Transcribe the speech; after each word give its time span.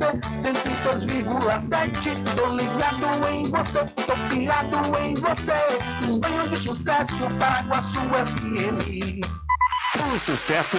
você, 0.00 0.06
102,7. 0.38 2.34
Tô 2.34 2.46
ligado 2.46 3.28
em 3.28 3.48
você, 3.50 3.84
tô 4.06 4.16
pirado 4.30 4.98
em 4.98 5.14
você. 5.14 5.52
Um 6.08 6.18
banho 6.18 6.48
de 6.48 6.56
sucesso, 6.56 7.28
Paraguaçu 7.38 8.00
FM. 8.00 9.20
O 10.14 10.18
sucesso 10.18 10.78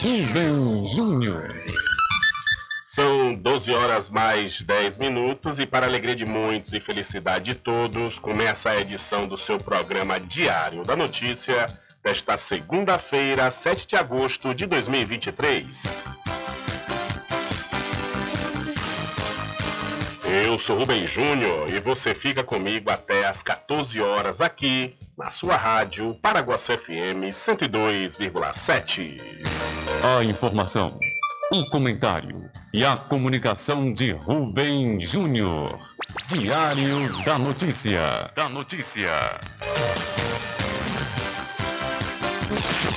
Rubem 0.00 0.84
Júnior. 0.84 1.64
São 2.84 3.32
12 3.32 3.72
horas 3.72 4.08
mais 4.08 4.62
10 4.62 4.96
minutos 4.96 5.58
e 5.58 5.66
para 5.66 5.86
alegria 5.86 6.14
de 6.14 6.24
muitos 6.24 6.72
e 6.72 6.78
felicidade 6.78 7.52
de 7.52 7.58
todos, 7.58 8.16
começa 8.20 8.70
a 8.70 8.80
edição 8.80 9.26
do 9.26 9.36
seu 9.36 9.58
programa 9.58 10.20
Diário 10.20 10.84
da 10.84 10.94
Notícia 10.94 11.66
desta 12.02 12.36
segunda-feira, 12.36 13.50
7 13.50 13.88
de 13.88 13.96
agosto 13.96 14.54
de 14.54 14.66
2023. 14.66 16.27
Eu 20.30 20.58
sou 20.58 20.76
Rubem 20.76 21.06
Júnior 21.06 21.70
e 21.70 21.80
você 21.80 22.14
fica 22.14 22.44
comigo 22.44 22.90
até 22.90 23.26
às 23.26 23.42
14 23.42 23.98
horas 24.02 24.42
aqui 24.42 24.94
na 25.16 25.30
sua 25.30 25.56
rádio 25.56 26.14
Paraguaçu 26.20 26.76
FM 26.76 27.32
102,7. 27.32 29.22
A 30.04 30.22
informação, 30.22 31.00
o 31.50 31.64
comentário 31.70 32.50
e 32.74 32.84
a 32.84 32.94
comunicação 32.94 33.90
de 33.90 34.12
Rubem 34.12 35.00
Júnior. 35.00 35.78
Diário 36.26 37.24
da 37.24 37.38
Notícia. 37.38 38.30
Da 38.34 38.50
Notícia. 38.50 39.10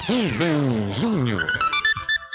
Rubem 0.06 0.94
Júnior. 0.94 1.70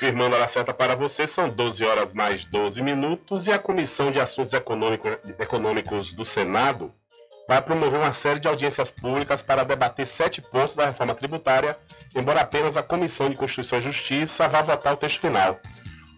Confirmando 0.00 0.34
a 0.36 0.48
certa 0.48 0.72
para 0.72 0.96
você, 0.96 1.26
são 1.26 1.50
12 1.50 1.84
horas 1.84 2.14
mais 2.14 2.46
12 2.46 2.82
minutos 2.82 3.46
e 3.46 3.52
a 3.52 3.58
Comissão 3.58 4.10
de 4.10 4.18
Assuntos 4.18 4.54
Econômicos 4.54 6.14
do 6.14 6.24
Senado 6.24 6.90
vai 7.46 7.60
promover 7.60 8.00
uma 8.00 8.10
série 8.10 8.40
de 8.40 8.48
audiências 8.48 8.90
públicas 8.90 9.42
para 9.42 9.62
debater 9.62 10.06
sete 10.06 10.40
pontos 10.40 10.74
da 10.74 10.86
reforma 10.86 11.14
tributária, 11.14 11.76
embora 12.16 12.40
apenas 12.40 12.78
a 12.78 12.82
Comissão 12.82 13.28
de 13.28 13.36
Constituição 13.36 13.78
e 13.78 13.82
Justiça 13.82 14.48
vá 14.48 14.62
votar 14.62 14.94
o 14.94 14.96
texto 14.96 15.20
final. 15.20 15.60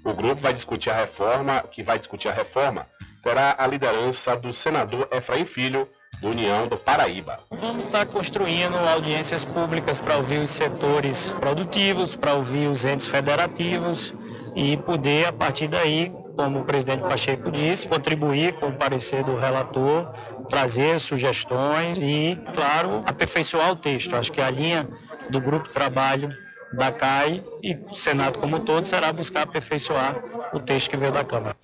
O 0.05 0.15
grupo 0.15 0.41
vai 0.41 0.55
discutir 0.55 0.91
a 0.91 0.95
reforma, 0.95 1.65
que 1.69 1.83
vai 1.83 1.99
discutir 1.99 2.29
a 2.29 2.33
reforma, 2.33 2.87
terá 3.21 3.57
a 3.59 3.67
liderança 3.67 4.37
do 4.37 4.55
senador 4.55 5.09
Efraim 5.11 5.45
Filho, 5.45 5.89
do 6.23 6.29
União 6.29 6.69
do 6.69 6.77
Paraíba. 6.77 7.41
Vamos 7.51 7.85
estar 7.85 8.07
construindo 8.07 8.77
audiências 8.77 9.45
públicas 9.45 9.99
para 9.99 10.17
ouvir 10.17 10.39
os 10.39 10.51
setores 10.51 11.33
produtivos, 11.33 12.15
para 12.15 12.35
ouvir 12.35 12.69
os 12.69 12.85
entes 12.85 13.09
federativos 13.09 14.15
e 14.55 14.77
poder, 14.77 15.27
a 15.27 15.33
partir 15.33 15.67
daí, 15.67 16.13
como 16.37 16.61
o 16.61 16.65
presidente 16.65 17.01
Pacheco 17.01 17.51
disse, 17.51 17.89
contribuir 17.89 18.53
com 18.55 18.69
o 18.69 18.73
parecer 18.73 19.25
do 19.25 19.37
relator, 19.37 20.13
trazer 20.49 21.01
sugestões 21.01 21.99
e, 21.99 22.39
claro, 22.55 23.03
aperfeiçoar 23.05 23.73
o 23.73 23.77
texto. 23.77 24.15
Acho 24.15 24.31
que 24.31 24.41
a 24.41 24.49
linha 24.49 24.89
do 25.29 25.41
grupo 25.41 25.67
de 25.67 25.75
trabalho 25.75 26.31
da 26.73 26.93
CAI 26.93 27.43
e 27.63 27.75
o 27.91 27.95
Senado 27.97 28.39
como 28.39 28.57
um 28.57 28.61
todo 28.61 28.87
será 28.87 29.13
buscar 29.13 29.43
aperfeiçoar 29.43 30.23
o 30.55 30.61
texto 30.61 30.89
que 30.89 30.97
veio 30.97 31.13
da 31.13 31.25
Câmara. 31.25 31.57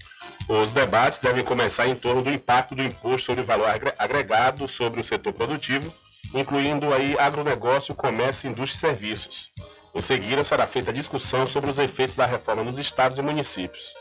Os 0.48 0.72
debates 0.72 1.18
devem 1.18 1.44
começar 1.44 1.86
em 1.86 1.94
torno 1.94 2.22
do 2.22 2.30
impacto 2.30 2.74
do 2.74 2.82
imposto 2.82 3.26
sobre 3.26 3.42
o 3.42 3.44
valor 3.44 3.68
agregado 3.98 4.66
sobre 4.66 4.98
o 4.98 5.04
setor 5.04 5.34
produtivo, 5.34 5.92
incluindo 6.32 6.92
aí 6.94 7.18
agronegócio, 7.18 7.94
comércio, 7.94 8.48
indústria 8.48 8.78
e 8.78 8.80
serviços. 8.80 9.52
Em 9.94 10.00
seguida, 10.00 10.42
será 10.42 10.66
feita 10.66 10.90
a 10.90 10.94
discussão 10.94 11.44
sobre 11.44 11.68
os 11.68 11.78
efeitos 11.78 12.16
da 12.16 12.24
reforma 12.24 12.64
nos 12.64 12.78
estados 12.78 13.18
e 13.18 13.22
municípios. 13.22 13.92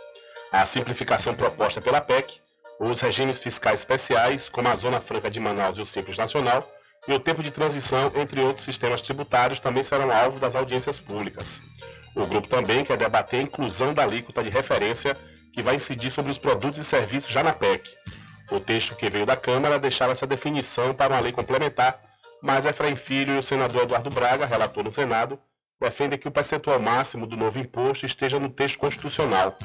A 0.50 0.66
simplificação 0.66 1.36
proposta 1.36 1.82
pela 1.82 2.00
PEC, 2.00 2.40
os 2.80 3.02
regimes 3.02 3.38
fiscais 3.38 3.80
especiais, 3.80 4.48
como 4.48 4.70
a 4.70 4.76
Zona 4.76 5.02
Franca 5.02 5.30
de 5.30 5.42
Manaus 5.42 5.78
e 5.78 5.82
o 5.82 5.86
Simples 5.86 6.18
Nacional, 6.18 6.66
e 7.10 7.14
o 7.14 7.20
tempo 7.20 7.44
de 7.44 7.52
transição 7.52 8.10
entre 8.16 8.40
outros 8.40 8.64
sistemas 8.64 9.02
tributários 9.02 9.60
também 9.60 9.84
serão 9.84 10.10
alvo 10.12 10.40
das 10.40 10.56
audiências 10.56 10.98
públicas. 10.98 11.62
O 12.16 12.26
grupo 12.26 12.48
também 12.48 12.86
quer 12.86 12.98
debater 12.98 13.42
a 13.42 13.44
inclusão 13.44 13.94
da 13.94 14.04
alíquota 14.04 14.42
de 14.42 14.50
referência 14.50 15.16
que 15.58 15.64
vai 15.64 15.74
incidir 15.74 16.12
sobre 16.12 16.32
os 16.32 16.38
produtos 16.38 16.78
e 16.78 16.84
serviços 16.84 17.32
já 17.32 17.42
na 17.42 17.52
PEC. 17.52 17.90
O 18.52 18.60
texto 18.60 18.96
que 18.96 19.10
veio 19.10 19.26
da 19.26 19.36
Câmara 19.36 19.80
deixava 19.80 20.12
essa 20.12 20.28
definição 20.28 20.94
para 20.94 21.16
uma 21.16 21.20
lei 21.20 21.32
complementar, 21.32 22.00
mas 22.44 22.68
Efraim 22.68 22.96
Filho 22.96 23.34
e 23.34 23.40
o 23.40 23.42
senador 23.42 23.82
Eduardo 23.82 24.12
Braga, 24.12 24.46
relator 24.46 24.84
no 24.84 24.92
Senado, 24.92 25.40
defendem 25.82 26.20
que 26.20 26.28
o 26.28 26.32
percentual 26.32 26.80
máximo 26.80 27.26
do 27.26 27.36
novo 27.36 27.58
imposto 27.58 28.06
esteja 28.06 28.40
no 28.40 28.50
texto 28.50 28.78
constitucional. 28.78 29.58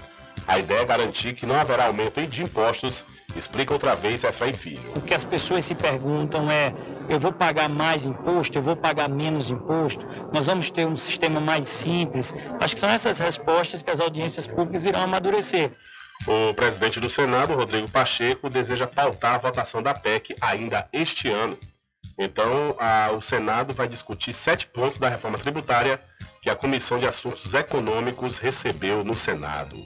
A 0.49 0.59
ideia 0.59 0.81
é 0.81 0.85
garantir 0.87 1.35
que 1.35 1.45
não 1.45 1.61
haverá 1.61 1.85
aumento 1.85 2.27
de 2.27 2.43
impostos 2.43 3.05
Explica 3.37 3.73
outra 3.73 3.95
vez 3.95 4.25
Efraim 4.25 4.53
Filho. 4.53 4.93
O 4.95 5.01
que 5.01 5.15
as 5.15 5.25
pessoas 5.25 5.65
se 5.65 5.75
perguntam 5.75 6.51
é: 6.51 6.75
eu 7.09 7.19
vou 7.19 7.33
pagar 7.33 7.69
mais 7.69 8.07
imposto, 8.07 8.59
eu 8.59 8.63
vou 8.63 8.77
pagar 8.77 9.09
menos 9.09 9.51
imposto, 9.51 10.07
nós 10.33 10.47
vamos 10.47 10.71
ter 10.71 10.87
um 10.87 10.97
sistema 10.97 11.41
mais 11.41 11.67
simples? 11.67 12.35
Acho 12.61 12.75
que 12.75 12.81
são 12.81 12.91
essas 12.91 13.19
respostas 13.19 13.83
que 13.83 13.91
as 13.91 14.01
audiências 14.01 14.47
públicas 14.47 14.85
irão 14.85 15.01
amadurecer. 15.01 15.73
O 16.27 16.55
presidente 16.55 17.01
do 17.01 17.09
Senado, 17.09 17.55
Rodrigo 17.55 17.91
Pacheco, 17.91 18.49
deseja 18.49 18.87
pautar 18.87 19.35
a 19.35 19.39
votação 19.39 19.83
da 19.83 19.93
PEC 19.93 20.37
ainda 20.41 20.89
este 20.93 21.29
ano. 21.29 21.59
Então, 22.19 22.77
a, 22.79 23.11
o 23.13 23.23
Senado 23.23 23.73
vai 23.73 23.89
discutir 23.89 24.33
sete 24.33 24.67
pontos 24.67 24.99
da 24.99 25.09
reforma 25.09 25.39
tributária 25.39 26.01
que 26.41 26.51
a 26.51 26.57
Comissão 26.57 26.99
de 26.99 27.07
Assuntos 27.07 27.55
Econômicos 27.55 28.39
recebeu 28.39 29.03
no 29.03 29.17
Senado. 29.17 29.77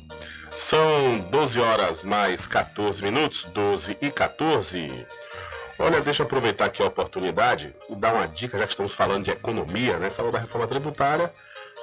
São 0.50 1.18
12 1.30 1.60
horas 1.60 2.02
mais 2.02 2.46
14 2.46 3.02
minutos, 3.02 3.44
12 3.54 3.96
e 4.00 4.10
14. 4.10 5.06
Olha, 5.78 6.00
deixa 6.00 6.22
eu 6.22 6.26
aproveitar 6.26 6.64
aqui 6.64 6.82
a 6.82 6.86
oportunidade 6.86 7.74
e 7.90 7.94
dar 7.94 8.14
uma 8.14 8.26
dica, 8.26 8.58
já 8.58 8.64
que 8.64 8.72
estamos 8.72 8.94
falando 8.94 9.24
de 9.24 9.30
economia, 9.30 9.98
né? 9.98 10.08
Falando 10.08 10.32
da 10.32 10.38
reforma 10.38 10.66
tributária, 10.66 11.30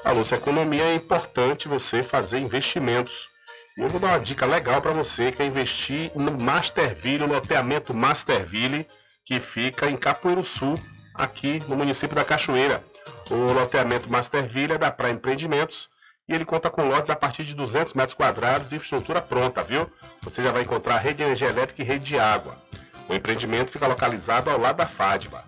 a 0.04 0.12
Lúcia 0.12 0.36
Economia 0.36 0.84
é 0.84 0.96
importante 0.96 1.68
você 1.68 2.02
fazer 2.02 2.40
investimentos. 2.40 3.30
E 3.78 3.82
eu 3.82 3.90
vou 3.90 4.00
dar 4.00 4.08
uma 4.08 4.20
dica 4.20 4.46
legal 4.48 4.82
para 4.82 4.94
você, 4.94 5.32
que 5.32 5.44
é 5.44 5.46
investir 5.46 6.12
no 6.16 6.32
Masterville, 6.32 7.20
no 7.20 7.34
loteamento 7.34 7.94
Masterville, 7.94 8.88
que 9.26 9.40
fica 9.40 9.90
em 9.90 9.96
Capoeiro 9.96 10.44
Sul, 10.44 10.80
aqui 11.14 11.62
no 11.68 11.76
município 11.76 12.16
da 12.16 12.26
Cachoeira. 12.26 12.84
O 13.30 13.54
loteamento 13.54 14.12
Masterville 14.12 14.74
é 14.74 14.78
da 14.78 14.92
Praia 14.92 15.14
Empreendimentos 15.14 15.88
e 16.28 16.34
ele 16.34 16.46
conta 16.46 16.70
com 16.70 16.88
lotes 16.88 17.12
a 17.12 17.16
partir 17.16 17.44
de 17.44 17.56
200 17.56 17.94
metros 17.94 18.16
quadrados 18.16 18.72
e 18.72 18.76
infraestrutura 18.76 19.22
pronta, 19.22 19.62
viu? 19.62 19.88
Você 20.22 20.42
já 20.42 20.52
vai 20.52 20.64
encontrar 20.64 20.98
rede 20.98 21.18
de 21.18 21.24
energia 21.24 21.50
elétrica 21.50 21.82
e 21.82 21.86
rede 21.86 22.06
de 22.06 22.20
água. 22.20 22.58
O 23.08 23.14
empreendimento 23.14 23.72
fica 23.72 23.88
localizado 23.88 24.50
ao 24.50 24.60
lado 24.60 24.78
da 24.78 24.88
FADBA. 24.88 25.44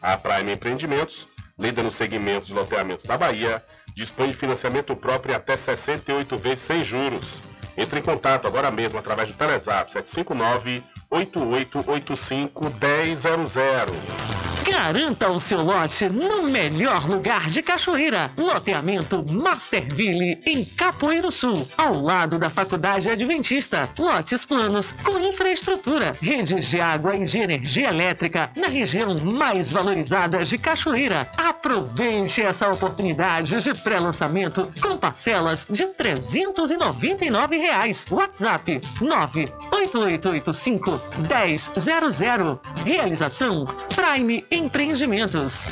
A 0.00 0.16
Prime 0.16 0.52
Empreendimentos, 0.52 1.26
líder 1.58 1.82
no 1.82 1.90
segmento 1.90 2.46
de 2.46 2.54
loteamentos 2.54 3.04
da 3.04 3.18
Bahia, 3.18 3.62
dispõe 3.94 4.28
de 4.28 4.34
financiamento 4.34 4.96
próprio 4.96 5.36
até 5.36 5.56
68 5.56 6.38
vezes 6.38 6.60
sem 6.60 6.84
juros. 6.84 7.40
Entre 7.76 8.00
em 8.00 8.02
contato 8.02 8.46
agora 8.46 8.70
mesmo 8.70 8.98
através 8.98 9.30
do 9.30 9.36
Telezap 9.36 9.92
759 9.92 10.82
8885 11.10 12.64
1000. 12.64 14.40
Garanta 14.70 15.28
o 15.28 15.40
seu 15.40 15.62
lote 15.62 16.08
no 16.08 16.44
melhor 16.44 17.08
lugar 17.08 17.50
de 17.50 17.60
Cachoeira. 17.62 18.30
Loteamento 18.38 19.24
Masterville, 19.28 20.38
em 20.46 20.64
Capoeiro 20.64 21.32
Sul, 21.32 21.66
ao 21.76 21.98
lado 22.00 22.38
da 22.38 22.48
Faculdade 22.48 23.10
Adventista. 23.10 23.90
Lotes 23.98 24.44
planos 24.44 24.92
com 25.02 25.18
infraestrutura, 25.18 26.16
redes 26.20 26.68
de 26.68 26.80
água 26.80 27.16
e 27.16 27.24
de 27.24 27.38
energia 27.38 27.88
elétrica 27.88 28.50
na 28.56 28.68
região 28.68 29.16
mais 29.18 29.72
valorizada 29.72 30.44
de 30.44 30.56
Cachoeira. 30.56 31.26
Aproveite 31.36 32.40
essa 32.40 32.70
oportunidade 32.70 33.60
de 33.60 33.74
pré-lançamento 33.74 34.72
com 34.80 34.96
parcelas 34.96 35.66
de 35.68 35.82
R$ 35.82 35.94
399. 35.94 37.59
Reais. 37.60 38.06
WhatsApp 38.10 38.80
98885 39.00 41.00
1000. 41.28 42.60
Realização 42.84 43.64
Prime 43.94 44.44
Empreendimentos. 44.50 45.66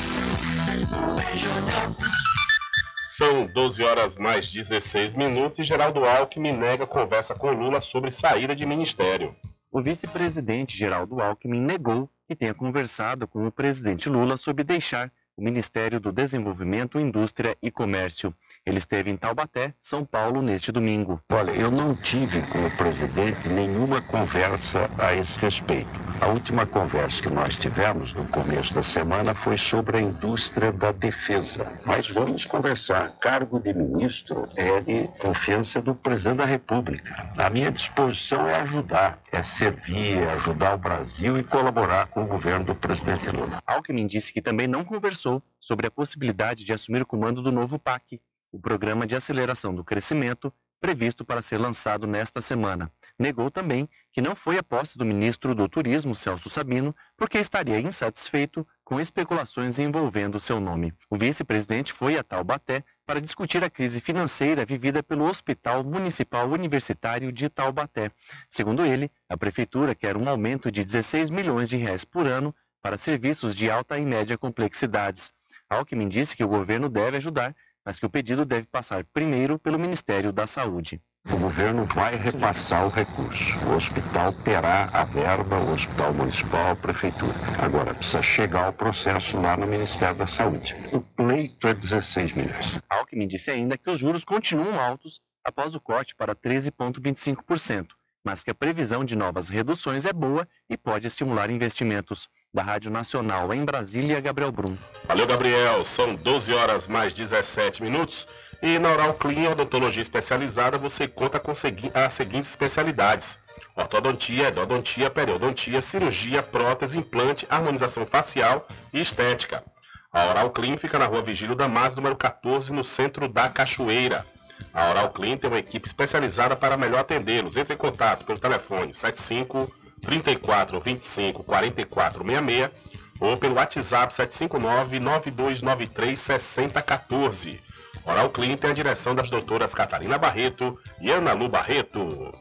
São 3.05 3.47
12 3.47 3.83
horas 3.83 4.15
mais 4.15 4.51
16 4.51 5.15
minutos 5.15 5.59
e 5.59 5.63
Geraldo 5.63 6.05
Alckmin 6.05 6.53
nega 6.53 6.85
conversa 6.85 7.33
com 7.33 7.51
Lula 7.51 7.81
sobre 7.81 8.11
saída 8.11 8.55
de 8.55 8.65
ministério. 8.65 9.35
O 9.71 9.81
vice-presidente 9.81 10.77
Geraldo 10.77 11.19
Alckmin 11.19 11.59
negou 11.59 12.09
que 12.27 12.35
tenha 12.35 12.53
conversado 12.53 13.27
com 13.27 13.45
o 13.45 13.51
presidente 13.51 14.07
Lula 14.07 14.37
sobre 14.37 14.63
deixar 14.63 15.11
o 15.35 15.41
Ministério 15.41 15.99
do 15.99 16.11
Desenvolvimento, 16.11 16.99
Indústria 16.99 17.57
e 17.61 17.71
Comércio. 17.71 18.33
Ele 18.69 18.77
esteve 18.77 19.09
em 19.09 19.17
Taubaté, 19.17 19.73
São 19.79 20.05
Paulo, 20.05 20.43
neste 20.43 20.71
domingo. 20.71 21.19
Olha, 21.31 21.49
eu 21.49 21.71
não 21.71 21.95
tive 21.95 22.39
com 22.43 22.63
o 22.63 22.77
presidente 22.77 23.49
nenhuma 23.49 23.99
conversa 23.99 24.87
a 24.99 25.11
esse 25.15 25.39
respeito. 25.39 25.89
A 26.21 26.27
última 26.27 26.67
conversa 26.67 27.19
que 27.19 27.31
nós 27.31 27.57
tivemos 27.57 28.13
no 28.13 28.27
começo 28.27 28.71
da 28.71 28.83
semana 28.83 29.33
foi 29.33 29.57
sobre 29.57 29.97
a 29.97 30.01
indústria 30.01 30.71
da 30.71 30.91
defesa. 30.91 31.65
Mas 31.83 32.11
vamos 32.11 32.45
conversar. 32.45 33.17
Cargo 33.19 33.59
de 33.59 33.73
ministro 33.73 34.47
é 34.55 34.79
de 34.81 35.07
confiança 35.17 35.81
do 35.81 35.95
presidente 35.95 36.37
da 36.37 36.45
República. 36.45 37.27
A 37.39 37.49
minha 37.49 37.71
disposição 37.71 38.47
é 38.47 38.61
ajudar, 38.61 39.17
é 39.31 39.41
servir, 39.41 40.19
é 40.19 40.33
ajudar 40.33 40.75
o 40.75 40.77
Brasil 40.77 41.39
e 41.39 41.43
colaborar 41.43 42.05
com 42.05 42.21
o 42.21 42.27
governo 42.27 42.65
do 42.65 42.75
presidente 42.75 43.31
Lula. 43.31 43.63
Alckmin 43.65 44.05
disse 44.05 44.31
que 44.31 44.43
também 44.43 44.67
não 44.67 44.85
conversou 44.85 45.41
sobre 45.59 45.87
a 45.87 45.91
possibilidade 45.91 46.63
de 46.63 46.71
assumir 46.71 47.01
o 47.01 47.05
comando 47.05 47.41
do 47.41 47.51
novo 47.51 47.79
PAC, 47.79 48.21
o 48.51 48.59
Programa 48.59 49.05
de 49.05 49.15
Aceleração 49.15 49.73
do 49.73 49.83
Crescimento, 49.83 50.53
previsto 50.79 51.25
para 51.25 51.41
ser 51.41 51.57
lançado 51.57 52.07
nesta 52.07 52.41
semana. 52.41 52.91
Negou 53.17 53.51
também 53.51 53.87
que 54.11 54.21
não 54.21 54.35
foi 54.35 54.57
a 54.57 54.63
posse 54.63 54.97
do 54.97 55.05
ministro 55.05 55.53
do 55.53 55.67
Turismo, 55.67 56.15
Celso 56.15 56.49
Sabino, 56.49 56.95
porque 57.17 57.37
estaria 57.37 57.79
insatisfeito 57.79 58.65
com 58.83 58.99
especulações 58.99 59.77
envolvendo 59.77 60.39
seu 60.39 60.59
nome. 60.59 60.93
O 61.09 61.17
vice-presidente 61.17 61.91
foi 61.91 62.17
a 62.17 62.23
Taubaté 62.23 62.83
para 63.05 63.21
discutir 63.21 63.63
a 63.63 63.69
crise 63.69 63.99
financeira 63.99 64.65
vivida 64.65 65.03
pelo 65.03 65.25
Hospital 65.25 65.83
Municipal 65.83 66.49
Universitário 66.49 67.31
de 67.31 67.49
Taubaté. 67.49 68.11
Segundo 68.47 68.85
ele, 68.85 69.11
a 69.27 69.37
prefeitura 69.37 69.93
quer 69.93 70.15
um 70.15 70.29
aumento 70.29 70.71
de 70.71 70.85
16 70.85 71.29
milhões 71.29 71.69
de 71.69 71.77
reais 71.77 72.05
por 72.05 72.25
ano 72.25 72.55
para 72.81 72.97
serviços 72.97 73.53
de 73.53 73.69
alta 73.69 73.99
e 73.99 74.05
média 74.05 74.37
complexidades. 74.37 75.33
Alckmin 75.69 76.09
disse 76.09 76.35
que 76.35 76.43
o 76.43 76.47
governo 76.47 76.89
deve 76.89 77.17
ajudar, 77.17 77.55
mas 77.85 77.99
que 77.99 78.05
o 78.05 78.09
pedido 78.09 78.45
deve 78.45 78.67
passar 78.67 79.03
primeiro 79.05 79.57
pelo 79.57 79.79
Ministério 79.79 80.31
da 80.31 80.45
Saúde. 80.45 81.01
O 81.31 81.37
governo 81.37 81.85
vai 81.85 82.15
repassar 82.15 82.85
o 82.85 82.89
recurso. 82.89 83.53
O 83.67 83.75
hospital 83.75 84.31
terá 84.43 84.89
a 84.93 85.03
verba, 85.03 85.59
o 85.59 85.73
hospital 85.73 86.13
municipal, 86.13 86.71
a 86.71 86.75
prefeitura. 86.75 87.33
Agora, 87.61 87.93
precisa 87.93 88.21
chegar 88.21 88.69
o 88.69 88.73
processo 88.73 89.39
lá 89.39 89.57
no 89.57 89.67
Ministério 89.67 90.17
da 90.17 90.25
Saúde. 90.25 90.75
O 90.93 91.01
pleito 91.01 91.67
é 91.67 91.73
16 91.73 92.33
milhões. 92.33 92.79
Alckmin 92.89 93.27
disse 93.27 93.51
ainda 93.51 93.77
que 93.77 93.89
os 93.89 93.99
juros 93.99 94.23
continuam 94.23 94.79
altos 94.79 95.21
após 95.43 95.75
o 95.75 95.81
corte 95.81 96.15
para 96.15 96.35
13,25%, 96.35 97.89
mas 98.23 98.41
que 98.43 98.51
a 98.51 98.55
previsão 98.55 99.03
de 99.03 99.15
novas 99.15 99.49
reduções 99.49 100.05
é 100.05 100.13
boa 100.13 100.47
e 100.69 100.77
pode 100.77 101.07
estimular 101.07 101.49
investimentos. 101.49 102.29
Da 102.51 102.63
Rádio 102.63 102.89
Nacional 102.89 103.53
em 103.53 103.63
Brasília, 103.63 104.19
Gabriel 104.19 104.51
Brum. 104.51 104.75
Valeu, 105.05 105.27
Gabriel. 105.27 105.85
São 105.85 106.15
12 106.15 106.51
horas 106.51 106.87
mais 106.87 107.13
17 107.13 107.83
minutos. 107.83 108.27
E 108.59 108.79
na 108.79 108.89
Oral 108.91 109.13
Clean 109.13 109.51
Odontologia 109.51 110.01
Especializada 110.01 110.75
você 110.75 111.07
conta 111.07 111.39
com 111.39 111.51
as 111.51 112.13
seguintes 112.13 112.49
especialidades: 112.49 113.39
ortodontia, 113.75 114.49
endodontia, 114.49 115.11
periodontia, 115.11 115.79
cirurgia, 115.79 116.41
prótese, 116.41 116.97
implante, 116.97 117.45
harmonização 117.51 118.03
facial 118.03 118.67
e 118.91 118.99
estética. 118.99 119.63
A 120.11 120.25
Oral 120.25 120.49
Clean 120.49 120.75
fica 120.75 120.97
na 120.97 121.05
rua 121.05 121.21
Vigílio 121.21 121.55
Damas, 121.55 121.95
número 121.95 122.15
14, 122.15 122.73
no 122.73 122.83
centro 122.83 123.29
da 123.29 123.47
Cachoeira. 123.47 124.25
A 124.73 124.89
Oral 124.89 125.11
Clean 125.11 125.37
tem 125.37 125.49
uma 125.49 125.59
equipe 125.59 125.87
especializada 125.87 126.55
para 126.55 126.75
melhor 126.75 127.01
atendê-los. 127.01 127.55
Entre 127.57 127.75
em 127.75 127.77
contato 127.77 128.25
pelo 128.25 128.39
telefone 128.39 128.91
75 128.91 129.71
34 130.01 130.79
25 130.79 131.43
44 131.43 132.23
66 132.23 132.71
ou 133.19 133.35
pelo 133.37 133.55
WhatsApp 133.55 134.13
759 134.13 134.99
9293 134.99 136.19
6014. 136.19 137.61
Oral 138.05 138.29
Clean 138.29 138.55
tem 138.55 138.71
a 138.71 138.73
direção 138.73 139.13
das 139.13 139.29
doutoras 139.29 139.73
Catarina 139.73 140.17
Barreto 140.17 140.79
e 141.01 141.11
Ana 141.11 141.33
Lu 141.33 141.49
Barreto. 141.49 142.31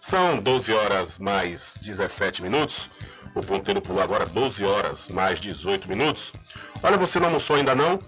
São 0.00 0.38
12 0.38 0.72
horas 0.72 1.18
mais 1.18 1.76
17 1.80 2.42
minutos. 2.42 2.90
O 3.34 3.40
ponteiro 3.40 3.80
pulou 3.80 4.02
agora 4.02 4.26
12 4.26 4.64
horas 4.64 5.08
mais 5.08 5.40
18 5.40 5.88
minutos. 5.88 6.32
Olha, 6.82 6.98
você 6.98 7.18
não 7.18 7.28
almoçou 7.28 7.56
ainda 7.56 7.74
não? 7.74 7.98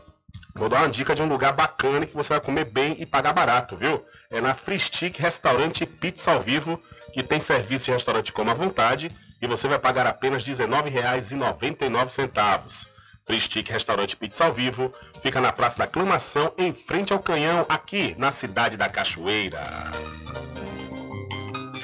Vou 0.56 0.68
dar 0.70 0.78
uma 0.78 0.88
dica 0.88 1.14
de 1.14 1.22
um 1.22 1.28
lugar 1.28 1.52
bacana 1.52 2.06
que 2.06 2.14
você 2.14 2.30
vai 2.30 2.40
comer 2.40 2.64
bem 2.64 2.96
e 2.98 3.04
pagar 3.04 3.34
barato, 3.34 3.76
viu? 3.76 4.02
É 4.30 4.40
na 4.40 4.54
Free 4.54 4.78
Stick 4.78 5.18
Restaurante 5.18 5.84
Pizza 5.84 6.32
ao 6.32 6.40
Vivo, 6.40 6.80
que 7.12 7.22
tem 7.22 7.38
serviço 7.38 7.84
de 7.84 7.92
restaurante 7.92 8.32
como 8.32 8.50
à 8.50 8.54
vontade 8.54 9.10
e 9.40 9.46
você 9.46 9.68
vai 9.68 9.78
pagar 9.78 10.06
apenas 10.06 10.46
R$19,99. 10.46 12.86
Free 13.26 13.40
Stick 13.40 13.68
Restaurante 13.68 14.16
Pizza 14.16 14.46
ao 14.46 14.52
Vivo 14.52 14.90
fica 15.22 15.42
na 15.42 15.52
Praça 15.52 15.76
da 15.78 15.84
Aclamação, 15.84 16.50
em 16.56 16.72
frente 16.72 17.12
ao 17.12 17.18
Canhão, 17.18 17.66
aqui 17.68 18.14
na 18.16 18.32
cidade 18.32 18.78
da 18.78 18.88
Cachoeira. 18.88 19.62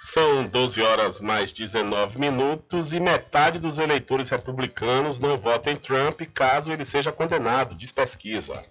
São 0.00 0.46
12 0.46 0.82
horas 0.82 1.20
mais 1.20 1.52
19 1.52 2.18
minutos 2.18 2.92
e 2.92 3.00
metade 3.00 3.58
dos 3.58 3.78
eleitores 3.78 4.28
republicanos 4.28 5.20
não 5.20 5.38
votam 5.38 5.72
em 5.72 5.76
Trump 5.76 6.22
caso 6.32 6.72
ele 6.72 6.84
seja 6.84 7.12
condenado, 7.12 7.74
diz 7.74 7.92
pesquisa. 7.92 8.64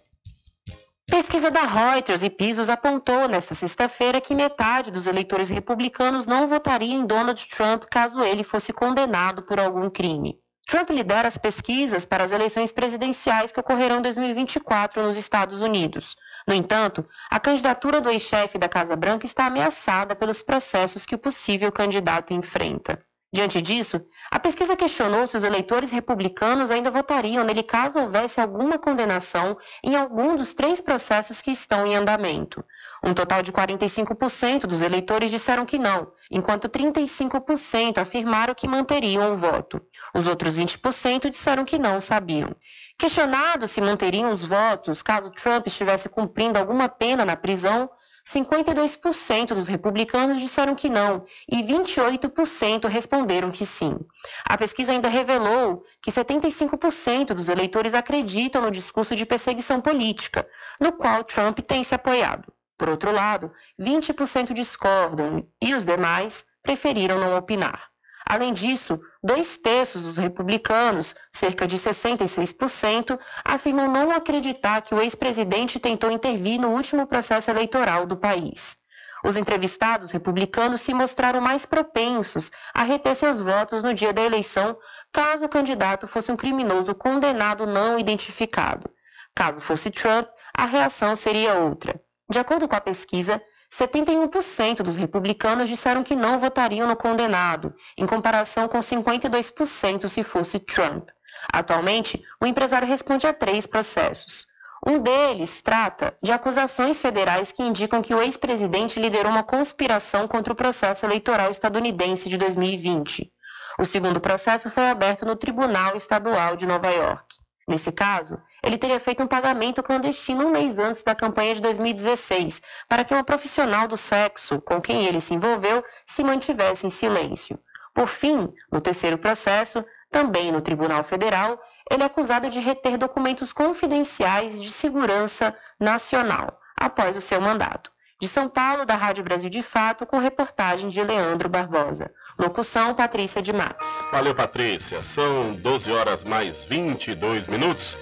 Pesquisa 1.10 1.50
da 1.50 1.63
Reuters 1.63 2.22
e 2.22 2.30
Pisos 2.30 2.70
apontou 2.70 3.30
nesta 3.30 3.56
sexta-feira 3.56 4.20
que 4.20 4.36
metade 4.36 4.92
dos 4.92 5.08
eleitores 5.08 5.50
republicanos 5.50 6.25
não 6.25 6.48
votaria 6.48 6.94
em 6.94 7.06
Donald 7.06 7.48
Trump 7.48 7.84
caso 7.84 8.22
ele 8.22 8.44
fosse 8.44 8.74
condenado 8.74 9.42
por 9.44 9.58
algum 9.58 9.89
crime. 9.89 10.38
Trump 10.68 10.89
lidera 10.89 11.30
as 11.30 11.38
pesquisas 11.38 12.06
para 12.06 12.25
as 12.25 12.34
eleições 12.34 12.74
presidenciais 12.74 13.54
que 13.54 13.60
ocorrerão 13.60 14.00
em 14.00 14.01
2024 14.01 15.01
nos 15.01 15.16
Estados 15.16 15.62
Unidos. 15.62 16.18
No 16.48 16.54
entanto, 16.54 17.06
a 17.30 17.39
candidatura 17.42 18.00
do 18.00 18.10
ex-chefe 18.10 18.58
da 18.58 18.70
Casa 18.70 18.96
Branca 18.96 19.25
está 19.25 19.48
ameaçada 19.48 20.16
pelos 20.16 20.42
processos 20.42 21.06
que 21.06 21.16
o 21.16 21.20
possível 21.20 21.70
candidato 21.74 22.34
enfrenta. 22.34 23.04
Diante 23.34 23.62
disso, 23.62 24.01
a 24.32 24.39
pesquisa 24.39 24.77
questionou 24.77 25.27
se 25.27 25.36
os 25.36 25.44
eleitores 25.44 25.92
republicanos 25.92 26.72
ainda 26.72 26.89
votariam 26.89 27.44
nele 27.44 27.62
caso 27.62 28.00
houvesse 28.00 28.39
alguma 28.39 28.80
condenação 28.80 29.58
em 29.84 29.98
algum 29.98 30.34
dos 30.38 30.54
três 30.54 30.80
processos 30.80 31.42
que 31.42 31.51
estão 31.51 31.86
em 31.86 31.98
andamento. 31.98 32.63
Um 33.04 33.13
total 33.13 33.44
de 33.44 33.51
45% 33.51 34.62
dos 34.62 34.82
eleitores 34.82 35.30
disseram 35.30 35.66
que 35.66 35.77
não, 35.77 36.12
enquanto 36.32 36.70
35% 36.70 37.98
afirmaram 37.98 38.56
que 38.56 38.68
manteriam 38.68 39.34
o 39.34 39.36
voto. 39.36 39.82
Os 40.16 40.25
outros 40.25 40.58
20% 40.58 41.27
disseram 41.30 41.66
que 41.66 41.77
não 41.77 42.00
sabiam. 42.00 42.56
Questionado 42.98 43.68
se 43.68 43.80
manteriam 43.80 44.32
os 44.32 44.44
votos 44.44 45.04
caso 45.04 45.30
Trump 45.30 45.68
estivesse 45.68 46.10
cumprindo 46.10 46.58
alguma 46.58 46.89
pena 46.89 47.24
na 47.24 47.36
prisão, 47.36 47.88
52% 48.27 49.54
dos 49.54 49.68
republicanos 49.68 50.42
disseram 50.42 50.74
que 50.74 50.89
não 50.89 51.25
e 51.48 51.63
28% 51.63 52.88
responderam 52.88 53.51
que 53.51 53.66
sim. 53.66 53.98
A 54.44 54.58
pesquisa 54.58 54.92
ainda 54.92 55.08
revelou 55.08 55.84
que 56.01 56.12
75% 56.12 57.34
dos 57.34 57.48
eleitores 57.48 57.94
acreditam 57.94 58.63
no 58.63 58.72
discurso 58.72 59.16
de 59.16 59.25
perseguição 59.25 59.80
política, 59.80 60.48
no 60.82 60.92
qual 60.92 61.24
Trump 61.24 61.60
tem 61.60 61.84
se 61.84 61.96
apoiado. 61.96 62.51
Por 62.77 62.89
outro 62.89 63.12
lado, 63.12 63.51
20% 63.80 64.54
discordam 64.54 65.48
e 65.62 65.74
os 65.74 65.86
demais 65.86 66.46
preferiram 66.62 67.18
não 67.18 67.36
opinar. 67.36 67.89
Além 68.29 68.51
disso, 68.51 69.00
dois 69.24 69.57
terços 69.57 70.01
dos 70.01 70.17
republicanos, 70.17 71.15
cerca 71.31 71.65
de 71.65 71.79
66%, 71.79 73.17
afirmam 73.46 73.89
não 73.89 74.12
acreditar 74.12 74.81
que 74.81 74.93
o 74.93 75.00
ex-presidente 75.00 75.79
tentou 75.79 76.12
intervir 76.12 76.60
no 76.60 76.72
último 76.72 77.07
processo 77.07 77.50
eleitoral 77.50 78.05
do 78.05 78.17
país. 78.17 78.75
Os 79.24 79.38
entrevistados 79.38 80.12
republicanos 80.12 80.81
se 80.81 80.93
mostraram 80.93 81.39
mais 81.39 81.65
propensos 81.65 82.51
a 82.74 82.84
reter 82.84 83.15
seus 83.15 83.39
votos 83.39 83.81
no 83.81 83.93
dia 83.93 84.12
da 84.12 84.22
eleição, 84.22 84.77
caso 85.13 85.46
o 85.46 85.50
candidato 85.50 86.05
fosse 86.05 86.29
um 86.29 86.36
criminoso 86.36 86.93
condenado 86.93 87.65
não 87.65 87.98
identificado. 87.98 88.89
Caso 89.34 89.62
fosse 89.62 89.89
Trump, 89.89 90.27
a 90.53 90.65
reação 90.65 91.15
seria 91.15 91.53
outra. 91.53 91.98
De 92.29 92.39
acordo 92.39 92.67
com 92.67 92.75
a 92.75 92.81
pesquisa, 92.81 93.41
71% 93.74 94.81
dos 94.81 94.97
republicanos 94.97 95.69
disseram 95.69 96.03
que 96.03 96.15
não 96.15 96.39
votariam 96.39 96.88
no 96.88 96.95
condenado, 96.95 97.74
em 97.97 98.05
comparação 98.05 98.67
com 98.67 98.79
52% 98.79 100.07
se 100.07 100.24
fosse 100.24 100.59
Trump. 100.59 101.09
Atualmente, 101.51 102.24
o 102.41 102.45
empresário 102.45 102.88
responde 102.88 103.27
a 103.27 103.33
três 103.33 103.67
processos. 103.67 104.47
Um 104.86 105.00
deles 105.00 105.62
trata 105.62 106.15
de 106.21 106.31
acusações 106.31 107.01
federais 107.01 107.51
que 107.51 107.63
indicam 107.63 108.01
que 108.01 108.13
o 108.13 108.21
ex-presidente 108.21 109.00
liderou 109.00 109.31
uma 109.31 109.43
conspiração 109.43 110.27
contra 110.27 110.53
o 110.53 110.55
processo 110.55 111.05
eleitoral 111.05 111.50
estadunidense 111.50 112.29
de 112.29 112.38
2020. 112.38 113.31
O 113.79 113.86
segundo 113.86 114.19
processo 114.19 114.69
foi 114.69 114.88
aberto 114.89 115.25
no 115.25 115.36
Tribunal 115.36 115.95
Estadual 115.95 116.55
de 116.55 116.65
Nova 116.65 116.89
York. 116.89 117.36
Nesse 117.67 117.91
caso, 117.91 118.41
ele 118.67 118.77
teria 118.77 119.00
feito 119.00 119.24
um 119.24 119.27
pagamento 119.27 119.81
clandestino 119.81 120.45
um 120.45 120.51
mês 120.51 120.77
antes 120.77 121.01
da 121.01 121.15
campanha 121.15 121.55
de 121.55 121.62
2016 121.62 122.62
para 122.89 123.05
que 123.05 123.13
uma 123.13 123.24
profissional 123.24 123.88
do 123.88 123.95
sexo 123.95 124.59
com 124.59 124.81
quem 124.81 125.05
ele 125.05 125.21
se 125.21 125.33
envolveu 125.33 125.81
se 126.05 126.21
mantivesse 126.21 126.86
em 126.86 126.89
silêncio. 126.89 127.57
Por 127.93 128.07
fim, 128.07 128.53
no 128.69 128.81
terceiro 128.81 129.17
processo, 129.17 129.86
também 130.12 130.51
no 130.51 130.59
Tribunal 130.59 131.01
Federal, 131.01 131.57
ele 131.89 132.03
é 132.03 132.05
acusado 132.05 132.50
de 132.50 132.59
reter 132.59 132.97
documentos 132.97 133.53
confidenciais 133.53 134.62
de 134.62 134.69
segurança 134.69 135.55
nacional 135.79 136.59
após 136.77 137.15
o 137.15 137.21
seu 137.21 137.39
mandato. 137.39 137.89
De 138.19 138.27
São 138.27 138.50
Paulo, 138.50 138.86
da 138.86 138.95
Rádio 138.95 139.24
Brasil 139.24 139.50
de 139.50 139.62
Fato, 139.62 140.05
com 140.05 140.17
reportagem 140.17 140.89
de 140.89 141.01
Leandro 141.01 141.47
Barbosa. 141.47 142.12
Locução, 142.38 142.93
Patrícia 142.95 143.41
de 143.41 143.53
Matos. 143.53 143.88
Valeu, 144.12 144.36
Patrícia. 144.36 145.01
São 145.03 145.53
12 145.53 145.91
horas 145.91 146.24
mais 146.25 146.65
22 146.65 147.47
minutos. 147.47 147.97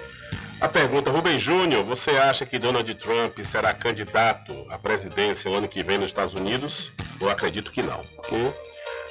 A 0.62 0.69
pergunta, 0.69 1.12
Rubem 1.12 1.38
Júnior, 1.38 1.83
você 1.83 2.12
acha 2.12 2.45
que 2.45 2.57
Donald 2.57 2.91
Trump 2.95 3.38
será 3.43 3.74
candidato 3.74 4.65
à 4.69 4.77
presidência 4.77 5.51
o 5.51 5.53
ano 5.53 5.67
que 5.67 5.83
vem 5.83 5.97
nos 5.97 6.07
Estados 6.07 6.33
Unidos? 6.33 6.91
Eu 7.19 7.29
acredito 7.29 7.71
que 7.71 7.83
não. 7.83 8.00
Porque 8.15 8.51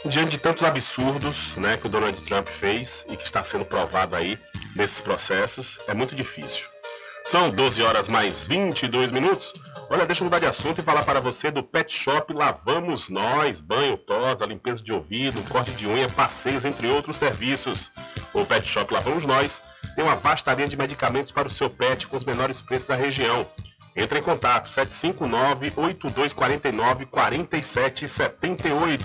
diante 0.06 0.30
de 0.30 0.38
tantos 0.38 0.64
absurdos 0.64 1.54
né, 1.56 1.76
que 1.76 1.86
o 1.86 1.90
Donald 1.90 2.20
Trump 2.22 2.48
fez 2.48 3.06
e 3.10 3.16
que 3.16 3.24
está 3.24 3.44
sendo 3.44 3.64
provado 3.64 4.16
aí 4.16 4.38
nesses 4.74 5.00
processos, 5.00 5.78
é 5.86 5.94
muito 5.94 6.14
difícil. 6.14 6.73
São 7.24 7.50
12 7.50 7.82
horas 7.82 8.06
mais 8.06 8.46
22 8.46 9.10
minutos. 9.10 9.54
Olha, 9.88 10.04
deixa 10.04 10.22
eu 10.22 10.26
mudar 10.26 10.38
de 10.38 10.44
assunto 10.46 10.78
e 10.78 10.84
falar 10.84 11.04
para 11.04 11.20
você 11.20 11.50
do 11.50 11.62
Pet 11.62 11.90
Shop 11.90 12.30
Lavamos 12.34 13.08
Nós, 13.08 13.62
banho, 13.62 13.96
tosa, 13.96 14.44
limpeza 14.44 14.82
de 14.82 14.92
ouvido, 14.92 15.40
corte 15.50 15.70
de 15.72 15.88
unha, 15.88 16.06
passeios, 16.10 16.66
entre 16.66 16.86
outros 16.86 17.16
serviços. 17.16 17.90
O 18.34 18.44
Pet 18.44 18.68
Shop 18.68 18.92
Lavamos 18.92 19.24
Nós 19.24 19.62
tem 19.96 20.04
uma 20.04 20.16
vasta 20.16 20.52
linha 20.52 20.68
de 20.68 20.76
medicamentos 20.76 21.32
para 21.32 21.48
o 21.48 21.50
seu 21.50 21.70
pet 21.70 22.06
com 22.06 22.18
os 22.18 22.24
menores 22.24 22.60
preços 22.60 22.88
da 22.88 22.94
região. 22.94 23.46
Entre 23.96 24.18
em 24.18 24.22
contato 24.22 24.70
759 24.70 25.72
8249 25.76 27.06
4778. 27.06 29.04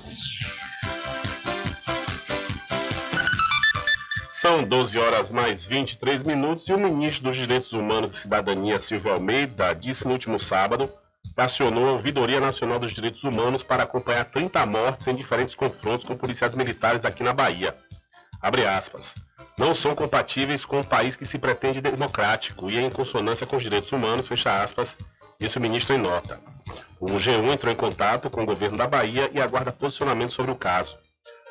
São 4.41 4.63
12 4.63 4.97
horas 4.97 5.29
mais 5.29 5.67
23 5.67 6.23
minutos 6.23 6.67
e 6.67 6.73
o 6.73 6.79
ministro 6.79 7.25
dos 7.25 7.35
Direitos 7.35 7.73
Humanos 7.73 8.15
e 8.15 8.21
Cidadania, 8.21 8.79
Silvio 8.79 9.11
Almeida, 9.11 9.75
disse 9.75 10.07
no 10.07 10.13
último 10.13 10.39
sábado 10.39 10.91
que 11.35 11.39
acionou 11.39 11.87
a 11.87 11.91
Ouvidoria 11.91 12.39
Nacional 12.39 12.79
dos 12.79 12.91
Direitos 12.91 13.23
Humanos 13.23 13.61
para 13.61 13.83
acompanhar 13.83 14.25
30 14.25 14.65
mortes 14.65 15.05
em 15.05 15.13
diferentes 15.13 15.53
confrontos 15.53 16.07
com 16.07 16.17
policiais 16.17 16.55
militares 16.55 17.05
aqui 17.05 17.21
na 17.21 17.33
Bahia. 17.33 17.77
Abre 18.41 18.65
aspas. 18.65 19.13
Não 19.59 19.75
são 19.75 19.93
compatíveis 19.93 20.65
com 20.65 20.79
um 20.79 20.83
país 20.83 21.15
que 21.15 21.23
se 21.23 21.37
pretende 21.37 21.79
democrático 21.79 22.67
e 22.67 22.79
é 22.79 22.81
em 22.81 22.89
consonância 22.89 23.45
com 23.45 23.57
os 23.57 23.61
direitos 23.61 23.91
humanos, 23.91 24.27
fecha 24.27 24.59
aspas, 24.59 24.97
disse 25.39 25.59
o 25.59 25.61
ministro 25.61 25.93
em 25.93 25.99
nota. 25.99 26.39
O 26.99 27.05
G1 27.05 27.47
entrou 27.53 27.71
em 27.71 27.77
contato 27.77 28.27
com 28.27 28.41
o 28.41 28.47
governo 28.47 28.75
da 28.75 28.87
Bahia 28.87 29.29
e 29.35 29.39
aguarda 29.39 29.71
posicionamento 29.71 30.33
sobre 30.33 30.51
o 30.51 30.55
caso. 30.55 30.97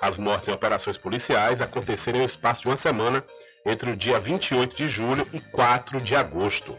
As 0.01 0.17
mortes 0.17 0.49
em 0.49 0.53
operações 0.53 0.97
policiais 0.97 1.61
aconteceram 1.61 2.19
em 2.19 2.23
um 2.23 2.27
espaço 2.27 2.63
de 2.63 2.69
uma 2.69 2.77
semana 2.77 3.23
entre 3.67 3.91
o 3.91 3.97
dia 3.97 4.19
28 4.19 4.75
de 4.75 4.89
julho 4.89 5.29
e 5.33 5.41
4 5.41 6.01
de 6.01 6.17
agosto. 6.17 6.77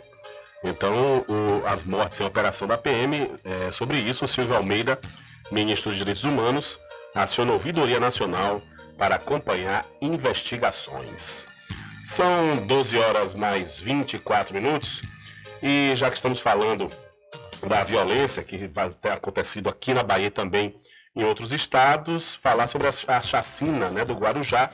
Então, 0.64 1.24
o, 1.28 1.66
as 1.68 1.84
mortes 1.84 2.20
em 2.20 2.26
operação 2.26 2.68
da 2.68 2.78
PM, 2.78 3.32
é, 3.44 3.72
sobre 3.72 3.98
isso, 3.98 4.26
o 4.26 4.28
Silvio 4.28 4.56
Almeida, 4.56 5.00
ministro 5.52 5.90
dos 5.90 5.98
Direitos 5.98 6.24
Humanos, 6.24 6.80
aciona 7.14 7.52
a 7.52 7.54
Ouvidoria 7.54 8.00
Nacional 8.00 8.62
para 8.98 9.16
acompanhar 9.16 9.86
investigações. 10.02 11.48
São 12.04 12.66
12 12.66 12.98
horas 12.98 13.34
mais 13.34 13.80
24 13.80 14.54
minutos 14.54 15.02
e 15.62 15.94
já 15.96 16.10
que 16.10 16.16
estamos 16.16 16.40
falando 16.40 16.90
da 17.68 17.84
violência 17.84 18.44
que 18.44 18.68
vai 18.68 18.90
ter 18.90 19.12
acontecido 19.12 19.70
aqui 19.70 19.94
na 19.94 20.04
Bahia 20.04 20.32
também 20.32 20.76
em 21.16 21.24
outros 21.24 21.52
estados, 21.52 22.36
falar 22.36 22.68
sobre 22.68 22.88
a 22.88 23.22
chacina 23.22 23.90
né, 23.90 24.06
do 24.06 24.14
Guarujá, 24.14 24.70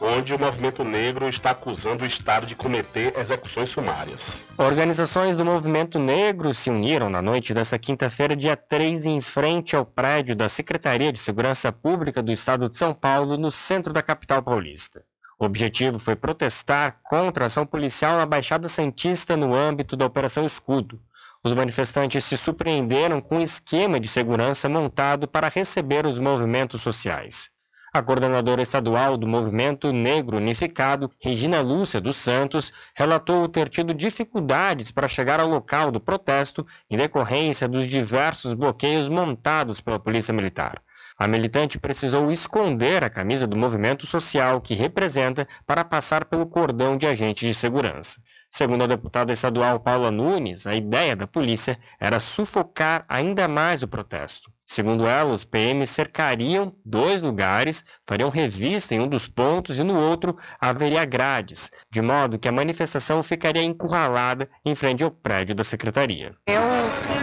onde 0.00 0.32
o 0.34 0.38
movimento 0.38 0.82
negro 0.82 1.28
está 1.28 1.50
acusando 1.50 2.04
o 2.04 2.06
Estado 2.06 2.46
de 2.46 2.54
cometer 2.54 3.12
execuções 3.18 3.68
sumárias. 3.68 4.46
Organizações 4.56 5.36
do 5.36 5.44
movimento 5.44 5.98
negro 5.98 6.54
se 6.54 6.70
uniram 6.70 7.10
na 7.10 7.20
noite 7.20 7.52
desta 7.52 7.78
quinta-feira, 7.78 8.34
dia 8.34 8.56
3, 8.56 9.04
em 9.04 9.20
frente 9.20 9.76
ao 9.76 9.84
prédio 9.84 10.34
da 10.34 10.48
Secretaria 10.48 11.12
de 11.12 11.18
Segurança 11.18 11.70
Pública 11.70 12.22
do 12.22 12.32
Estado 12.32 12.68
de 12.68 12.76
São 12.76 12.94
Paulo, 12.94 13.36
no 13.36 13.50
centro 13.50 13.92
da 13.92 14.02
capital 14.02 14.42
paulista. 14.42 15.04
O 15.38 15.44
objetivo 15.44 15.98
foi 15.98 16.16
protestar 16.16 17.00
contra 17.02 17.44
a 17.44 17.46
ação 17.46 17.66
policial 17.66 18.16
na 18.16 18.26
Baixada 18.26 18.68
Santista 18.68 19.36
no 19.36 19.54
âmbito 19.54 19.96
da 19.96 20.06
Operação 20.06 20.44
Escudo, 20.44 21.00
os 21.42 21.52
manifestantes 21.52 22.24
se 22.24 22.36
surpreenderam 22.36 23.20
com 23.20 23.38
um 23.38 23.42
esquema 23.42 23.98
de 23.98 24.08
segurança 24.08 24.68
montado 24.68 25.26
para 25.26 25.48
receber 25.48 26.04
os 26.04 26.18
movimentos 26.18 26.82
sociais. 26.82 27.50
A 27.92 28.00
coordenadora 28.00 28.62
estadual 28.62 29.16
do 29.16 29.26
Movimento 29.26 29.92
Negro 29.92 30.36
Unificado, 30.36 31.10
Regina 31.20 31.60
Lúcia 31.60 32.00
dos 32.00 32.14
Santos, 32.16 32.72
relatou 32.94 33.48
ter 33.48 33.68
tido 33.68 33.92
dificuldades 33.92 34.92
para 34.92 35.08
chegar 35.08 35.40
ao 35.40 35.48
local 35.48 35.90
do 35.90 35.98
protesto 35.98 36.64
em 36.88 36.96
decorrência 36.96 37.66
dos 37.66 37.88
diversos 37.88 38.52
bloqueios 38.52 39.08
montados 39.08 39.80
pela 39.80 39.98
Polícia 39.98 40.32
Militar. 40.32 40.80
A 41.18 41.26
militante 41.26 41.78
precisou 41.78 42.30
esconder 42.30 43.02
a 43.02 43.10
camisa 43.10 43.46
do 43.46 43.56
movimento 43.56 44.06
social 44.06 44.60
que 44.60 44.74
representa 44.74 45.46
para 45.66 45.84
passar 45.84 46.24
pelo 46.24 46.46
cordão 46.46 46.96
de 46.96 47.06
agentes 47.06 47.46
de 47.46 47.54
segurança. 47.54 48.20
Segundo 48.50 48.82
a 48.82 48.86
deputada 48.88 49.32
estadual 49.32 49.78
Paula 49.78 50.10
Nunes, 50.10 50.66
a 50.66 50.74
ideia 50.74 51.14
da 51.14 51.26
polícia 51.26 51.78
era 52.00 52.18
sufocar 52.18 53.04
ainda 53.08 53.46
mais 53.46 53.82
o 53.84 53.88
protesto. 53.88 54.50
Segundo 54.66 55.06
ela, 55.06 55.32
os 55.32 55.44
PMs 55.44 55.90
cercariam 55.90 56.72
dois 56.84 57.22
lugares, 57.22 57.84
fariam 58.06 58.28
revista 58.28 58.94
em 58.94 59.00
um 59.00 59.08
dos 59.08 59.26
pontos 59.26 59.78
e 59.78 59.82
no 59.82 59.98
outro 59.98 60.36
haveria 60.60 61.04
grades, 61.04 61.70
de 61.90 62.00
modo 62.00 62.38
que 62.38 62.48
a 62.48 62.52
manifestação 62.52 63.20
ficaria 63.22 63.64
encurralada 63.64 64.48
em 64.64 64.74
frente 64.74 65.02
ao 65.02 65.10
prédio 65.10 65.54
da 65.54 65.64
secretaria. 65.64 66.36
Eu 66.46 66.62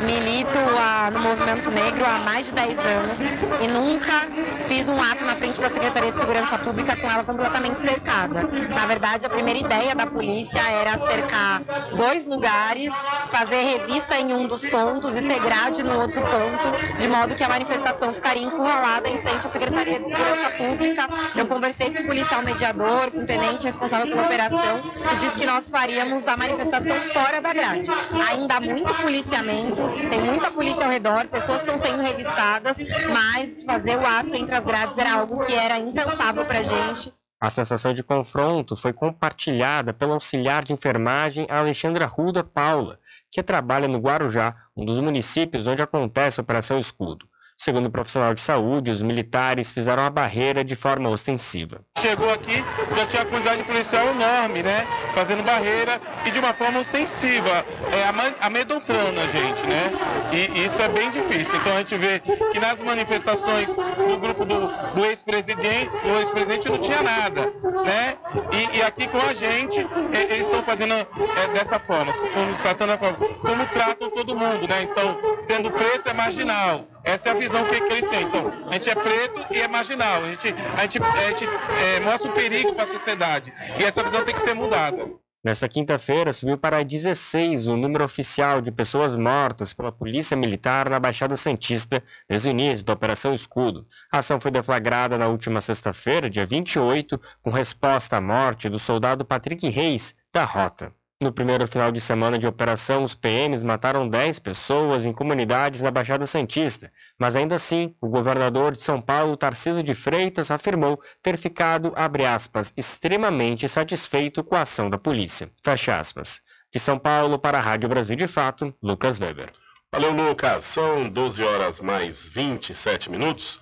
milito 0.05 0.57
a, 0.57 0.86
no 1.11 1.19
movimento 1.19 1.71
negro 1.71 2.05
há 2.05 2.19
mais 2.19 2.47
de 2.47 2.53
10 2.53 2.79
anos 2.79 3.19
e 3.61 3.67
nunca 3.67 4.27
fiz 4.67 4.89
um 4.89 5.01
ato 5.01 5.23
na 5.23 5.35
frente 5.35 5.61
da 5.61 5.69
Secretaria 5.69 6.11
de 6.11 6.19
Segurança 6.19 6.57
Pública 6.57 6.95
com 6.95 7.09
ela 7.09 7.23
completamente 7.23 7.81
cercada. 7.81 8.43
Na 8.69 8.85
verdade, 8.85 9.25
a 9.25 9.29
primeira 9.29 9.59
ideia 9.59 9.95
da 9.95 10.05
polícia 10.05 10.59
era 10.59 10.97
cercar 10.97 11.61
dois 11.95 12.25
lugares, 12.25 12.93
fazer 13.31 13.61
revista 13.61 14.19
em 14.19 14.33
um 14.33 14.47
dos 14.47 14.63
pontos 14.65 15.15
e 15.17 15.21
ter 15.21 15.39
grade 15.39 15.83
no 15.83 16.01
outro 16.01 16.21
ponto, 16.21 16.97
de 16.99 17.07
modo 17.07 17.35
que 17.35 17.43
a 17.43 17.49
manifestação 17.49 18.13
ficaria 18.13 18.43
encurralada 18.43 19.07
em 19.09 19.17
frente 19.17 19.47
à 19.47 19.49
Secretaria 19.49 19.99
de 19.99 20.09
Segurança 20.09 20.49
Pública. 20.57 21.07
Eu 21.35 21.45
conversei 21.45 21.91
com 21.91 22.03
o 22.03 22.05
policial 22.05 22.41
mediador, 22.41 23.11
com 23.11 23.19
o 23.19 23.25
tenente 23.25 23.65
responsável 23.65 24.07
pela 24.07 24.23
operação, 24.23 24.81
e 25.13 25.15
disse 25.17 25.37
que 25.37 25.45
nós 25.45 25.69
faríamos 25.69 26.27
a 26.27 26.35
manifestação 26.35 26.99
fora 27.13 27.41
da 27.41 27.53
grade. 27.53 27.89
Ainda 28.29 28.55
há 28.55 28.61
muito 28.61 28.93
policiamento, 28.95 29.81
tem 30.09 30.21
muita 30.21 30.51
polícia 30.51 30.85
ao 30.85 30.91
redor, 30.97 31.27
pessoas 31.27 31.61
estão 31.61 31.77
sendo 31.77 32.01
revistadas, 32.01 32.77
mas 33.11 33.63
fazer 33.63 33.97
o 33.97 34.05
ato 34.05 34.33
entre 34.35 34.55
as 34.55 34.65
grades 34.65 34.97
era 34.97 35.13
algo 35.13 35.45
que 35.45 35.53
era 35.53 35.77
impensável 35.77 36.43
para 36.45 36.59
a 36.59 36.63
gente. 36.63 37.13
A 37.39 37.51
sensação 37.51 37.93
de 37.93 38.01
confronto 38.01 38.75
foi 38.75 38.91
compartilhada 38.91 39.93
pelo 39.93 40.13
auxiliar 40.13 40.63
de 40.63 40.73
enfermagem 40.73 41.45
Alexandra 41.49 42.07
Ruda 42.07 42.43
Paula, 42.43 42.99
que 43.31 43.43
trabalha 43.43 43.87
no 43.87 43.99
Guarujá, 43.99 44.55
um 44.75 44.83
dos 44.83 44.99
municípios 44.99 45.67
onde 45.67 45.83
acontece 45.83 46.39
a 46.39 46.43
Operação 46.43 46.79
Escudo. 46.79 47.27
Segundo 47.57 47.87
o 47.87 47.91
profissional 47.91 48.35
de 48.35 48.41
saúde, 48.41 48.91
os 48.91 49.01
militares 49.01 49.71
fizeram 49.71 50.05
a 50.05 50.11
barreira 50.11 50.63
de 50.63 50.75
forma 50.75 51.09
ostensiva. 51.09 51.81
Chegou 51.97 52.31
aqui, 52.31 52.63
já 52.95 53.05
tinha 53.07 53.23
a 53.23 53.25
quantidade 53.25 53.63
policial 53.63 54.07
enorme, 54.09 54.61
né? 54.61 54.87
Fazendo 55.15 55.41
barreira 55.41 55.99
e 56.27 56.29
de 56.29 56.37
uma 56.37 56.53
forma 56.53 56.79
ostensiva, 56.79 57.65
é, 57.91 58.45
amedrontando 58.45 59.19
a 59.19 59.27
gente, 59.27 59.65
né? 59.65 59.91
E 60.31 60.65
isso 60.65 60.79
é 60.79 60.87
bem 60.87 61.09
difícil. 61.09 61.55
Então 61.59 61.73
a 61.73 61.79
gente 61.79 61.97
vê 61.97 62.19
que 62.19 62.59
nas 62.59 62.79
manifestações 62.79 63.75
do 63.75 64.19
grupo 64.19 64.45
do, 64.45 64.67
do 64.93 65.05
ex-presidente, 65.05 65.89
o 66.05 66.19
ex-presidente 66.19 66.69
não 66.69 66.77
tinha 66.77 67.01
nada, 67.01 67.51
né? 67.83 68.17
E, 68.53 68.77
e, 68.77 68.81
aqui 68.83 69.07
com 69.07 69.17
a 69.17 69.33
gente, 69.33 69.79
eles 70.13 70.45
estão 70.45 70.61
fazendo 70.61 70.93
é, 70.93 71.47
dessa 71.53 71.79
forma, 71.79 72.13
como, 72.13 72.55
tratando 72.61 72.93
a 72.93 72.97
como 72.97 73.65
tratam 73.73 74.11
todo 74.11 74.37
mundo, 74.37 74.67
né? 74.67 74.83
Então, 74.83 75.17
sendo 75.39 75.71
preto 75.71 76.07
é 76.07 76.13
marginal. 76.13 76.85
Essa 77.07 77.29
é 77.29 77.31
a 77.31 77.35
visão 77.35 77.65
que, 77.65 77.79
que 77.79 77.93
eles 77.93 78.07
têm. 78.09 78.23
Então, 78.23 78.51
a 78.69 78.73
gente 78.73 78.89
é 78.89 78.95
preto 78.95 79.53
e 79.53 79.61
é 79.61 79.67
marginal. 79.67 80.23
A 80.23 80.29
gente, 80.31 80.53
a 80.75 80.81
gente, 80.81 81.01
a 81.01 81.29
gente 81.29 81.45
é, 81.45 81.99
mostra 82.01 82.29
o 82.29 82.33
perigo 82.33 82.73
para 82.73 82.83
a 82.83 82.93
sociedade. 82.93 83.53
E 83.79 83.83
essa 83.83 84.03
visão 84.03 84.25
tem 84.25 84.35
que 84.35 84.41
ser 84.41 84.53
mudada. 84.53 85.09
Nesta 85.41 85.69
quinta-feira, 85.69 86.33
subiu 86.33 86.57
para 86.57 86.83
16 86.83 87.67
o 87.67 87.77
número 87.77 88.03
oficial 88.03 88.59
de 88.59 88.69
pessoas 88.69 89.15
mortas 89.15 89.73
pela 89.73 89.89
Polícia 89.89 90.35
Militar 90.35 90.89
na 90.89 90.99
Baixada 90.99 91.37
Santista 91.37 92.03
desde 92.27 92.49
o 92.49 92.51
início 92.51 92.85
da 92.85 92.91
Operação 92.91 93.33
Escudo. 93.33 93.87
A 94.11 94.17
ação 94.17 94.41
foi 94.41 94.51
deflagrada 94.51 95.17
na 95.17 95.29
última 95.29 95.61
sexta-feira, 95.61 96.29
dia 96.29 96.45
28, 96.45 97.17
com 97.41 97.49
resposta 97.49 98.17
à 98.17 98.21
morte 98.21 98.67
do 98.67 98.77
soldado 98.77 99.23
Patrick 99.23 99.69
Reis, 99.69 100.13
da 100.33 100.43
Rota. 100.43 100.93
No 101.19 101.33
primeiro 101.33 101.67
final 101.67 101.91
de 101.91 101.99
semana 101.99 102.37
de 102.37 102.45
operação, 102.45 103.03
os 103.03 103.15
PMs 103.15 103.63
mataram 103.63 104.07
10 104.07 104.37
pessoas 104.37 105.03
em 105.03 105.11
comunidades 105.11 105.81
na 105.81 105.89
Baixada 105.89 106.27
Santista, 106.27 106.91
mas 107.17 107.35
ainda 107.35 107.55
assim, 107.55 107.95
o 107.99 108.07
governador 108.07 108.73
de 108.73 108.83
São 108.83 109.01
Paulo, 109.01 109.35
Tarciso 109.35 109.81
de 109.81 109.95
Freitas, 109.95 110.51
afirmou 110.51 111.01
ter 111.23 111.35
ficado, 111.35 111.91
aspas, 111.95 112.71
extremamente 112.77 113.67
satisfeito 113.67 114.43
com 114.43 114.55
a 114.55 114.61
ação 114.61 114.91
da 114.91 114.99
polícia. 114.99 115.49
Fecha 115.63 115.97
aspas. 115.97 116.39
De 116.71 116.79
São 116.79 116.99
Paulo 116.99 117.39
para 117.39 117.57
a 117.57 117.61
Rádio 117.61 117.89
Brasil 117.89 118.15
de 118.15 118.27
Fato, 118.27 118.71
Lucas 118.79 119.19
Weber. 119.19 119.51
Valeu, 119.91 120.11
Lucas. 120.11 120.65
São 120.65 121.09
12 121.09 121.43
horas 121.43 121.79
mais 121.79 122.29
27 122.29 123.09
minutos. 123.09 123.59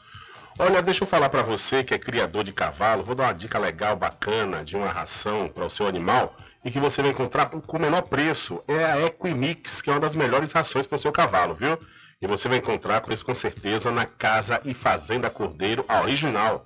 Olha, 0.58 0.82
deixa 0.82 1.04
eu 1.04 1.08
falar 1.08 1.28
para 1.28 1.44
você 1.44 1.84
que 1.84 1.94
é 1.94 2.00
criador 2.00 2.42
de 2.46 2.54
cavalo, 2.54 3.04
vou 3.04 3.14
dar 3.14 3.26
uma 3.26 3.34
dica 3.34 3.60
legal, 3.60 3.98
bacana, 3.98 4.64
de 4.64 4.78
uma 4.78 4.88
ração 4.88 5.50
para 5.50 5.66
o 5.66 5.70
seu 5.70 5.86
animal 5.86 6.34
e 6.64 6.72
que 6.72 6.80
você 6.80 7.02
vai 7.02 7.12
encontrar 7.12 7.48
com 7.48 7.78
o 7.78 7.80
menor 7.80 8.04
preço. 8.04 8.64
É 8.66 8.86
a 8.86 9.02
Equimix, 9.02 9.82
que 9.82 9.90
é 9.90 9.94
uma 9.94 10.00
das 10.00 10.16
melhores 10.16 10.54
rações 10.54 10.88
para 10.88 10.96
o 10.96 11.00
seu 11.00 11.12
cavalo, 11.12 11.54
viu? 11.54 11.78
E 12.22 12.26
você 12.26 12.48
vai 12.48 12.60
encontrar 12.60 13.02
com 13.02 13.12
isso 13.12 13.26
com 13.26 13.36
certeza 13.36 13.92
na 13.92 14.06
Casa 14.06 14.62
e 14.64 14.74
Fazenda 14.74 15.30
Cordeiro, 15.30 15.84
a 15.90 16.02
original. 16.02 16.66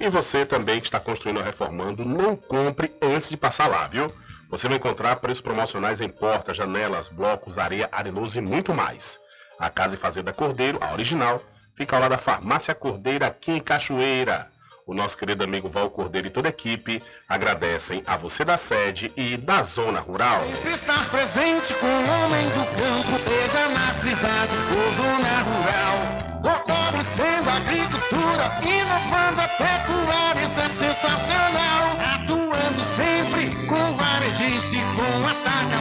E 0.00 0.08
você 0.08 0.46
também 0.46 0.80
que 0.80 0.86
está 0.86 0.98
construindo 0.98 1.36
ou 1.36 1.42
reformando, 1.42 2.06
não 2.06 2.36
compre 2.36 2.90
antes 3.02 3.28
de 3.28 3.36
passar 3.36 3.68
lá, 3.68 3.86
viu? 3.86 4.10
Você 4.48 4.66
vai 4.66 4.78
encontrar 4.78 5.16
preços 5.16 5.42
promocionais 5.42 6.00
em 6.00 6.08
portas, 6.08 6.56
janelas, 6.56 7.10
blocos, 7.10 7.58
areia, 7.58 7.86
arenoso 7.92 8.38
e 8.38 8.40
muito 8.40 8.72
mais. 8.72 9.20
A 9.58 9.68
Casa 9.68 9.94
e 9.94 9.98
Fazenda 9.98 10.32
Cordeiro, 10.32 10.78
a 10.80 10.94
original, 10.94 11.38
fica 11.76 11.94
ao 11.94 12.00
lado 12.02 12.12
da 12.12 12.18
Farmácia 12.18 12.74
Cordeira, 12.74 13.26
aqui 13.26 13.52
em 13.52 13.60
Cachoeira. 13.60 14.48
O 14.86 14.94
nosso 14.94 15.18
querido 15.18 15.44
amigo 15.44 15.68
Val 15.68 15.90
Cordeiro 15.90 16.28
e 16.28 16.30
toda 16.30 16.48
a 16.48 16.50
equipe 16.50 17.02
agradecem 17.28 18.02
a 18.06 18.16
você 18.16 18.44
da 18.44 18.56
sede 18.56 19.12
e 19.16 19.36
da 19.36 19.60
zona 19.62 20.00
rural. 20.00 20.40
Sempre 20.54 20.72
estar 20.72 21.10
presente 21.10 21.74
com 21.74 21.86
o 21.86 22.24
homem 22.24 22.46
do 22.50 22.64
campo, 22.64 23.18
seja 23.20 23.68
na 23.68 23.94
cidade 23.98 24.54
ou 24.70 24.94
zona 24.94 25.42
rural. 25.42 25.96
Fortalecendo 26.42 27.50
a 27.50 27.56
agricultura, 27.56 28.52
inovando 28.62 29.40
a 29.40 29.48
pecuária, 29.48 30.42
isso 30.42 30.60
é 30.60 30.70
sensacional. 30.70 31.96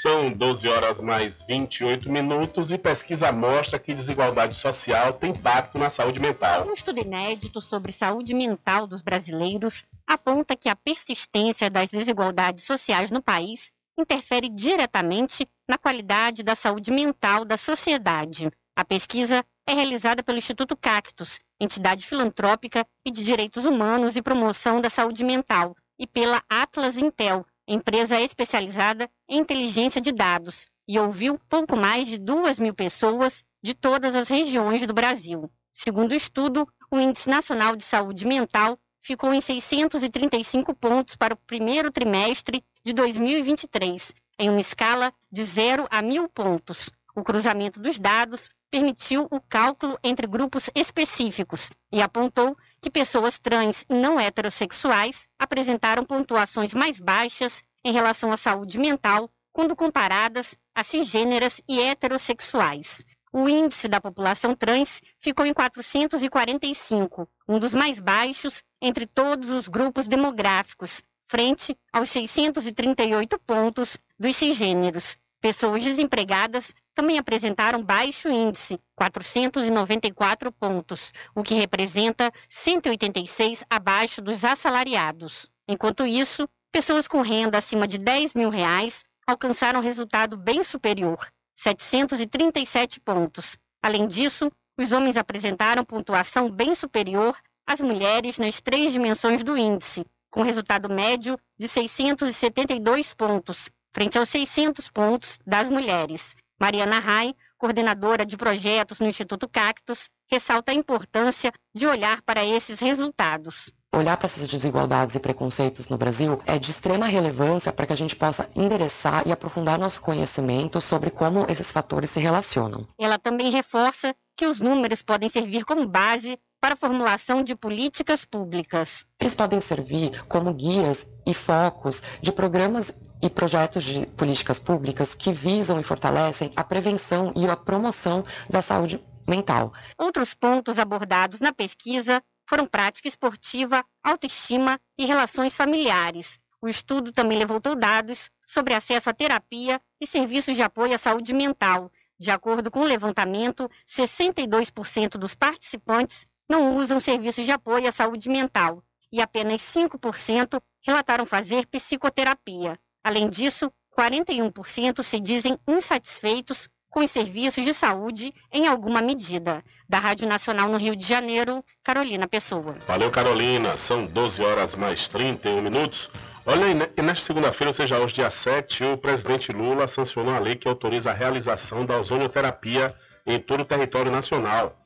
São 0.00 0.32
12 0.32 0.66
horas 0.66 0.98
mais 0.98 1.42
28 1.42 2.10
minutos 2.10 2.72
e 2.72 2.78
pesquisa 2.78 3.30
mostra 3.30 3.78
que 3.78 3.92
desigualdade 3.92 4.54
social 4.54 5.12
tem 5.12 5.30
impacto 5.30 5.76
na 5.76 5.90
saúde 5.90 6.18
mental. 6.18 6.66
Um 6.66 6.72
estudo 6.72 7.00
inédito 7.00 7.60
sobre 7.60 7.92
saúde 7.92 8.32
mental 8.32 8.86
dos 8.86 9.02
brasileiros 9.02 9.84
aponta 10.06 10.56
que 10.56 10.70
a 10.70 10.74
persistência 10.74 11.68
das 11.68 11.90
desigualdades 11.90 12.64
sociais 12.64 13.10
no 13.10 13.20
país 13.20 13.72
interfere 13.98 14.48
diretamente 14.48 15.46
na 15.68 15.76
qualidade 15.76 16.42
da 16.42 16.54
saúde 16.54 16.90
mental 16.90 17.44
da 17.44 17.58
sociedade. 17.58 18.50
A 18.74 18.82
pesquisa 18.82 19.44
é 19.66 19.74
realizada 19.74 20.22
pelo 20.22 20.38
Instituto 20.38 20.74
Cactus, 20.78 21.38
entidade 21.60 22.06
filantrópica 22.06 22.86
e 23.04 23.10
de 23.10 23.22
direitos 23.22 23.66
humanos 23.66 24.16
e 24.16 24.22
promoção 24.22 24.80
da 24.80 24.88
saúde 24.88 25.22
mental, 25.22 25.76
e 25.98 26.06
pela 26.06 26.42
Atlas 26.48 26.96
Intel, 26.96 27.44
empresa 27.72 28.20
especializada 28.20 29.08
em 29.28 29.38
inteligência 29.38 30.00
de 30.00 30.10
dados, 30.10 30.66
e 30.88 30.98
ouviu 30.98 31.38
pouco 31.48 31.76
mais 31.76 32.08
de 32.08 32.18
2 32.18 32.58
mil 32.58 32.74
pessoas 32.74 33.44
de 33.62 33.74
todas 33.74 34.16
as 34.16 34.28
regiões 34.28 34.84
do 34.84 34.92
Brasil. 34.92 35.48
Segundo 35.72 36.10
o 36.10 36.16
estudo, 36.16 36.66
o 36.90 36.98
Índice 36.98 37.28
Nacional 37.28 37.76
de 37.76 37.84
Saúde 37.84 38.26
Mental 38.26 38.76
ficou 39.00 39.32
em 39.32 39.40
635 39.40 40.74
pontos 40.74 41.14
para 41.14 41.34
o 41.34 41.36
primeiro 41.36 41.92
trimestre 41.92 42.64
de 42.84 42.92
2023, 42.92 44.12
em 44.36 44.50
uma 44.50 44.60
escala 44.60 45.12
de 45.30 45.44
0 45.44 45.86
a 45.88 46.02
1.000 46.02 46.28
pontos. 46.28 46.90
O 47.14 47.22
cruzamento 47.22 47.78
dos 47.78 47.98
dados 47.98 48.50
permitiu 48.70 49.26
o 49.30 49.40
cálculo 49.40 49.98
entre 50.02 50.26
grupos 50.26 50.70
específicos 50.74 51.70
e 51.92 52.00
apontou 52.00 52.56
que 52.80 52.90
pessoas 52.90 53.38
trans 53.38 53.84
e 53.90 53.94
não 53.94 54.18
heterossexuais 54.18 55.28
apresentaram 55.38 56.04
pontuações 56.04 56.72
mais 56.72 57.00
baixas 57.00 57.62
em 57.84 57.92
relação 57.92 58.30
à 58.32 58.36
saúde 58.36 58.78
mental 58.78 59.30
quando 59.52 59.74
comparadas 59.74 60.54
a 60.74 60.84
cisgêneras 60.84 61.60
e 61.68 61.80
heterossexuais. 61.80 63.04
O 63.32 63.48
índice 63.48 63.86
da 63.86 64.00
população 64.00 64.54
trans 64.54 65.00
ficou 65.18 65.46
em 65.46 65.54
445, 65.54 67.28
um 67.48 67.58
dos 67.58 67.72
mais 67.72 68.00
baixos 68.00 68.62
entre 68.80 69.06
todos 69.06 69.50
os 69.50 69.68
grupos 69.68 70.08
demográficos, 70.08 71.02
frente 71.26 71.76
aos 71.92 72.10
638 72.10 73.38
pontos 73.40 73.96
dos 74.18 74.36
cisgêneros. 74.36 75.16
Pessoas 75.40 75.84
desempregadas 75.84 76.74
também 77.00 77.16
apresentaram 77.16 77.82
baixo 77.82 78.28
índice, 78.28 78.78
494 78.94 80.52
pontos, 80.52 81.14
o 81.34 81.42
que 81.42 81.54
representa 81.54 82.30
186 82.46 83.64
abaixo 83.70 84.20
dos 84.20 84.44
assalariados. 84.44 85.50
Enquanto 85.66 86.04
isso, 86.04 86.46
pessoas 86.70 87.08
com 87.08 87.22
renda 87.22 87.56
acima 87.56 87.88
de 87.88 87.96
10 87.96 88.34
mil 88.34 88.50
reais 88.50 89.02
alcançaram 89.26 89.80
resultado 89.80 90.36
bem 90.36 90.62
superior, 90.62 91.26
737 91.54 93.00
pontos. 93.00 93.56
Além 93.82 94.06
disso, 94.06 94.52
os 94.78 94.92
homens 94.92 95.16
apresentaram 95.16 95.86
pontuação 95.86 96.50
bem 96.50 96.74
superior 96.74 97.34
às 97.66 97.80
mulheres 97.80 98.36
nas 98.36 98.60
três 98.60 98.92
dimensões 98.92 99.42
do 99.42 99.56
índice, 99.56 100.04
com 100.30 100.42
resultado 100.42 100.92
médio 100.92 101.40
de 101.58 101.66
672 101.66 103.14
pontos, 103.14 103.70
frente 103.90 104.18
aos 104.18 104.28
600 104.28 104.90
pontos 104.90 105.38
das 105.46 105.66
mulheres. 105.66 106.36
Mariana 106.60 106.98
Rai, 106.98 107.34
coordenadora 107.56 108.26
de 108.26 108.36
projetos 108.36 109.00
no 109.00 109.06
Instituto 109.06 109.48
Cactus, 109.48 110.10
ressalta 110.30 110.72
a 110.72 110.74
importância 110.74 111.50
de 111.74 111.86
olhar 111.86 112.20
para 112.20 112.44
esses 112.44 112.78
resultados. 112.80 113.72
Olhar 113.92 114.16
para 114.18 114.26
essas 114.26 114.46
desigualdades 114.46 115.16
e 115.16 115.20
preconceitos 115.20 115.88
no 115.88 115.96
Brasil 115.96 116.40
é 116.46 116.58
de 116.58 116.70
extrema 116.70 117.06
relevância 117.06 117.72
para 117.72 117.86
que 117.86 117.92
a 117.94 117.96
gente 117.96 118.14
possa 118.14 118.48
endereçar 118.54 119.26
e 119.26 119.32
aprofundar 119.32 119.78
nosso 119.78 120.02
conhecimento 120.02 120.80
sobre 120.82 121.10
como 121.10 121.46
esses 121.48 121.72
fatores 121.72 122.10
se 122.10 122.20
relacionam. 122.20 122.86
Ela 122.98 123.18
também 123.18 123.50
reforça 123.50 124.14
que 124.36 124.46
os 124.46 124.60
números 124.60 125.02
podem 125.02 125.28
servir 125.30 125.64
como 125.64 125.86
base 125.86 126.38
para 126.60 126.74
a 126.74 126.76
formulação 126.76 127.42
de 127.42 127.56
políticas 127.56 128.24
públicas. 128.24 129.06
Eles 129.18 129.34
podem 129.34 129.60
servir 129.60 130.22
como 130.26 130.52
guias 130.52 131.06
e 131.26 131.32
focos 131.32 132.02
de 132.20 132.30
programas 132.30 132.92
e 133.22 133.28
projetos 133.28 133.84
de 133.84 134.06
políticas 134.06 134.58
públicas 134.58 135.14
que 135.14 135.32
visam 135.32 135.78
e 135.78 135.82
fortalecem 135.82 136.52
a 136.56 136.64
prevenção 136.64 137.32
e 137.36 137.46
a 137.46 137.56
promoção 137.56 138.24
da 138.48 138.62
saúde 138.62 139.02
mental. 139.28 139.72
Outros 139.98 140.34
pontos 140.34 140.78
abordados 140.78 141.40
na 141.40 141.52
pesquisa 141.52 142.22
foram 142.48 142.66
prática 142.66 143.08
esportiva, 143.08 143.84
autoestima 144.02 144.80
e 144.98 145.06
relações 145.06 145.54
familiares. 145.54 146.40
O 146.62 146.68
estudo 146.68 147.12
também 147.12 147.38
levantou 147.38 147.74
dados 147.74 148.28
sobre 148.44 148.74
acesso 148.74 149.08
à 149.08 149.14
terapia 149.14 149.80
e 150.00 150.06
serviços 150.06 150.56
de 150.56 150.62
apoio 150.62 150.94
à 150.94 150.98
saúde 150.98 151.32
mental. 151.32 151.90
De 152.18 152.30
acordo 152.30 152.70
com 152.70 152.80
o 152.80 152.84
levantamento, 152.84 153.70
62% 153.88 155.10
dos 155.16 155.34
participantes 155.34 156.26
não 156.48 156.74
usam 156.74 157.00
serviços 157.00 157.44
de 157.44 157.52
apoio 157.52 157.88
à 157.88 157.92
saúde 157.92 158.28
mental 158.28 158.82
e 159.12 159.22
apenas 159.22 159.62
5% 159.62 160.60
relataram 160.84 161.24
fazer 161.24 161.66
psicoterapia. 161.66 162.78
Além 163.02 163.28
disso, 163.28 163.72
41% 163.96 165.02
se 165.02 165.20
dizem 165.20 165.58
insatisfeitos 165.66 166.68
com 166.90 167.00
os 167.00 167.10
serviços 167.10 167.64
de 167.64 167.72
saúde 167.72 168.34
em 168.52 168.66
alguma 168.66 169.00
medida. 169.00 169.62
Da 169.88 169.98
Rádio 169.98 170.28
Nacional 170.28 170.68
no 170.68 170.76
Rio 170.76 170.96
de 170.96 171.06
Janeiro, 171.06 171.64
Carolina 171.82 172.26
Pessoa. 172.26 172.74
Valeu, 172.86 173.10
Carolina. 173.10 173.76
São 173.76 174.04
12 174.04 174.42
horas 174.42 174.74
mais 174.74 175.08
31 175.08 175.62
minutos. 175.62 176.10
Olha 176.44 176.66
aí, 176.66 176.74
nesta 176.74 177.24
segunda-feira, 177.24 177.68
ou 177.68 177.74
seja, 177.74 177.98
hoje, 177.98 178.14
dia 178.14 178.30
7, 178.30 178.84
o 178.84 178.96
presidente 178.96 179.52
Lula 179.52 179.86
sancionou 179.86 180.34
a 180.34 180.38
lei 180.38 180.56
que 180.56 180.68
autoriza 180.68 181.10
a 181.10 181.14
realização 181.14 181.86
da 181.86 181.98
ozonioterapia 182.00 182.92
em 183.26 183.38
todo 183.38 183.60
o 183.60 183.64
território 183.64 184.10
nacional. 184.10 184.76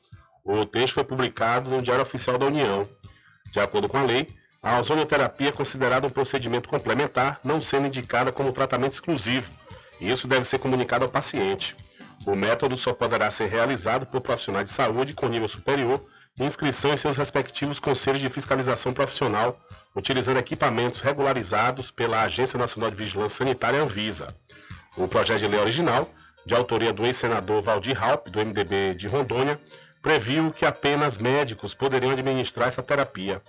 O 0.43 0.65
texto 0.65 0.93
foi 0.95 1.03
publicado 1.03 1.69
no 1.69 1.81
Diário 1.81 2.03
Oficial 2.03 2.37
da 2.37 2.45
União. 2.45 2.87
De 3.51 3.59
acordo 3.59 3.87
com 3.87 3.97
a 3.97 4.03
lei, 4.03 4.27
a 4.65 4.79
ozonioterapia 4.79 5.49
é 5.49 5.51
considerada 5.51 6.07
um 6.07 6.09
procedimento 6.09 6.67
complementar, 6.67 7.39
não 7.43 7.61
sendo 7.61 7.85
indicada 7.85 8.31
como 8.31 8.51
tratamento 8.51 8.93
exclusivo. 8.93 9.51
E 10.01 10.11
isso 10.11 10.27
deve 10.27 10.43
ser 10.43 10.57
comunicado 10.57 11.05
ao 11.05 11.11
paciente. 11.11 11.75
O 12.25 12.35
método 12.35 12.75
só 12.75 12.91
poderá 12.91 13.29
ser 13.29 13.45
realizado 13.45 14.07
por 14.07 14.21
profissionais 14.21 14.67
de 14.67 14.75
saúde 14.75 15.13
com 15.13 15.27
nível 15.27 15.47
superior 15.47 16.03
e 16.39 16.43
inscrição 16.43 16.91
em 16.91 16.97
seus 16.97 17.15
respectivos 17.15 17.79
conselhos 17.79 18.19
de 18.19 18.27
fiscalização 18.27 18.91
profissional, 18.91 19.55
utilizando 19.95 20.37
equipamentos 20.37 20.99
regularizados 20.99 21.91
pela 21.91 22.23
Agência 22.23 22.57
Nacional 22.57 22.89
de 22.89 22.97
Vigilância 22.97 23.45
Sanitária 23.45 23.79
Anvisa. 23.79 24.35
O 24.97 25.07
projeto 25.07 25.41
de 25.41 25.47
lei 25.47 25.59
original, 25.59 26.09
de 26.43 26.55
autoria 26.55 26.91
do 26.91 27.05
ex-senador 27.05 27.61
Valdir 27.61 28.03
Halp, 28.03 28.29
do 28.29 28.43
MDB 28.43 28.95
de 28.95 29.05
Rondônia, 29.05 29.59
previu 30.01 30.51
que 30.51 30.65
apenas 30.65 31.19
médicos 31.19 31.75
poderiam 31.75 32.11
administrar 32.11 32.67
essa 32.67 32.81
terapia. 32.81 33.43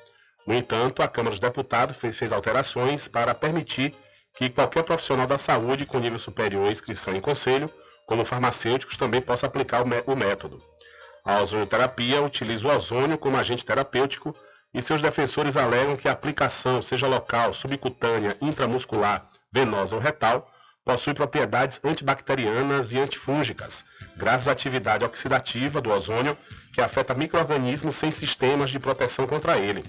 No 0.47 0.55
entanto, 0.55 1.03
a 1.03 1.09
Câmara 1.09 1.31
dos 1.31 1.41
Deputados 1.41 1.97
fez, 1.97 2.17
fez 2.17 2.33
alterações 2.33 3.09
para 3.09 3.35
permitir 3.35 3.95
que 4.37 4.49
qualquer 4.49 4.85
profissional 4.85 5.27
da 5.27 5.39
saúde 5.39 5.87
com 5.87 5.99
nível 5.99 6.19
superior 6.19 6.67
à 6.67 6.71
inscrição 6.71 7.17
em 7.17 7.21
conselho, 7.21 7.71
como 8.07 8.25
farmacêuticos, 8.25 8.97
também 8.97 9.21
possa 9.21 9.47
aplicar 9.47 9.83
o, 9.83 10.13
o 10.13 10.17
método. 10.17 10.63
A 11.25 11.41
ozonioterapia 11.41 12.23
utiliza 12.23 12.69
o 12.69 12.77
ozônio 12.77 13.19
como 13.19 13.37
agente 13.37 13.67
terapêutico 13.67 14.37
e 14.73 14.81
seus 14.81 15.03
defensores 15.03 15.57
alegam 15.57 15.97
que 15.97 16.09
a 16.09 16.13
aplicação, 16.13 16.81
seja 16.81 17.09
local, 17.09 17.53
subcutânea, 17.53 18.37
intramuscular, 18.41 19.27
venosa 19.51 19.97
ou 19.97 20.03
retal, 20.03 20.49
possui 20.85 21.15
propriedades 21.15 21.81
antibacterianas 21.83 22.93
e 22.93 22.99
antifúngicas, 23.01 23.85
graças 24.17 24.47
à 24.47 24.53
atividade 24.53 25.05
oxidativa 25.05 25.81
do 25.81 25.91
ozônio 25.91 26.39
que 26.73 26.81
afeta 26.81 27.15
micro-organismos 27.15 27.97
sem 27.97 28.13
sistemas 28.13 28.71
de 28.71 28.79
proteção 28.79 29.27
contra 29.27 29.59
ele. 29.59 29.83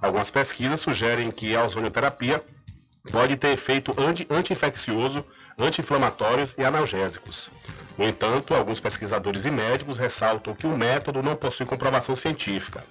Algumas 0.00 0.30
pesquisas 0.30 0.80
sugerem 0.80 1.30
que 1.30 1.56
a 1.56 1.64
ozonioterapia 1.64 2.44
pode 3.10 3.36
ter 3.36 3.48
efeito 3.48 3.92
anti-infeccioso, 4.30 5.24
anti-inflamatórios 5.58 6.54
e 6.58 6.64
analgésicos. 6.64 7.50
No 7.96 8.04
entanto, 8.04 8.54
alguns 8.54 8.80
pesquisadores 8.80 9.46
e 9.46 9.50
médicos 9.50 9.98
ressaltam 9.98 10.54
que 10.54 10.66
o 10.66 10.76
método 10.76 11.22
não 11.22 11.36
possui 11.36 11.64
comprovação 11.64 12.14
científica. 12.14 12.84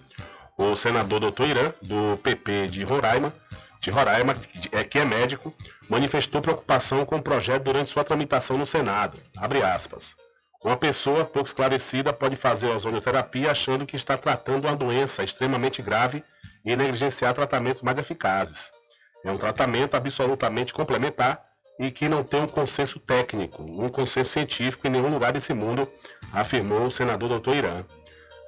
O 0.57 0.75
senador 0.75 1.19
Dr. 1.19 1.43
Irã, 1.43 1.73
do 1.81 2.17
PP 2.17 2.67
de 2.67 2.83
Roraima, 2.83 3.33
de 3.81 3.91
Roraima, 3.91 4.35
é, 4.71 4.83
que 4.83 4.97
é 4.97 5.05
médico, 5.05 5.53
manifestou 5.89 6.41
preocupação 6.41 7.05
com 7.05 7.17
o 7.17 7.21
projeto 7.21 7.63
durante 7.63 7.89
sua 7.89 8.03
tramitação 8.03 8.57
no 8.57 8.65
Senado. 8.65 9.19
Uma 10.63 10.77
pessoa 10.77 11.25
pouco 11.25 11.47
esclarecida 11.47 12.11
pode 12.11 12.35
fazer 12.35 12.67
ozonioterapia 12.67 13.51
achando 13.51 13.85
que 13.85 13.95
está 13.95 14.17
tratando 14.17 14.65
uma 14.65 14.75
doença 14.75 15.23
extremamente 15.23 15.81
grave 15.81 16.23
e 16.65 16.75
negligenciar 16.75 17.33
tratamentos 17.33 17.81
mais 17.81 17.97
eficazes. 17.99 18.71
É 19.23 19.31
um 19.31 19.37
tratamento 19.37 19.95
absolutamente 19.95 20.73
complementar 20.73 21.41
e 21.79 21.91
que 21.91 22.07
não 22.07 22.23
tem 22.23 22.43
um 22.43 22.47
consenso 22.47 22.99
técnico, 22.99 23.63
um 23.63 23.89
consenso 23.89 24.31
científico 24.31 24.87
em 24.87 24.89
nenhum 24.89 25.09
lugar 25.09 25.33
desse 25.33 25.53
mundo, 25.53 25.87
afirmou 26.33 26.83
o 26.83 26.91
senador 26.91 27.39
Dr. 27.39 27.55
Irã. 27.55 27.83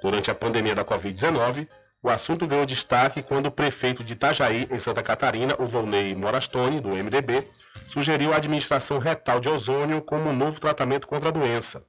Durante 0.01 0.32
a 0.32 0.36
pandemia 0.36 0.75
da 0.75 0.86
Covid-19, 0.86 1.67
o 2.01 2.10
assunto 2.10 2.47
ganhou 2.47 2.65
destaque 2.65 3.21
quando 3.21 3.47
o 3.47 3.51
prefeito 3.51 4.03
de 4.03 4.13
Itajaí, 4.13 4.67
em 4.71 4.80
Santa 4.80 5.03
Catarina, 5.03 5.56
o 5.60 5.65
Volney 5.65 6.15
Morastone, 6.15 6.80
do 6.80 6.89
MDB, 6.89 7.45
sugeriu 7.89 8.32
a 8.32 8.38
administração 8.38 8.99
retal 8.99 9.39
de 9.39 9.49
ozônio 9.49 10.01
como 10.01 10.30
um 10.30 10.36
novo 10.36 10.60
tratamento 10.60 11.08
contra 11.08 11.30
a 11.30 11.32
doença. 11.32 11.84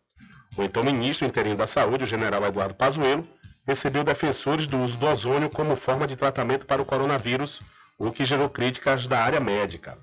O 0.56 0.62
então 0.62 0.82
ministro 0.82 1.26
interino 1.26 1.56
da 1.56 1.66
Saúde, 1.66 2.04
o 2.04 2.06
general 2.06 2.44
Eduardo 2.44 2.74
Pazuello, 2.74 3.28
recebeu 3.68 4.02
defensores 4.02 4.66
do 4.66 4.78
uso 4.78 4.96
do 4.96 5.04
ozônio 5.04 5.50
como 5.50 5.76
forma 5.76 6.06
de 6.06 6.16
tratamento 6.16 6.64
para 6.64 6.80
o 6.80 6.86
coronavírus, 6.86 7.60
o 7.98 8.10
que 8.10 8.24
gerou 8.24 8.48
críticas 8.48 9.06
da 9.06 9.22
área 9.22 9.40
médica. 9.40 9.98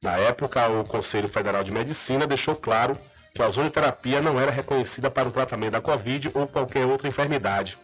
Na 0.00 0.16
época, 0.16 0.68
o 0.68 0.84
Conselho 0.84 1.26
Federal 1.26 1.64
de 1.64 1.72
Medicina 1.72 2.28
deixou 2.28 2.54
claro 2.54 2.96
que 3.34 3.42
a 3.42 3.48
ozonioterapia 3.48 4.22
não 4.22 4.38
era 4.38 4.52
reconhecida 4.52 5.10
para 5.10 5.28
o 5.28 5.32
tratamento 5.32 5.72
da 5.72 5.80
Covid 5.80 6.30
ou 6.32 6.46
qualquer 6.46 6.86
outra 6.86 7.08
enfermidade. 7.08 7.76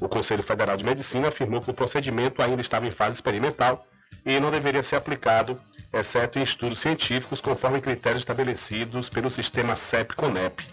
O 0.00 0.08
Conselho 0.08 0.44
Federal 0.44 0.76
de 0.76 0.84
Medicina 0.84 1.26
afirmou 1.26 1.60
que 1.60 1.70
o 1.72 1.74
procedimento 1.74 2.40
ainda 2.40 2.60
estava 2.60 2.86
em 2.86 2.92
fase 2.92 3.16
experimental 3.16 3.84
e 4.24 4.38
não 4.38 4.48
deveria 4.48 4.82
ser 4.84 4.94
aplicado, 4.94 5.60
exceto 5.92 6.38
em 6.38 6.42
estudos 6.42 6.78
científicos 6.78 7.40
conforme 7.40 7.80
critérios 7.80 8.20
estabelecidos 8.20 9.08
pelo 9.08 9.28
sistema 9.28 9.74
CEP-CONEP. 9.74 10.64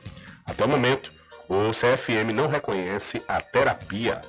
Até 0.46 0.64
o 0.64 0.70
momento, 0.70 1.12
o 1.48 1.72
CFM 1.72 2.34
não 2.34 2.48
reconhece 2.48 3.24
a 3.28 3.42
terapia. 3.42 4.22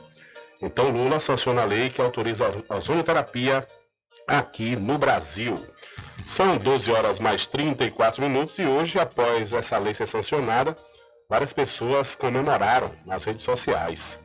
Então 0.61 0.91
Lula 0.91 1.21
sanciona 1.21 1.63
a 1.63 1.65
lei 1.65 1.91
que 1.91 2.01
autoriza 2.01 2.47
a 2.69 2.77
ozonioterapia 2.77 3.67
aqui 4.27 4.77
no 4.77 4.99
Brasil. 4.99 5.65
São 6.25 6.57
12 6.57 6.91
horas 6.91 7.21
mais 7.21 7.47
34 7.47 8.23
minutos 8.23 8.59
e 8.59 8.65
hoje, 8.65 8.99
após 8.99 9.53
essa 9.53 9.79
lei 9.79 9.95
ser 9.95 10.07
sancionada, 10.07 10.77
várias 11.29 11.53
pessoas 11.53 12.15
comemoraram 12.15 12.91
nas 13.05 13.25
redes 13.25 13.43
sociais. 13.43 14.19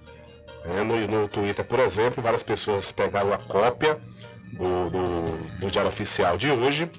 É, 0.63 0.83
no, 0.83 1.07
no, 1.07 1.27
Twitter, 1.27 1.65
por 1.65 1.79
exemplo, 1.79 2.21
várias 2.21 2.43
pessoas 2.43 2.91
pegaram 2.91 3.33
a 3.33 3.37
cópia 3.37 3.99
do, 4.53 4.89
do, 4.89 5.57
do 5.59 5.71
Diário 5.71 5.89
Oficial 5.89 6.37
de 6.37 6.51
hoje, 6.51 6.89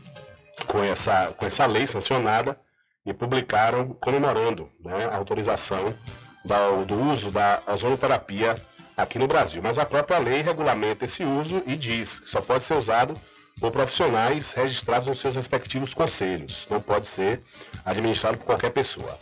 com 0.66 0.82
essa, 0.82 1.32
com 1.36 1.46
essa 1.46 1.66
lei 1.66 1.86
sancionada, 1.86 2.58
e 3.04 3.12
publicaram 3.12 3.88
comemorando 4.00 4.70
né, 4.80 5.06
a 5.06 5.16
autorização 5.16 5.94
do 6.86 7.10
uso 7.10 7.30
da 7.30 7.62
ozonoterapia 7.66 8.54
aqui 8.96 9.18
no 9.18 9.26
Brasil. 9.26 9.62
Mas 9.62 9.78
a 9.78 9.86
própria 9.86 10.18
lei 10.18 10.42
regulamenta 10.42 11.04
esse 11.04 11.24
uso 11.24 11.62
e 11.66 11.76
diz 11.76 12.20
que 12.20 12.30
só 12.30 12.40
pode 12.40 12.64
ser 12.64 12.74
usado 12.74 13.14
por 13.60 13.70
profissionais 13.70 14.52
registrados 14.52 15.06
nos 15.06 15.20
seus 15.20 15.36
respectivos 15.36 15.94
conselhos. 15.94 16.66
Não 16.70 16.80
pode 16.80 17.06
ser 17.06 17.42
administrado 17.84 18.38
por 18.38 18.46
qualquer 18.46 18.70
pessoa. 18.70 19.18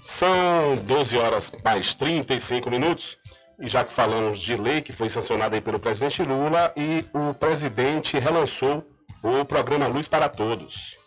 São 0.00 0.74
12 0.82 1.16
horas 1.16 1.52
mais 1.64 1.94
35 1.94 2.70
minutos. 2.70 3.16
E 3.60 3.68
já 3.68 3.84
que 3.84 3.92
falamos 3.92 4.40
de 4.40 4.56
lei 4.56 4.82
que 4.82 4.92
foi 4.92 5.08
sancionada 5.08 5.60
pelo 5.60 5.78
presidente 5.78 6.22
Lula 6.22 6.72
e 6.76 7.04
o 7.14 7.32
presidente 7.32 8.18
relançou 8.18 8.84
o 9.22 9.44
programa 9.44 9.86
Luz 9.86 10.08
para 10.08 10.28
Todos. 10.28 11.01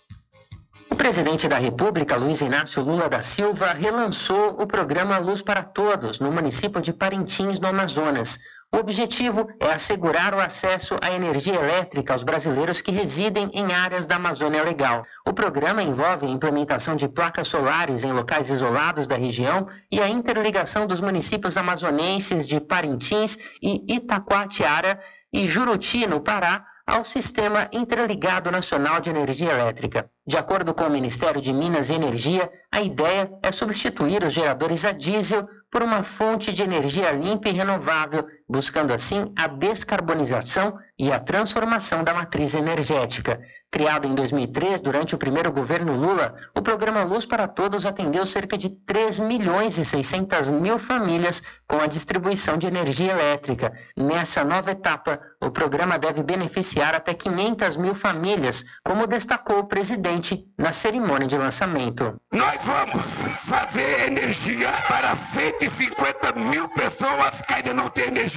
O 0.95 0.97
presidente 0.97 1.49
da 1.49 1.57
República, 1.57 2.15
Luiz 2.15 2.39
Inácio 2.39 2.81
Lula 2.81 3.09
da 3.09 3.21
Silva, 3.21 3.73
relançou 3.73 4.55
o 4.57 4.65
programa 4.65 5.17
Luz 5.17 5.41
para 5.41 5.61
Todos 5.61 6.21
no 6.21 6.31
município 6.31 6.81
de 6.81 6.93
Parintins, 6.93 7.59
no 7.59 7.67
Amazonas. 7.67 8.39
O 8.73 8.77
objetivo 8.77 9.45
é 9.59 9.73
assegurar 9.73 10.33
o 10.33 10.39
acesso 10.39 10.95
à 11.01 11.11
energia 11.11 11.55
elétrica 11.55 12.13
aos 12.13 12.23
brasileiros 12.23 12.79
que 12.79 12.91
residem 12.91 13.51
em 13.53 13.73
áreas 13.73 14.05
da 14.05 14.15
Amazônia 14.15 14.63
Legal. 14.63 15.03
O 15.27 15.33
programa 15.33 15.83
envolve 15.83 16.27
a 16.27 16.29
implementação 16.29 16.95
de 16.95 17.09
placas 17.09 17.49
solares 17.49 18.05
em 18.05 18.13
locais 18.13 18.49
isolados 18.49 19.05
da 19.05 19.17
região 19.17 19.67
e 19.91 20.01
a 20.01 20.07
interligação 20.07 20.87
dos 20.87 21.01
municípios 21.01 21.57
amazonenses 21.57 22.47
de 22.47 22.61
Parintins 22.61 23.37
e 23.61 23.83
Itacoatiara 23.95 25.01
e 25.31 25.45
Juruti, 25.45 26.07
no 26.07 26.21
Pará, 26.21 26.65
ao 26.85 27.03
Sistema 27.03 27.67
Interligado 27.71 28.51
Nacional 28.51 28.99
de 28.99 29.09
Energia 29.09 29.51
Elétrica. 29.51 30.09
De 30.25 30.37
acordo 30.37 30.73
com 30.73 30.83
o 30.83 30.89
Ministério 30.89 31.41
de 31.41 31.51
Minas 31.51 31.89
e 31.89 31.93
Energia, 31.93 32.51
a 32.71 32.81
ideia 32.81 33.31
é 33.41 33.51
substituir 33.51 34.23
os 34.23 34.33
geradores 34.33 34.85
a 34.85 34.91
diesel 34.91 35.47
por 35.71 35.81
uma 35.81 36.03
fonte 36.03 36.53
de 36.53 36.61
energia 36.61 37.11
limpa 37.11 37.49
e 37.49 37.53
renovável 37.53 38.25
buscando 38.47 38.93
assim 38.93 39.31
a 39.35 39.47
descarbonização 39.47 40.77
e 40.97 41.11
a 41.11 41.19
transformação 41.19 42.03
da 42.03 42.13
matriz 42.13 42.53
energética. 42.53 43.41
Criado 43.69 44.07
em 44.07 44.15
2003, 44.15 44.79
durante 44.79 45.15
o 45.15 45.17
primeiro 45.17 45.51
governo 45.51 45.97
Lula, 45.97 46.35
o 46.55 46.61
programa 46.61 47.03
Luz 47.03 47.25
para 47.25 47.47
Todos 47.47 47.85
atendeu 47.85 48.25
cerca 48.25 48.57
de 48.57 48.69
3 48.69 49.19
milhões 49.19 49.77
e 49.77 49.83
600 49.83 50.49
mil 50.49 50.79
famílias 50.79 51.43
com 51.67 51.81
a 51.81 51.87
distribuição 51.87 52.57
de 52.57 52.67
energia 52.67 53.11
elétrica. 53.11 53.73
Nessa 53.97 54.45
nova 54.45 54.71
etapa, 54.71 55.19
o 55.41 55.51
programa 55.51 55.97
deve 55.97 56.23
beneficiar 56.23 56.95
até 56.95 57.13
500 57.13 57.75
mil 57.75 57.93
famílias, 57.93 58.63
como 58.83 59.07
destacou 59.07 59.59
o 59.59 59.67
presidente 59.67 60.45
na 60.57 60.71
cerimônia 60.71 61.27
de 61.27 61.37
lançamento. 61.37 62.15
Nós 62.31 62.61
vamos 62.63 63.01
fazer 63.45 64.07
energia 64.07 64.71
para 64.87 65.15
150 65.15 66.31
mil 66.33 66.69
pessoas 66.69 67.41
que 67.41 67.53
ainda 67.53 67.73
não 67.73 67.89
têm 67.89 68.05
energia. 68.05 68.34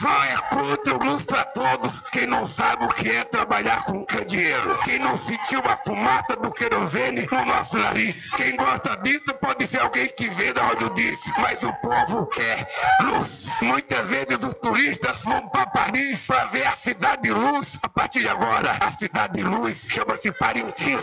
Só 0.00 0.24
é 0.24 0.36
contra 0.50 0.96
o 0.96 1.04
Luz 1.04 1.24
para 1.24 1.44
Todos 1.46 2.00
quem 2.10 2.28
não 2.28 2.46
sabe 2.46 2.84
o 2.84 2.88
que 2.88 3.10
é 3.10 3.24
trabalhar 3.24 3.82
com 3.84 4.04
candeeiro. 4.06 4.78
Quem 4.84 5.00
não 5.00 5.18
sentiu 5.18 5.60
a 5.64 5.76
fumaça 5.78 6.36
do 6.36 6.48
querosene 6.52 7.26
no 7.30 7.44
nosso 7.44 7.76
nariz. 7.76 8.30
Quem 8.30 8.56
gosta 8.56 8.96
disso 8.98 9.34
pode 9.40 9.66
ser 9.66 9.80
alguém 9.80 10.06
que 10.16 10.28
vê 10.28 10.52
da 10.52 10.62
onde 10.68 10.94
disse. 10.94 11.28
Mas 11.40 11.60
o 11.60 11.72
povo 11.72 12.26
quer 12.26 12.68
luz. 13.02 13.46
Muitas 13.60 14.06
vezes 14.06 14.38
os 14.40 14.54
turistas 14.60 15.20
vão 15.22 15.48
para 15.48 15.66
Paris 15.66 16.24
para 16.24 16.44
ver 16.44 16.66
a 16.66 16.72
cidade 16.72 17.22
de 17.22 17.32
luz. 17.32 17.78
A 17.82 17.88
partir 17.88 18.20
de 18.20 18.28
agora, 18.28 18.78
a 18.80 18.92
cidade 18.92 19.34
de 19.34 19.42
luz 19.42 19.76
chama-se 19.88 20.30
Parintins. 20.30 21.02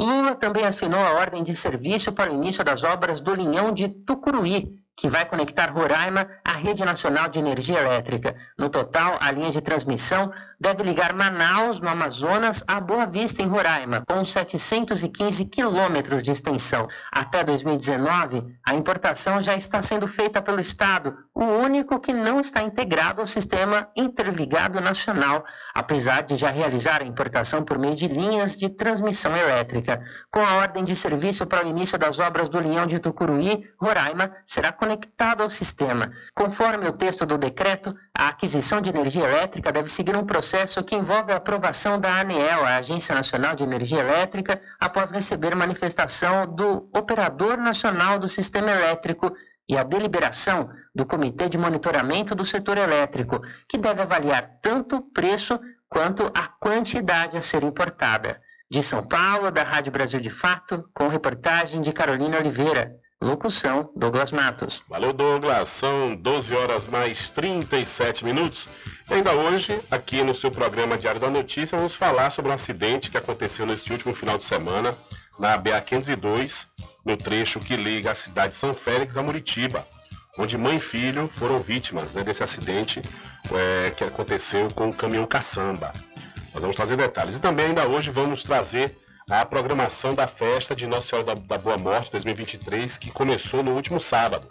Lula 0.00 0.34
também 0.36 0.64
assinou 0.64 1.04
a 1.04 1.12
ordem 1.14 1.42
de 1.42 1.54
serviço 1.56 2.12
para 2.12 2.32
o 2.32 2.34
início 2.34 2.64
das 2.64 2.84
obras 2.84 3.20
do 3.20 3.34
linhão 3.34 3.74
de 3.74 3.88
Tucuruí, 3.88 4.80
que 5.00 5.08
vai 5.08 5.24
conectar 5.24 5.70
Roraima 5.70 6.28
à 6.44 6.52
rede 6.52 6.84
nacional 6.84 7.26
de 7.26 7.38
energia 7.38 7.80
elétrica. 7.80 8.36
No 8.58 8.68
total, 8.68 9.16
a 9.18 9.30
linha 9.30 9.50
de 9.50 9.62
transmissão 9.62 10.30
deve 10.60 10.82
ligar 10.82 11.14
Manaus, 11.14 11.80
no 11.80 11.88
Amazonas, 11.88 12.62
a 12.68 12.78
Boa 12.78 13.06
Vista, 13.06 13.40
em 13.40 13.46
Roraima, 13.46 14.04
com 14.06 14.22
715 14.22 15.46
quilômetros 15.46 16.22
de 16.22 16.30
extensão. 16.30 16.86
Até 17.10 17.42
2019, 17.42 18.44
a 18.62 18.74
importação 18.74 19.40
já 19.40 19.56
está 19.56 19.80
sendo 19.80 20.06
feita 20.06 20.42
pelo 20.42 20.60
Estado, 20.60 21.16
o 21.34 21.44
único 21.44 21.98
que 21.98 22.12
não 22.12 22.38
está 22.38 22.62
integrado 22.62 23.22
ao 23.22 23.26
sistema 23.26 23.88
interligado 23.96 24.82
nacional, 24.82 25.46
apesar 25.74 26.24
de 26.24 26.36
já 26.36 26.50
realizar 26.50 27.00
a 27.00 27.06
importação 27.06 27.64
por 27.64 27.78
meio 27.78 27.96
de 27.96 28.06
linhas 28.06 28.54
de 28.54 28.68
transmissão 28.68 29.34
elétrica. 29.34 30.02
Com 30.30 30.40
a 30.40 30.56
ordem 30.56 30.84
de 30.84 30.94
serviço 30.94 31.46
para 31.46 31.64
o 31.64 31.68
início 31.70 31.98
das 31.98 32.18
obras 32.18 32.50
do 32.50 32.60
linhão 32.60 32.86
de 32.86 32.98
Tucuruí, 32.98 33.66
Roraima 33.80 34.36
será 34.44 34.70
conectada 34.70 34.89
conectado 34.90 35.42
ao 35.42 35.48
sistema. 35.48 36.10
Conforme 36.34 36.88
o 36.88 36.92
texto 36.92 37.24
do 37.24 37.38
decreto, 37.38 37.94
a 38.12 38.28
aquisição 38.28 38.80
de 38.80 38.90
energia 38.90 39.24
elétrica 39.24 39.70
deve 39.70 39.88
seguir 39.88 40.16
um 40.16 40.26
processo 40.26 40.82
que 40.82 40.96
envolve 40.96 41.32
a 41.32 41.36
aprovação 41.36 42.00
da 42.00 42.18
ANEEL, 42.18 42.64
a 42.64 42.76
Agência 42.76 43.14
Nacional 43.14 43.54
de 43.54 43.62
Energia 43.62 44.00
Elétrica, 44.00 44.60
após 44.80 45.12
receber 45.12 45.54
manifestação 45.54 46.44
do 46.44 46.90
Operador 46.92 47.56
Nacional 47.56 48.18
do 48.18 48.26
Sistema 48.26 48.72
Elétrico 48.72 49.32
e 49.68 49.76
a 49.76 49.84
deliberação 49.84 50.68
do 50.92 51.06
Comitê 51.06 51.48
de 51.48 51.56
Monitoramento 51.56 52.34
do 52.34 52.44
Setor 52.44 52.76
Elétrico, 52.76 53.40
que 53.68 53.78
deve 53.78 54.02
avaliar 54.02 54.58
tanto 54.60 54.96
o 54.96 55.02
preço 55.02 55.60
quanto 55.88 56.32
a 56.34 56.48
quantidade 56.48 57.36
a 57.36 57.40
ser 57.40 57.62
importada. 57.62 58.40
De 58.68 58.82
São 58.82 59.04
Paulo, 59.06 59.52
da 59.52 59.62
Rádio 59.62 59.92
Brasil 59.92 60.20
de 60.20 60.30
Fato, 60.30 60.88
com 60.92 61.06
reportagem 61.06 61.80
de 61.80 61.92
Carolina 61.92 62.38
Oliveira. 62.38 62.98
Locução: 63.22 63.90
Douglas 63.94 64.32
Matos. 64.32 64.82
Valeu, 64.88 65.12
Douglas. 65.12 65.68
São 65.68 66.16
12 66.16 66.54
horas 66.54 66.86
mais 66.86 67.28
37 67.28 68.24
minutos. 68.24 68.66
E 69.10 69.14
ainda 69.14 69.32
hoje, 69.34 69.78
aqui 69.90 70.22
no 70.22 70.34
seu 70.34 70.50
programa 70.50 70.96
Diário 70.96 71.20
da 71.20 71.28
Notícia, 71.28 71.76
vamos 71.76 71.94
falar 71.94 72.30
sobre 72.30 72.50
um 72.50 72.54
acidente 72.54 73.10
que 73.10 73.18
aconteceu 73.18 73.66
neste 73.66 73.92
último 73.92 74.14
final 74.14 74.38
de 74.38 74.44
semana 74.44 74.96
na 75.38 75.54
BA 75.58 75.78
502, 75.82 76.66
no 77.04 77.14
trecho 77.14 77.60
que 77.60 77.76
liga 77.76 78.10
a 78.10 78.14
cidade 78.14 78.52
de 78.52 78.58
São 78.58 78.74
Félix 78.74 79.18
a 79.18 79.22
Muritiba, 79.22 79.86
onde 80.38 80.56
mãe 80.56 80.78
e 80.78 80.80
filho 80.80 81.28
foram 81.28 81.58
vítimas 81.58 82.14
né, 82.14 82.24
desse 82.24 82.42
acidente 82.42 83.02
é, 83.52 83.90
que 83.90 84.02
aconteceu 84.02 84.68
com 84.74 84.88
o 84.88 84.94
caminhão 84.94 85.26
caçamba. 85.26 85.92
Nós 86.54 86.62
vamos 86.62 86.76
trazer 86.76 86.96
detalhes. 86.96 87.36
E 87.36 87.40
também 87.40 87.66
ainda 87.66 87.86
hoje 87.86 88.10
vamos 88.10 88.42
trazer 88.42 88.96
a 89.30 89.46
programação 89.46 90.12
da 90.12 90.26
festa 90.26 90.74
de 90.74 90.88
Nossa 90.88 91.08
Senhora 91.08 91.36
da, 91.36 91.56
Boa 91.56 91.78
Morte 91.78 92.10
2023, 92.10 92.98
que 92.98 93.12
começou 93.12 93.62
no 93.62 93.70
último 93.70 94.00
sábado. 94.00 94.44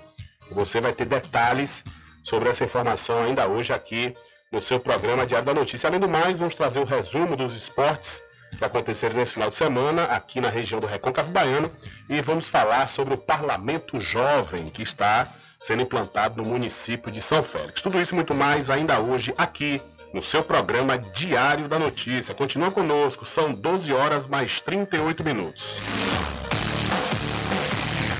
E 0.49 0.53
você 0.53 0.79
vai 0.79 0.93
ter 0.93 1.03
detalhes 1.03 1.83
sobre 2.23 2.47
essa 2.47 2.63
informação 2.63 3.23
ainda 3.23 3.45
hoje 3.45 3.73
aqui 3.73 4.13
no 4.49 4.61
seu 4.61 4.79
programa 4.79 5.25
Diário 5.25 5.45
da 5.45 5.53
Notícia. 5.53 5.87
Além 5.89 5.99
do 5.99 6.07
mais, 6.07 6.39
vamos 6.39 6.55
trazer 6.55 6.79
o 6.79 6.85
resumo 6.85 7.35
dos 7.35 7.57
esportes 7.57 8.23
que 8.57 8.63
aconteceram 8.63 9.15
nesse 9.15 9.33
final 9.33 9.49
de 9.49 9.55
semana 9.55 10.05
aqui 10.05 10.39
na 10.39 10.49
região 10.49 10.79
do 10.79 10.87
Recôncavo 10.87 11.29
Baiano 11.29 11.69
e 12.07 12.21
vamos 12.21 12.47
falar 12.47 12.87
sobre 12.87 13.13
o 13.13 13.17
Parlamento 13.17 13.99
Jovem 13.99 14.69
que 14.69 14.81
está 14.81 15.27
sendo 15.59 15.83
implantado 15.83 16.41
no 16.41 16.47
município 16.47 17.11
de 17.11 17.21
São 17.21 17.43
Félix. 17.43 17.81
Tudo 17.81 17.99
isso 17.99 18.13
e 18.13 18.15
muito 18.15 18.33
mais 18.33 18.69
ainda 18.69 18.97
hoje 19.01 19.33
aqui 19.37 19.81
no 20.13 20.21
seu 20.21 20.43
programa 20.43 20.97
Diário 20.97 21.67
da 21.67 21.77
Notícia. 21.77 22.33
Continua 22.33 22.71
conosco, 22.71 23.25
são 23.25 23.51
12 23.53 23.93
horas 23.93 24.27
mais 24.27 24.59
38 24.61 25.23
minutos. 25.23 25.75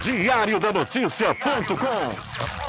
Diário 0.02 0.60
da 0.60 0.72
Notícia.com 0.72 2.69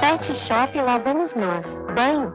Pet 0.00 0.34
Shop 0.34 0.78
lá 0.80 0.98
vamos 0.98 1.34
nós. 1.34 1.80
Banho, 1.94 2.34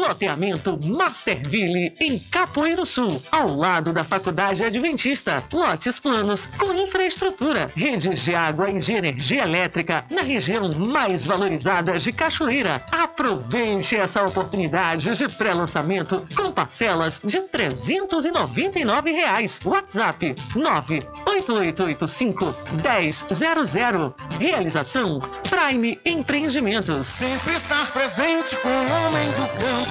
Loteamento 0.01 0.79
Masterville, 0.83 1.93
em 1.99 2.17
Capoeiro 2.17 2.83
Sul, 2.85 3.21
ao 3.31 3.55
lado 3.55 3.93
da 3.93 4.03
Faculdade 4.03 4.63
Adventista. 4.63 5.43
Lotes 5.53 5.99
planos 5.99 6.47
com 6.57 6.73
infraestrutura, 6.73 7.69
redes 7.75 8.23
de 8.23 8.33
água 8.33 8.69
e 8.69 8.79
de 8.79 8.93
energia 8.93 9.43
elétrica 9.43 10.03
na 10.09 10.21
região 10.21 10.71
mais 10.73 11.25
valorizada 11.25 11.99
de 11.99 12.11
Cachoeira. 12.11 12.81
Aproveite 12.91 13.95
essa 13.95 14.25
oportunidade 14.25 15.15
de 15.15 15.27
pré-lançamento 15.29 16.25
com 16.35 16.51
parcelas 16.51 17.21
de 17.23 17.39
399 17.41 19.11
reais. 19.11 19.59
WhatsApp 19.63 20.35
98885 20.55 22.55
1000. 22.71 24.15
Realização 24.39 25.19
Prime 25.49 25.99
Empreendimentos. 26.05 27.05
sempre 27.05 27.53
estar 27.53 27.91
presente 27.91 28.55
com 28.57 28.69
o 28.69 29.07
homem 29.07 29.27
do 29.29 29.47
campo. 29.59 29.90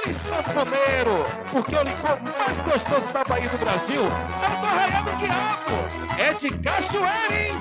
fole, 0.00 0.14
sanfoneiro! 0.14 1.24
Porque 1.50 1.76
o 1.76 1.82
licor 1.82 2.18
mais 2.22 2.60
gostoso 2.60 3.12
da 3.12 3.24
Bahia 3.24 3.48
do 3.48 3.58
Brasil 3.58 4.02
é 4.02 4.60
do 4.60 4.66
Arraial 4.66 5.04
do 5.04 5.16
Diabo! 5.16 6.18
É 6.18 6.34
de 6.34 6.50
cachoeira, 6.58 7.34
hein? 7.34 7.54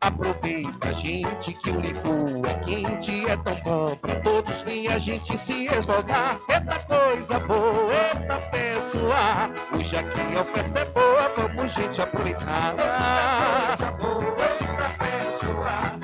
Aproveita, 0.00 0.92
gente, 0.92 1.52
que 1.54 1.70
o 1.70 1.80
licor 1.80 2.42
é 2.46 2.54
quente, 2.64 3.28
é 3.28 3.36
tão 3.38 3.54
bom 3.56 3.96
pra 3.96 4.14
todos 4.16 4.62
vir 4.62 4.92
a 4.92 4.98
gente 4.98 5.36
se 5.38 5.66
esmogar. 5.66 6.38
Eita 6.48 6.78
coisa 6.80 7.38
boa, 7.40 7.92
eita 7.92 8.36
pessoa, 8.50 9.50
hoje 9.72 9.96
aqui 9.96 10.36
a 10.36 10.40
oferta 10.40 10.80
é 10.80 10.84
boa, 10.86 11.32
vamos 11.36 11.72
gente 11.72 12.02
aproveitar. 12.02 12.74
Eita 12.78 13.92
coisa 13.92 13.92
boa, 13.92 14.36
eita 14.60 14.90
pessoa, 14.98 16.03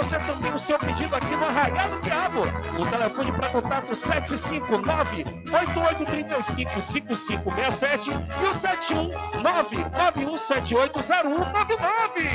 Você 0.00 0.18
também 0.18 0.52
o 0.54 0.58
seu 0.58 0.78
pedido 0.78 1.14
aqui 1.14 1.36
no 1.36 1.44
Arraial 1.44 1.90
do 1.90 2.00
Diabo. 2.00 2.40
O 2.80 2.86
telefone 2.86 3.32
para 3.32 3.50
contato 3.50 3.94
759 3.94 5.24
8835 5.52 6.80
5567 6.80 8.08
e 8.08 8.12
o 8.46 8.54
719 8.54 9.76
91780199. 9.76 12.30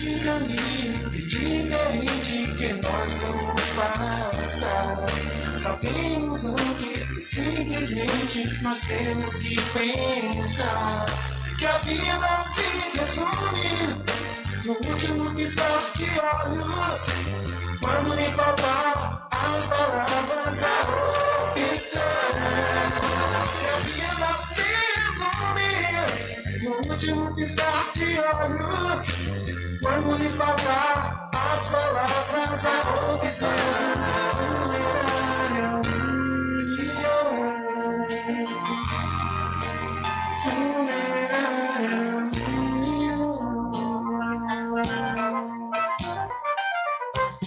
Diga 0.00 0.36
amigo, 0.36 1.10
diferente 1.10 2.54
que 2.56 2.72
nós 2.72 3.12
vamos 3.18 3.60
passar. 3.76 4.96
Sabemos 5.58 6.46
antes 6.46 7.12
que 7.12 7.20
simplesmente 7.20 8.62
nós 8.62 8.80
temos 8.80 9.34
que 9.34 9.60
pensar 9.72 11.04
que 11.58 11.66
a 11.66 11.76
vida 11.78 12.44
se 12.54 12.62
resume 12.98 14.04
no 14.66 14.72
último 14.72 15.32
piscar 15.36 15.92
de 15.94 16.06
olhos. 16.18 17.06
Quando 17.80 18.14
lhe 18.16 18.28
faltar 18.32 19.28
as 19.30 19.66
palavras, 19.66 20.62
a 20.64 20.82
opção. 21.52 22.02
Que 23.54 23.66
a 23.68 23.78
vida 23.86 24.30
se 24.48 24.66
resume 24.98 25.70
no 26.64 26.70
último 26.90 27.34
piscar 27.36 27.84
de 27.94 28.18
olhos. 28.18 29.02
Quando 29.82 30.16
lhe 30.16 30.28
faltar 30.30 31.30
as 31.32 31.68
palavras, 31.68 32.64
a 32.64 33.14
opção. 33.14 34.16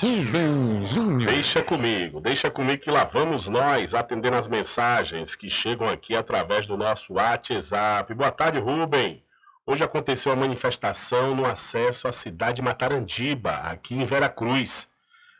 Rubem 0.00 0.86
Júnior. 0.86 1.32
Deixa 1.32 1.64
comigo, 1.64 2.20
deixa 2.20 2.48
comigo 2.48 2.80
que 2.80 2.92
lá 2.92 3.02
vamos 3.02 3.48
nós 3.48 3.92
atendendo 3.92 4.36
as 4.36 4.46
mensagens 4.46 5.34
que 5.34 5.50
chegam 5.50 5.88
aqui 5.88 6.14
através 6.14 6.64
do 6.64 6.76
nosso 6.76 7.14
WhatsApp. 7.14 8.14
Boa 8.14 8.30
tarde, 8.30 8.60
Rubem. 8.60 9.20
Hoje 9.66 9.82
aconteceu 9.82 10.30
a 10.30 10.36
manifestação 10.36 11.34
no 11.34 11.44
acesso 11.44 12.06
à 12.06 12.12
cidade 12.12 12.58
de 12.58 12.62
Matarandiba, 12.62 13.50
aqui 13.50 13.96
em 13.96 14.04
Veracruz. 14.04 14.86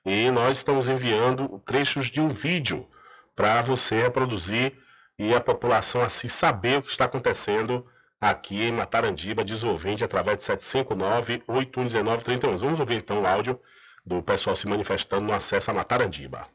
E 0.05 0.33
nós 0.33 0.57
estamos 0.57 0.89
enviando 0.89 1.63
trechos 1.65 2.11
de 2.11 2.21
um 2.21 2.31
vídeo 2.31 2.89
para 3.35 3.63
você 3.63 4.03
reproduzir 4.03 4.75
e 5.19 5.35
a 5.35 5.41
população 5.41 6.03
assim 6.03 6.29
saber 6.29 6.79
o 6.79 6.83
que 6.83 6.91
está 6.91 7.05
acontecendo 7.05 7.87
aqui 8.21 8.63
em 8.63 8.73
Matarandiba, 8.73 9.45
diz 9.45 9.63
o 9.63 9.69
ouvinte, 9.69 10.03
através 10.05 10.39
de 10.39 10.45
759-8119-31. 10.45 12.57
Vamos 12.57 12.81
ouvir 12.81 12.97
então 12.97 13.23
o 13.23 13.27
áudio 13.27 13.61
do 14.05 14.21
pessoal 14.23 14.57
se 14.57 14.67
manifestando 14.67 15.27
no 15.27 15.33
acesso 15.33 15.71
a 15.71 15.75
Matarandiba. 15.75 16.49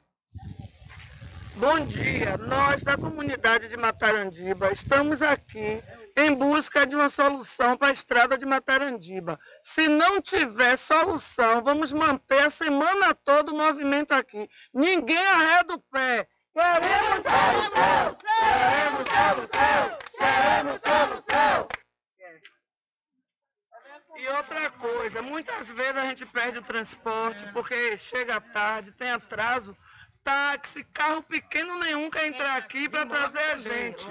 Bom 1.56 1.80
dia, 1.86 2.38
nós 2.38 2.84
da 2.84 2.98
comunidade 2.98 3.68
de 3.68 3.76
Matarandiba 3.76 4.72
estamos 4.72 5.22
aqui 5.22 5.84
em 6.16 6.34
busca 6.34 6.88
de 6.88 6.96
uma 6.96 7.10
solução 7.10 7.76
para 7.78 7.90
a 7.90 7.92
estrada 7.92 8.38
de 8.38 8.46
Matarandiba. 8.46 9.38
Se 9.62 9.90
não 9.90 10.22
tiver 10.22 10.78
solução, 10.78 11.62
vamos 11.62 11.92
manter 11.92 12.46
a 12.46 12.50
semana 12.50 13.14
toda 13.14 13.52
o 13.52 13.58
movimento 13.58 14.14
aqui. 14.14 14.50
Ninguém 14.74 15.18
arreda 15.18 15.76
o 15.76 15.84
pé. 15.92 16.30
Queremos 16.54 17.24
solução! 17.24 18.18
Queremos 18.40 19.08
solução! 19.08 19.98
Queremos 20.18 20.82
solução! 20.82 21.70
E 24.18 24.28
outra 24.28 24.70
coisa, 24.72 25.22
muitas 25.22 25.70
vezes 25.70 25.96
a 25.98 26.06
gente 26.06 26.26
perde 26.26 26.58
o 26.58 26.62
transporte 26.62 27.46
porque 27.54 27.98
chega 27.98 28.42
tarde, 28.42 28.92
tem 28.92 29.12
atraso. 29.12 29.78
Táxi, 30.24 30.84
carro 30.94 31.24
pequeno 31.24 31.80
nenhum 31.80 32.10
quer 32.10 32.28
entrar 32.28 32.58
aqui 32.58 32.88
para 32.88 33.06
trazer 33.06 33.40
a 33.40 33.58
gente. 33.58 34.10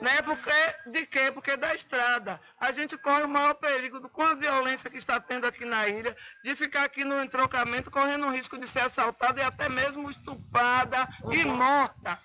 Né? 0.00 0.22
Porque, 0.24 0.50
de 0.86 1.06
quê? 1.06 1.30
Porque 1.32 1.56
da 1.56 1.74
estrada. 1.74 2.40
A 2.58 2.72
gente 2.72 2.96
corre 2.96 3.22
o 3.22 3.28
maior 3.28 3.54
perigo 3.54 4.00
do, 4.00 4.08
com 4.08 4.22
a 4.22 4.34
violência 4.34 4.90
que 4.90 4.98
está 4.98 5.20
tendo 5.20 5.46
aqui 5.46 5.64
na 5.64 5.86
ilha, 5.88 6.16
de 6.42 6.54
ficar 6.54 6.84
aqui 6.84 7.04
no 7.04 7.22
entrocamento 7.22 7.90
correndo 7.90 8.26
o 8.26 8.30
risco 8.30 8.58
de 8.58 8.66
ser 8.66 8.80
assaltada 8.80 9.40
e 9.40 9.44
até 9.44 9.68
mesmo 9.68 10.10
estuprada 10.10 11.08
e 11.30 11.44
morta. 11.44 12.18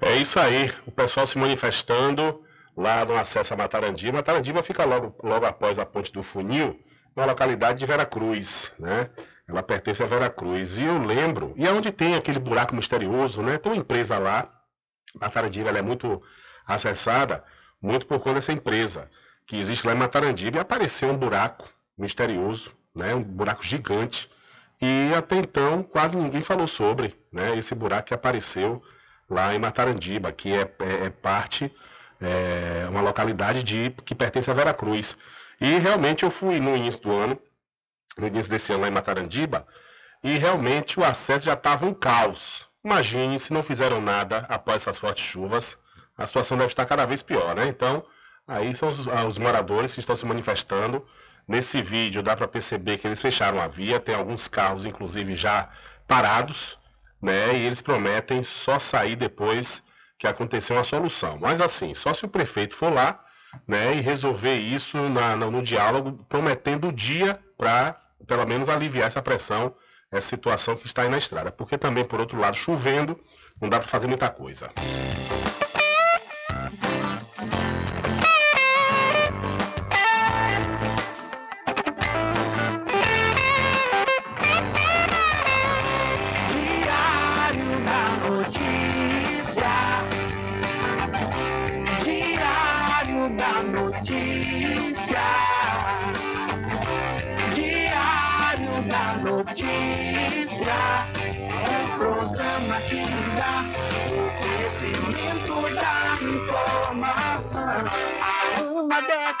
É 0.00 0.16
isso 0.16 0.38
aí, 0.38 0.72
o 0.86 0.90
pessoal 0.90 1.26
se 1.26 1.36
manifestando 1.36 2.44
lá 2.76 3.04
no 3.04 3.16
acesso 3.16 3.52
a 3.52 3.56
Matarandiba. 3.56 4.18
Matarandiba 4.18 4.62
fica 4.62 4.84
logo, 4.84 5.14
logo 5.22 5.44
após 5.44 5.78
a 5.78 5.84
ponte 5.84 6.12
do 6.12 6.22
Funil, 6.22 6.80
na 7.14 7.24
localidade 7.24 7.78
de 7.78 7.86
Veracruz, 7.86 8.72
né? 8.78 9.10
Ela 9.50 9.62
pertence 9.62 10.02
a 10.02 10.06
Veracruz. 10.06 10.78
E 10.78 10.84
eu 10.84 10.98
lembro, 10.98 11.52
e 11.56 11.66
é 11.66 11.72
onde 11.72 11.90
tem 11.92 12.14
aquele 12.14 12.38
buraco 12.38 12.74
misterioso, 12.74 13.42
né? 13.42 13.58
Tem 13.58 13.72
uma 13.72 13.78
empresa 13.78 14.18
lá, 14.18 14.48
Matarandiba, 15.20 15.68
ela 15.68 15.78
é 15.78 15.82
muito 15.82 16.22
acessada, 16.66 17.44
muito 17.82 18.06
por 18.06 18.18
conta 18.20 18.34
dessa 18.34 18.52
empresa 18.52 19.10
que 19.46 19.56
existe 19.56 19.86
lá 19.86 19.92
em 19.92 19.96
Matarandiba. 19.96 20.58
E 20.58 20.60
apareceu 20.60 21.10
um 21.10 21.16
buraco 21.16 21.68
misterioso, 21.98 22.72
né? 22.94 23.14
Um 23.14 23.22
buraco 23.22 23.64
gigante. 23.64 24.30
E 24.80 25.12
até 25.14 25.36
então 25.36 25.82
quase 25.82 26.16
ninguém 26.16 26.40
falou 26.40 26.66
sobre, 26.66 27.18
né? 27.32 27.56
Esse 27.56 27.74
buraco 27.74 28.08
que 28.08 28.14
apareceu 28.14 28.82
lá 29.28 29.54
em 29.54 29.58
Matarandiba, 29.58 30.32
que 30.32 30.52
é, 30.52 30.62
é, 30.62 31.06
é 31.06 31.10
parte, 31.10 31.74
é 32.20 32.88
uma 32.88 33.00
localidade 33.00 33.62
de, 33.62 33.90
que 34.04 34.14
pertence 34.14 34.50
a 34.50 34.54
Veracruz. 34.54 35.16
E 35.60 35.78
realmente 35.78 36.24
eu 36.24 36.30
fui 36.30 36.58
no 36.58 36.74
início 36.74 37.02
do 37.02 37.12
ano, 37.12 37.38
no 38.18 38.26
início 38.26 38.50
desse 38.50 38.72
ano 38.72 38.82
lá 38.82 38.88
em 38.88 38.92
Matarandiba, 38.92 39.66
e 40.22 40.36
realmente 40.36 41.00
o 41.00 41.04
acesso 41.04 41.46
já 41.46 41.54
estava 41.54 41.86
um 41.86 41.94
caos. 41.94 42.66
Imagine 42.84 43.38
se 43.38 43.52
não 43.52 43.62
fizeram 43.62 44.00
nada 44.00 44.46
após 44.48 44.82
essas 44.82 44.98
fortes 44.98 45.24
chuvas, 45.24 45.78
a 46.16 46.26
situação 46.26 46.56
deve 46.56 46.70
estar 46.70 46.84
cada 46.84 47.06
vez 47.06 47.22
pior, 47.22 47.54
né? 47.54 47.66
Então, 47.66 48.04
aí 48.46 48.74
são 48.74 48.88
os, 48.88 49.06
os 49.06 49.38
moradores 49.38 49.94
que 49.94 50.00
estão 50.00 50.14
se 50.14 50.26
manifestando. 50.26 51.06
Nesse 51.48 51.80
vídeo 51.80 52.22
dá 52.22 52.36
para 52.36 52.46
perceber 52.46 52.98
que 52.98 53.06
eles 53.06 53.20
fecharam 53.20 53.60
a 53.60 53.66
via, 53.66 53.98
tem 53.98 54.14
alguns 54.14 54.46
carros, 54.46 54.84
inclusive, 54.84 55.34
já 55.34 55.68
parados, 56.06 56.78
né? 57.22 57.56
E 57.56 57.66
eles 57.66 57.80
prometem 57.80 58.42
só 58.42 58.78
sair 58.78 59.16
depois 59.16 59.82
que 60.18 60.26
acontecer 60.26 60.74
uma 60.74 60.84
solução. 60.84 61.38
Mas 61.40 61.60
assim, 61.60 61.94
só 61.94 62.12
se 62.12 62.26
o 62.26 62.28
prefeito 62.28 62.76
for 62.76 62.92
lá, 62.92 63.24
né, 63.66 63.94
e 63.96 64.00
resolver 64.00 64.54
isso 64.54 64.96
na, 65.08 65.36
no, 65.36 65.50
no 65.50 65.62
diálogo, 65.62 66.24
prometendo 66.28 66.88
o 66.88 66.92
dia 66.92 67.38
para 67.56 67.96
pelo 68.26 68.46
menos 68.46 68.68
aliviar 68.68 69.06
essa 69.06 69.22
pressão, 69.22 69.74
essa 70.10 70.28
situação 70.28 70.76
que 70.76 70.86
está 70.86 71.02
aí 71.02 71.08
na 71.08 71.18
estrada. 71.18 71.50
Porque 71.50 71.78
também, 71.78 72.04
por 72.04 72.20
outro 72.20 72.38
lado, 72.38 72.56
chovendo, 72.56 73.18
não 73.60 73.68
dá 73.68 73.78
para 73.78 73.88
fazer 73.88 74.06
muita 74.06 74.28
coisa. 74.28 74.70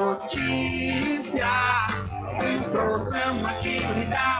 Notícia, 0.00 1.46
um 2.42 2.70
programa 2.70 3.52
que 3.60 3.80
lhe 3.80 4.06
dá 4.06 4.39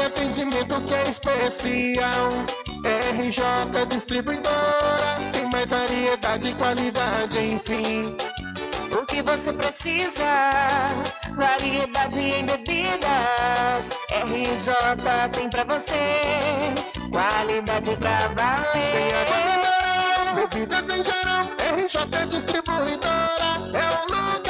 aquele 0.00 0.06
atendimento 0.06 0.80
que 0.82 0.94
é 0.94 1.08
especial. 1.08 2.30
RJ 3.18 3.86
Distribuidora, 3.88 5.30
tem 5.32 5.50
mais 5.50 5.70
variedade 5.70 6.48
e 6.48 6.54
qualidade, 6.54 7.38
enfim. 7.38 8.16
O 8.92 9.04
que 9.06 9.22
você 9.22 9.52
precisa? 9.52 10.50
Variedade 11.36 12.18
em 12.18 12.46
bebidas. 12.46 13.90
RJ 14.10 14.72
tem 15.32 15.50
pra 15.50 15.64
você. 15.64 16.20
Qualidade 17.10 17.96
pra 17.96 18.28
valer. 18.28 18.92
Tem 19.26 19.44
mineral, 19.46 20.34
bebidas 20.34 20.88
em 20.88 21.02
geral. 21.02 21.44
RJ 21.76 22.26
Distribuidora 22.26 23.50
é 23.74 23.88
o 23.88 24.36
lugar. 24.36 24.49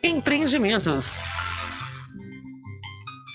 Empreendimentos. 0.03 1.11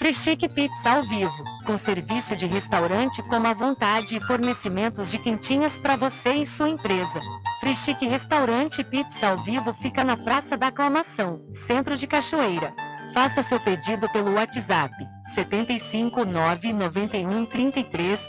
Freschique 0.01 0.49
Pizza 0.49 0.91
ao 0.91 1.03
vivo, 1.05 1.45
com 1.65 1.77
serviço 1.77 2.35
de 2.35 2.45
restaurante 2.47 3.23
como 3.23 3.47
à 3.47 3.55
vontade 3.55 4.17
e 4.17 4.21
fornecimentos 4.21 5.09
de 5.09 5.19
quentinhas 5.19 5.79
para 5.79 5.95
você 5.95 6.35
e 6.35 6.45
sua 6.45 6.69
empresa. 6.69 7.21
Freschique 7.61 8.07
Restaurante 8.07 8.83
Pizza 8.83 9.29
ao 9.29 9.39
vivo 9.39 9.73
fica 9.73 10.03
na 10.03 10.17
Praça 10.17 10.57
da 10.57 10.67
Aclamação, 10.67 11.41
Centro 11.51 11.97
de 11.97 12.09
Cachoeira. 12.09 12.75
Faça 13.15 13.43
seu 13.43 13.61
pedido 13.61 14.09
pelo 14.09 14.35
WhatsApp 14.35 14.93
75 15.37 16.25
991 16.25 17.47
33 17.47 18.21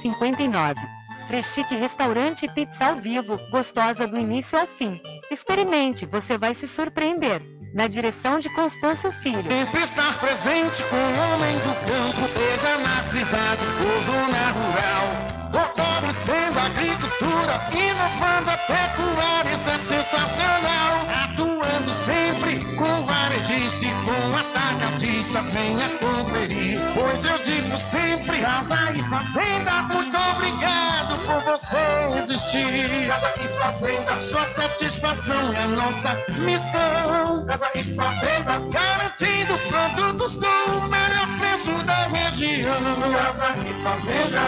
0059. 0.00 1.03
Freschique 1.26 1.74
Restaurante 1.74 2.46
Pizza 2.48 2.86
ao 2.86 2.96
vivo, 2.96 3.38
gostosa 3.50 4.06
do 4.06 4.18
início 4.18 4.58
ao 4.58 4.66
fim. 4.66 5.00
Experimente, 5.30 6.06
você 6.06 6.36
vai 6.36 6.54
se 6.54 6.68
surpreender. 6.68 7.42
Na 7.74 7.88
direção 7.88 8.38
de 8.38 8.48
Constâncio 8.50 9.10
Filho. 9.10 9.50
Sempre 9.50 9.82
estar 9.82 10.16
presente 10.20 10.80
com 10.84 10.96
o 10.96 11.34
homem 11.34 11.56
do 11.56 11.74
campo, 11.84 12.28
seja 12.28 12.78
na 12.78 13.02
cidade 13.08 13.64
ou 13.82 14.02
zona 14.04 14.50
rural. 14.52 15.50
Fortalecendo 15.52 16.58
a 16.60 16.66
agricultura, 16.66 17.60
inovando 17.72 18.50
a 18.50 18.58
pecuária, 18.58 19.50
isso 19.50 19.70
é 19.70 19.78
sensacional. 19.80 20.92
Atuando 21.24 21.90
sempre 21.90 22.64
com 22.76 23.04
varejista 23.06 23.84
e 23.84 23.90
com 24.04 24.36
atacadista, 24.38 25.42
venha 25.42 25.88
conferir. 25.98 26.78
Pois 26.94 27.24
eu 27.24 27.38
digo 27.38 27.76
sempre, 27.90 28.40
casa 28.40 28.92
e 28.92 29.02
fazenda, 29.02 29.82
muito 29.92 30.16
obrigado 30.16 31.03
por 31.24 31.40
você 31.40 32.18
existir. 32.18 33.08
Casa 33.08 33.34
e 33.42 33.48
fazenda, 33.58 34.20
sua 34.20 34.46
satisfação 34.46 35.52
é 35.52 35.66
nossa 35.66 36.14
missão. 36.40 37.46
Casa 37.46 37.70
e 37.74 37.82
fazenda, 37.94 38.58
garantindo 38.70 39.58
produtos 39.68 40.36
com 40.36 40.70
o 40.78 40.88
melhor 40.88 41.28
preço 41.38 41.84
da 41.84 42.06
região. 42.06 42.80
Casa 43.12 43.54
e 43.58 43.72
fazenda. 43.82 44.40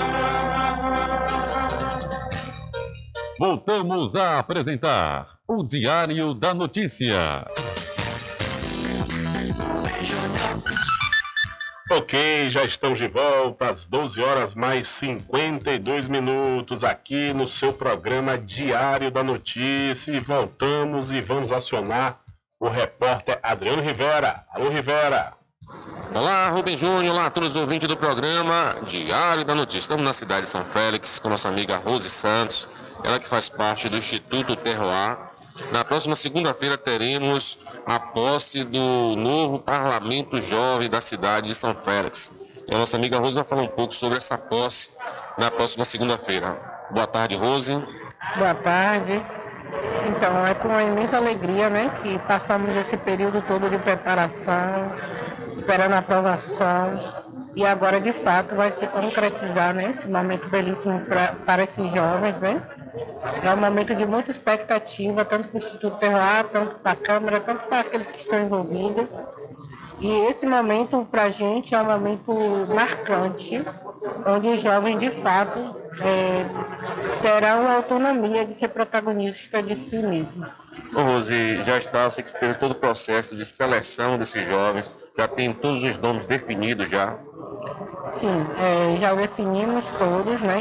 Voltamos 3.39 4.16
a 4.16 4.39
apresentar 4.39 5.37
o 5.47 5.62
Diário 5.62 6.33
da 6.35 6.55
Notícia. 6.55 7.45
Ok, 11.89 12.51
já 12.51 12.64
estamos 12.64 12.99
de 12.99 13.07
volta 13.07 13.70
às 13.70 13.87
12 13.87 14.20
horas 14.20 14.57
mais 14.57 14.89
52 14.89 16.09
minutos 16.09 16.82
aqui 16.82 17.32
no 17.32 17.47
seu 17.47 17.72
programa 17.72 18.37
Diário 18.37 19.09
da 19.09 19.22
Notícia. 19.22 20.11
E 20.11 20.18
voltamos 20.18 21.12
e 21.12 21.20
vamos 21.20 21.53
acionar 21.53 22.18
o 22.59 22.66
repórter 22.66 23.39
Adriano 23.41 23.82
Rivera. 23.82 24.45
Alô, 24.53 24.68
Rivera. 24.68 25.34
Olá, 26.12 26.49
Rubem 26.49 26.76
Júnior, 26.76 27.14
olá 27.14 27.26
a 27.26 27.30
todos 27.30 27.51
os 27.51 27.57
ouvintes 27.57 27.87
do 27.87 27.97
programa 27.97 28.74
Diário 28.89 29.45
da 29.45 29.55
Notícia. 29.55 29.78
Estamos 29.78 30.05
na 30.05 30.12
cidade 30.12 30.43
de 30.43 30.49
São 30.49 30.64
Félix 30.64 31.20
com 31.20 31.28
nossa 31.28 31.49
amiga 31.49 31.76
Rose 31.76 32.11
Santos, 32.11 32.66
ela 33.05 33.20
que 33.20 33.28
faz 33.28 33.49
parte 33.49 33.89
do 33.89 33.97
Instituto 33.97 34.57
Terroir. 34.57 35.18
Na 35.72 35.84
próxima 35.84 36.14
segunda-feira 36.14 36.76
teremos 36.76 37.59
a 37.84 37.98
posse 37.98 38.64
do 38.64 39.16
novo 39.16 39.59
Parlamento 39.59 40.40
Jovem 40.40 40.88
da 40.88 41.00
cidade 41.00 41.48
de 41.48 41.54
São 41.54 41.74
Félix. 41.74 42.30
E 42.68 42.74
a 42.74 42.78
nossa 42.78 42.96
amiga 42.96 43.18
Rose 43.18 43.34
vai 43.34 43.44
falar 43.44 43.62
um 43.62 43.68
pouco 43.68 43.94
sobre 43.94 44.18
essa 44.18 44.36
posse 44.36 44.90
na 45.38 45.50
próxima 45.50 45.84
segunda-feira. 45.84 46.59
Boa 46.90 47.07
tarde, 47.07 47.36
Rose. 47.36 47.72
Boa 48.36 48.54
tarde. 48.54 49.22
Então, 50.09 50.46
é 50.46 50.54
com 50.54 50.68
uma 50.68 50.82
imensa 50.82 51.16
alegria 51.16 51.68
né, 51.68 51.92
que 52.02 52.18
passamos 52.20 52.70
esse 52.76 52.96
período 52.96 53.42
todo 53.42 53.68
de 53.68 53.78
preparação, 53.78 54.92
esperando 55.50 55.94
a 55.94 55.98
aprovação, 55.98 57.02
e 57.57 57.64
agora 57.64 57.98
de 57.98 58.12
fato 58.12 58.54
vai 58.54 58.70
se 58.70 58.86
concretizar 58.86 59.74
né, 59.74 59.88
esse 59.90 60.07
momento 60.07 60.46
belíssimo 60.50 61.00
pra, 61.00 61.28
para 61.46 61.64
esses 61.64 61.90
jovens. 61.90 62.38
Né? 62.38 62.61
É 63.42 63.54
um 63.54 63.57
momento 63.57 63.94
de 63.94 64.04
muita 64.04 64.30
expectativa, 64.30 65.24
tanto 65.24 65.48
para 65.48 65.54
o 65.54 65.59
Instituto 65.59 65.96
Terroir, 65.96 66.44
tanto 66.52 66.76
para 66.76 66.92
a 66.92 66.96
Câmara, 66.96 67.40
tanto 67.40 67.64
para 67.64 67.80
aqueles 67.80 68.11
que 68.11 68.18
estão 68.18 68.38
envolvidos. 68.44 69.07
E 69.98 70.11
esse 70.28 70.46
momento, 70.46 71.09
para 71.11 71.24
a 71.24 71.30
gente, 71.30 71.74
é 71.74 71.80
um 71.80 71.86
momento 71.86 72.34
marcante, 72.68 73.64
onde 74.26 74.48
os 74.48 74.61
jovens, 74.61 74.98
de 74.98 75.11
fato, 75.11 75.59
é, 76.02 76.46
terão 77.22 77.66
a 77.66 77.76
autonomia 77.76 78.44
de 78.44 78.52
ser 78.52 78.68
protagonista 78.68 79.62
de 79.62 79.74
si 79.74 80.02
mesmo. 80.02 80.46
Ô, 80.94 81.00
Rose, 81.00 81.62
já 81.62 81.78
está, 81.78 82.04
você 82.04 82.22
que 82.22 82.38
teve 82.38 82.54
todo 82.54 82.72
o 82.72 82.74
processo 82.74 83.34
de 83.34 83.46
seleção 83.46 84.18
desses 84.18 84.46
jovens, 84.46 84.90
já 85.16 85.26
tem 85.26 85.54
todos 85.54 85.82
os 85.82 85.96
nomes 85.96 86.26
definidos 86.26 86.90
já? 86.90 87.18
Sim, 88.03 88.47
é, 88.59 88.97
já 88.97 89.14
definimos 89.14 89.92
todos, 89.92 90.40
né? 90.40 90.61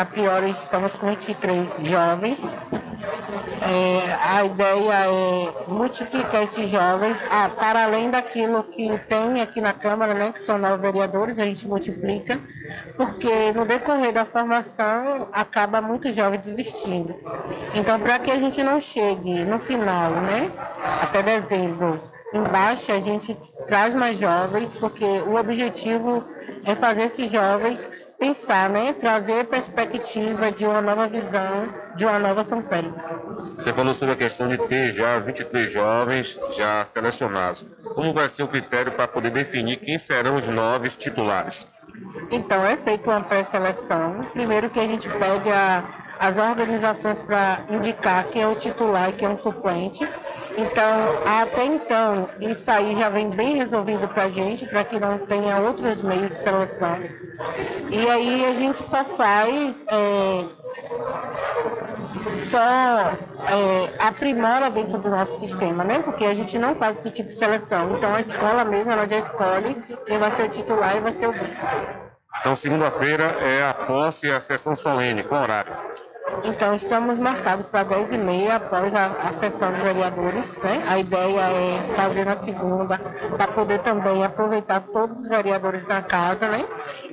A 0.00 0.04
priori 0.04 0.50
estamos 0.50 0.96
com 0.96 1.08
23 1.08 1.80
jovens. 1.84 2.42
É, 3.62 4.12
a 4.22 4.44
ideia 4.44 4.92
é 4.92 5.70
multiplicar 5.70 6.42
esses 6.42 6.68
jovens, 6.68 7.24
ah, 7.30 7.48
para 7.48 7.84
além 7.84 8.10
daquilo 8.10 8.62
que 8.64 8.98
tem 9.08 9.40
aqui 9.40 9.60
na 9.60 9.72
Câmara, 9.72 10.14
né, 10.14 10.30
que 10.32 10.38
são 10.38 10.58
nove 10.58 10.82
vereadores, 10.82 11.38
a 11.38 11.44
gente 11.44 11.66
multiplica, 11.66 12.38
porque 12.96 13.52
no 13.52 13.64
decorrer 13.64 14.12
da 14.12 14.24
formação 14.24 15.28
acaba 15.32 15.80
muito 15.80 16.12
jovem 16.12 16.38
desistindo. 16.38 17.14
Então, 17.74 17.98
para 17.98 18.18
que 18.18 18.30
a 18.30 18.38
gente 18.38 18.62
não 18.62 18.80
chegue 18.80 19.44
no 19.44 19.58
final, 19.58 20.10
né, 20.12 20.50
até 21.02 21.22
dezembro, 21.22 22.00
embaixo, 22.32 22.92
a 22.92 23.00
gente 23.00 23.36
traz 23.66 23.94
mais 23.94 24.18
jovens, 24.18 24.74
porque 24.74 25.04
o 25.04 25.36
objetivo 25.36 26.24
é 26.64 26.74
fazer 26.74 27.04
esses 27.04 27.30
jovens 27.30 27.88
pensar, 28.18 28.70
né? 28.70 28.92
Trazer 28.92 29.44
perspectiva 29.44 30.50
de 30.50 30.64
uma 30.64 30.80
nova 30.80 31.06
visão, 31.08 31.68
de 31.94 32.04
uma 32.04 32.18
nova 32.18 32.42
São 32.44 32.62
Félix. 32.62 33.14
Você 33.56 33.72
falou 33.72 33.92
sobre 33.92 34.14
a 34.14 34.16
questão 34.16 34.48
de 34.48 34.58
ter 34.66 34.92
já 34.92 35.18
23 35.18 35.70
jovens 35.70 36.40
já 36.56 36.84
selecionados. 36.84 37.64
Como 37.94 38.12
vai 38.12 38.28
ser 38.28 38.42
o 38.42 38.48
critério 38.48 38.92
para 38.92 39.06
poder 39.06 39.30
definir 39.30 39.76
quem 39.76 39.98
serão 39.98 40.36
os 40.36 40.48
novos 40.48 40.96
titulares? 40.96 41.68
Então, 42.30 42.64
é 42.64 42.76
feita 42.76 43.10
uma 43.10 43.22
pré-seleção. 43.22 44.30
Primeiro 44.32 44.68
que 44.70 44.80
a 44.80 44.86
gente 44.86 45.08
pede 45.08 45.50
a, 45.50 45.84
as 46.18 46.38
organizações 46.38 47.22
para 47.22 47.60
indicar 47.68 48.24
quem 48.24 48.42
é 48.42 48.48
o 48.48 48.54
titular 48.54 49.10
e 49.10 49.12
quem 49.12 49.28
é 49.28 49.30
o 49.32 49.38
suplente. 49.38 50.08
Então, 50.56 51.18
até 51.42 51.64
então, 51.64 52.28
isso 52.40 52.70
aí 52.70 52.94
já 52.94 53.10
vem 53.10 53.30
bem 53.30 53.56
resolvido 53.56 54.08
para 54.08 54.24
a 54.24 54.30
gente, 54.30 54.66
para 54.66 54.84
que 54.84 54.98
não 54.98 55.18
tenha 55.18 55.58
outros 55.58 56.02
meios 56.02 56.28
de 56.28 56.36
seleção. 56.36 56.98
E 57.90 58.10
aí 58.10 58.44
a 58.46 58.52
gente 58.52 58.78
só 58.78 59.04
faz, 59.04 59.84
é, 59.88 60.44
só 62.34 62.58
é, 63.48 64.06
aprimora 64.06 64.70
dentro 64.70 64.98
do 64.98 65.10
nosso 65.10 65.38
sistema, 65.38 65.84
né? 65.84 65.98
Porque 65.98 66.24
a 66.24 66.34
gente 66.34 66.58
não 66.58 66.74
faz 66.74 66.98
esse 66.98 67.10
tipo 67.10 67.28
de 67.28 67.34
seleção. 67.34 67.96
Então, 67.96 68.14
a 68.14 68.20
escola 68.20 68.64
mesmo, 68.64 68.90
ela 68.90 69.06
já 69.06 69.18
escolhe 69.18 69.74
quem 70.06 70.18
vai 70.18 70.30
ser 70.30 70.44
o 70.44 70.48
titular 70.48 70.96
e 70.96 71.00
vai 71.00 71.12
ser 71.12 71.28
o 71.28 71.32
vice. 71.32 72.05
Então, 72.40 72.54
segunda-feira 72.54 73.24
é 73.40 73.62
a 73.62 73.74
posse 73.74 74.26
e 74.28 74.30
a 74.30 74.40
sessão 74.40 74.74
solene. 74.74 75.24
Qual 75.24 75.42
horário? 75.42 75.76
Então, 76.44 76.74
estamos 76.74 77.18
marcados 77.18 77.66
para 77.66 77.84
10h30 77.84 78.50
após 78.50 78.94
a, 78.94 79.06
a 79.06 79.32
sessão 79.32 79.72
de 79.72 79.80
vereadores. 79.80 80.56
Né? 80.58 80.82
A 80.88 80.98
ideia 80.98 81.40
é 81.40 81.94
fazer 81.94 82.24
na 82.24 82.36
segunda, 82.36 82.98
para 82.98 83.48
poder 83.48 83.78
também 83.78 84.24
aproveitar 84.24 84.80
todos 84.80 85.20
os 85.20 85.28
vereadores 85.28 85.84
da 85.84 86.02
casa, 86.02 86.48
né? 86.48 86.64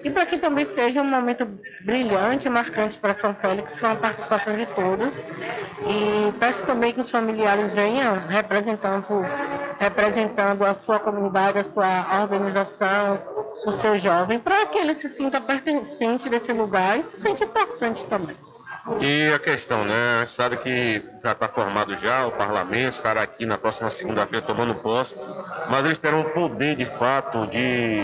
E 0.03 0.09
para 0.09 0.25
que 0.25 0.37
também 0.37 0.65
seja 0.65 1.01
um 1.01 1.05
momento 1.05 1.47
brilhante, 1.85 2.49
marcante 2.49 2.97
para 2.97 3.13
São 3.13 3.33
Félix, 3.35 3.77
com 3.77 3.87
a 3.87 3.95
participação 3.95 4.55
de 4.55 4.65
todos. 4.65 5.17
E 5.17 6.31
peço 6.39 6.65
também 6.65 6.91
que 6.91 7.01
os 7.01 7.11
familiares 7.11 7.73
venham 7.73 8.19
representando, 8.27 9.25
representando 9.79 10.65
a 10.65 10.73
sua 10.73 10.99
comunidade, 10.99 11.59
a 11.59 11.63
sua 11.63 12.21
organização, 12.21 13.19
o 13.65 13.71
seu 13.71 13.97
jovem, 13.97 14.39
para 14.39 14.65
que 14.65 14.77
ele 14.77 14.95
se 14.95 15.07
sinta 15.07 15.39
pertencente 15.39 16.29
desse 16.29 16.51
lugar 16.51 16.99
e 16.99 17.03
se 17.03 17.17
sinta 17.17 17.43
importante 17.43 18.05
também. 18.07 18.35
E 18.99 19.31
a 19.33 19.39
questão, 19.39 19.85
né? 19.85 20.25
Sabe 20.25 20.57
que 20.57 21.01
já 21.21 21.31
está 21.31 21.47
formado 21.47 21.95
já, 21.95 22.27
o 22.27 22.31
parlamento 22.31 22.89
estará 22.89 23.21
aqui 23.21 23.45
na 23.45 23.57
próxima 23.57 23.89
segunda-feira 23.89 24.45
tomando 24.45 24.75
posse, 24.75 25.15
mas 25.69 25.85
eles 25.85 25.99
terão 25.99 26.19
o 26.19 26.29
poder 26.31 26.75
de 26.75 26.85
fato 26.85 27.47
de 27.47 28.01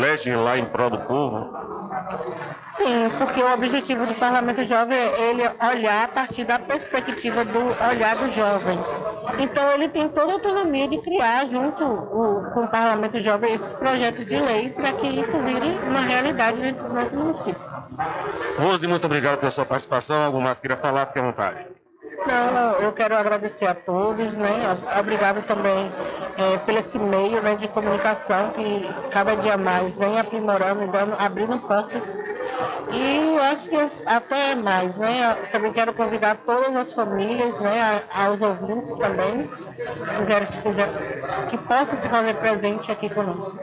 legislar 0.00 0.58
em 0.58 0.66
prol 0.66 0.90
do 0.90 0.98
povo. 0.98 1.56
Sim, 2.60 3.10
porque 3.18 3.42
o 3.42 3.54
objetivo 3.54 4.06
do 4.06 4.14
Parlamento 4.14 4.62
Jovem 4.66 4.98
é 4.98 5.30
ele 5.30 5.42
olhar 5.66 6.04
a 6.04 6.08
partir 6.08 6.44
da 6.44 6.58
perspectiva 6.58 7.42
do 7.46 7.58
olhar 7.58 8.16
do 8.16 8.28
jovem. 8.28 8.78
Então 9.38 9.72
ele 9.72 9.88
tem 9.88 10.10
toda 10.10 10.32
a 10.32 10.34
autonomia 10.34 10.86
de 10.88 10.98
criar 10.98 11.46
junto 11.48 11.84
o, 11.84 12.50
com 12.50 12.64
o 12.64 12.68
Parlamento 12.68 13.20
Jovem 13.22 13.52
esses 13.54 13.72
projetos 13.72 14.26
de 14.26 14.38
lei 14.38 14.68
para 14.68 14.92
que 14.92 15.06
isso 15.06 15.42
vire 15.42 15.70
uma 15.86 16.00
realidade 16.00 16.60
dentro 16.60 16.86
do 16.86 16.94
nosso 16.94 17.16
município. 17.16 17.71
Rose, 18.58 18.86
muito 18.86 19.04
obrigado 19.04 19.38
pela 19.38 19.50
sua 19.50 19.64
participação. 19.64 20.22
Algo 20.22 20.40
mais 20.40 20.60
queria 20.60 20.76
falar? 20.76 21.06
Fique 21.06 21.18
à 21.18 21.22
vontade. 21.22 21.66
Não, 22.26 22.72
eu 22.80 22.92
quero 22.92 23.16
agradecer 23.16 23.66
a 23.66 23.74
todos, 23.74 24.34
né? 24.34 24.50
Obrigado 24.98 25.42
também 25.42 25.90
é, 26.36 26.58
pelo 26.58 26.78
esse 26.78 26.98
meio 26.98 27.42
né, 27.42 27.56
de 27.56 27.68
comunicação 27.68 28.50
que 28.50 28.88
cada 29.10 29.34
dia 29.36 29.56
mais 29.56 29.98
vem 29.98 30.18
aprimorando 30.18 30.84
e 30.84 30.88
dando, 30.88 31.14
abrindo 31.18 31.58
portas. 31.58 32.16
E 32.92 33.36
eu 33.36 33.42
acho 33.42 33.70
que 33.70 33.76
até 34.06 34.54
mais, 34.54 34.98
né? 34.98 35.36
Eu 35.40 35.50
também 35.50 35.72
quero 35.72 35.92
convidar 35.92 36.36
todas 36.46 36.76
as 36.76 36.94
famílias, 36.94 37.58
né, 37.60 38.02
aos 38.14 38.40
ouvintes 38.40 38.94
também, 38.96 39.48
que 39.48 40.16
quiserem 40.16 40.46
se 40.46 40.58
fazer, 40.58 40.88
que 41.48 41.58
possam 41.58 41.98
se 41.98 42.08
fazer 42.08 42.34
presente 42.34 42.92
aqui 42.92 43.08
conosco. 43.08 43.58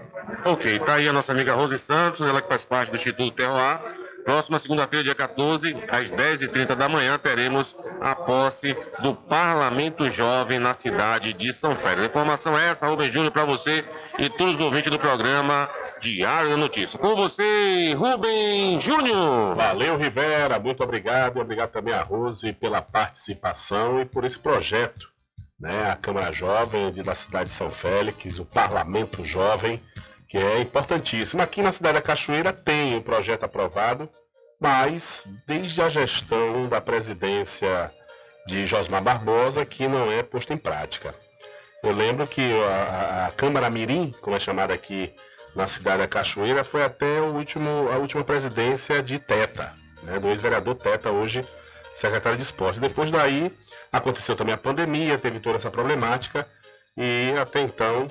Ok, 0.46 0.80
tá 0.80 0.96
aí 0.96 1.08
a 1.08 1.14
nossa 1.14 1.32
amiga 1.32 1.54
Rose 1.54 1.78
Santos, 1.78 2.22
ela 2.22 2.42
que 2.42 2.48
faz 2.48 2.66
parte 2.66 2.90
do 2.90 2.96
Instituto 2.96 3.36
Terroir. 3.36 3.80
Próxima 4.24 4.60
segunda-feira, 4.60 5.04
dia 5.04 5.16
14, 5.16 5.76
às 5.90 6.12
10h30 6.12 6.76
da 6.76 6.88
manhã, 6.88 7.18
teremos 7.18 7.76
a 8.00 8.14
posse 8.16 8.76
do 9.02 9.16
Parlamento 9.16 10.10
Jovem 10.10 10.60
na 10.60 10.74
cidade 10.74 11.34
de 11.34 11.52
São 11.52 11.76
Félix. 11.76 12.04
A 12.04 12.08
informação 12.08 12.58
é 12.58 12.68
essa, 12.68 12.88
Rubem 12.88 13.12
Júnior, 13.12 13.32
para 13.32 13.46
você 13.46 13.84
e 14.18 14.30
todos 14.30 14.56
os 14.56 14.62
ouvintes 14.62 14.92
do 14.92 15.00
programa 15.00 15.70
Diário 16.00 16.50
da 16.50 16.58
Notícia. 16.58 17.00
Com 17.00 17.16
você, 17.16 17.94
Rubem 17.94 18.80
Júnior. 18.80 19.56
Valeu, 19.56 19.98
Rivera. 19.98 20.60
Muito 20.60 20.84
obrigado. 20.84 21.38
E 21.38 21.42
obrigado 21.42 21.72
também 21.72 21.94
a 21.94 22.02
Rose 22.02 22.54
pela 22.54 22.82
participação 22.82 24.02
e 24.02 24.06
por 24.06 24.26
esse 24.26 24.38
projeto. 24.38 25.10
Né? 25.60 25.90
A 25.90 25.96
Câmara 25.96 26.32
Jovem 26.32 26.92
de, 26.92 27.04
da 27.04 27.16
cidade 27.16 27.50
de 27.50 27.56
São 27.56 27.70
Félix, 27.70 28.40
o 28.40 28.46
Parlamento 28.46 29.26
Jovem 29.26 29.82
que 30.30 30.38
é 30.38 30.62
importantíssimo. 30.62 31.42
Aqui 31.42 31.64
na 31.64 31.72
cidade 31.72 31.96
da 31.96 32.02
Cachoeira 32.02 32.54
tem 32.54 32.96
um 32.96 33.02
projeto 33.02 33.44
aprovado, 33.44 34.08
mas 34.62 35.28
desde 35.48 35.82
a 35.82 35.90
gestão 35.90 36.70
da 36.70 36.80
presidência 36.80 37.92
de 38.46 38.68
Josmar 38.68 39.02
Barbosa 39.02 39.66
que 39.66 39.88
não 39.88 40.12
é 40.12 40.22
posto 40.22 40.54
em 40.54 40.58
prática. 40.58 41.16
Eu 41.84 41.94
lembro 41.94 42.28
que 42.28 42.42
a, 42.64 43.28
a 43.28 43.32
Câmara 43.32 43.70
Mirim, 43.70 44.14
como 44.22 44.36
é 44.36 44.40
chamada 44.40 44.74
aqui 44.74 45.12
na 45.56 45.66
cidade 45.66 46.00
da 46.00 46.08
Cachoeira, 46.08 46.64
foi 46.64 46.84
até 46.84 47.20
o 47.22 47.34
último, 47.34 47.90
a 47.92 47.98
última 47.98 48.24
presidência 48.24 49.02
de 49.02 49.18
Teta, 49.18 49.74
né, 50.04 50.20
do 50.20 50.30
ex-vereador 50.30 50.76
Teta, 50.76 51.10
hoje 51.10 51.44
secretário 51.96 52.38
de 52.38 52.44
esportes. 52.44 52.80
Depois 52.80 53.10
daí 53.10 53.52
aconteceu 53.92 54.36
também 54.36 54.54
a 54.54 54.58
pandemia, 54.58 55.18
teve 55.18 55.40
toda 55.40 55.58
essa 55.58 55.72
problemática 55.72 56.46
e 56.96 57.34
até 57.42 57.62
então 57.62 58.08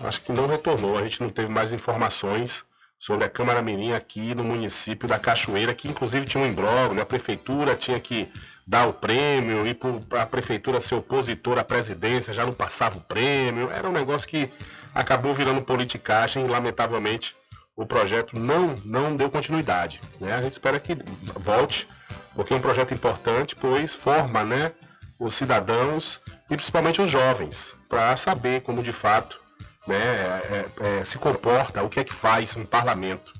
acho 0.00 0.20
que 0.22 0.32
não 0.32 0.46
retornou. 0.46 0.98
A 0.98 1.02
gente 1.02 1.20
não 1.20 1.30
teve 1.30 1.48
mais 1.48 1.72
informações 1.72 2.64
sobre 2.98 3.24
a 3.24 3.28
Câmara 3.28 3.60
Mirim 3.60 3.92
aqui 3.92 4.34
no 4.34 4.44
município 4.44 5.08
da 5.08 5.18
Cachoeira, 5.18 5.74
que 5.74 5.88
inclusive 5.88 6.24
tinha 6.24 6.42
um 6.42 6.46
imbróglio, 6.46 7.02
a 7.02 7.06
prefeitura 7.06 7.74
tinha 7.74 7.98
que 7.98 8.30
dar 8.66 8.86
o 8.86 8.92
prêmio 8.92 9.66
e 9.66 9.74
para 9.74 10.22
a 10.22 10.26
prefeitura 10.26 10.80
ser 10.80 10.94
opositora 10.94 11.62
à 11.62 11.64
presidência 11.64 12.32
já 12.32 12.46
não 12.46 12.52
passava 12.52 12.98
o 12.98 13.00
prêmio. 13.00 13.70
Era 13.70 13.88
um 13.88 13.92
negócio 13.92 14.28
que 14.28 14.48
acabou 14.94 15.34
virando 15.34 15.62
politicagem 15.62 16.44
e 16.44 16.48
lamentavelmente 16.48 17.34
o 17.74 17.84
projeto 17.84 18.38
não, 18.38 18.74
não 18.84 19.16
deu 19.16 19.30
continuidade. 19.30 20.00
Né? 20.20 20.32
A 20.34 20.42
gente 20.42 20.52
espera 20.52 20.78
que 20.78 20.96
volte, 21.40 21.88
porque 22.34 22.54
é 22.54 22.56
um 22.56 22.60
projeto 22.60 22.94
importante, 22.94 23.56
pois 23.56 23.94
forma 23.94 24.44
né, 24.44 24.72
os 25.18 25.34
cidadãos 25.34 26.20
e 26.50 26.56
principalmente 26.56 27.02
os 27.02 27.10
jovens 27.10 27.74
para 27.88 28.16
saber 28.16 28.62
como 28.62 28.82
de 28.82 28.92
fato 28.92 29.40
né, 29.86 29.96
é, 29.96 30.66
é, 30.80 31.00
é, 31.00 31.04
se 31.04 31.18
comporta, 31.18 31.82
o 31.82 31.88
que 31.88 32.00
é 32.00 32.04
que 32.04 32.12
faz 32.12 32.56
um 32.56 32.64
parlamento. 32.64 33.32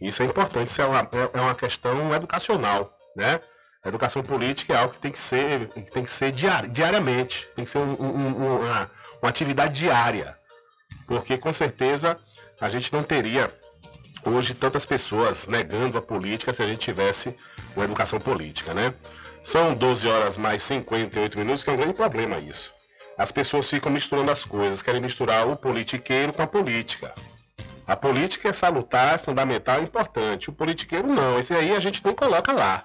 Isso 0.00 0.22
é 0.22 0.26
importante, 0.26 0.68
isso 0.68 0.80
é 0.80 0.86
uma, 0.86 1.00
é, 1.00 1.38
é 1.38 1.40
uma 1.40 1.54
questão 1.54 2.12
educacional, 2.14 2.96
né? 3.16 3.40
Educação 3.84 4.22
política 4.22 4.74
é 4.74 4.76
algo 4.76 4.94
que 4.94 5.00
tem 5.00 5.10
que 5.10 5.18
ser, 5.18 5.66
tem 5.68 6.04
que 6.04 6.10
ser 6.10 6.30
diari 6.30 6.68
diariamente, 6.68 7.48
tem 7.54 7.64
que 7.64 7.70
ser 7.70 7.78
um, 7.78 7.96
um, 8.00 8.58
uma, 8.58 8.90
uma 9.20 9.28
atividade 9.28 9.80
diária, 9.80 10.36
porque 11.06 11.36
com 11.36 11.52
certeza 11.52 12.16
a 12.60 12.68
gente 12.68 12.92
não 12.92 13.02
teria 13.02 13.52
hoje 14.24 14.54
tantas 14.54 14.86
pessoas 14.86 15.48
negando 15.48 15.98
a 15.98 16.02
política 16.02 16.52
se 16.52 16.62
a 16.62 16.66
gente 16.66 16.78
tivesse 16.78 17.36
uma 17.74 17.84
educação 17.84 18.20
política, 18.20 18.72
né? 18.72 18.94
São 19.42 19.74
12 19.74 20.08
horas 20.08 20.36
mais 20.36 20.62
58 20.62 21.36
minutos, 21.36 21.64
que 21.64 21.70
é 21.70 21.72
um 21.72 21.76
grande 21.76 21.94
problema 21.94 22.38
isso 22.38 22.72
as 23.16 23.30
pessoas 23.30 23.68
ficam 23.68 23.92
misturando 23.92 24.30
as 24.30 24.44
coisas, 24.44 24.82
querem 24.82 25.00
misturar 25.00 25.46
o 25.46 25.56
politiqueiro 25.56 26.32
com 26.32 26.42
a 26.42 26.46
política. 26.46 27.14
A 27.86 27.96
política 27.96 28.48
é 28.48 28.52
salutar, 28.52 29.14
é 29.14 29.18
fundamental, 29.18 29.78
é 29.78 29.82
importante. 29.82 30.48
O 30.48 30.52
politiqueiro 30.52 31.08
não, 31.08 31.38
esse 31.38 31.52
aí 31.52 31.74
a 31.74 31.80
gente 31.80 32.04
não 32.04 32.14
coloca 32.14 32.52
lá. 32.52 32.84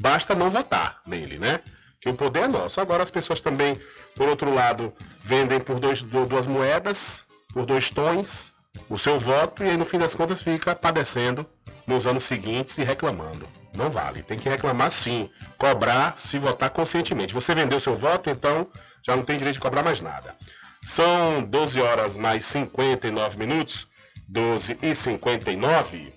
Basta 0.00 0.34
não 0.34 0.50
votar 0.50 1.00
nele, 1.06 1.38
né? 1.38 1.60
Que 2.00 2.08
o 2.08 2.14
poder 2.14 2.44
é 2.44 2.48
nosso. 2.48 2.80
Agora 2.80 3.02
as 3.02 3.10
pessoas 3.10 3.40
também, 3.40 3.76
por 4.16 4.28
outro 4.28 4.52
lado, 4.52 4.92
vendem 5.20 5.60
por 5.60 5.78
dois, 5.78 6.02
duas 6.02 6.46
moedas, 6.46 7.24
por 7.52 7.64
dois 7.64 7.90
tons, 7.90 8.52
o 8.88 8.98
seu 8.98 9.18
voto 9.18 9.62
e 9.62 9.70
aí 9.70 9.76
no 9.76 9.84
fim 9.84 9.98
das 9.98 10.14
contas 10.14 10.42
fica 10.42 10.74
padecendo 10.74 11.46
nos 11.86 12.06
anos 12.06 12.24
seguintes 12.24 12.78
e 12.78 12.82
reclamando. 12.82 13.46
Não 13.76 13.90
vale. 13.90 14.22
Tem 14.22 14.38
que 14.38 14.48
reclamar 14.48 14.90
sim. 14.90 15.30
Cobrar 15.56 16.16
se 16.16 16.38
votar 16.38 16.70
conscientemente. 16.70 17.34
Você 17.34 17.54
vendeu 17.54 17.78
seu 17.78 17.94
voto, 17.94 18.30
então 18.30 18.66
já 19.02 19.16
não 19.16 19.24
tem 19.24 19.36
direito 19.36 19.54
de 19.54 19.60
cobrar 19.60 19.82
mais 19.82 20.00
nada. 20.00 20.34
São 20.82 21.42
12 21.42 21.80
horas 21.80 22.16
mais 22.16 22.44
59 22.44 23.38
minutos. 23.38 23.88
12 24.28 24.78
e 24.80 24.94
59. 24.94 26.14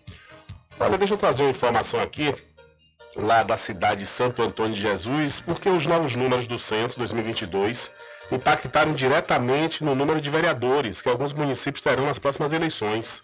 Olha, 0.80 0.98
deixa 0.98 1.14
eu 1.14 1.18
trazer 1.18 1.44
uma 1.44 1.52
informação 1.52 2.00
aqui 2.02 2.34
lá 3.16 3.44
da 3.44 3.58
cidade 3.58 4.02
de 4.02 4.06
Santo 4.08 4.42
Antônio 4.42 4.74
de 4.74 4.80
Jesus, 4.80 5.42
porque 5.42 5.70
os 5.70 5.86
novos 5.86 6.16
números 6.16 6.48
do 6.48 6.58
censo 6.58 6.98
2022 6.98 7.92
impactaram 8.32 8.94
diretamente 8.94 9.84
no 9.84 9.94
número 9.94 10.22
de 10.22 10.30
vereadores 10.30 11.02
que 11.02 11.10
alguns 11.10 11.34
municípios 11.34 11.84
terão 11.84 12.06
nas 12.06 12.20
próximas 12.20 12.54
eleições. 12.54 13.22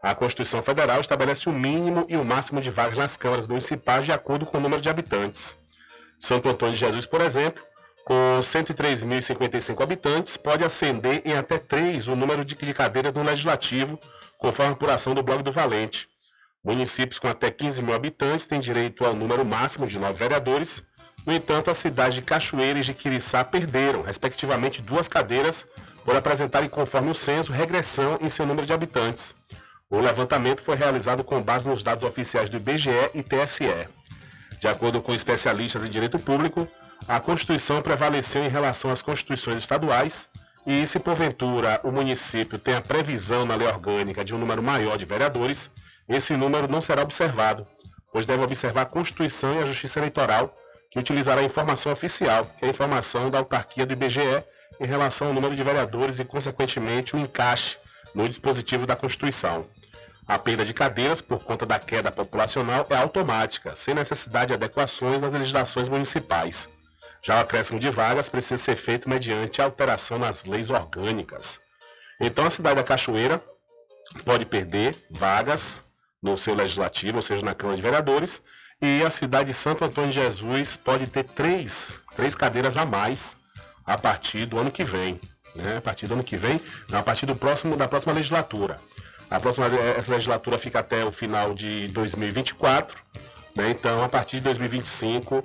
A 0.00 0.14
Constituição 0.14 0.62
Federal 0.62 1.00
estabelece 1.00 1.48
o 1.48 1.52
mínimo 1.52 2.06
e 2.08 2.16
o 2.16 2.24
máximo 2.24 2.60
de 2.60 2.70
vagas 2.70 2.98
nas 2.98 3.16
câmaras 3.16 3.48
municipais 3.48 4.04
de 4.04 4.12
acordo 4.12 4.46
com 4.46 4.58
o 4.58 4.60
número 4.60 4.80
de 4.80 4.88
habitantes. 4.88 5.56
Santo 6.20 6.48
Antônio 6.48 6.74
de 6.74 6.80
Jesus, 6.80 7.06
por 7.06 7.20
exemplo, 7.20 7.62
com 8.08 8.40
103.055 8.40 9.82
habitantes, 9.82 10.38
pode 10.38 10.64
ascender 10.64 11.20
em 11.26 11.36
até 11.36 11.58
3 11.58 12.08
o 12.08 12.16
número 12.16 12.42
de 12.42 12.56
cadeiras 12.72 13.12
no 13.12 13.22
Legislativo, 13.22 14.00
conforme 14.38 14.70
a 14.70 14.74
apuração 14.74 15.12
do 15.14 15.22
Blog 15.22 15.42
do 15.42 15.52
Valente. 15.52 16.08
Municípios 16.64 17.18
com 17.18 17.28
até 17.28 17.50
15 17.50 17.82
mil 17.82 17.94
habitantes 17.94 18.46
têm 18.46 18.60
direito 18.60 19.04
ao 19.04 19.14
número 19.14 19.44
máximo 19.44 19.86
de 19.86 19.98
9 19.98 20.18
vereadores. 20.18 20.82
No 21.26 21.34
entanto, 21.34 21.70
as 21.70 21.76
cidades 21.76 22.14
de 22.14 22.22
Cachoeira 22.22 22.78
e 22.78 22.82
de 22.82 22.94
Quiriçá 22.94 23.44
perderam, 23.44 24.00
respectivamente, 24.00 24.80
duas 24.80 25.06
cadeiras 25.06 25.66
por 26.02 26.16
apresentarem, 26.16 26.70
conforme 26.70 27.10
o 27.10 27.14
censo, 27.14 27.52
regressão 27.52 28.16
em 28.22 28.30
seu 28.30 28.46
número 28.46 28.66
de 28.66 28.72
habitantes. 28.72 29.34
O 29.90 30.00
levantamento 30.00 30.62
foi 30.62 30.76
realizado 30.76 31.22
com 31.22 31.42
base 31.42 31.68
nos 31.68 31.82
dados 31.82 32.02
oficiais 32.02 32.48
do 32.48 32.56
IBGE 32.56 33.10
e 33.12 33.22
TSE. 33.22 33.86
De 34.58 34.66
acordo 34.66 35.02
com 35.02 35.14
especialistas 35.14 35.84
em 35.84 35.90
direito 35.90 36.18
público, 36.18 36.66
a 37.06 37.20
Constituição 37.20 37.80
prevaleceu 37.80 38.44
em 38.44 38.48
relação 38.48 38.90
às 38.90 39.00
constituições 39.00 39.58
estaduais 39.58 40.28
e, 40.66 40.86
se 40.86 40.98
porventura 40.98 41.80
o 41.84 41.90
município 41.90 42.58
tem 42.58 42.74
a 42.74 42.80
previsão 42.80 43.46
na 43.46 43.54
lei 43.54 43.66
orgânica 43.66 44.24
de 44.24 44.34
um 44.34 44.38
número 44.38 44.62
maior 44.62 44.98
de 44.98 45.04
vereadores, 45.04 45.70
esse 46.08 46.36
número 46.36 46.68
não 46.68 46.82
será 46.82 47.02
observado, 47.02 47.66
pois 48.12 48.26
deve 48.26 48.42
observar 48.42 48.82
a 48.82 48.86
Constituição 48.86 49.54
e 49.54 49.62
a 49.62 49.66
Justiça 49.66 50.00
Eleitoral, 50.00 50.54
que 50.90 50.98
utilizará 50.98 51.40
a 51.40 51.44
informação 51.44 51.92
oficial, 51.92 52.44
que 52.44 52.64
é 52.64 52.68
a 52.68 52.70
informação 52.70 53.30
da 53.30 53.38
autarquia 53.38 53.86
do 53.86 53.92
IBGE 53.92 54.44
em 54.80 54.86
relação 54.86 55.28
ao 55.28 55.34
número 55.34 55.54
de 55.54 55.62
vereadores 55.62 56.18
e, 56.18 56.24
consequentemente, 56.24 57.14
o 57.14 57.18
encaixe 57.18 57.78
no 58.14 58.28
dispositivo 58.28 58.86
da 58.86 58.96
Constituição. 58.96 59.66
A 60.26 60.38
perda 60.38 60.64
de 60.64 60.74
cadeiras 60.74 61.22
por 61.22 61.42
conta 61.42 61.64
da 61.64 61.78
queda 61.78 62.10
populacional 62.10 62.86
é 62.90 62.96
automática, 62.96 63.74
sem 63.74 63.94
necessidade 63.94 64.48
de 64.48 64.54
adequações 64.54 65.20
nas 65.20 65.32
legislações 65.32 65.88
municipais. 65.88 66.68
Já 67.22 67.36
o 67.36 67.40
acréscimo 67.40 67.80
de 67.80 67.90
vagas 67.90 68.28
precisa 68.28 68.56
ser 68.56 68.76
feito 68.76 69.08
mediante 69.08 69.60
alteração 69.60 70.18
nas 70.18 70.44
leis 70.44 70.70
orgânicas. 70.70 71.60
Então, 72.20 72.46
a 72.46 72.50
cidade 72.50 72.76
da 72.76 72.84
Cachoeira 72.84 73.42
pode 74.24 74.44
perder 74.44 74.96
vagas 75.10 75.82
no 76.22 76.36
seu 76.36 76.54
legislativo, 76.54 77.18
ou 77.18 77.22
seja, 77.22 77.44
na 77.44 77.54
Câmara 77.54 77.76
de 77.76 77.82
Vereadores, 77.82 78.42
e 78.80 79.04
a 79.04 79.10
cidade 79.10 79.48
de 79.48 79.54
Santo 79.54 79.84
Antônio 79.84 80.10
de 80.10 80.16
Jesus 80.16 80.76
pode 80.76 81.06
ter 81.06 81.24
três, 81.24 82.00
três 82.14 82.34
cadeiras 82.34 82.76
a 82.76 82.84
mais 82.84 83.36
a 83.84 83.96
partir 83.96 84.46
do 84.46 84.58
ano 84.58 84.70
que 84.70 84.84
vem. 84.84 85.20
Né? 85.54 85.78
A 85.78 85.80
partir 85.80 86.06
do 86.06 86.14
ano 86.14 86.24
que 86.24 86.36
vem, 86.36 86.60
não, 86.88 86.98
a 86.98 87.02
partir 87.02 87.26
do 87.26 87.34
próximo, 87.34 87.76
da 87.76 87.88
próxima 87.88 88.12
legislatura. 88.12 88.78
A 89.30 89.38
próxima 89.38 89.66
essa 89.66 90.12
legislatura 90.12 90.58
fica 90.58 90.78
até 90.78 91.04
o 91.04 91.10
final 91.10 91.54
de 91.54 91.88
2024, 91.88 92.98
né? 93.56 93.70
então 93.70 94.02
a 94.02 94.08
partir 94.08 94.36
de 94.36 94.44
2025 94.44 95.42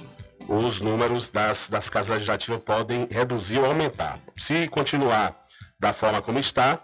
os 0.47 0.79
números 0.79 1.29
das, 1.29 1.67
das 1.67 1.89
casas 1.89 2.09
legislativas 2.09 2.61
podem 2.61 3.07
reduzir 3.09 3.59
ou 3.59 3.65
aumentar. 3.65 4.19
Se 4.37 4.67
continuar 4.67 5.35
da 5.79 5.93
forma 5.93 6.21
como 6.21 6.39
está, 6.39 6.81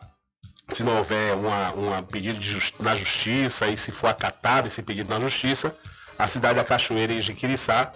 se 0.71 0.83
não 0.83 0.97
houver 0.97 1.35
um 1.35 2.03
pedido 2.03 2.41
justi 2.41 2.81
na 2.81 2.95
justiça 2.95 3.67
e 3.67 3.77
se 3.77 3.91
for 3.91 4.07
acatado 4.07 4.67
esse 4.67 4.81
pedido 4.81 5.09
na 5.09 5.19
justiça, 5.19 5.75
a 6.17 6.27
cidade 6.27 6.55
da 6.55 6.65
Cachoeira 6.65 7.13
e 7.13 7.21
Jiquiriçá 7.21 7.91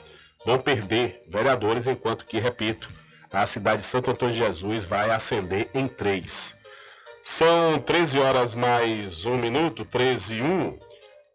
vão 0.46 0.60
perder 0.60 1.22
vereadores, 1.28 1.88
enquanto 1.88 2.26
que, 2.26 2.40
repito, 2.40 2.88
a 3.32 3.46
cidade 3.46 3.82
de 3.82 3.88
Santo 3.88 4.12
Antônio 4.12 4.34
de 4.34 4.40
Jesus 4.40 4.86
vai 4.86 5.12
ascender 5.12 5.70
em 5.74 5.88
três. 5.88 6.56
São 7.22 7.80
13 7.80 8.20
horas 8.20 8.56
mais 8.56 9.26
um 9.26 9.36
minuto, 9.36 9.86
13 9.86 10.36
e 10.36 10.42
1. 10.42 10.80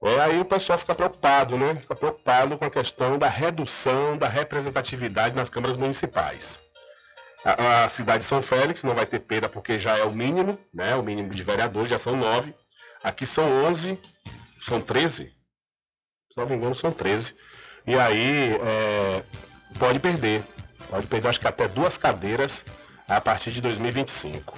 É, 0.03 0.21
aí 0.21 0.41
o 0.41 0.45
pessoal 0.45 0.79
fica 0.79 0.95
preocupado, 0.95 1.57
né? 1.57 1.75
Fica 1.75 1.95
preocupado 1.95 2.57
com 2.57 2.65
a 2.65 2.71
questão 2.71 3.19
da 3.19 3.29
redução 3.29 4.17
da 4.17 4.29
representatividade 4.29 5.35
nas 5.35 5.51
câmaras 5.51 5.77
municipais. 5.77 6.63
A, 7.45 7.85
a, 7.85 7.89
cidade 7.89 8.21
de 8.21 8.25
São 8.25 8.41
Félix 8.41 8.85
não 8.85 8.95
vai 8.95 9.07
ter 9.07 9.21
perda 9.21 9.49
porque 9.49 9.79
já 9.79 9.97
é 9.97 10.05
o 10.05 10.13
mínimo, 10.13 10.59
né? 10.73 10.95
O 10.95 11.03
mínimo 11.03 11.31
de 11.31 11.43
vereadores 11.43 11.91
já 11.91 11.99
são 11.99 12.17
nove. 12.17 12.55
Aqui 13.03 13.27
são 13.27 13.65
11, 13.65 13.99
são 14.61 14.81
13. 14.81 15.25
Se 16.33 16.37
não 16.37 16.47
me 16.47 16.55
engano, 16.55 16.75
são 16.75 16.93
13. 16.93 17.35
E 17.87 17.97
aí 17.97 18.55
é, 18.55 19.23
pode 19.79 19.99
perder. 19.99 20.45
Pode 20.91 21.07
perder, 21.09 21.29
acho 21.29 21.41
que 21.41 21.49
até 21.49 21.67
duas 21.67 21.99
cadeiras 21.99 22.65
a 23.09 23.21
partir 23.21 23.51
de 23.51 23.61
2025. 23.61 24.55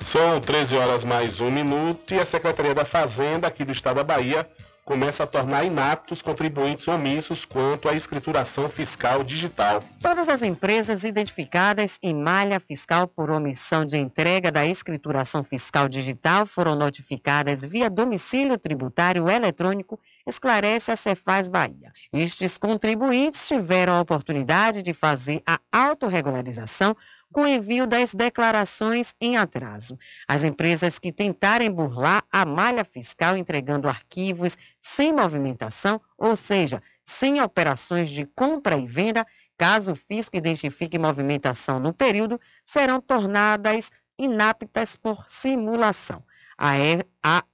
São 0.00 0.40
13 0.40 0.76
horas 0.76 1.04
mais 1.04 1.40
um 1.40 1.50
minuto 1.50 2.14
e 2.14 2.18
a 2.18 2.24
Secretaria 2.24 2.74
da 2.74 2.84
Fazenda 2.84 3.46
aqui 3.46 3.64
do 3.64 3.70
Estado 3.70 3.96
da 3.96 4.04
Bahia 4.04 4.48
começa 4.84 5.22
a 5.22 5.26
tornar 5.26 5.64
inaptos 5.64 6.20
contribuintes 6.20 6.88
omissos 6.88 7.44
quanto 7.44 7.88
à 7.88 7.94
escrituração 7.94 8.68
fiscal 8.68 9.22
digital. 9.22 9.82
Todas 10.00 10.28
as 10.28 10.42
empresas 10.42 11.04
identificadas 11.04 11.98
em 12.02 12.14
malha 12.14 12.58
fiscal 12.58 13.06
por 13.06 13.30
omissão 13.30 13.84
de 13.84 13.96
entrega 13.96 14.50
da 14.50 14.66
escrituração 14.66 15.44
fiscal 15.44 15.88
digital 15.88 16.44
foram 16.44 16.74
notificadas 16.74 17.64
via 17.64 17.88
domicílio 17.88 18.58
tributário 18.58 19.30
eletrônico, 19.30 19.98
esclarece 20.26 20.90
a 20.90 20.96
Cefaz 20.96 21.48
Bahia. 21.48 21.92
Estes 22.12 22.58
contribuintes 22.58 23.46
tiveram 23.46 23.94
a 23.94 24.00
oportunidade 24.00 24.82
de 24.82 24.92
fazer 24.92 25.42
a 25.46 25.60
autorregularização 25.70 26.96
com 27.32 27.46
envio 27.46 27.86
das 27.86 28.14
declarações 28.14 29.14
em 29.20 29.36
atraso. 29.36 29.98
As 30.28 30.44
empresas 30.44 30.98
que 30.98 31.10
tentarem 31.10 31.70
burlar 31.70 32.22
a 32.30 32.44
malha 32.44 32.84
fiscal 32.84 33.36
entregando 33.36 33.88
arquivos 33.88 34.56
sem 34.78 35.12
movimentação, 35.12 36.00
ou 36.16 36.36
seja, 36.36 36.82
sem 37.02 37.40
operações 37.40 38.10
de 38.10 38.26
compra 38.26 38.76
e 38.76 38.86
venda, 38.86 39.26
caso 39.56 39.92
o 39.92 39.96
fisco 39.96 40.36
identifique 40.36 40.98
movimentação 40.98 41.80
no 41.80 41.92
período, 41.92 42.40
serão 42.64 43.00
tornadas 43.00 43.90
inaptas 44.18 44.94
por 44.94 45.28
simulação. 45.28 46.22
A 46.56 46.76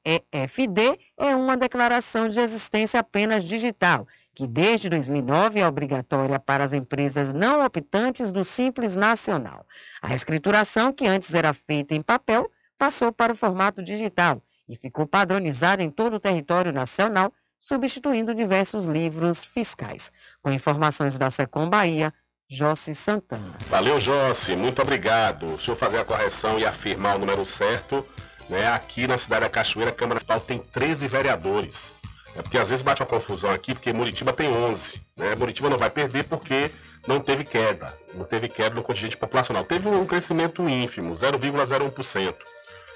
EFD 0.04 0.98
é 1.16 1.34
uma 1.34 1.56
declaração 1.56 2.28
de 2.28 2.40
existência 2.40 3.00
apenas 3.00 3.44
digital 3.44 4.06
que 4.38 4.46
desde 4.46 4.88
2009 4.88 5.58
é 5.58 5.66
obrigatória 5.66 6.38
para 6.38 6.62
as 6.62 6.72
empresas 6.72 7.32
não 7.32 7.66
optantes 7.66 8.30
do 8.30 8.44
Simples 8.44 8.94
Nacional. 8.94 9.66
A 10.00 10.14
escrituração, 10.14 10.92
que 10.92 11.08
antes 11.08 11.34
era 11.34 11.52
feita 11.52 11.92
em 11.92 12.00
papel, 12.00 12.48
passou 12.78 13.12
para 13.12 13.32
o 13.32 13.34
formato 13.34 13.82
digital 13.82 14.40
e 14.68 14.76
ficou 14.76 15.08
padronizada 15.08 15.82
em 15.82 15.90
todo 15.90 16.14
o 16.14 16.20
território 16.20 16.72
nacional, 16.72 17.32
substituindo 17.58 18.32
diversos 18.32 18.84
livros 18.84 19.44
fiscais. 19.44 20.12
Com 20.40 20.52
informações 20.52 21.18
da 21.18 21.32
Secom 21.32 21.68
Bahia, 21.68 22.14
Jossi 22.48 22.94
Santana. 22.94 23.56
Valeu, 23.68 23.98
Jossi, 23.98 24.54
muito 24.54 24.80
obrigado. 24.80 25.48
Deixa 25.48 25.72
eu 25.72 25.76
fazer 25.76 25.98
a 25.98 26.04
correção 26.04 26.60
e 26.60 26.64
afirmar 26.64 27.16
o 27.16 27.18
número 27.18 27.44
certo. 27.44 28.06
Né? 28.48 28.68
Aqui 28.68 29.08
na 29.08 29.18
cidade 29.18 29.46
da 29.46 29.50
Cachoeira, 29.50 29.90
a 29.90 29.94
Câmara 29.94 30.14
Municipal 30.14 30.38
tem 30.38 30.60
13 30.60 31.08
vereadores. 31.08 31.92
É 32.36 32.42
porque 32.42 32.58
às 32.58 32.68
vezes 32.68 32.82
bate 32.82 33.02
uma 33.02 33.08
confusão 33.08 33.50
aqui, 33.50 33.74
porque 33.74 33.92
Muritiba 33.92 34.32
tem 34.32 34.48
11. 34.48 35.00
Né? 35.16 35.34
Muritiba 35.36 35.68
não 35.68 35.78
vai 35.78 35.90
perder 35.90 36.24
porque 36.24 36.70
não 37.06 37.20
teve 37.20 37.44
queda. 37.44 37.94
Não 38.14 38.24
teve 38.24 38.48
queda 38.48 38.74
no 38.74 38.82
contingente 38.82 39.16
populacional. 39.16 39.64
Teve 39.64 39.88
um 39.88 40.06
crescimento 40.06 40.68
ínfimo, 40.68 41.12
0,01%. 41.12 42.34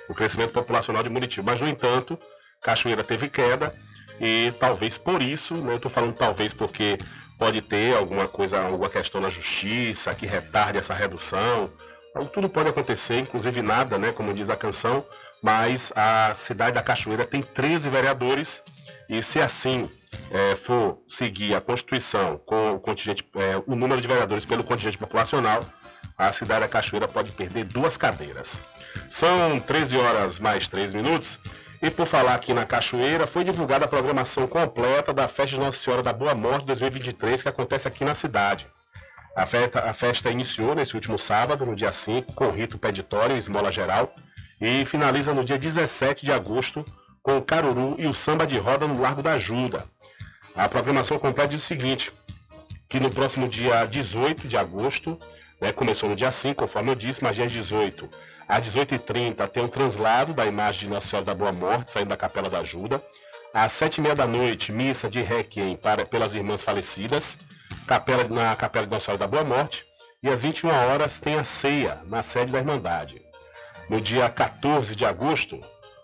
O 0.09 0.15
crescimento 0.15 0.53
populacional 0.53 1.03
de 1.03 1.11
Muritiba. 1.11 1.53
Mas, 1.53 1.61
no 1.61 1.69
entanto, 1.69 2.19
Cachoeira 2.63 3.03
teve 3.03 3.29
queda 3.29 3.75
e 4.21 4.53
talvez 4.59 4.99
por 4.99 5.21
isso, 5.23 5.55
né, 5.55 5.73
eu 5.73 5.77
estou 5.77 5.91
falando 5.91 6.15
talvez 6.15 6.55
porque 6.55 6.99
pode 7.39 7.61
ter 7.61 7.97
alguma 7.97 8.29
coisa, 8.29 8.61
alguma 8.61 8.89
questão 8.89 9.21
na 9.21 9.29
justiça 9.29 10.15
que 10.15 10.27
retarde 10.27 10.79
essa 10.79 10.95
redução. 10.95 11.73
Então, 12.11 12.27
tudo 12.27 12.49
pode 12.49 12.69
acontecer, 12.69 13.19
inclusive 13.19 13.63
nada, 13.63 13.99
né, 13.99 14.13
como 14.13 14.33
diz 14.33 14.49
a 14.49 14.57
canção, 14.57 15.05
mas 15.43 15.93
a 15.97 16.35
cidade 16.37 16.75
da 16.75 16.83
Cachoeira 16.83 17.27
tem 17.27 17.43
13 17.43 17.91
vereadores 17.91 18.63
e 19.09 19.23
se 19.23 19.41
assim 19.41 19.91
é, 20.31 20.55
for 20.55 21.03
seguir 21.09 21.55
a 21.55 21.61
Constituição 21.61 22.39
com 22.47 22.77
o, 22.77 22.81
contingente, 22.81 23.25
é, 23.35 23.63
o 23.67 23.75
número 23.75 24.01
de 24.01 24.07
vereadores 24.07 24.45
pelo 24.45 24.63
contingente 24.63 24.97
populacional, 24.97 25.61
a 26.17 26.31
cidade 26.31 26.61
da 26.61 26.69
Cachoeira 26.69 27.09
pode 27.09 27.33
perder 27.33 27.65
duas 27.65 27.97
cadeiras. 27.97 28.63
São 29.11 29.59
13 29.59 29.97
horas 29.97 30.39
mais 30.39 30.69
3 30.69 30.95
minutos. 30.95 31.39
E 31.81 31.91
por 31.91 32.07
falar 32.07 32.35
aqui 32.35 32.55
na 32.55 32.65
Cachoeira, 32.65 33.27
foi 33.27 33.43
divulgada 33.43 33.87
a 33.87 33.89
programação 33.89 34.47
completa 34.47 35.13
da 35.13 35.27
Festa 35.27 35.57
de 35.57 35.61
Nossa 35.61 35.79
Senhora 35.79 36.01
da 36.01 36.13
Boa 36.13 36.33
Morte 36.33 36.65
2023, 36.67 37.43
que 37.43 37.49
acontece 37.49 37.89
aqui 37.89 38.05
na 38.05 38.15
cidade. 38.15 38.69
A 39.37 39.45
festa, 39.47 39.81
a 39.81 39.93
festa 39.93 40.31
iniciou 40.31 40.77
nesse 40.77 40.95
último 40.95 41.19
sábado, 41.19 41.67
no 41.67 41.75
dia 41.75 41.91
5, 41.91 42.35
com 42.35 42.51
rito 42.51 42.79
peditório 42.79 43.35
e 43.35 43.39
esmola 43.39 43.73
geral, 43.73 44.15
e 44.63 44.85
finaliza 44.85 45.35
no 45.35 45.43
dia 45.45 45.59
17 45.59 46.25
de 46.25 46.31
agosto, 46.31 46.85
com 47.21 47.37
o 47.37 47.43
Caruru 47.43 47.97
e 47.99 48.07
o 48.07 48.15
Samba 48.15 48.47
de 48.47 48.57
Roda 48.59 48.87
no 48.87 49.01
Largo 49.01 49.21
da 49.21 49.33
Ajuda. 49.33 49.85
A 50.55 50.69
programação 50.69 51.19
completa 51.19 51.49
diz 51.49 51.65
o 51.65 51.67
seguinte, 51.67 52.13
que 52.89 53.01
no 53.01 53.11
próximo 53.11 53.49
dia 53.49 53.85
18 53.85 54.47
de 54.47 54.57
agosto, 54.57 55.19
né, 55.61 55.73
começou 55.73 56.09
no 56.09 56.15
dia 56.15 56.31
5, 56.31 56.55
conforme 56.55 56.93
eu 56.93 56.95
disse, 56.95 57.25
mas 57.25 57.35
dia 57.35 57.49
18, 57.49 58.09
às 58.47 58.63
18h30 58.69 59.49
tem 59.49 59.65
um 59.65 59.69
translado 59.69 60.33
da 60.33 60.47
imagem 60.47 60.83
de 60.83 60.89
Nossa 60.91 61.09
Senhora 61.09 61.27
da 61.27 61.35
Boa 61.35 61.51
Morte, 61.51 61.91
saindo 61.91 62.11
da 62.11 62.17
Capela 62.17 62.49
da 62.49 62.61
Ajuda. 62.61 63.03
Às 63.53 63.73
7h30 63.73 64.15
da 64.15 64.27
noite, 64.29 64.71
missa 64.71 65.11
de 65.11 65.23
requiem 65.23 65.75
para, 65.75 66.07
pelas 66.07 66.35
irmãs 66.35 66.63
falecidas, 66.63 67.37
capela, 67.87 68.29
na 68.29 68.55
Capela 68.55 68.87
de 68.87 68.93
Nossa 68.93 69.07
Senhora 69.07 69.19
da 69.19 69.27
Boa 69.27 69.43
Morte. 69.43 69.85
E 70.23 70.29
às 70.29 70.43
21 70.43 70.71
horas 70.71 71.19
tem 71.19 71.35
a 71.37 71.43
ceia 71.43 72.01
na 72.07 72.23
sede 72.23 72.53
da 72.53 72.59
Irmandade. 72.59 73.32
No 73.89 74.01
dia 74.01 74.29
14 74.29 74.95
de 74.95 75.05
agosto, 75.05 75.59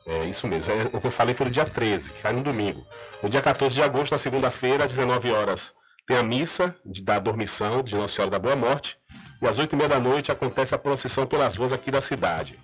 é 0.07 0.25
isso 0.25 0.47
mesmo. 0.47 0.73
É, 0.73 0.85
o 0.93 1.01
que 1.01 1.07
eu 1.07 1.11
falei 1.11 1.35
foi 1.35 1.47
no 1.47 1.53
dia 1.53 1.65
13, 1.65 2.13
que 2.13 2.23
cai 2.23 2.33
no 2.33 2.43
domingo. 2.43 2.87
No 3.23 3.29
dia 3.29 3.43
14 3.43 3.75
de 3.75 3.83
agosto, 3.83 4.13
na 4.13 4.19
segunda-feira, 4.19 4.85
às 4.85 4.91
19 4.91 5.31
horas, 5.31 5.75
tem 6.07 6.17
a 6.17 6.23
missa 6.23 6.75
de, 6.85 7.03
da 7.03 7.19
dormição 7.19 7.83
de 7.83 7.95
Nossa 7.95 8.15
Senhora 8.15 8.31
da 8.31 8.39
Boa 8.39 8.57
Morte. 8.57 8.97
E 9.41 9.47
às 9.47 9.59
8 9.59 9.73
e 9.73 9.77
meia 9.77 9.89
da 9.89 10.01
noite 10.01 10.33
acontece 10.33 10.75
a 10.75 10.79
procissão 10.79 11.27
pelas 11.27 11.57
ruas 11.57 11.73
aqui 11.73 11.91
da 11.91 12.01
cidade. 12.01 12.59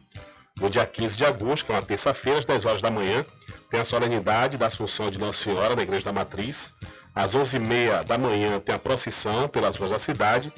No 0.59 0.71
dia 0.71 0.87
15 0.87 1.17
de 1.17 1.25
agosto, 1.25 1.67
que 1.67 1.73
é 1.73 1.75
uma 1.75 1.83
terça-feira, 1.83 2.39
às 2.39 2.45
10 2.45 2.65
horas 2.65 2.81
da 2.81 2.91
manhã, 2.91 3.25
tem 3.71 3.81
a 3.81 3.85
solenidade 3.85 4.57
da 4.57 4.67
Assunção 4.67 5.11
de 5.11 5.19
Nossa 5.19 5.43
Senhora 5.43 5.77
na 5.77 5.83
Igreja 5.83 6.05
da 6.05 6.13
Matriz. 6.13 6.73
Às 7.15 7.35
11h30 7.35 8.05
da 8.05 8.17
manhã 8.17 8.59
tem 8.61 8.75
a 8.75 8.79
procissão 8.79 9.49
pelas 9.49 9.77
ruas 9.77 9.91
da 9.91 9.99
cidade. 9.99 10.53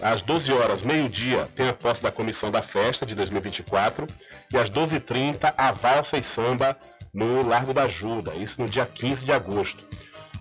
Às 0.00 0.22
12 0.22 0.52
horas, 0.52 0.82
meio-dia, 0.82 1.48
tem 1.56 1.68
a 1.68 1.72
posse 1.72 2.02
da 2.02 2.12
comissão 2.12 2.50
da 2.50 2.62
festa 2.62 3.04
de 3.04 3.14
2024. 3.14 4.06
E 4.52 4.56
às 4.56 4.70
12h30, 4.70 5.52
a 5.56 5.72
valsa 5.72 6.16
e 6.16 6.22
samba 6.22 6.76
no 7.12 7.46
Largo 7.46 7.74
da 7.74 7.82
Ajuda, 7.82 8.34
isso 8.34 8.60
no 8.60 8.68
dia 8.68 8.86
15 8.86 9.24
de 9.24 9.32
agosto. 9.32 9.84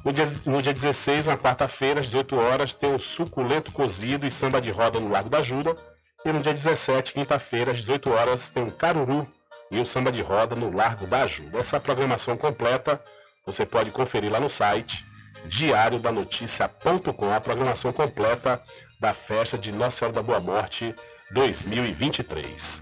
No 0.06 0.14
dia, 0.14 0.26
no 0.46 0.62
dia 0.62 0.74
16, 0.74 1.26
na 1.26 1.38
quarta-feira, 1.38 2.00
às 2.00 2.06
18 2.06 2.36
horas, 2.38 2.74
tem 2.74 2.94
o 2.94 3.00
suculento 3.00 3.72
cozido 3.72 4.28
e 4.28 4.32
samba 4.32 4.62
de 4.62 4.70
roda 4.70 5.00
no 5.00 5.10
Lago 5.10 5.30
da 5.30 5.40
Ajuda. 5.40 5.76
E 6.24 6.32
no 6.32 6.40
dia 6.40 6.54
17, 6.54 7.14
quinta-feira, 7.14 7.72
às 7.72 7.80
18 7.80 8.12
horas, 8.12 8.50
tem 8.50 8.64
o 8.64 8.72
caruru 8.72 9.28
e 9.72 9.80
o 9.80 9.86
samba 9.86 10.12
de 10.12 10.22
roda 10.22 10.56
no 10.56 10.74
Largo 10.74 11.08
da 11.08 11.24
Ajuda. 11.24 11.58
Essa 11.60 11.80
programação 11.80 12.38
completa 12.38 13.02
você 13.46 13.66
pode 13.66 13.92
conferir 13.92 14.32
lá 14.32 14.40
no 14.40 14.50
site 14.50 15.04
diariodanoticia.com, 15.46 17.34
a 17.34 17.40
programação 17.40 17.94
completa 17.94 18.62
da 19.00 19.14
festa 19.14 19.58
de 19.58 19.72
Nossa 19.72 19.98
Senhora 19.98 20.16
da 20.16 20.24
Boa 20.24 20.40
Morte 20.40 20.96
2023. 21.32 22.82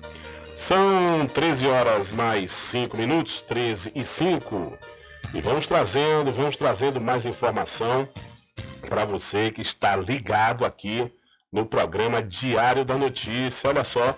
São 0.55 1.27
13 1.27 1.67
horas 1.67 2.11
mais 2.11 2.51
5 2.51 2.95
minutos, 2.95 3.41
13 3.41 3.91
e 3.93 4.05
5. 4.05 4.77
E 5.33 5.41
vamos 5.41 5.67
trazendo, 5.67 6.31
vamos 6.31 6.55
trazendo 6.55 7.01
mais 7.01 7.25
informação 7.25 8.07
para 8.87 9.03
você 9.03 9.51
que 9.51 9.61
está 9.61 9.95
ligado 9.95 10.63
aqui 10.63 11.11
no 11.51 11.65
programa 11.65 12.23
Diário 12.23 12.85
da 12.85 12.95
Notícia. 12.95 13.69
Olha 13.69 13.83
só, 13.83 14.17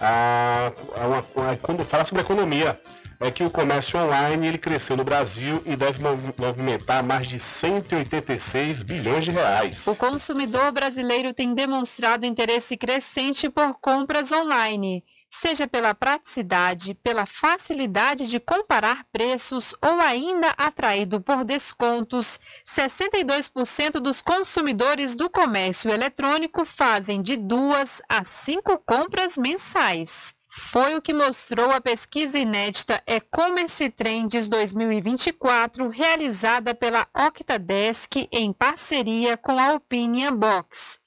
a, 0.00 0.72
a, 0.96 1.50
a, 1.52 1.56
quando 1.56 1.84
fala 1.84 2.04
sobre 2.04 2.22
economia, 2.22 2.80
é 3.20 3.30
que 3.30 3.42
o 3.42 3.50
comércio 3.50 3.98
online 3.98 4.46
ele 4.46 4.58
cresceu 4.58 4.96
no 4.96 5.04
Brasil 5.04 5.62
e 5.66 5.74
deve 5.74 6.00
movimentar 6.38 7.02
mais 7.02 7.26
de 7.26 7.38
186 7.38 8.82
bilhões 8.82 9.24
de 9.24 9.30
reais. 9.30 9.86
O 9.86 9.96
consumidor 9.96 10.70
brasileiro 10.72 11.34
tem 11.34 11.54
demonstrado 11.54 12.26
interesse 12.26 12.76
crescente 12.76 13.48
por 13.48 13.74
compras 13.80 14.30
online 14.30 15.04
seja 15.30 15.68
pela 15.68 15.94
praticidade, 15.94 16.94
pela 16.94 17.26
facilidade 17.26 18.28
de 18.28 18.40
comparar 18.40 19.04
preços 19.12 19.74
ou 19.82 20.00
ainda 20.00 20.48
atraído 20.56 21.20
por 21.20 21.44
descontos, 21.44 22.40
62% 22.66 24.00
dos 24.00 24.22
consumidores 24.22 25.14
do 25.14 25.28
comércio 25.28 25.90
eletrônico 25.90 26.64
fazem 26.64 27.20
de 27.20 27.36
duas 27.36 28.00
a 28.08 28.24
cinco 28.24 28.78
compras 28.78 29.36
mensais. 29.36 30.37
Foi 30.58 30.96
o 30.96 31.00
que 31.00 31.14
mostrou 31.14 31.70
a 31.70 31.80
pesquisa 31.80 32.36
inédita 32.36 33.00
E-Commerce 33.06 33.88
Trends 33.90 34.48
2024, 34.48 35.88
realizada 35.88 36.74
pela 36.74 37.06
Octadesk 37.14 38.28
em 38.30 38.52
parceria 38.52 39.36
com 39.36 39.58
a 39.58 39.74
Opinion 39.74 40.36
Box. 40.36 40.98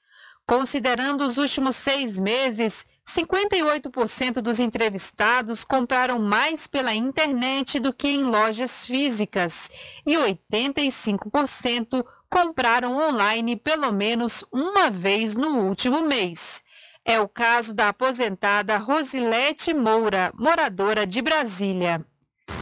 Considerando 0.46 1.24
os 1.24 1.36
últimos 1.36 1.76
seis 1.76 2.18
meses, 2.18 2.84
58% 3.06 4.40
dos 4.40 4.58
entrevistados 4.58 5.64
compraram 5.64 6.18
mais 6.18 6.66
pela 6.66 6.94
internet 6.94 7.78
do 7.78 7.92
que 7.92 8.08
em 8.08 8.24
lojas 8.24 8.86
físicas 8.86 9.70
e 10.04 10.16
85% 10.16 12.04
compraram 12.28 12.96
online 12.96 13.54
pelo 13.54 13.92
menos 13.92 14.44
uma 14.50 14.90
vez 14.90 15.36
no 15.36 15.66
último 15.66 16.00
mês. 16.00 16.62
É 17.04 17.18
o 17.20 17.28
caso 17.28 17.74
da 17.74 17.88
aposentada 17.88 18.76
Rosilete 18.76 19.74
Moura, 19.74 20.32
moradora 20.34 21.06
de 21.06 21.20
Brasília. 21.20 22.04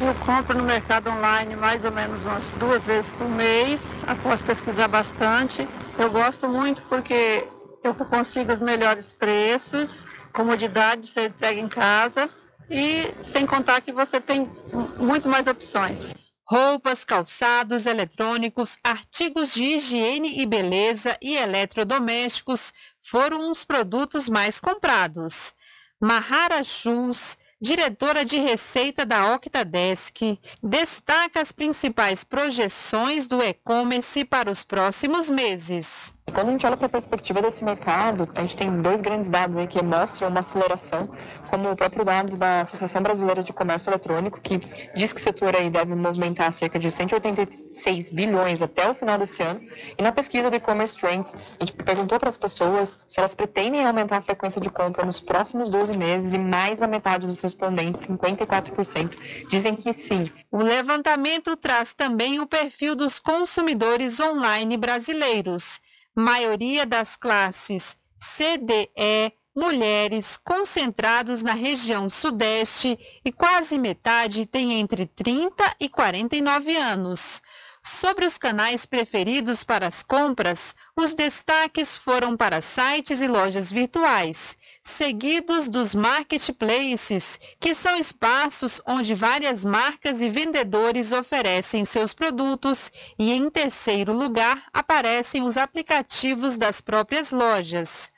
Eu 0.00 0.14
compro 0.24 0.56
no 0.56 0.64
mercado 0.64 1.10
online 1.10 1.56
mais 1.56 1.84
ou 1.84 1.92
menos 1.92 2.24
umas 2.24 2.52
duas 2.52 2.86
vezes 2.86 3.10
por 3.10 3.28
mês, 3.28 4.02
após 4.06 4.40
pesquisar 4.40 4.88
bastante. 4.88 5.68
Eu 5.98 6.10
gosto 6.10 6.48
muito 6.48 6.82
porque 6.82 7.46
eu 7.84 7.94
consigo 7.94 8.52
os 8.52 8.58
melhores 8.60 9.12
preços 9.12 10.06
comodidade 10.32 11.02
de 11.02 11.08
ser 11.08 11.28
entregue 11.30 11.60
em 11.60 11.68
casa 11.68 12.30
e 12.68 13.12
sem 13.20 13.46
contar 13.46 13.80
que 13.80 13.92
você 13.92 14.20
tem 14.20 14.50
muito 14.98 15.28
mais 15.28 15.46
opções. 15.46 16.14
Roupas, 16.44 17.04
calçados, 17.04 17.86
eletrônicos, 17.86 18.76
artigos 18.82 19.54
de 19.54 19.62
higiene 19.62 20.40
e 20.40 20.46
beleza 20.46 21.16
e 21.22 21.36
eletrodomésticos 21.36 22.72
foram 23.00 23.50
os 23.50 23.64
produtos 23.64 24.28
mais 24.28 24.60
comprados. 24.60 25.54
Mahara 26.00 26.62
Shoes, 26.64 27.38
diretora 27.60 28.24
de 28.24 28.38
receita 28.38 29.04
da 29.04 29.34
Octadesk, 29.34 30.38
destaca 30.62 31.40
as 31.40 31.52
principais 31.52 32.24
projeções 32.24 33.26
do 33.26 33.42
e-commerce 33.42 34.24
para 34.24 34.50
os 34.50 34.62
próximos 34.62 35.28
meses. 35.28 36.14
Quando 36.32 36.48
a 36.48 36.50
gente 36.52 36.64
olha 36.64 36.76
para 36.76 36.86
a 36.86 36.90
perspectiva 36.90 37.42
desse 37.42 37.64
mercado, 37.64 38.28
a 38.34 38.40
gente 38.42 38.56
tem 38.56 38.80
dois 38.80 39.00
grandes 39.00 39.28
dados 39.28 39.56
aí 39.56 39.66
que 39.66 39.82
mostram 39.82 40.28
uma 40.28 40.40
aceleração, 40.40 41.10
como 41.48 41.70
o 41.70 41.76
próprio 41.76 42.04
dado 42.04 42.36
da 42.36 42.60
Associação 42.60 43.02
Brasileira 43.02 43.42
de 43.42 43.52
Comércio 43.52 43.90
Eletrônico, 43.90 44.40
que 44.40 44.58
diz 44.94 45.12
que 45.12 45.20
o 45.20 45.22
setor 45.22 45.56
aí 45.56 45.68
deve 45.68 45.94
movimentar 45.94 46.52
cerca 46.52 46.78
de 46.78 46.90
186 46.90 48.10
bilhões 48.12 48.62
até 48.62 48.88
o 48.88 48.94
final 48.94 49.18
desse 49.18 49.42
ano. 49.42 49.60
E 49.98 50.02
na 50.02 50.12
pesquisa 50.12 50.50
do 50.50 50.56
e-commerce 50.56 50.96
trends, 50.96 51.34
a 51.34 51.64
gente 51.64 51.72
perguntou 51.72 52.18
para 52.18 52.28
as 52.28 52.36
pessoas 52.36 53.00
se 53.08 53.18
elas 53.18 53.34
pretendem 53.34 53.84
aumentar 53.84 54.18
a 54.18 54.22
frequência 54.22 54.60
de 54.60 54.70
compra 54.70 55.04
nos 55.04 55.18
próximos 55.18 55.68
12 55.68 55.96
meses 55.96 56.32
e 56.32 56.38
mais 56.38 56.78
da 56.78 56.86
metade 56.86 57.26
dos 57.26 57.40
respondentes, 57.40 58.06
54%, 58.06 59.46
dizem 59.48 59.74
que 59.74 59.92
sim. 59.92 60.30
O 60.50 60.58
levantamento 60.58 61.56
traz 61.56 61.92
também 61.92 62.38
o 62.38 62.46
perfil 62.46 62.94
dos 62.94 63.18
consumidores 63.18 64.20
online 64.20 64.76
brasileiros 64.76 65.80
maioria 66.20 66.84
das 66.84 67.16
classes 67.16 67.96
CDE, 68.18 69.32
mulheres 69.56 70.36
concentrados 70.36 71.42
na 71.42 71.54
região 71.54 72.08
Sudeste 72.08 72.98
e 73.24 73.32
quase 73.32 73.78
metade 73.78 74.46
tem 74.46 74.74
entre 74.74 75.06
30 75.06 75.76
e 75.80 75.88
49 75.88 76.76
anos. 76.76 77.42
Sobre 77.82 78.26
os 78.26 78.36
canais 78.36 78.84
preferidos 78.84 79.64
para 79.64 79.86
as 79.86 80.02
compras, 80.02 80.76
os 80.94 81.14
destaques 81.14 81.96
foram 81.96 82.36
para 82.36 82.60
sites 82.60 83.22
e 83.22 83.26
lojas 83.26 83.72
virtuais, 83.72 84.56
seguidos 84.82 85.68
dos 85.68 85.94
marketplaces, 85.94 87.38
que 87.58 87.74
são 87.74 87.96
espaços 87.96 88.80
onde 88.86 89.14
várias 89.14 89.64
marcas 89.64 90.20
e 90.20 90.28
vendedores 90.28 91.12
oferecem 91.12 91.84
seus 91.84 92.12
produtos, 92.12 92.92
e 93.18 93.32
em 93.32 93.50
terceiro 93.50 94.12
lugar 94.12 94.64
aparecem 94.72 95.42
os 95.42 95.56
aplicativos 95.56 96.56
das 96.56 96.80
próprias 96.80 97.30
lojas. 97.30 98.10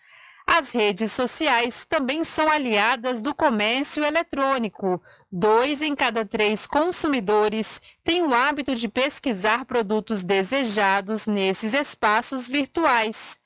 As 0.46 0.72
redes 0.72 1.12
sociais 1.12 1.86
também 1.88 2.24
são 2.24 2.50
aliadas 2.50 3.22
do 3.22 3.32
comércio 3.34 4.04
eletrônico. 4.04 5.00
Dois 5.30 5.80
em 5.80 5.94
cada 5.94 6.24
três 6.24 6.66
consumidores 6.66 7.80
têm 8.02 8.22
o 8.22 8.34
hábito 8.34 8.74
de 8.74 8.88
pesquisar 8.88 9.64
produtos 9.64 10.24
desejados 10.24 11.26
nesses 11.26 11.74
espaços 11.74 12.48
virtuais. 12.48 13.38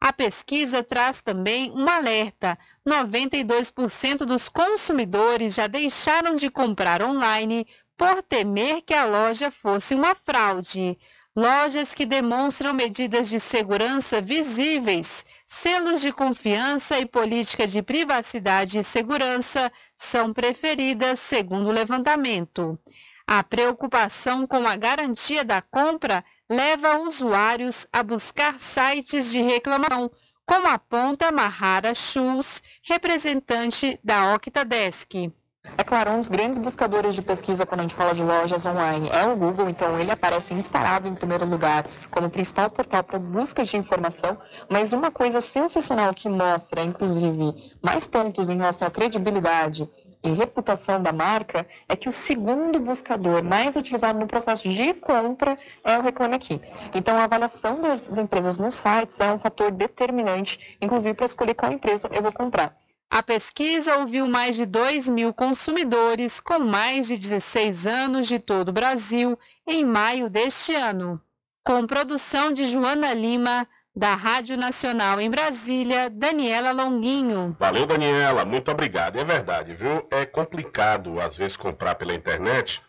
A 0.00 0.12
pesquisa 0.12 0.82
traz 0.82 1.20
também 1.20 1.72
um 1.72 1.88
alerta: 1.88 2.56
92% 2.86 4.18
dos 4.18 4.48
consumidores 4.48 5.54
já 5.54 5.66
deixaram 5.66 6.36
de 6.36 6.48
comprar 6.48 7.02
online 7.02 7.66
por 7.96 8.22
temer 8.22 8.82
que 8.82 8.94
a 8.94 9.04
loja 9.04 9.50
fosse 9.50 9.94
uma 9.94 10.14
fraude. 10.14 10.96
Lojas 11.36 11.94
que 11.94 12.06
demonstram 12.06 12.72
medidas 12.72 13.28
de 13.28 13.38
segurança 13.40 14.20
visíveis, 14.20 15.24
selos 15.46 16.00
de 16.00 16.12
confiança 16.12 16.98
e 16.98 17.06
política 17.06 17.66
de 17.66 17.82
privacidade 17.82 18.78
e 18.78 18.84
segurança 18.84 19.70
são 19.96 20.32
preferidas, 20.32 21.18
segundo 21.18 21.68
o 21.68 21.72
levantamento. 21.72 22.78
A 23.26 23.42
preocupação 23.42 24.46
com 24.46 24.66
a 24.66 24.74
garantia 24.74 25.44
da 25.44 25.60
compra 25.60 26.24
leva 26.48 26.98
usuários 26.98 27.86
a 27.92 28.02
buscar 28.02 28.58
sites 28.58 29.30
de 29.30 29.42
reclamação, 29.42 30.10
como 30.46 30.66
aponta 30.66 31.30
Mahara 31.30 31.94
Schultz, 31.94 32.62
representante 32.82 34.00
da 34.02 34.34
Octadesk. 34.34 35.30
É 35.76 35.84
claro, 35.84 36.10
um 36.12 36.18
dos 36.18 36.28
grandes 36.28 36.58
buscadores 36.58 37.14
de 37.14 37.22
pesquisa 37.22 37.64
quando 37.66 37.80
a 37.80 37.82
gente 37.82 37.94
fala 37.94 38.14
de 38.14 38.22
lojas 38.22 38.64
online 38.66 39.08
é 39.12 39.24
o 39.26 39.36
Google, 39.36 39.68
então 39.68 39.98
ele 39.98 40.10
aparece 40.10 40.54
disparado 40.54 41.08
em 41.08 41.14
primeiro 41.14 41.44
lugar 41.44 41.86
como 42.10 42.30
principal 42.30 42.70
portal 42.70 43.04
para 43.04 43.18
busca 43.18 43.62
de 43.62 43.76
informação. 43.76 44.38
Mas 44.68 44.92
uma 44.92 45.10
coisa 45.10 45.40
sensacional 45.40 46.12
que 46.14 46.28
mostra, 46.28 46.82
inclusive, 46.82 47.54
mais 47.82 48.06
pontos 48.06 48.48
em 48.48 48.56
relação 48.56 48.88
à 48.88 48.90
credibilidade 48.90 49.88
e 50.22 50.30
reputação 50.30 51.00
da 51.00 51.12
marca 51.12 51.66
é 51.88 51.94
que 51.94 52.08
o 52.08 52.12
segundo 52.12 52.80
buscador 52.80 53.42
mais 53.44 53.76
utilizado 53.76 54.18
no 54.18 54.26
processo 54.26 54.68
de 54.68 54.94
compra 54.94 55.58
é 55.84 55.96
o 55.96 56.02
Reclame 56.02 56.34
Aqui. 56.34 56.60
Então, 56.94 57.16
a 57.16 57.24
avaliação 57.24 57.80
das 57.80 58.18
empresas 58.18 58.58
nos 58.58 58.74
sites 58.74 59.20
é 59.20 59.32
um 59.32 59.38
fator 59.38 59.70
determinante, 59.70 60.76
inclusive 60.80 61.14
para 61.14 61.26
escolher 61.26 61.54
qual 61.54 61.72
empresa 61.72 62.08
eu 62.12 62.22
vou 62.22 62.32
comprar. 62.32 62.76
A 63.10 63.22
pesquisa 63.22 63.96
ouviu 63.96 64.28
mais 64.28 64.54
de 64.54 64.66
2 64.66 65.08
mil 65.08 65.32
consumidores 65.32 66.40
com 66.40 66.58
mais 66.58 67.06
de 67.06 67.16
16 67.16 67.86
anos 67.86 68.28
de 68.28 68.38
todo 68.38 68.68
o 68.68 68.72
Brasil 68.72 69.38
em 69.66 69.82
maio 69.82 70.28
deste 70.28 70.74
ano. 70.74 71.18
Com 71.64 71.86
produção 71.86 72.52
de 72.52 72.66
Joana 72.66 73.14
Lima, 73.14 73.66
da 73.96 74.14
Rádio 74.14 74.58
Nacional 74.58 75.20
em 75.22 75.30
Brasília, 75.30 76.10
Daniela 76.10 76.70
Longuinho. 76.70 77.56
Valeu, 77.58 77.86
Daniela, 77.86 78.44
muito 78.44 78.70
obrigado. 78.70 79.18
É 79.18 79.24
verdade, 79.24 79.74
viu? 79.74 80.06
É 80.10 80.26
complicado 80.26 81.18
às 81.18 81.34
vezes 81.34 81.56
comprar 81.56 81.94
pela 81.94 82.14
internet 82.14 82.82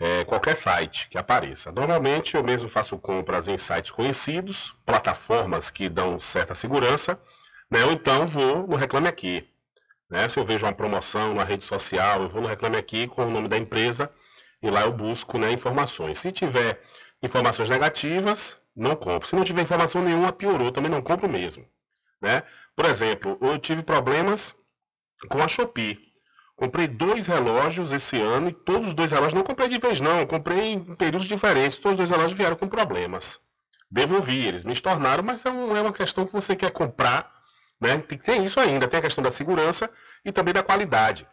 é, 0.00 0.24
qualquer 0.24 0.56
site 0.56 1.10
que 1.10 1.18
apareça. 1.18 1.70
Normalmente 1.72 2.36
eu 2.36 2.42
mesmo 2.42 2.68
faço 2.68 2.96
compras 2.96 3.48
em 3.48 3.58
sites 3.58 3.90
conhecidos, 3.90 4.74
plataformas 4.86 5.68
que 5.68 5.90
dão 5.90 6.18
certa 6.18 6.54
segurança, 6.54 7.20
né? 7.70 7.84
ou 7.84 7.92
então 7.92 8.26
vou 8.26 8.66
no 8.66 8.76
Reclame 8.76 9.08
Aqui. 9.08 9.46
Né? 10.10 10.28
Se 10.28 10.38
eu 10.38 10.44
vejo 10.44 10.66
uma 10.66 10.72
promoção 10.72 11.34
na 11.34 11.44
rede 11.44 11.64
social, 11.64 12.22
eu 12.22 12.28
vou 12.28 12.42
no 12.42 12.48
Reclame 12.48 12.76
Aqui 12.76 13.06
com 13.06 13.26
o 13.26 13.30
nome 13.30 13.48
da 13.48 13.58
empresa 13.58 14.10
e 14.62 14.70
lá 14.70 14.82
eu 14.82 14.92
busco 14.92 15.38
né, 15.38 15.52
informações. 15.52 16.18
Se 16.18 16.32
tiver 16.32 16.80
informações 17.22 17.68
negativas, 17.68 18.58
não 18.74 18.96
compro. 18.96 19.28
Se 19.28 19.36
não 19.36 19.44
tiver 19.44 19.62
informação 19.62 20.02
nenhuma, 20.02 20.32
piorou, 20.32 20.72
também 20.72 20.90
não 20.90 21.02
compro 21.02 21.28
mesmo. 21.28 21.66
Né? 22.20 22.42
Por 22.74 22.86
exemplo, 22.86 23.38
eu 23.40 23.58
tive 23.58 23.82
problemas 23.82 24.54
com 25.28 25.42
a 25.42 25.48
Shopee. 25.48 26.08
Comprei 26.56 26.88
dois 26.88 27.26
relógios 27.28 27.92
esse 27.92 28.20
ano 28.20 28.48
e 28.48 28.52
todos 28.52 28.88
os 28.88 28.94
dois 28.94 29.12
relógios 29.12 29.34
não 29.34 29.44
comprei 29.44 29.68
de 29.68 29.78
vez 29.78 30.00
não, 30.00 30.26
comprei 30.26 30.72
em 30.72 30.96
períodos 30.96 31.28
diferentes. 31.28 31.78
Todos 31.78 31.92
os 31.92 31.98
dois 31.98 32.10
relógios 32.10 32.36
vieram 32.36 32.56
com 32.56 32.66
problemas. 32.66 33.38
Devolvi, 33.90 34.46
eles 34.46 34.64
me 34.64 34.72
estornaram, 34.72 35.22
mas 35.22 35.46
é, 35.46 35.48
é 35.48 35.52
uma 35.52 35.92
questão 35.92 36.26
que 36.26 36.32
você 36.32 36.56
quer 36.56 36.72
comprar, 36.72 37.32
né? 37.80 37.98
Tem, 37.98 38.18
tem, 38.18 38.44
isso 38.44 38.58
ainda, 38.60 38.88
tem 38.88 38.98
a 38.98 39.02
questão 39.02 39.22
da 39.22 39.30
segurança 39.30 39.90
e 40.24 40.32
também 40.32 40.54
da 40.54 40.62
qualidade. 40.62 41.26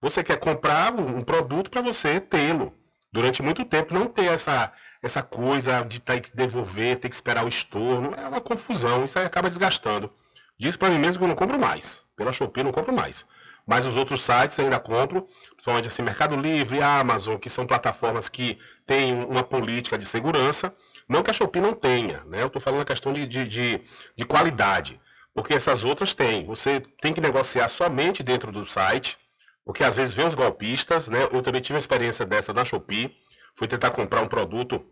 Você 0.00 0.22
quer 0.24 0.38
comprar 0.38 0.92
um, 0.92 1.18
um 1.18 1.22
produto 1.22 1.70
para 1.70 1.80
você 1.80 2.20
tê-lo 2.20 2.74
durante 3.12 3.42
muito 3.42 3.64
tempo, 3.64 3.94
não 3.94 4.06
ter 4.06 4.24
essa, 4.24 4.72
essa 5.02 5.22
coisa 5.22 5.82
de 5.82 6.00
ter 6.00 6.20
que 6.20 6.34
devolver, 6.34 6.98
ter 6.98 7.08
que 7.08 7.14
esperar 7.14 7.44
o 7.44 7.48
estorno, 7.48 8.14
é 8.14 8.26
uma 8.26 8.40
confusão, 8.40 9.04
isso 9.04 9.18
aí 9.18 9.26
acaba 9.26 9.48
desgastando. 9.48 10.10
Diz 10.58 10.76
para 10.76 10.90
mim 10.90 10.98
mesmo 10.98 11.18
que 11.18 11.24
eu 11.24 11.28
não 11.28 11.34
compro 11.34 11.58
mais. 11.58 12.02
Pela 12.16 12.32
Shopee 12.32 12.60
eu 12.60 12.64
não 12.64 12.72
compro 12.72 12.92
mais. 12.92 13.26
Mas 13.66 13.84
os 13.86 13.96
outros 13.96 14.22
sites 14.22 14.58
ainda 14.58 14.78
compro, 14.78 15.26
principalmente 15.50 15.88
assim, 15.88 16.02
Mercado 16.02 16.36
Livre, 16.36 16.82
Amazon, 16.82 17.36
que 17.36 17.48
são 17.48 17.66
plataformas 17.66 18.28
que 18.28 18.58
têm 18.86 19.24
uma 19.24 19.42
política 19.42 19.98
de 19.98 20.04
segurança. 20.04 20.74
Não 21.08 21.22
que 21.22 21.30
a 21.30 21.34
Shopee 21.34 21.60
não 21.60 21.74
tenha, 21.74 22.22
né? 22.26 22.42
Eu 22.42 22.46
estou 22.46 22.62
falando 22.62 22.82
a 22.82 22.84
questão 22.84 23.12
de, 23.12 23.26
de, 23.26 23.46
de, 23.46 23.80
de 24.16 24.24
qualidade. 24.24 25.00
Porque 25.34 25.54
essas 25.54 25.84
outras 25.84 26.14
têm. 26.14 26.46
Você 26.46 26.80
tem 27.00 27.12
que 27.12 27.20
negociar 27.20 27.68
somente 27.68 28.22
dentro 28.22 28.52
do 28.52 28.66
site, 28.66 29.18
porque 29.64 29.82
às 29.82 29.96
vezes 29.96 30.14
vem 30.14 30.26
os 30.26 30.34
golpistas, 30.34 31.08
né? 31.08 31.28
Eu 31.32 31.42
também 31.42 31.60
tive 31.60 31.74
uma 31.74 31.78
experiência 31.80 32.26
dessa 32.26 32.52
na 32.52 32.64
Shopee. 32.64 33.16
Fui 33.54 33.66
tentar 33.66 33.90
comprar 33.90 34.22
um 34.22 34.28
produto, 34.28 34.84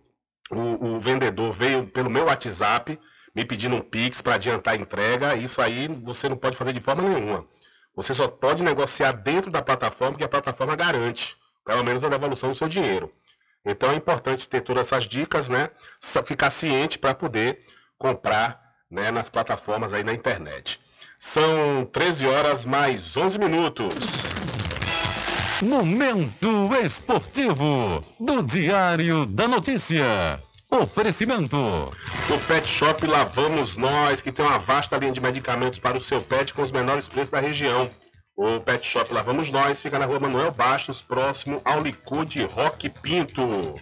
o, 0.51 0.97
o 0.97 1.01
vendedor 1.01 1.53
veio 1.53 1.87
pelo 1.87 2.11
meu 2.11 2.25
WhatsApp 2.25 2.99
me 3.35 3.45
pedindo 3.45 3.77
um 3.77 3.81
Pix 3.81 4.21
para 4.21 4.35
adiantar 4.35 4.75
a 4.75 4.77
entrega. 4.77 5.37
Isso 5.37 5.63
aí 5.63 5.89
você 5.89 6.29
não 6.29 6.37
pode 6.37 6.57
fazer 6.57 6.73
de 6.73 6.81
forma 6.81 7.03
nenhuma. 7.03 7.47
Você 7.95 8.13
só 8.13 8.27
pode 8.29 8.65
negociar 8.65 9.13
dentro 9.13 9.51
da 9.51 9.63
plataforma 9.63 10.17
que 10.17 10.25
a 10.25 10.29
plataforma 10.29 10.75
garante, 10.75 11.37
pelo 11.65 11.85
menos 11.85 12.03
a 12.05 12.09
devolução 12.09 12.51
do 12.51 12.55
seu 12.55 12.69
dinheiro. 12.69 13.13
Então 13.65 13.91
é 13.91 13.95
importante 13.95 14.49
ter 14.49 14.63
todas 14.63 14.87
essas 14.87 15.05
dicas, 15.05 15.51
né? 15.51 15.71
Ficar 16.25 16.51
ciente 16.51 16.99
para 16.99 17.15
poder 17.15 17.65
comprar 17.99 18.70
né, 18.91 19.11
nas 19.11 19.29
plataformas 19.29 19.93
aí 19.93 20.03
na 20.03 20.13
internet. 20.13 20.81
São 21.19 21.87
13 21.93 22.27
horas 22.27 22.65
mais 22.65 23.17
11 23.17 23.39
minutos. 23.39 23.95
Momento 25.63 26.75
esportivo 26.83 28.03
do 28.19 28.43
Diário 28.43 29.27
da 29.27 29.47
Notícia. 29.47 30.43
Oferecimento. 30.71 31.57
No 32.29 32.39
Pet 32.47 32.67
Shop 32.67 33.07
lá 33.07 33.25
vamos 33.25 33.77
nós, 33.77 34.23
que 34.23 34.33
tem 34.33 34.45
uma 34.45 34.59
vasta 34.59 34.97
linha 34.97 35.13
de 35.13 35.21
medicamentos 35.21 35.79
para 35.79 35.99
o 35.99 36.01
seu 36.01 36.21
pet 36.21 36.55
com 36.55 36.63
os 36.63 36.73
menores 36.73 37.09
preços 37.09 37.31
da 37.31 37.41
região. 37.41 37.91
O 38.37 38.61
Pet 38.61 38.87
Shop 38.87 39.13
lá 39.13 39.21
vamos 39.21 39.51
nós 39.51 39.83
fica 39.83 39.99
na 39.99 40.07
rua 40.07 40.21
Manuel 40.21 40.53
Bastos, 40.53 41.03
próximo 41.03 41.61
ao 41.65 41.83
Licude 41.83 42.43
Rock 42.45 42.89
Pinto. 42.89 43.75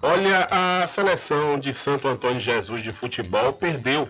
Olha, 0.00 0.48
a 0.50 0.86
seleção 0.86 1.58
de 1.58 1.74
Santo 1.74 2.08
Antônio 2.08 2.40
Jesus 2.40 2.82
de 2.82 2.92
futebol 2.92 3.52
perdeu 3.52 4.08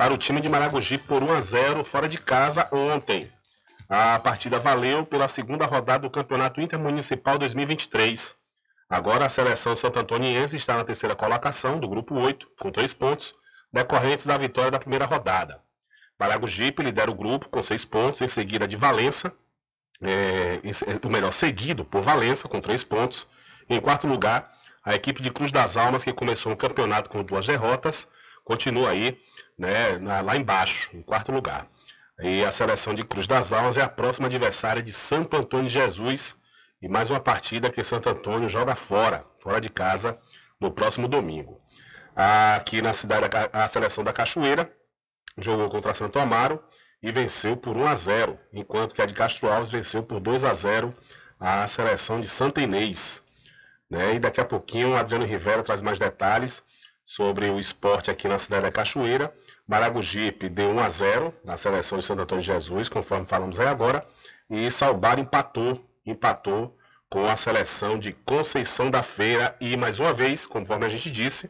para 0.00 0.14
o 0.14 0.16
time 0.16 0.40
de 0.40 0.48
Maragogi 0.48 0.96
por 0.96 1.22
1 1.22 1.30
a 1.30 1.40
0 1.42 1.84
fora 1.84 2.08
de 2.08 2.16
casa 2.16 2.66
ontem. 2.72 3.30
A 3.86 4.18
partida 4.18 4.58
valeu 4.58 5.04
pela 5.04 5.28
segunda 5.28 5.66
rodada 5.66 6.08
do 6.08 6.10
Campeonato 6.10 6.58
Intermunicipal 6.58 7.36
2023. 7.36 8.34
Agora 8.88 9.26
a 9.26 9.28
seleção 9.28 9.76
santo 9.76 9.98
antoniense 9.98 10.56
está 10.56 10.74
na 10.74 10.84
terceira 10.84 11.14
colocação 11.14 11.78
do 11.78 11.86
grupo 11.86 12.14
8, 12.14 12.48
com 12.58 12.70
três 12.70 12.94
pontos, 12.94 13.34
decorrentes 13.70 14.24
da 14.24 14.38
vitória 14.38 14.70
da 14.70 14.78
primeira 14.78 15.04
rodada. 15.04 15.60
Maragogipe 16.18 16.82
lidera 16.82 17.10
o 17.10 17.14
grupo 17.14 17.50
com 17.50 17.62
seis 17.62 17.84
pontos, 17.84 18.22
em 18.22 18.26
seguida 18.26 18.66
de 18.66 18.76
Valença, 18.76 19.30
é, 20.00 20.62
o 21.04 21.10
melhor, 21.10 21.30
seguido 21.30 21.84
por 21.84 22.00
Valença, 22.00 22.48
com 22.48 22.58
três 22.58 22.82
pontos. 22.82 23.26
Em 23.68 23.78
quarto 23.78 24.06
lugar, 24.06 24.50
a 24.82 24.94
equipe 24.94 25.20
de 25.20 25.30
Cruz 25.30 25.52
das 25.52 25.76
Almas, 25.76 26.02
que 26.02 26.12
começou 26.14 26.52
o 26.52 26.56
campeonato 26.56 27.10
com 27.10 27.22
duas 27.22 27.46
derrotas, 27.46 28.08
continua 28.42 28.88
aí 28.88 29.20
né, 29.60 29.98
lá 30.22 30.36
embaixo, 30.36 30.88
em 30.94 31.02
quarto 31.02 31.30
lugar. 31.30 31.68
E 32.18 32.42
a 32.42 32.50
seleção 32.50 32.94
de 32.94 33.04
Cruz 33.04 33.26
das 33.26 33.52
Almas 33.52 33.76
é 33.76 33.82
a 33.82 33.88
próxima 33.88 34.26
adversária 34.26 34.82
de 34.82 34.90
Santo 34.90 35.36
Antônio 35.36 35.66
de 35.66 35.72
Jesus, 35.72 36.34
e 36.80 36.88
mais 36.88 37.10
uma 37.10 37.20
partida 37.20 37.70
que 37.70 37.84
Santo 37.84 38.08
Antônio 38.08 38.48
joga 38.48 38.74
fora, 38.74 39.22
fora 39.38 39.60
de 39.60 39.68
casa, 39.68 40.18
no 40.58 40.70
próximo 40.70 41.06
domingo. 41.06 41.60
Aqui 42.16 42.80
na 42.80 42.94
cidade, 42.94 43.26
a 43.52 43.68
seleção 43.68 44.02
da 44.02 44.14
Cachoeira 44.14 44.70
jogou 45.36 45.68
contra 45.68 45.92
Santo 45.92 46.18
Amaro 46.18 46.62
e 47.02 47.12
venceu 47.12 47.54
por 47.54 47.76
1 47.76 47.86
a 47.86 47.94
0, 47.94 48.38
enquanto 48.54 48.94
que 48.94 49.02
a 49.02 49.06
de 49.06 49.12
Castro 49.12 49.50
Alves 49.50 49.70
venceu 49.70 50.02
por 50.02 50.20
2 50.20 50.42
a 50.42 50.54
0 50.54 50.94
a 51.38 51.66
seleção 51.66 52.18
de 52.18 52.28
Santa 52.28 52.62
Inês. 52.62 53.22
Né? 53.90 54.14
E 54.14 54.18
daqui 54.18 54.40
a 54.40 54.44
pouquinho 54.44 54.90
o 54.90 54.96
Adriano 54.96 55.26
Rivera 55.26 55.62
traz 55.62 55.82
mais 55.82 55.98
detalhes 55.98 56.62
sobre 57.04 57.50
o 57.50 57.58
esporte 57.58 58.10
aqui 58.10 58.28
na 58.28 58.38
cidade 58.38 58.62
da 58.62 58.72
Cachoeira. 58.72 59.34
Maragogipe 59.70 60.48
deu 60.48 60.70
1 60.70 60.80
a 60.80 60.88
0 60.88 61.34
na 61.44 61.56
seleção 61.56 61.96
de 61.96 62.04
Santo 62.04 62.22
Antônio 62.22 62.42
de 62.42 62.48
Jesus, 62.48 62.88
conforme 62.88 63.24
falamos 63.24 63.60
aí 63.60 63.68
agora, 63.68 64.04
e 64.50 64.68
Salbar 64.68 65.20
empatou 65.20 65.80
empatou 66.04 66.76
com 67.08 67.24
a 67.28 67.36
seleção 67.36 67.96
de 67.96 68.12
Conceição 68.12 68.90
da 68.90 69.04
Feira 69.04 69.56
e, 69.60 69.76
mais 69.76 70.00
uma 70.00 70.12
vez, 70.12 70.44
conforme 70.44 70.86
a 70.86 70.88
gente 70.88 71.08
disse, 71.08 71.48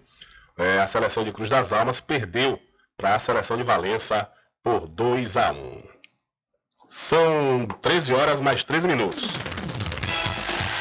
é, 0.58 0.80
a 0.80 0.86
seleção 0.86 1.24
de 1.24 1.32
Cruz 1.32 1.48
das 1.48 1.72
Almas 1.72 1.98
perdeu 1.98 2.60
para 2.94 3.14
a 3.14 3.18
seleção 3.18 3.56
de 3.56 3.62
Valença 3.62 4.30
por 4.62 4.86
2 4.86 5.38
a 5.38 5.52
1. 5.52 5.78
São 6.88 7.66
13 7.80 8.12
horas 8.12 8.38
mais 8.42 8.62
13 8.62 8.86
minutos. 8.86 9.28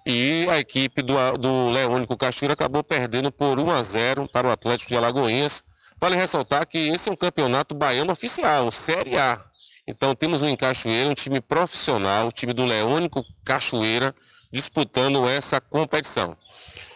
E 0.03 0.47
a 0.49 0.57
equipe 0.57 1.03
do, 1.03 1.13
do 1.37 1.69
Leônico 1.69 2.17
Cachoeira 2.17 2.53
acabou 2.53 2.83
perdendo 2.83 3.31
por 3.31 3.59
1 3.59 3.69
a 3.69 3.83
0 3.83 4.27
para 4.33 4.47
o 4.47 4.51
Atlético 4.51 4.89
de 4.89 4.97
Alagoinhas 4.97 5.63
Vale 6.01 6.15
ressaltar 6.15 6.65
que 6.65 6.79
esse 6.79 7.09
é 7.09 7.11
um 7.11 7.15
campeonato 7.15 7.75
baiano 7.75 8.11
oficial, 8.11 8.71
Série 8.71 9.19
A. 9.19 9.39
Então 9.87 10.15
temos 10.15 10.41
um 10.41 10.47
em 10.47 10.55
Cachoeira, 10.55 11.07
um 11.07 11.13
time 11.13 11.39
profissional, 11.39 12.27
o 12.27 12.31
time 12.31 12.53
do 12.53 12.65
Leônico 12.65 13.23
Cachoeira, 13.45 14.15
disputando 14.51 15.29
essa 15.29 15.61
competição. 15.61 16.35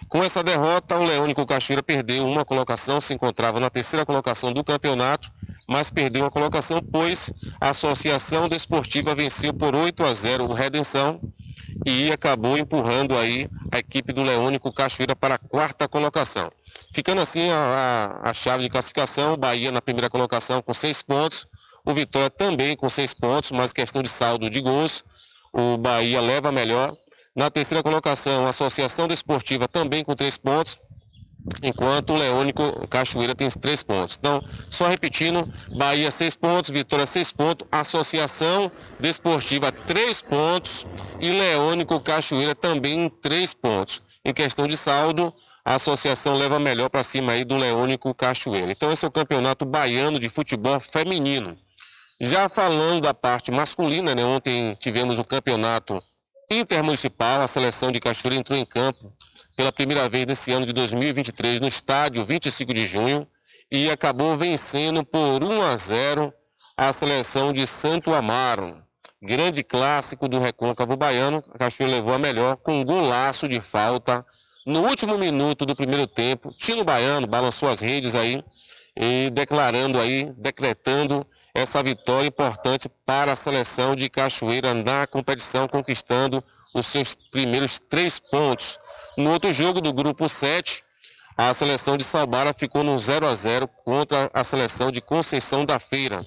Com 0.10 0.24
essa 0.24 0.44
derrota, 0.44 0.98
o 0.98 1.04
Leônico 1.04 1.46
Cachoeira 1.46 1.84
perdeu 1.84 2.26
uma 2.26 2.44
colocação, 2.44 3.00
se 3.00 3.14
encontrava 3.14 3.60
na 3.60 3.70
terceira 3.70 4.08
colocação 4.08 4.52
do 4.52 4.64
campeonato, 4.64 5.32
mas 5.68 5.92
perdeu 5.92 6.24
uma 6.24 6.32
colocação, 6.32 6.82
pois 6.82 7.32
a 7.62 7.70
Associação 7.70 8.50
Desportiva 8.50 9.14
venceu 9.14 9.54
por 9.54 9.76
8 9.76 10.04
a 10.04 10.14
0 10.16 10.46
o 10.46 10.54
Redenção 10.54 11.22
e 11.86 12.12
acabou 12.12 12.58
empurrando 12.58 13.16
aí 13.16 13.48
a 13.72 13.78
equipe 13.78 14.12
do 14.12 14.24
Leônico 14.24 14.74
Cachoeira 14.74 15.16
para 15.16 15.36
a 15.36 15.40
quarta 15.40 15.88
colocação. 15.88 16.52
Ficando 16.92 17.22
assim 17.22 17.50
a, 17.50 18.22
a, 18.24 18.34
chave 18.34 18.64
de 18.64 18.70
classificação, 18.70 19.34
o 19.34 19.38
Bahia 19.38 19.72
na 19.72 19.82
primeira 19.82 20.10
colocação 20.10 20.62
com 20.62 20.74
seis 20.74 21.02
pontos, 21.02 21.48
o 21.86 21.94
Vitória 21.94 22.30
também 22.30 22.76
com 22.76 22.90
seis 22.90 23.14
pontos, 23.14 23.52
mas 23.52 23.74
questão 23.74 24.02
de 24.02 24.10
saldo 24.10 24.50
de 24.50 24.62
gols, 24.62 25.04
o 25.52 25.78
Bahia 25.78 26.22
leva 26.22 26.52
melhor. 26.52 26.96
Na 27.36 27.50
terceira 27.50 27.84
colocação, 27.84 28.46
a 28.46 28.50
Associação 28.50 29.08
Desportiva 29.08 29.68
também 29.68 30.04
com 30.04 30.16
três 30.16 30.38
pontos, 30.38 30.78
enquanto 31.62 32.14
o 32.14 32.16
Leônico 32.16 32.88
Cachoeira 32.88 33.36
tem 33.36 33.50
três 33.50 33.84
pontos. 33.84 34.18
Então, 34.18 34.42
só 34.70 34.88
repetindo, 34.88 35.48
Bahia 35.78 36.10
seis 36.10 36.36
pontos, 36.36 36.70
Vitória 36.70 37.06
seis 37.06 37.32
pontos, 37.32 37.68
Associação 37.72 38.72
Desportiva 39.00 39.72
três 39.72 40.22
pontos 40.22 40.86
e 41.20 41.30
Leônico 41.30 42.00
Cachoeira 42.00 42.56
também 42.56 43.10
três 43.22 43.54
pontos. 43.54 44.02
Em 44.24 44.34
questão 44.34 44.68
de 44.68 44.78
saldo, 44.78 45.34
a 45.66 45.76
associação 45.76 46.36
leva 46.36 46.60
melhor 46.60 46.90
para 46.90 47.04
cima 47.04 47.32
aí 47.32 47.44
do 47.44 47.58
Leônico 47.58 48.14
Cachoeira. 48.14 48.72
Então 48.72 48.92
esse 48.92 49.04
é 49.04 49.08
o 49.08 49.12
campeonato 49.12 49.66
baiano 49.66 50.20
de 50.20 50.30
futebol 50.30 50.80
feminino. 50.80 51.58
Já 52.22 52.48
falando 52.48 53.02
da 53.02 53.16
parte 53.16 53.52
masculina, 53.52 54.14
né, 54.14 54.24
ontem 54.24 54.76
tivemos 54.80 55.18
o 55.18 55.24
campeonato 55.24 56.02
intermunicipal, 56.52 57.42
a 57.42 57.48
seleção 57.48 57.92
de 57.92 58.00
Cachoeira 58.00 58.38
entrou 58.38 58.58
em 58.58 58.64
campo 58.64 59.12
pela 59.58 59.72
primeira 59.72 60.08
vez 60.08 60.28
nesse 60.28 60.52
ano 60.52 60.68
de 60.68 60.72
2023 60.72 61.60
no 61.60 61.68
estádio 61.68 62.24
25 62.24 62.72
de 62.72 62.86
junho 62.86 63.28
e 63.72 63.90
acabou 63.90 64.38
vencendo 64.38 65.04
por 65.04 65.44
1 65.44 65.62
a 65.64 65.76
0 65.76 66.32
a 66.78 66.94
seleção 66.94 67.52
de 67.52 67.66
Santo 67.66 68.14
Amaro. 68.14 68.84
Grande 69.20 69.64
clássico 69.64 70.28
do 70.28 70.38
recôncavo 70.38 70.96
baiano, 70.96 71.42
a 71.52 71.58
Cachoeira 71.58 71.96
levou 71.96 72.14
a 72.14 72.20
melhor 72.20 72.58
com 72.58 72.82
um 72.82 72.86
golaço 72.86 73.48
de 73.48 73.60
falta 73.60 74.24
no 74.66 74.82
último 74.82 75.18
minuto 75.18 75.66
do 75.66 75.76
primeiro 75.76 76.08
tempo. 76.08 76.52
Tino 76.58 76.84
Baiano 76.84 77.28
balançou 77.28 77.70
as 77.70 77.80
redes 77.80 78.16
aí 78.16 78.44
e 78.96 79.30
declarando 79.30 80.00
aí, 80.00 80.34
decretando 80.38 81.26
essa 81.54 81.84
vitória 81.84 82.28
importante 82.28 82.90
para 83.06 83.34
a 83.34 83.36
seleção 83.36 83.96
de 83.96 84.10
Cachoeira 84.10 84.74
na 84.74 85.06
competição, 85.06 85.68
conquistando 85.68 86.44
os 86.74 86.88
seus 86.88 87.16
primeiros 87.16 87.80
três 87.80 88.20
pontos 88.20 88.80
no 89.18 89.32
outro 89.32 89.54
jogo 89.54 89.80
do 89.80 89.94
grupo 89.94 90.28
7, 90.28 90.84
a 91.38 91.54
seleção 91.54 91.96
de 91.96 92.04
Salbara 92.04 92.54
ficou 92.54 92.84
no 92.84 92.98
0 92.98 93.28
a 93.28 93.34
0 93.34 93.68
contra 93.68 94.30
a 94.34 94.44
seleção 94.44 94.92
de 94.92 95.00
Conceição 95.00 95.66
da 95.66 95.80
Feira. 95.80 96.26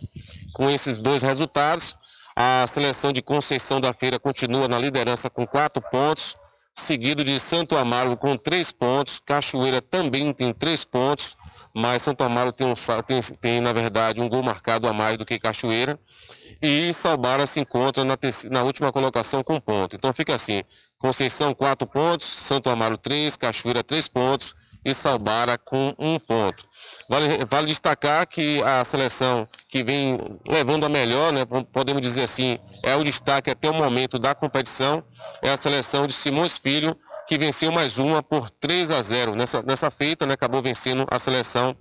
Com 0.54 0.70
esses 0.70 0.98
dois 0.98 1.22
resultados, 1.22 1.94
a 2.34 2.66
seleção 2.66 3.12
de 3.12 3.20
Conceição 3.20 3.80
da 3.80 3.92
Feira 3.92 4.18
continua 4.18 4.68
na 4.68 4.78
liderança 4.78 5.28
com 5.28 5.46
quatro 5.46 5.82
pontos, 5.90 6.36
seguido 6.78 7.24
de 7.24 7.38
Santo 7.38 7.76
Amaro 7.76 8.16
com 8.16 8.36
três 8.36 8.72
pontos, 8.72 9.20
Cachoeira 9.24 9.82
também 9.82 10.32
tem 10.32 10.52
três 10.52 10.84
pontos, 10.84 11.36
mas 11.74 12.02
Santo 12.02 12.22
Amaro 12.24 12.52
tem, 12.52 12.66
um, 12.66 12.74
tem, 13.06 13.20
tem, 13.40 13.60
na 13.60 13.72
verdade 13.72 14.20
um 14.20 14.28
gol 14.28 14.42
marcado 14.42 14.88
a 14.88 14.92
mais 14.92 15.16
do 15.16 15.26
que 15.26 15.38
Cachoeira 15.38 15.98
e 16.60 16.92
Salbara 16.92 17.46
se 17.46 17.60
encontra 17.60 18.04
na, 18.04 18.16
na 18.50 18.62
última 18.62 18.90
colocação 18.90 19.42
com 19.42 19.60
ponto. 19.60 19.94
Então 19.94 20.12
fica 20.12 20.34
assim, 20.34 20.62
Conceição, 20.98 21.54
4 21.54 21.86
pontos, 21.86 22.26
Santo 22.26 22.68
Amaro, 22.68 22.98
3, 22.98 23.36
Cachoeira, 23.36 23.84
3 23.84 24.08
pontos 24.08 24.54
e 24.90 24.94
Salbara 24.94 25.58
com 25.58 25.94
1 25.98 26.18
ponto. 26.20 26.66
Vale, 27.08 27.44
vale, 27.44 27.66
destacar 27.66 28.26
que 28.26 28.62
a 28.62 28.84
seleção 28.84 29.48
que 29.68 29.82
vem 29.82 30.18
levando 30.46 30.84
a 30.84 30.88
melhor, 30.88 31.32
né, 31.32 31.46
podemos 31.72 32.02
dizer 32.02 32.24
assim, 32.24 32.58
é 32.82 32.94
o 32.94 33.04
destaque 33.04 33.50
até 33.50 33.70
o 33.70 33.74
momento 33.74 34.18
da 34.18 34.34
competição, 34.34 35.02
é 35.42 35.50
a 35.50 35.56
seleção 35.56 36.06
de 36.06 36.12
Simões 36.12 36.58
Filho, 36.58 36.96
que 37.26 37.38
venceu 37.38 37.70
mais 37.70 37.98
uma 37.98 38.22
por 38.22 38.50
3 38.50 38.90
a 38.90 39.02
0. 39.02 39.34
Nessa, 39.34 39.62
nessa 39.62 39.90
feita, 39.90 40.26
né, 40.26 40.34
acabou 40.34 40.62
vencendo 40.62 41.06
a 41.10 41.18
seleção 41.18 41.76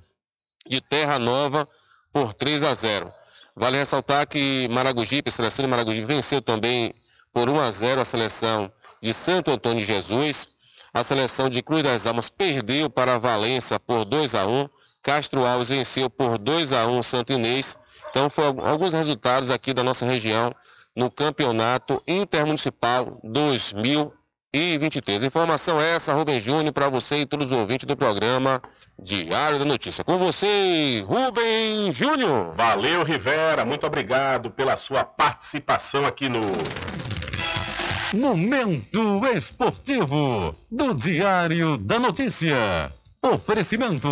de 0.67 0.81
Terra 0.81 1.17
Nova 1.17 1.67
por 2.11 2.33
3 2.33 2.63
a 2.63 2.73
0. 2.73 3.11
Vale 3.55 3.77
ressaltar 3.77 4.27
que 4.27 4.67
Maragogipe, 4.69 5.29
a 5.29 5.31
seleção 5.31 5.63
de 5.63 5.71
Maragogipe, 5.71 6.05
venceu 6.05 6.41
também 6.41 6.93
por 7.33 7.49
1 7.49 7.59
a 7.59 7.71
0 7.71 8.01
a 8.01 8.05
seleção 8.05 8.71
de 9.01 9.13
Santo 9.13 9.51
Antônio 9.51 9.79
de 9.79 9.85
Jesus. 9.85 10.47
A 10.97 11.03
seleção 11.03 11.47
de 11.47 11.61
Cruz 11.61 11.83
das 11.83 12.07
Almas 12.07 12.27
perdeu 12.27 12.89
para 12.89 13.19
Valença 13.19 13.79
por 13.79 14.03
2 14.03 14.33
a 14.33 14.47
1. 14.47 14.67
Castro 15.03 15.45
Alves 15.45 15.69
venceu 15.69 16.09
por 16.09 16.39
2 16.39 16.73
a 16.73 16.87
1 16.87 17.03
Santo 17.03 17.31
Inês. 17.31 17.77
Então 18.09 18.31
foram 18.31 18.67
alguns 18.67 18.93
resultados 18.93 19.51
aqui 19.51 19.75
da 19.75 19.83
nossa 19.83 20.07
região 20.07 20.51
no 20.95 21.11
Campeonato 21.11 22.01
Intermunicipal 22.07 23.19
2023. 23.23 25.21
Informação 25.21 25.79
essa, 25.79 26.15
Rubem 26.15 26.39
Júnior, 26.39 26.73
para 26.73 26.89
você 26.89 27.17
e 27.17 27.25
todos 27.27 27.51
os 27.51 27.53
ouvintes 27.59 27.85
do 27.85 27.95
programa 27.95 28.59
Diário 28.97 29.59
da 29.59 29.65
Notícia. 29.65 30.03
Com 30.03 30.17
você, 30.17 31.03
Rubem 31.05 31.93
Júnior. 31.93 32.55
Valeu, 32.55 33.03
Rivera. 33.03 33.63
Muito 33.63 33.85
obrigado 33.85 34.49
pela 34.49 34.75
sua 34.75 35.03
participação 35.03 36.07
aqui 36.07 36.27
no 36.27 36.41
Momento 38.13 39.25
Esportivo 39.35 40.55
do 40.71 40.93
Diário 40.93 41.77
da 41.77 41.99
Notícia. 41.99 42.89
Oferecimento 43.21 44.07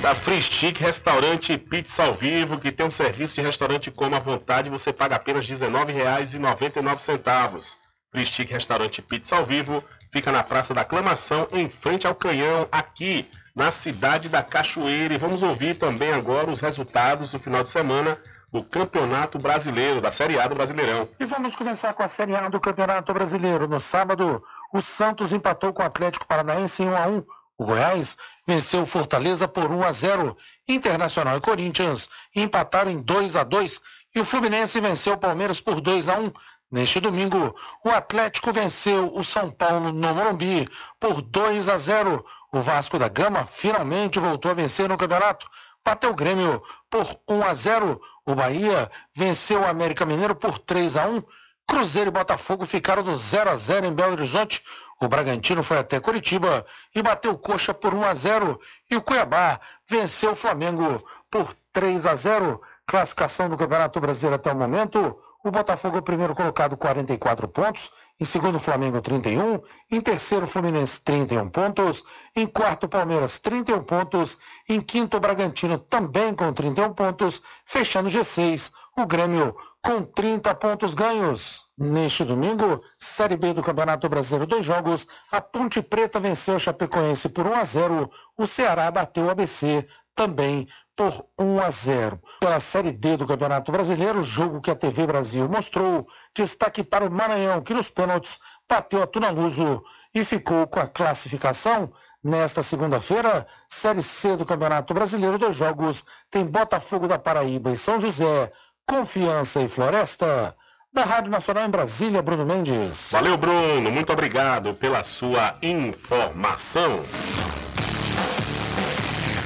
da 0.00 0.14
Free 0.14 0.40
Chic 0.40 0.78
Restaurante 0.78 1.58
Pizza 1.58 2.04
ao 2.04 2.14
Vivo, 2.14 2.60
que 2.60 2.70
tem 2.70 2.86
um 2.86 2.90
serviço 2.90 3.34
de 3.34 3.40
restaurante 3.40 3.90
como 3.90 4.14
à 4.14 4.20
vontade, 4.20 4.70
você 4.70 4.92
paga 4.92 5.16
apenas 5.16 5.48
R$19,99. 5.48 7.74
Free 8.10 8.26
Chic 8.26 8.48
Restaurante 8.50 9.02
Pizza 9.02 9.34
ao 9.36 9.44
Vivo 9.44 9.82
fica 10.12 10.30
na 10.30 10.44
Praça 10.44 10.72
da 10.72 10.82
Aclamação, 10.82 11.48
em 11.52 11.68
frente 11.68 12.06
ao 12.06 12.14
Canhão, 12.14 12.68
aqui 12.70 13.26
na 13.56 13.72
cidade 13.72 14.28
da 14.28 14.44
Cachoeira. 14.44 15.14
E 15.14 15.18
vamos 15.18 15.42
ouvir 15.42 15.74
também 15.74 16.12
agora 16.12 16.48
os 16.48 16.60
resultados 16.60 17.32
do 17.32 17.40
final 17.40 17.64
de 17.64 17.70
semana 17.70 18.16
do 18.52 18.62
Campeonato 18.62 19.38
Brasileiro, 19.38 20.00
da 20.00 20.10
Série 20.10 20.38
A 20.38 20.46
do 20.46 20.54
Brasileirão. 20.54 21.08
E 21.18 21.24
vamos 21.24 21.56
começar 21.56 21.94
com 21.94 22.02
a 22.02 22.08
Série 22.08 22.36
A 22.36 22.48
do 22.50 22.60
Campeonato 22.60 23.12
Brasileiro. 23.14 23.66
No 23.66 23.80
sábado, 23.80 24.44
o 24.72 24.80
Santos 24.80 25.32
empatou 25.32 25.72
com 25.72 25.82
o 25.82 25.86
Atlético 25.86 26.26
Paranaense 26.26 26.82
em 26.82 26.88
1 26.88 26.96
a 26.96 27.06
1. 27.06 27.24
O 27.56 27.64
Goiás 27.64 28.18
venceu 28.46 28.82
o 28.82 28.86
Fortaleza 28.86 29.48
por 29.48 29.70
1 29.70 29.82
a 29.82 29.92
0. 29.92 30.36
Internacional 30.68 31.38
e 31.38 31.40
Corinthians 31.40 32.10
empataram 32.36 32.90
em 32.90 33.00
2 33.00 33.36
a 33.36 33.42
2 33.42 33.80
e 34.14 34.20
o 34.20 34.24
Fluminense 34.24 34.78
venceu 34.80 35.14
o 35.14 35.18
Palmeiras 35.18 35.58
por 35.58 35.80
2 35.80 36.10
a 36.10 36.18
1. 36.18 36.32
Neste 36.70 37.00
domingo, 37.00 37.54
o 37.84 37.90
Atlético 37.90 38.52
venceu 38.52 39.14
o 39.14 39.24
São 39.24 39.50
Paulo 39.50 39.92
no 39.92 40.14
Morumbi 40.14 40.68
por 41.00 41.22
2 41.22 41.68
a 41.70 41.78
0. 41.78 42.24
O 42.52 42.60
Vasco 42.60 42.98
da 42.98 43.08
Gama 43.08 43.46
finalmente 43.46 44.18
voltou 44.18 44.50
a 44.50 44.54
vencer 44.54 44.88
no 44.88 44.98
campeonato. 44.98 45.46
Bateu 45.84 46.10
o 46.10 46.14
Grêmio 46.14 46.62
por 46.88 47.18
1 47.28 47.44
a 47.44 47.54
0. 47.54 48.00
O 48.24 48.34
Bahia 48.34 48.90
venceu 49.14 49.60
o 49.60 49.66
América 49.66 50.06
Mineiro 50.06 50.34
por 50.34 50.58
3 50.58 50.96
a 50.96 51.06
1. 51.06 51.22
Cruzeiro 51.66 52.10
e 52.10 52.12
Botafogo 52.12 52.66
ficaram 52.66 53.02
no 53.02 53.16
0 53.16 53.50
a 53.50 53.56
0 53.56 53.86
em 53.86 53.92
Belo 53.92 54.12
Horizonte. 54.12 54.62
O 55.00 55.08
Bragantino 55.08 55.62
foi 55.62 55.78
até 55.78 55.98
Curitiba 55.98 56.64
e 56.94 57.02
bateu 57.02 57.36
coxa 57.36 57.74
por 57.74 57.92
1 57.94 58.04
a 58.04 58.14
0 58.14 58.60
e 58.90 58.96
o 58.96 59.02
Cuiabá 59.02 59.60
venceu 59.88 60.32
o 60.32 60.36
Flamengo 60.36 61.04
por 61.30 61.54
3 61.72 62.06
a 62.06 62.14
0. 62.14 62.62
Classificação 62.86 63.48
do 63.48 63.56
Campeonato 63.56 64.00
Brasileiro 64.00 64.36
até 64.36 64.52
o 64.52 64.56
momento: 64.56 65.18
o 65.44 65.50
Botafogo 65.50 65.96
é 65.96 65.98
o 65.98 66.02
primeiro 66.02 66.34
colocado, 66.34 66.76
44 66.76 67.48
pontos. 67.48 67.90
Em 68.20 68.24
segundo, 68.24 68.56
o 68.56 68.60
Flamengo, 68.60 69.00
31. 69.00 69.60
Em 69.90 70.00
terceiro, 70.00 70.44
o 70.44 70.48
Fluminense, 70.48 71.00
31 71.00 71.48
pontos. 71.48 72.04
Em 72.36 72.46
quarto, 72.46 72.84
o 72.84 72.88
Palmeiras, 72.88 73.40
31 73.40 73.82
pontos. 73.82 74.38
Em 74.68 74.80
quinto, 74.80 75.16
o 75.16 75.20
Bragantino, 75.20 75.78
também 75.78 76.32
com 76.34 76.52
31 76.52 76.94
pontos. 76.94 77.42
Fechando 77.64 78.08
o 78.08 78.12
G6, 78.12 78.70
o 78.96 79.04
Grêmio, 79.04 79.56
com 79.82 80.04
30 80.04 80.54
pontos 80.54 80.94
ganhos. 80.94 81.62
Neste 81.76 82.24
domingo, 82.24 82.80
Série 82.98 83.36
B 83.36 83.52
do 83.52 83.62
Campeonato 83.62 84.08
Brasileiro, 84.08 84.46
dois 84.46 84.64
jogos. 84.64 85.08
A 85.32 85.40
Ponte 85.40 85.82
Preta 85.82 86.20
venceu 86.20 86.54
a 86.54 86.58
Chapecoense 86.58 87.28
por 87.28 87.46
1 87.46 87.54
a 87.54 87.64
0. 87.64 88.10
O 88.36 88.46
Ceará 88.46 88.88
bateu 88.90 89.24
o 89.24 89.30
ABC 89.30 89.88
também 90.14 90.68
por 90.96 91.26
1 91.38 91.60
a 91.60 91.70
0. 91.70 92.20
Pela 92.40 92.60
Série 92.60 92.92
D 92.92 93.16
do 93.16 93.26
Campeonato 93.26 93.72
Brasileiro, 93.72 94.22
jogo 94.22 94.60
que 94.60 94.70
a 94.70 94.76
TV 94.76 95.06
Brasil 95.06 95.48
mostrou, 95.48 96.06
destaque 96.34 96.82
para 96.82 97.04
o 97.04 97.10
Maranhão, 97.10 97.62
que 97.62 97.74
nos 97.74 97.90
pênaltis 97.90 98.38
bateu 98.68 99.02
a 99.02 99.06
Tunaluso 99.06 99.82
e 100.14 100.24
ficou 100.24 100.66
com 100.66 100.80
a 100.80 100.86
classificação. 100.86 101.92
Nesta 102.24 102.62
segunda-feira, 102.62 103.46
Série 103.68 104.02
C 104.02 104.36
do 104.36 104.46
Campeonato 104.46 104.94
Brasileiro, 104.94 105.38
dois 105.38 105.56
jogos, 105.56 106.04
tem 106.30 106.44
Botafogo 106.44 107.08
da 107.08 107.18
Paraíba 107.18 107.72
e 107.72 107.76
São 107.76 108.00
José, 108.00 108.48
Confiança 108.86 109.60
e 109.60 109.68
Floresta. 109.68 110.56
Da 110.92 111.04
Rádio 111.04 111.30
Nacional 111.30 111.64
em 111.64 111.70
Brasília, 111.70 112.20
Bruno 112.20 112.44
Mendes. 112.44 113.08
Valeu, 113.10 113.36
Bruno. 113.38 113.90
Muito 113.90 114.12
obrigado 114.12 114.74
pela 114.74 115.02
sua 115.02 115.56
informação. 115.62 117.02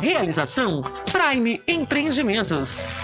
Realização 0.00 0.80
Prime 1.10 1.60
Empreendimentos. 1.66 3.03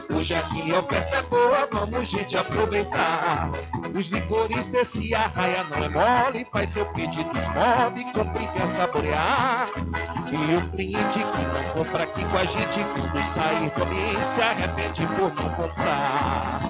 hoje 0.21 0.35
aqui 0.35 0.71
a 0.71 0.79
oferta 0.79 1.17
é 1.17 1.23
boa, 1.23 1.67
vamos 1.71 2.07
gente 2.07 2.37
aproveitar. 2.37 3.51
Os 3.97 4.05
licores 4.07 4.67
desse 4.67 5.15
arraia 5.15 5.63
não 5.63 5.83
é 5.83 5.89
mole, 5.89 6.45
faz 6.45 6.69
seu 6.69 6.85
pedido, 6.93 7.31
esmove, 7.35 8.05
compre 8.13 8.47
e 8.53 8.67
saborear. 8.67 9.71
E 10.31 10.35
o 10.55 10.61
cliente 10.69 11.19
que 11.19 11.23
não 11.23 11.63
compra 11.73 12.03
aqui 12.03 12.23
com 12.23 12.37
a 12.37 12.45
gente, 12.45 12.85
quando 12.93 13.19
sair 13.33 13.71
do 13.71 13.83
ambiente, 13.83 14.29
se 14.29 14.41
arrepende 14.41 15.07
por 15.07 15.33
não 15.33 15.49
comprar. 15.55 16.61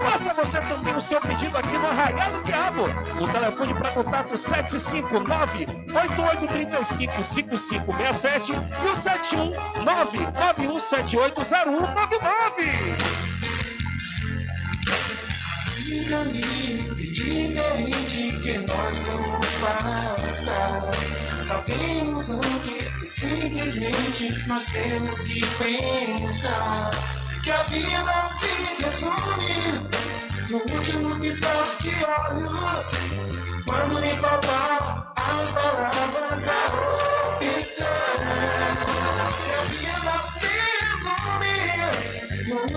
Faça 0.00 0.32
você 0.32 0.58
também 0.60 0.96
o 0.96 1.00
seu 1.00 1.20
pedido 1.20 1.56
aqui 1.58 1.76
no 1.76 1.86
Arraial 1.86 2.32
do 2.32 2.42
Diabo. 2.44 2.84
O 3.20 3.28
telefone 3.28 3.74
para 3.74 3.90
contato 3.90 4.34
759 4.36 5.66
8835 5.94 7.22
5567 7.22 8.52
e 8.52 8.54
o 8.88 8.96
719 8.96 10.18
91780199. 10.18 12.69
Diferente, 15.84 17.12
diferente 17.12 18.38
que 18.42 18.58
nós 18.58 18.98
vamos 19.06 19.46
passar. 19.60 20.90
Sabemos 21.42 22.30
antes 22.30 22.96
que 22.98 23.06
simplesmente 23.06 24.46
nós 24.46 24.66
temos 24.66 25.20
que 25.20 25.40
pensar 25.58 26.90
que 27.42 27.50
a 27.50 27.62
vida 27.64 28.28
se 28.38 28.82
resume 28.82 29.88
no 30.50 30.58
último 30.58 31.20
piscar 31.20 31.76
de 31.80 31.90
olhos. 32.04 32.90
Quando 33.64 33.98
lhe 34.00 34.14
faltar 34.16 35.12
as 35.16 35.50
palavras, 35.52 36.59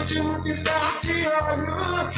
último 0.03 0.43
piscar 0.43 0.99
de 1.01 1.25
olhos. 1.27 2.13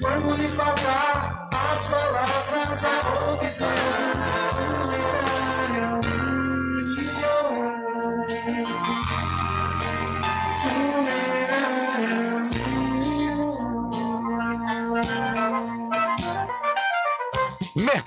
Quando 0.00 0.34
lhe 0.36 0.48
faltar 0.48 1.48
as 1.52 1.86
palavras, 1.86 2.84
a 2.84 3.32
opção. 3.34 4.53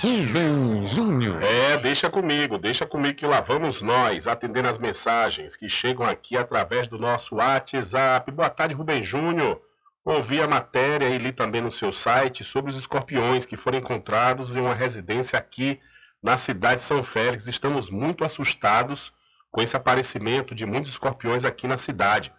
Rubem 0.00 0.86
Júnior. 0.86 1.42
É, 1.42 1.76
deixa 1.78 2.08
comigo, 2.08 2.56
deixa 2.56 2.86
comigo 2.86 3.16
que 3.16 3.26
lá 3.26 3.40
vamos 3.40 3.82
nós, 3.82 4.28
atendendo 4.28 4.68
as 4.68 4.78
mensagens 4.78 5.56
que 5.56 5.68
chegam 5.68 6.06
aqui 6.06 6.36
através 6.36 6.86
do 6.86 6.96
nosso 6.96 7.34
WhatsApp. 7.34 8.30
Boa 8.30 8.50
tarde, 8.50 8.74
Rubem 8.74 9.02
Júnior. 9.02 9.60
Ouvi 10.04 10.40
a 10.40 10.46
matéria 10.46 11.08
e 11.08 11.18
li 11.18 11.32
também 11.32 11.60
no 11.60 11.72
seu 11.72 11.92
site 11.92 12.44
sobre 12.44 12.70
os 12.70 12.78
escorpiões 12.78 13.46
que 13.46 13.56
foram 13.56 13.78
encontrados 13.78 14.54
em 14.54 14.60
uma 14.60 14.74
residência 14.74 15.36
aqui 15.36 15.80
na 16.24 16.36
cidade 16.38 16.80
de 16.80 16.86
São 16.86 17.02
Félix. 17.02 17.46
Estamos 17.46 17.90
muito 17.90 18.24
assustados 18.24 19.12
com 19.50 19.60
esse 19.60 19.76
aparecimento 19.76 20.54
de 20.54 20.64
muitos 20.64 20.90
escorpiões 20.90 21.44
aqui 21.44 21.68
na 21.68 21.76
cidade. 21.76 22.32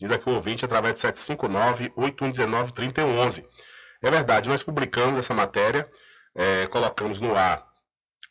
Diz 0.00 0.12
aqui 0.12 0.30
o 0.30 0.34
ouvinte 0.34 0.64
através 0.64 0.94
de 0.94 1.00
759-8119-3111. 1.00 3.44
É 4.00 4.10
verdade, 4.10 4.48
nós 4.48 4.62
publicamos 4.62 5.18
essa 5.18 5.34
matéria, 5.34 5.90
é, 6.34 6.66
colocamos 6.68 7.20
no 7.20 7.36
ar 7.36 7.66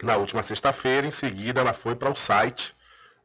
na 0.02 0.16
última 0.16 0.42
sexta-feira, 0.42 1.06
em 1.06 1.12
seguida 1.12 1.62
ela 1.62 1.74
foi 1.74 1.94
para 1.94 2.10
o 2.10 2.16
site 2.16 2.74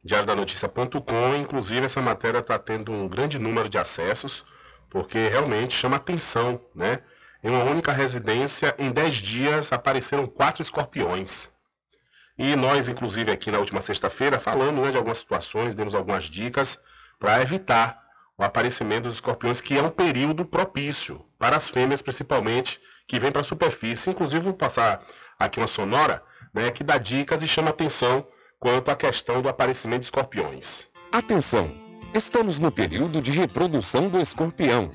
diariodanoticia.com, 0.03 1.35
inclusive 1.35 1.85
essa 1.85 2.01
matéria 2.01 2.39
está 2.39 2.59
tendo 2.59 2.91
um 2.91 3.07
grande 3.07 3.39
número 3.39 3.67
de 3.67 3.77
acessos, 3.77 4.45
porque 4.89 5.29
realmente 5.29 5.73
chama 5.73 5.95
atenção, 5.95 6.61
né? 6.75 6.99
Em 7.43 7.49
uma 7.49 7.63
única 7.63 7.91
residência, 7.91 8.75
em 8.77 8.91
10 8.91 9.15
dias, 9.15 9.73
apareceram 9.73 10.27
quatro 10.27 10.61
escorpiões. 10.61 11.49
E 12.37 12.55
nós, 12.55 12.87
inclusive, 12.87 13.31
aqui 13.31 13.49
na 13.49 13.57
última 13.57 13.81
sexta-feira, 13.81 14.39
falamos 14.39 14.85
né, 14.85 14.91
de 14.91 14.97
algumas 14.97 15.17
situações, 15.17 15.73
demos 15.73 15.95
algumas 15.95 16.25
dicas 16.25 16.79
para 17.19 17.41
evitar 17.41 17.99
o 18.37 18.43
aparecimento 18.43 19.03
dos 19.03 19.15
escorpiões, 19.15 19.59
que 19.59 19.75
é 19.75 19.81
um 19.81 19.89
período 19.89 20.45
propício 20.45 21.25
para 21.39 21.55
as 21.55 21.67
fêmeas, 21.67 22.03
principalmente, 22.03 22.79
que 23.07 23.19
vêm 23.19 23.31
para 23.31 23.41
a 23.41 23.43
superfície. 23.43 24.11
Inclusive, 24.11 24.43
vou 24.43 24.53
passar 24.53 25.03
aqui 25.39 25.59
uma 25.59 25.67
sonora 25.67 26.21
né, 26.53 26.69
que 26.69 26.83
dá 26.83 26.99
dicas 26.99 27.41
e 27.41 27.47
chama 27.47 27.71
atenção 27.71 28.27
quanto 28.59 28.91
à 28.91 28.95
questão 28.95 29.41
do 29.41 29.49
aparecimento 29.49 30.01
de 30.01 30.05
escorpiões. 30.05 30.87
Atenção! 31.11 31.73
Estamos 32.13 32.59
no 32.59 32.71
período 32.71 33.21
de 33.21 33.31
reprodução 33.31 34.09
do 34.09 34.19
escorpião. 34.19 34.91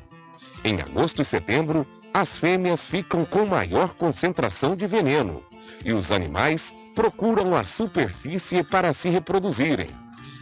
Em 0.64 0.80
agosto 0.80 1.20
e 1.20 1.24
setembro, 1.24 1.86
as 2.14 2.38
fêmeas 2.38 2.86
ficam 2.86 3.24
com 3.24 3.44
maior 3.44 3.94
concentração 3.94 4.76
de 4.76 4.86
veneno 4.86 5.44
e 5.84 5.92
os 5.92 6.12
animais 6.12 6.72
procuram 6.94 7.56
a 7.56 7.64
superfície 7.64 8.62
para 8.62 8.92
se 8.92 9.08
reproduzirem. 9.08 9.90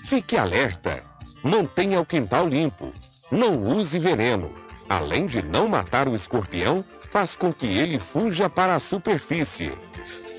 Fique 0.06 0.36
alerta! 0.36 1.02
Mantenha 1.42 2.00
o 2.00 2.06
quintal 2.06 2.46
limpo. 2.46 2.90
Não 3.30 3.62
use 3.64 3.98
veneno. 3.98 4.52
Além 4.88 5.26
de 5.26 5.40
não 5.40 5.68
matar 5.68 6.08
o 6.08 6.14
escorpião, 6.14 6.84
faz 7.10 7.34
com 7.34 7.52
que 7.52 7.66
ele 7.66 7.98
fuja 7.98 8.50
para 8.50 8.74
a 8.74 8.80
superfície. 8.80 9.72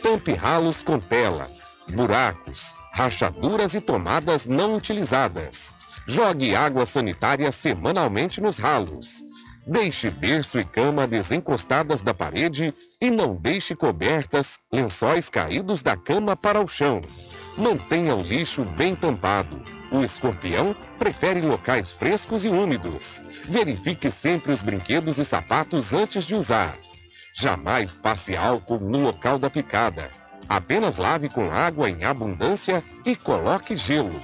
Tampe 0.04 0.34
ralos 0.34 0.84
com 0.84 1.00
tela, 1.00 1.44
buracos, 1.94 2.76
rachaduras 2.92 3.74
e 3.74 3.82
tomadas 3.82 4.46
não 4.46 4.76
utilizadas. 4.76 5.74
Jogue 6.08 6.56
água 6.56 6.86
sanitária 6.86 7.52
semanalmente 7.52 8.42
nos 8.42 8.58
ralos. 8.58 9.24
Deixe 9.68 10.10
berço 10.10 10.60
e 10.60 10.64
cama 10.64 11.08
desencostadas 11.08 12.02
da 12.02 12.14
parede 12.14 12.74
e 13.00 13.12
não 13.12 13.36
deixe 13.36 13.76
cobertas, 13.76 14.60
lençóis 14.72 15.30
caídos 15.30 15.84
da 15.84 15.96
cama 15.96 16.36
para 16.36 16.60
o 16.60 16.68
chão. 16.68 17.00
Mantenha 17.56 18.16
o 18.16 18.24
lixo 18.24 18.66
bem 18.66 18.96
tampado. 18.96 19.62
O 19.92 20.02
escorpião 20.04 20.76
prefere 20.98 21.42
locais 21.42 21.92
frescos 21.92 22.44
e 22.44 22.48
úmidos. 22.48 23.22
Verifique 23.46 24.10
sempre 24.10 24.52
os 24.52 24.64
brinquedos 24.64 25.20
e 25.20 25.26
sapatos 25.26 25.94
antes 25.94 26.26
de 26.26 26.34
usar. 26.34 26.74
Jamais 27.36 27.92
passe 27.92 28.36
álcool 28.36 28.80
no 28.80 29.00
local 29.00 29.38
da 29.38 29.50
picada. 29.50 30.10
Apenas 30.50 30.98
lave 30.98 31.30
com 31.30 31.52
água 31.52 31.90
em 31.90 32.04
abundância 32.04 32.84
e 33.06 33.16
coloque 33.16 33.76
gelo. 33.76 34.20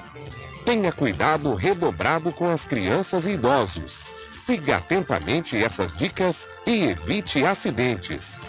Tenha 0.66 0.92
cuidado 0.92 1.54
redobrado 1.54 2.32
com 2.32 2.50
as 2.50 2.66
crianças 2.66 3.26
e 3.28 3.32
idosos. 3.32 4.17
Siga 4.48 4.78
atentamente 4.78 5.62
essas 5.62 5.94
dicas 5.94 6.48
e 6.66 6.86
evite 6.86 7.44
acidentes. 7.44 8.40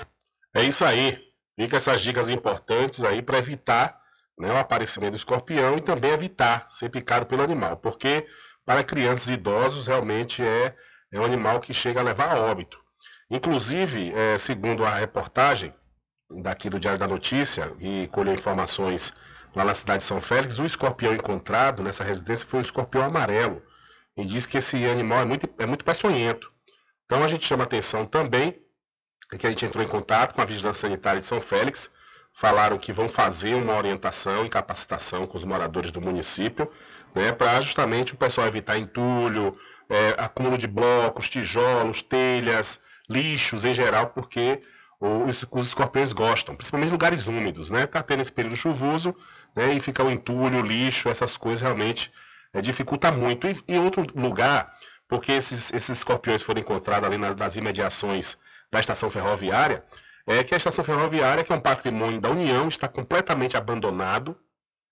É 0.55 0.63
isso 0.63 0.85
aí. 0.85 1.19
Fica 1.59 1.77
essas 1.77 2.01
dicas 2.01 2.29
importantes 2.29 3.03
aí 3.03 3.21
para 3.21 3.39
evitar 3.39 4.01
né, 4.39 4.53
o 4.53 4.57
aparecimento 4.57 5.15
do 5.15 5.17
escorpião 5.17 5.77
e 5.77 5.81
também 5.81 6.13
evitar 6.13 6.69
ser 6.69 6.89
picado 6.89 7.27
pelo 7.27 7.43
animal, 7.43 7.79
porque 7.79 8.29
para 8.65 8.85
crianças 8.85 9.29
e 9.29 9.33
idosos 9.33 9.89
realmente 9.89 10.41
é, 10.41 10.73
é 11.13 11.19
um 11.19 11.25
animal 11.25 11.59
que 11.59 11.75
chega 11.75 11.99
a 11.99 12.05
levar 12.05 12.31
a 12.31 12.41
óbito. 12.43 12.79
Inclusive, 13.29 14.13
é, 14.15 14.39
segundo 14.39 14.85
a 14.85 14.95
reportagem 14.95 15.75
daqui 16.31 16.71
do 16.71 16.79
Diário 16.79 17.01
da 17.01 17.09
Notícia, 17.09 17.73
e 17.81 18.07
colheu 18.13 18.35
informações 18.35 19.13
lá 19.53 19.65
na 19.65 19.75
cidade 19.75 20.05
de 20.05 20.05
São 20.05 20.23
Félix, 20.23 20.61
o 20.61 20.65
escorpião 20.65 21.13
encontrado 21.13 21.83
nessa 21.83 22.05
residência 22.05 22.47
foi 22.47 22.61
um 22.61 22.63
escorpião 22.63 23.03
amarelo. 23.03 23.61
E 24.19 24.25
diz 24.25 24.47
que 24.47 24.59
esse 24.59 24.85
animal 24.85 25.21
é 25.21 25.25
muito, 25.25 25.49
é 25.59 25.65
muito 25.65 25.85
peçonhento. 25.85 26.53
Então 27.07 27.23
a 27.23 27.29
gente 27.29 27.47
chama 27.47 27.63
atenção 27.63 28.05
também 28.05 28.61
que 29.39 29.47
a 29.47 29.51
gente 29.51 29.65
entrou 29.65 29.85
em 29.85 29.89
contato 29.89 30.35
com 30.35 30.43
a 30.43 30.45
Vigilância 30.45 30.89
Sanitária 30.89 31.21
de 31.21 31.27
São 31.27 31.41
Félix, 31.41 31.89
falaram 32.33 32.79
que 32.79 32.93
vão 32.93 33.09
fazer 33.09 33.55
uma 33.55 33.77
orientação 33.77 34.45
e 34.45 34.49
capacitação 34.49 35.27
com 35.27 35.39
os 35.39 35.45
moradores 35.45 35.93
do 35.93 36.01
município, 36.01 36.71
né, 37.15 37.31
para 37.31 37.61
justamente 37.61 38.15
o 38.15 38.17
pessoal 38.17 38.47
evitar 38.47 38.77
entulho, 38.77 39.57
é, 39.89 40.15
acúmulo 40.19 40.59
de 40.59 40.67
blocos, 40.67 41.29
tijolos, 41.29 42.03
telhas, 42.03 42.81
lixos 43.09 43.65
em 43.65 43.75
geral, 43.75 44.09
porque 44.09 44.63
os, 45.01 45.47
os 45.51 45.69
escorpiões 45.69 46.13
gostam, 46.13 46.57
principalmente 46.57 46.91
lugares 46.91 47.29
úmidos, 47.29 47.71
né? 47.71 47.87
Tá 47.87 48.03
tendo 48.03 48.21
esse 48.21 48.33
período 48.33 48.57
chuvoso, 48.57 49.15
né? 49.55 49.75
E 49.75 49.81
fica 49.81 50.03
o 50.03 50.11
entulho, 50.11 50.59
o 50.59 50.67
lixo, 50.67 51.09
essas 51.09 51.37
coisas 51.37 51.61
realmente 51.61 52.11
é, 52.53 52.61
dificulta 52.61 53.11
muito. 53.13 53.47
E, 53.47 53.63
e 53.69 53.79
outro 53.79 54.05
lugar, 54.15 54.75
porque 55.07 55.33
esses, 55.33 55.73
esses 55.73 55.99
escorpiões 55.99 56.43
foram 56.43 56.61
encontrados 56.61 57.07
ali 57.07 57.19
nas, 57.19 57.37
nas 57.37 57.57
imediações 57.57 58.37
da 58.71 58.81
estação 58.81 59.11
ferroviária, 59.11 59.85
é 60.27 60.45
que 60.45 60.53
a 60.53 60.59
estação 60.59 60.85
ferroviária, 60.85 61.43
que 61.43 61.53
é 61.53 61.57
um 61.57 61.61
patrimônio 61.61 62.21
da 62.21 62.31
União, 62.31 62.69
está 62.69 62.87
completamente 62.87 63.57
abandonado 63.57 64.37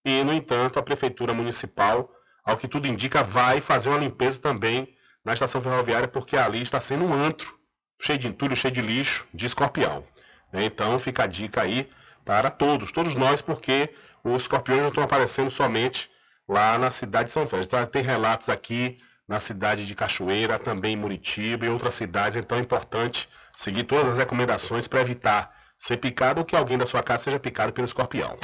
e, 0.05 0.25
no 0.25 0.33
entanto, 0.33 0.79
a 0.79 0.83
prefeitura 0.83 1.35
municipal, 1.35 2.11
ao 2.45 2.57
que 2.57 2.67
tudo 2.67 2.87
indica, 2.87 3.23
vai 3.23 3.61
fazer 3.61 3.91
uma 3.91 3.99
limpeza 3.99 4.41
também 4.41 4.97
na 5.23 5.35
estação 5.35 5.61
ferroviária, 5.61 6.09
porque 6.09 6.37
ali 6.37 6.63
está 6.63 6.81
sendo 6.81 7.05
um 7.05 7.13
antro, 7.13 7.59
cheio 8.01 8.19
de 8.19 8.29
entulho, 8.29 8.57
cheio 8.57 8.73
de 8.73 8.81
lixo, 8.81 9.27
de 9.35 9.45
escorpião. 9.45 10.05
Né? 10.53 10.65
Então 10.65 10.99
fica 10.99 11.25
a 11.25 11.27
dica 11.27 11.61
aí 11.61 11.91
para 12.25 12.51
todos, 12.51 12.91
todos 12.91 13.15
nós, 13.15 13.43
porque 13.43 13.91
os 14.25 14.43
escorpiões 14.43 14.81
não 14.81 14.89
estão 14.89 15.05
aparecendo 15.05 15.51
somente 15.51 16.11
lá 16.49 16.79
na 16.79 16.91
cidade 16.91 17.27
de 17.27 17.33
São 17.33 17.47
Félix. 17.47 17.67
Então, 17.67 17.85
tem 17.87 18.03
relatos 18.03 18.49
aqui 18.49 18.99
na 19.27 19.41
cidade 19.41 19.85
de 19.85 19.95
Cachoeira, 19.95 20.59
também 20.59 20.95
em 20.95 20.97
Muritiba 20.97 21.67
e 21.67 21.69
outras 21.69 21.95
cidades, 21.95 22.37
então 22.37 22.59
é 22.59 22.61
importante 22.61 23.29
seguir 23.57 23.85
todas 23.85 24.09
as 24.09 24.19
recomendações 24.19 24.87
para 24.87 25.01
evitar 25.01 25.53
ser 25.79 25.97
picado 25.97 26.41
ou 26.41 26.45
que 26.45 26.55
alguém 26.55 26.79
da 26.79 26.87
sua 26.87 27.03
casa 27.03 27.25
seja 27.25 27.39
picado 27.39 27.73
pelo 27.73 27.87
escorpião. 27.87 28.39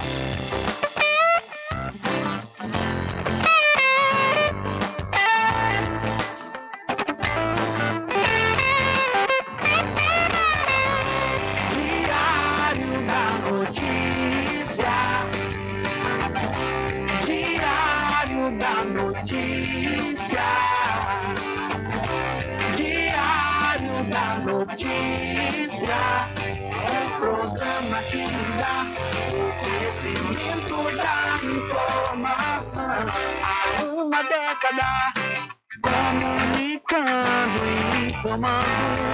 comunicando 35.82 37.62
e 37.64 38.06
informando 38.06 39.12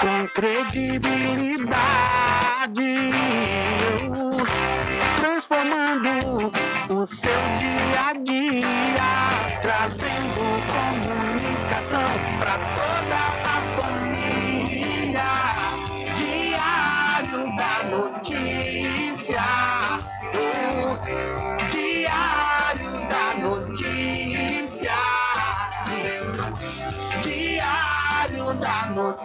com 0.00 0.26
credibilidade, 0.34 3.12
transformando 5.16 6.50
o 6.90 7.06
seu 7.06 7.56
dia 7.56 8.08
a 8.08 8.12
dia. 8.14 9.17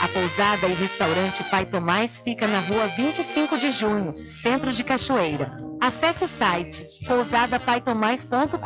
A 0.00 0.08
pousada 0.08 0.66
e 0.68 0.74
restaurante 0.74 1.42
Pai 1.44 1.64
Tomás 1.66 2.20
fica 2.22 2.46
na 2.46 2.60
rua 2.60 2.86
25 2.96 3.58
de 3.58 3.70
junho, 3.70 4.14
centro 4.28 4.72
de 4.72 4.84
Cachoeira. 4.84 5.56
Acesse 5.80 6.24
o 6.24 6.28
site 6.28 6.86
pousadapaitomais.com.br. 7.06 8.58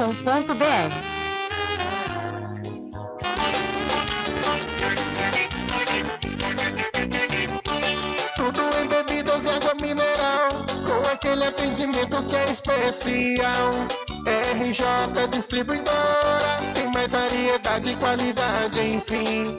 Tudo 8.36 8.60
em 8.82 8.88
bebidas 8.88 9.46
água 9.46 9.74
mineral, 9.80 10.50
com 10.84 11.08
aquele 11.10 11.44
atendimento 11.44 12.22
que 12.24 12.36
é 12.36 12.50
especial. 12.50 13.72
RJ 14.54 14.84
Distribuidora, 15.30 16.60
tem 16.74 16.90
mais 16.92 17.12
variedade 17.12 17.90
e 17.90 17.96
qualidade, 17.96 18.80
enfim. 18.80 19.58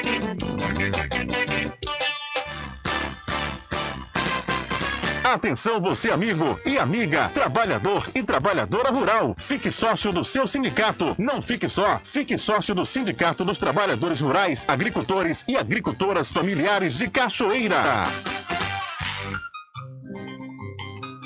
Atenção 5.31 5.79
você 5.79 6.11
amigo 6.11 6.59
e 6.65 6.77
amiga, 6.77 7.29
trabalhador 7.29 8.05
e 8.13 8.21
trabalhadora 8.21 8.91
rural. 8.91 9.33
Fique 9.39 9.71
sócio 9.71 10.11
do 10.11 10.25
seu 10.25 10.45
sindicato. 10.45 11.15
Não 11.17 11.41
fique 11.41 11.69
só, 11.69 12.01
fique 12.03 12.37
sócio 12.37 12.75
do 12.75 12.85
Sindicato 12.85 13.45
dos 13.45 13.57
Trabalhadores 13.57 14.19
Rurais, 14.19 14.65
Agricultores 14.67 15.45
e 15.47 15.55
Agricultoras 15.55 16.29
Familiares 16.29 16.95
de 16.95 17.09
Cachoeira. 17.09 17.81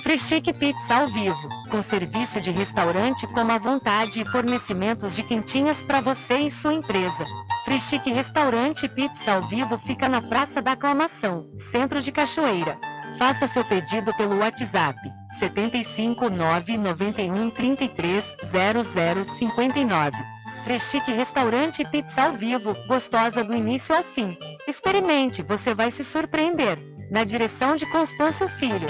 Freschique 0.04 0.54
Pizza 0.54 0.98
ao 0.98 1.08
vivo, 1.08 1.50
com 1.72 1.82
serviço 1.82 2.40
de 2.40 2.52
restaurante 2.52 3.26
como 3.26 3.52
à 3.52 3.58
vontade 3.58 4.22
e 4.22 4.26
fornecimentos 4.26 5.16
de 5.16 5.24
quentinhas 5.24 5.82
para 5.82 6.00
você 6.00 6.42
e 6.42 6.52
sua 6.52 6.76
empresa. 6.76 7.26
Freschique 7.66 8.12
Restaurante 8.12 8.88
Pizza 8.88 9.34
ao 9.34 9.42
vivo 9.48 9.80
fica 9.80 10.08
na 10.08 10.22
Praça 10.22 10.62
da 10.62 10.74
Aclamação, 10.74 11.50
centro 11.56 12.00
de 12.00 12.12
Cachoeira. 12.12 12.78
Faça 13.18 13.48
seu 13.48 13.64
pedido 13.64 14.14
pelo 14.16 14.38
WhatsApp 14.40 15.00
75 15.40 16.30
991 16.30 17.50
33 17.50 18.36
0059. 19.40 20.18
Freschique 20.64 21.12
Restaurante 21.12 21.86
Pizza 21.86 22.24
ao 22.24 22.34
vivo, 22.34 22.76
gostosa 22.88 23.44
do 23.44 23.54
início 23.54 23.96
ao 23.96 24.04
fim. 24.04 24.38
Experimente, 24.68 25.44
você 25.44 25.74
vai 25.74 25.92
se 25.92 26.04
surpreender. 26.04 26.78
Na 27.12 27.24
direção 27.24 27.76
de 27.76 27.86
Constâncio 27.92 28.48
Filho. 28.48 28.88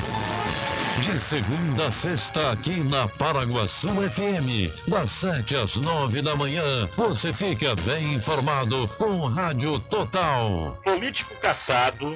De 1.01 1.19
segunda 1.19 1.87
a 1.87 1.91
sexta, 1.91 2.51
aqui 2.51 2.79
na 2.79 3.09
Paraguaçu 3.09 3.89
FM, 3.89 4.87
das 4.87 5.09
7 5.11 5.55
às 5.57 5.75
9 5.75 6.21
da 6.21 6.33
manhã, 6.37 6.89
você 6.95 7.33
fica 7.33 7.75
bem 7.81 8.13
informado 8.13 8.87
com 8.97 9.27
Rádio 9.27 9.77
Total. 9.81 10.79
Político 10.81 11.35
caçado 11.35 12.15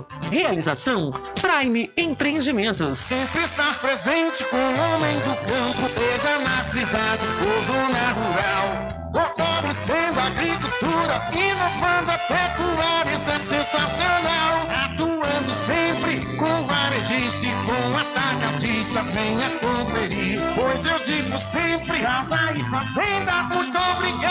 Realização 0.29 1.09
Prime 1.39 1.91
Empreendimentos. 1.97 2.97
Sempre 2.97 3.43
estar 3.43 3.79
presente 3.79 4.43
com 4.45 4.57
o 4.57 4.79
homem 4.79 5.15
do 5.19 5.35
campo, 5.35 5.89
seja 5.93 6.39
na 6.39 6.63
cidade 6.69 7.25
ou 7.41 7.63
zona 7.65 8.11
rural. 8.11 9.01
Fortalecendo 9.13 10.19
a 10.19 10.27
agricultura, 10.27 11.21
inovando 11.33 12.11
a 12.11 12.17
pecuária, 12.17 13.11
isso 13.11 13.29
é 13.29 13.39
sensacional. 13.39 14.67
Atuando 14.85 15.51
sempre 15.51 16.37
com 16.37 16.65
varejista 16.65 17.45
e 17.45 17.51
com 17.65 17.97
atacadista, 17.97 19.03
venha 19.03 19.49
conferir. 19.59 20.39
Pois 20.55 20.85
eu 20.85 20.99
digo 21.03 21.37
sempre, 21.37 21.99
casa 22.01 22.53
e 22.55 22.63
fazenda, 22.69 23.43
muito 23.53 23.77
obrigado 23.77 24.30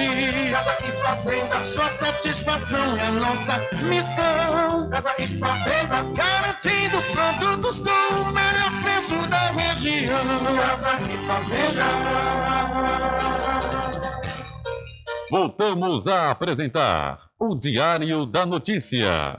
existir. 0.00 0.50
Casa 0.50 0.76
e 0.86 0.92
Fazenda, 1.02 1.64
sua 1.64 1.90
satisfação 1.90 2.96
é 2.96 3.10
nossa 3.10 3.58
missão. 3.84 4.90
Casa 4.90 5.14
e 5.18 5.26
Fazenda, 5.26 6.02
garantindo 6.14 7.02
produtos 7.12 7.80
do 7.80 8.32
melhor 8.32 8.82
preço 8.82 9.28
da 9.28 9.50
região. 9.50 10.24
Casa 10.56 10.98
e 11.02 11.16
Fazenda. 11.26 11.84
Voltamos 15.30 16.06
a 16.06 16.30
apresentar 16.30 17.18
o 17.40 17.54
Diário 17.54 18.26
da 18.26 18.46
Notícia. 18.46 19.36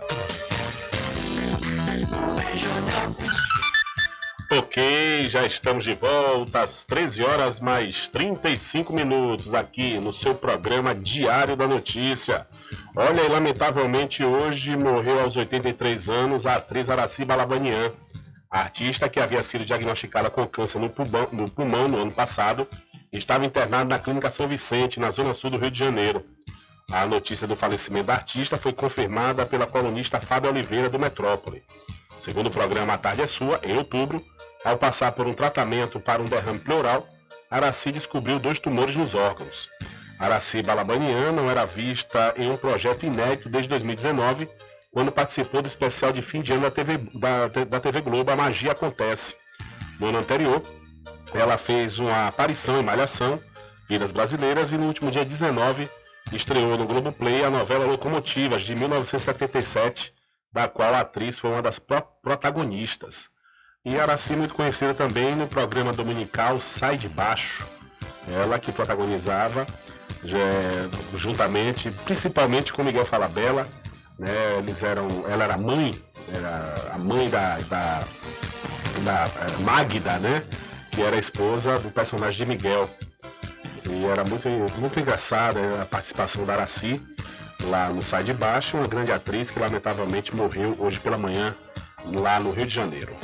Ok, 4.57 5.27
já 5.27 5.45
estamos 5.45 5.83
de 5.83 5.93
volta 5.95 6.61
às 6.61 6.85
13 6.85 7.23
horas 7.23 7.59
mais 7.59 8.07
35 8.07 8.93
minutos 8.93 9.53
aqui 9.53 9.99
no 9.99 10.13
seu 10.13 10.33
programa 10.33 10.95
Diário 10.95 11.57
da 11.57 11.67
Notícia. 11.67 12.47
Olha, 12.95 13.21
e 13.21 13.27
lamentavelmente 13.27 14.23
hoje 14.23 14.77
morreu 14.77 15.19
aos 15.19 15.35
83 15.35 16.09
anos 16.09 16.45
a 16.45 16.55
atriz 16.55 16.89
Araci 16.89 17.25
Balabanian, 17.25 17.91
artista 18.49 19.09
que 19.09 19.19
havia 19.19 19.43
sido 19.43 19.65
diagnosticada 19.65 20.29
com 20.29 20.47
câncer 20.47 20.79
no 20.79 20.89
pulmão, 20.89 21.27
no 21.33 21.51
pulmão 21.51 21.89
no 21.89 22.01
ano 22.01 22.11
passado 22.11 22.65
estava 23.11 23.45
internada 23.45 23.85
na 23.85 23.99
Clínica 23.99 24.29
São 24.29 24.47
Vicente, 24.47 25.01
na 25.01 25.11
zona 25.11 25.33
sul 25.33 25.49
do 25.49 25.57
Rio 25.57 25.71
de 25.71 25.79
Janeiro. 25.79 26.25
A 26.91 27.05
notícia 27.05 27.45
do 27.45 27.57
falecimento 27.57 28.07
da 28.07 28.13
artista 28.13 28.57
foi 28.57 28.71
confirmada 28.71 29.45
pela 29.45 29.67
colunista 29.67 30.21
Fábio 30.21 30.49
Oliveira 30.49 30.89
do 30.89 30.99
Metrópole. 30.99 31.61
Segundo 32.19 32.47
o 32.47 32.51
programa 32.51 32.93
A 32.93 32.97
Tarde 32.97 33.21
é 33.21 33.27
Sua, 33.27 33.59
em 33.63 33.77
outubro, 33.77 34.23
ao 34.63 34.77
passar 34.77 35.11
por 35.11 35.27
um 35.27 35.33
tratamento 35.33 35.99
para 35.99 36.21
um 36.21 36.25
derrame 36.25 36.59
pleural, 36.59 37.07
Araci 37.49 37.91
descobriu 37.91 38.39
dois 38.39 38.59
tumores 38.59 38.95
nos 38.95 39.13
órgãos. 39.13 39.69
Araci 40.19 40.63
Balabanian 40.63 41.31
não 41.31 41.49
era 41.49 41.65
vista 41.65 42.33
em 42.37 42.49
um 42.49 42.57
projeto 42.57 43.05
inédito 43.05 43.49
desde 43.49 43.69
2019, 43.69 44.49
quando 44.91 45.11
participou 45.11 45.61
do 45.61 45.67
especial 45.67 46.11
de 46.13 46.21
fim 46.21 46.41
de 46.41 46.53
ano 46.53 46.63
da 46.63 46.71
TV, 46.71 46.97
da, 47.13 47.47
da 47.65 47.79
TV 47.79 48.01
Globo 48.01 48.31
A 48.31 48.35
Magia 48.35 48.71
Acontece. 48.71 49.35
No 49.99 50.07
ano 50.07 50.19
anterior, 50.19 50.61
ela 51.33 51.57
fez 51.57 51.99
uma 51.99 52.27
aparição 52.27 52.79
em 52.79 52.83
Malhação, 52.83 53.39
Vidas 53.87 54.11
Brasileiras, 54.11 54.71
e 54.71 54.77
no 54.77 54.87
último 54.87 55.11
dia 55.11 55.25
19 55.25 55.89
estreou 56.31 56.77
no 56.77 56.87
Globoplay 56.87 57.43
a 57.43 57.51
novela 57.51 57.85
Locomotivas, 57.85 58.61
de 58.63 58.73
1977, 58.75 60.13
da 60.55 60.69
qual 60.69 60.93
a 60.93 61.01
atriz 61.01 61.37
foi 61.37 61.51
uma 61.51 61.61
das 61.61 61.79
pro 61.79 62.01
protagonistas. 62.23 63.29
E 63.83 63.99
Araci 63.99 64.37
muito 64.37 64.53
conhecida 64.55 64.93
também 64.93 65.35
no 65.35 65.47
programa 65.47 65.91
dominical 65.91 66.61
Sai 66.61 66.97
de 66.97 67.09
Baixo, 67.09 67.67
ela 68.41 68.57
que 68.57 68.71
protagonizava 68.71 69.65
juntamente, 71.13 71.91
principalmente 72.05 72.71
com 72.71 72.83
Miguel 72.83 73.05
Falabella, 73.05 73.67
né, 74.17 74.57
eles 74.57 74.81
eram, 74.81 75.07
ela 75.29 75.43
era 75.43 75.57
mãe, 75.57 75.91
era 76.33 76.93
a 76.93 76.97
mãe 76.97 77.29
da, 77.29 77.57
da, 77.69 77.99
da 79.03 79.25
eh, 79.25 79.57
Magda, 79.59 80.17
né, 80.19 80.41
que 80.89 81.01
era 81.01 81.17
a 81.17 81.19
esposa 81.19 81.77
do 81.79 81.91
personagem 81.91 82.37
de 82.37 82.45
Miguel. 82.45 82.89
E 83.89 84.05
era 84.05 84.23
muito, 84.23 84.47
muito 84.79 84.99
engraçada 85.01 85.81
a 85.81 85.85
participação 85.85 86.45
da 86.45 86.53
Araci 86.53 86.99
lá 87.63 87.89
no 87.89 88.01
Sai 88.01 88.23
de 88.23 88.33
Baixo, 88.33 88.77
uma 88.77 88.87
grande 88.87 89.11
atriz 89.11 89.49
que 89.51 89.59
lamentavelmente 89.59 90.35
morreu 90.35 90.75
hoje 90.79 90.99
pela 90.99 91.17
manhã 91.17 91.55
lá 92.05 92.39
no 92.39 92.51
Rio 92.51 92.67
de 92.67 92.73
Janeiro. 92.73 93.15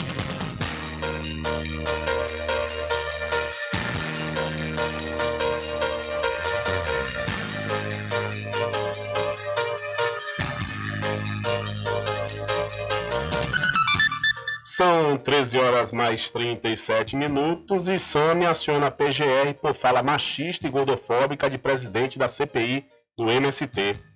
São 14.64 15.16
13 15.16 15.60
horas 15.60 15.92
mais 15.92 16.32
37 16.32 17.16
minutos 17.16 17.88
e 17.88 18.00
Sami 18.00 18.48
aciona 18.48 18.88
a 18.88 18.92
PGR 18.92 19.54
por 19.62 19.76
fala 19.76 20.02
machista 20.02 20.66
e 20.66 20.72
gordofóbica 20.72 21.48
de 21.48 21.60
presidente 21.60 22.18
da 22.18 22.28
CPI 22.28 22.88
do 23.16 23.30
MST. 23.30 24.11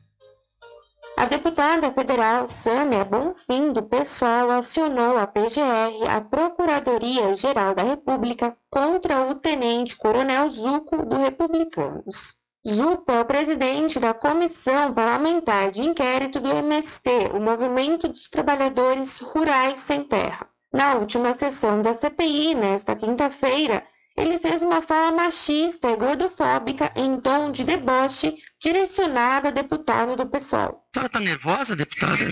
A 1.18 1.26
deputada 1.28 1.94
federal 1.94 2.46
Sâmia 2.46 3.06
Bonfim, 3.06 3.72
do 3.72 3.82
PSOL, 3.84 4.52
acionou 4.52 5.18
a 5.18 5.26
PGR, 5.26 6.10
a 6.10 6.20
Procuradoria-Geral 6.20 7.74
da 7.74 7.84
República, 7.84 8.58
contra 8.70 9.22
o 9.30 9.36
tenente-coronel 9.36 10.50
Zuco, 10.50 11.06
do 11.06 11.16
Republicanos. 11.16 12.36
Zuco 12.68 13.10
é 13.14 13.22
o 13.22 13.26
presidente 13.26 13.98
da 13.98 14.14
Comissão 14.14 14.94
Parlamentar 14.94 15.72
de 15.72 15.84
Inquérito 15.84 16.42
do 16.42 16.50
MST, 16.50 17.32
o 17.34 17.40
Movimento 17.40 18.10
dos 18.10 18.30
Trabalhadores 18.30 19.20
Rurais 19.20 19.80
Sem 19.80 20.04
Terra. 20.04 20.50
Na 20.74 20.96
última 20.96 21.32
sessão 21.32 21.82
da 21.82 21.94
CPI, 21.94 22.56
nesta 22.56 22.94
quinta-feira, 22.94 23.88
ele 24.18 24.40
fez 24.40 24.64
uma 24.64 24.82
fala 24.82 25.12
machista 25.12 25.90
e 25.90 25.96
gordofóbica 25.98 26.92
em 26.96 27.20
tom 27.20 27.52
de 27.52 27.64
deboche 27.64 28.36
direcionada 28.60 29.50
a 29.50 29.52
deputado 29.52 30.16
do 30.16 30.26
PSOL. 30.26 30.86
A 30.92 30.94
senhora 30.94 31.08
está 31.08 31.20
nervosa, 31.20 31.76
deputada? 31.76 32.26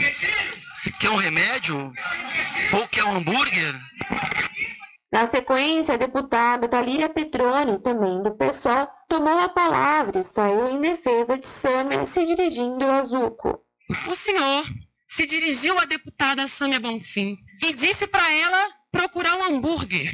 Quer 0.99 1.09
um 1.09 1.15
remédio? 1.15 1.91
Ou 2.73 2.87
quer 2.87 3.03
um 3.03 3.17
hambúrguer? 3.17 3.75
Na 5.11 5.25
sequência, 5.25 5.93
a 5.93 5.97
deputada 5.97 6.67
Thalíria 6.67 7.07
Petroni, 7.07 7.79
também 7.79 8.23
do 8.23 8.31
PSOL, 8.31 8.87
tomou 9.07 9.37
a 9.37 9.49
palavra 9.49 10.19
e 10.19 10.23
saiu 10.23 10.69
em 10.69 10.81
defesa 10.81 11.37
de 11.37 11.45
Sâmia, 11.45 12.05
se 12.05 12.25
dirigindo 12.25 12.85
a 12.85 13.01
Zuco. 13.03 13.59
O 14.09 14.15
senhor 14.15 14.65
se 15.07 15.27
dirigiu 15.27 15.77
à 15.77 15.85
deputada 15.85 16.47
Sâmia 16.47 16.79
Bonfim 16.79 17.37
e 17.61 17.73
disse 17.73 18.07
para 18.07 18.31
ela 18.33 18.69
procurar 18.91 19.35
um 19.35 19.43
hambúrguer. 19.43 20.09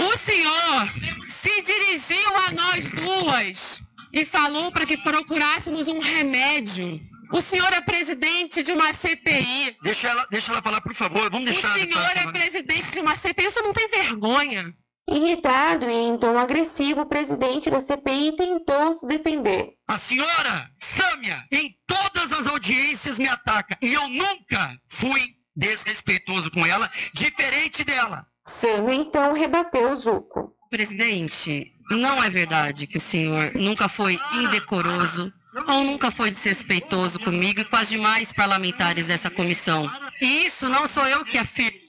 O 0.00 0.18
senhor 0.18 0.88
se 1.28 1.62
dirigiu 1.62 2.36
a 2.36 2.50
nós 2.52 2.90
duas 2.90 3.82
e 4.12 4.24
falou 4.24 4.72
para 4.72 4.86
que 4.86 4.96
procurássemos 4.96 5.88
um 5.88 6.00
remédio. 6.00 6.98
O 7.32 7.40
senhor 7.40 7.72
é 7.72 7.80
presidente 7.80 8.62
de 8.62 8.72
uma 8.72 8.92
CPI. 8.92 9.76
Deixa 9.82 10.08
ela, 10.08 10.26
deixa 10.30 10.50
ela 10.52 10.62
falar, 10.62 10.80
por 10.80 10.94
favor. 10.94 11.30
Vamos 11.30 11.50
deixar 11.50 11.76
O 11.76 11.80
senhor 11.80 12.16
é 12.16 12.32
presidente 12.32 12.90
de 12.90 12.98
uma 12.98 13.14
CPI. 13.14 13.50
Você 13.50 13.60
não 13.60 13.72
tem 13.72 13.88
vergonha. 13.88 14.74
Irritado 15.08 15.90
e 15.90 15.94
em 15.94 16.18
tom 16.18 16.38
agressivo, 16.38 17.02
o 17.02 17.06
presidente 17.06 17.70
da 17.70 17.80
CPI 17.80 18.36
tentou 18.36 18.92
se 18.92 19.06
defender. 19.06 19.70
A 19.88 19.98
senhora, 19.98 20.70
Sâmia, 20.78 21.44
em 21.52 21.74
todas 21.86 22.32
as 22.32 22.46
audiências 22.46 23.18
me 23.18 23.28
ataca 23.28 23.76
e 23.82 23.92
eu 23.92 24.08
nunca 24.08 24.76
fui 24.88 25.20
desrespeitoso 25.54 26.50
com 26.50 26.64
ela, 26.64 26.90
diferente 27.12 27.84
dela. 27.84 28.24
Sâmia 28.50 28.96
então 28.96 29.32
rebateu 29.32 29.94
Zuco. 29.94 30.52
Presidente, 30.68 31.72
não 31.88 32.22
é 32.22 32.28
verdade 32.28 32.86
que 32.86 32.96
o 32.96 33.00
senhor 33.00 33.52
nunca 33.54 33.88
foi 33.88 34.18
indecoroso 34.34 35.32
ou 35.68 35.84
nunca 35.84 36.10
foi 36.10 36.30
desrespeitoso 36.30 37.18
comigo 37.20 37.60
e 37.60 37.64
com 37.64 37.76
as 37.76 37.88
demais 37.88 38.32
parlamentares 38.32 39.06
dessa 39.06 39.30
comissão. 39.30 39.90
E 40.20 40.46
isso 40.46 40.68
não 40.68 40.86
sou 40.86 41.06
eu 41.06 41.24
que 41.24 41.38
afirmo, 41.38 41.80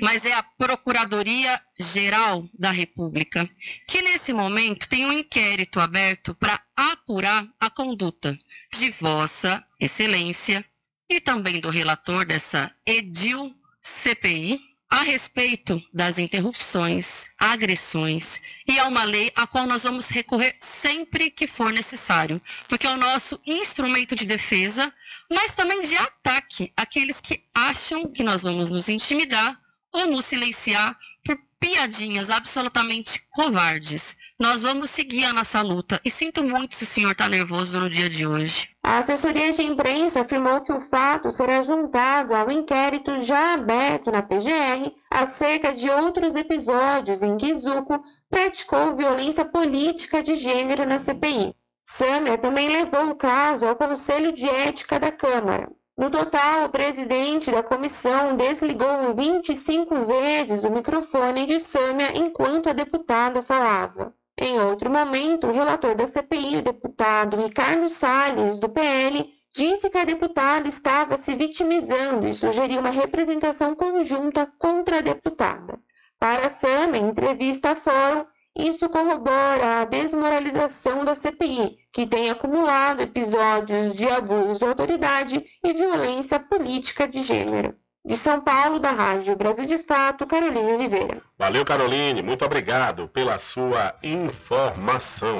mas 0.00 0.24
é 0.24 0.32
a 0.32 0.42
Procuradoria 0.42 1.60
Geral 1.78 2.48
da 2.58 2.70
República, 2.70 3.48
que 3.86 4.02
nesse 4.02 4.32
momento 4.32 4.88
tem 4.88 5.06
um 5.06 5.12
inquérito 5.12 5.78
aberto 5.78 6.34
para 6.34 6.60
apurar 6.74 7.46
a 7.60 7.70
conduta 7.70 8.38
de 8.72 8.90
Vossa 8.90 9.64
Excelência 9.78 10.64
e 11.08 11.20
também 11.20 11.60
do 11.60 11.70
relator 11.70 12.26
dessa 12.26 12.70
Edil 12.84 13.54
CPI 13.82 14.67
a 14.90 15.02
respeito 15.02 15.82
das 15.92 16.18
interrupções, 16.18 17.26
agressões 17.38 18.40
e 18.66 18.78
a 18.78 18.86
uma 18.86 19.04
lei 19.04 19.30
a 19.36 19.46
qual 19.46 19.66
nós 19.66 19.82
vamos 19.82 20.08
recorrer 20.08 20.56
sempre 20.60 21.30
que 21.30 21.46
for 21.46 21.72
necessário, 21.72 22.40
porque 22.68 22.86
é 22.86 22.90
o 22.90 22.96
nosso 22.96 23.38
instrumento 23.46 24.14
de 24.14 24.24
defesa, 24.24 24.92
mas 25.30 25.54
também 25.54 25.82
de 25.82 25.96
ataque 25.96 26.72
àqueles 26.76 27.20
que 27.20 27.44
acham 27.54 28.10
que 28.10 28.24
nós 28.24 28.42
vamos 28.42 28.70
nos 28.70 28.88
intimidar 28.88 29.60
ou 29.92 30.06
nos 30.06 30.24
silenciar 30.24 30.96
por 31.24 31.38
piadinhas 31.60 32.30
absolutamente 32.30 33.20
covardes. 33.32 34.16
Nós 34.38 34.62
vamos 34.62 34.90
seguir 34.90 35.24
a 35.24 35.32
nossa 35.32 35.60
luta 35.62 36.00
e 36.04 36.10
sinto 36.10 36.44
muito 36.44 36.76
se 36.76 36.84
o 36.84 36.86
senhor 36.86 37.10
está 37.10 37.28
nervoso 37.28 37.78
no 37.80 37.90
dia 37.90 38.08
de 38.08 38.24
hoje. 38.24 38.68
A 38.84 38.98
assessoria 38.98 39.52
de 39.52 39.62
imprensa 39.62 40.20
afirmou 40.20 40.60
que 40.60 40.72
o 40.72 40.78
fato 40.78 41.30
será 41.30 41.60
juntado 41.60 42.34
ao 42.34 42.50
inquérito 42.50 43.18
já 43.18 43.54
aberto 43.54 44.12
na 44.12 44.22
PGR 44.22 44.94
acerca 45.10 45.74
de 45.74 45.90
outros 45.90 46.36
episódios 46.36 47.22
em 47.22 47.36
que 47.36 47.52
Zuco 47.54 48.00
praticou 48.30 48.96
violência 48.96 49.44
política 49.44 50.22
de 50.22 50.36
gênero 50.36 50.86
na 50.86 51.00
CPI. 51.00 51.54
Sâmia 51.82 52.38
também 52.38 52.68
levou 52.68 53.10
o 53.10 53.16
caso 53.16 53.66
ao 53.66 53.74
Conselho 53.74 54.30
de 54.30 54.48
Ética 54.48 55.00
da 55.00 55.10
Câmara. 55.10 55.68
No 55.98 56.10
total, 56.10 56.66
o 56.66 56.68
presidente 56.68 57.50
da 57.50 57.60
comissão 57.60 58.36
desligou 58.36 59.16
25 59.16 60.04
vezes 60.04 60.62
o 60.62 60.70
microfone 60.70 61.44
de 61.44 61.58
Sâmia 61.58 62.16
enquanto 62.16 62.68
a 62.68 62.72
deputada 62.72 63.42
falava. 63.42 64.14
Em 64.40 64.60
outro 64.60 64.88
momento, 64.88 65.48
o 65.48 65.52
relator 65.52 65.96
da 65.96 66.06
CPI, 66.06 66.58
o 66.58 66.62
deputado 66.62 67.36
Ricardo 67.36 67.88
Salles, 67.88 68.60
do 68.60 68.68
PL, 68.68 69.28
disse 69.52 69.90
que 69.90 69.98
a 69.98 70.04
deputada 70.04 70.68
estava 70.68 71.16
se 71.16 71.34
vitimizando 71.34 72.28
e 72.28 72.32
sugeriu 72.32 72.78
uma 72.78 72.90
representação 72.90 73.74
conjunta 73.74 74.48
contra 74.56 74.98
a 74.98 75.02
deputada. 75.02 75.80
Para 76.16 76.48
Sam, 76.48 76.96
em 76.96 77.08
entrevista 77.08 77.70
à 77.70 77.74
Fórum, 77.74 78.24
isso 78.58 78.88
corrobora 78.88 79.82
a 79.82 79.84
desmoralização 79.84 81.04
da 81.04 81.14
CPI, 81.14 81.78
que 81.92 82.06
tem 82.06 82.28
acumulado 82.28 83.00
episódios 83.00 83.94
de 83.94 84.08
abuso 84.08 84.58
de 84.58 84.64
autoridade 84.64 85.44
e 85.64 85.72
violência 85.72 86.40
política 86.40 87.06
de 87.06 87.22
gênero. 87.22 87.74
De 88.04 88.16
São 88.16 88.40
Paulo, 88.40 88.80
da 88.80 88.90
Rádio 88.90 89.36
Brasil 89.36 89.66
de 89.66 89.78
Fato, 89.78 90.26
Carolina 90.26 90.74
Oliveira. 90.74 91.20
Valeu, 91.38 91.64
Caroline. 91.64 92.22
Muito 92.22 92.44
obrigado 92.44 93.06
pela 93.08 93.38
sua 93.38 93.94
informação. 94.02 95.38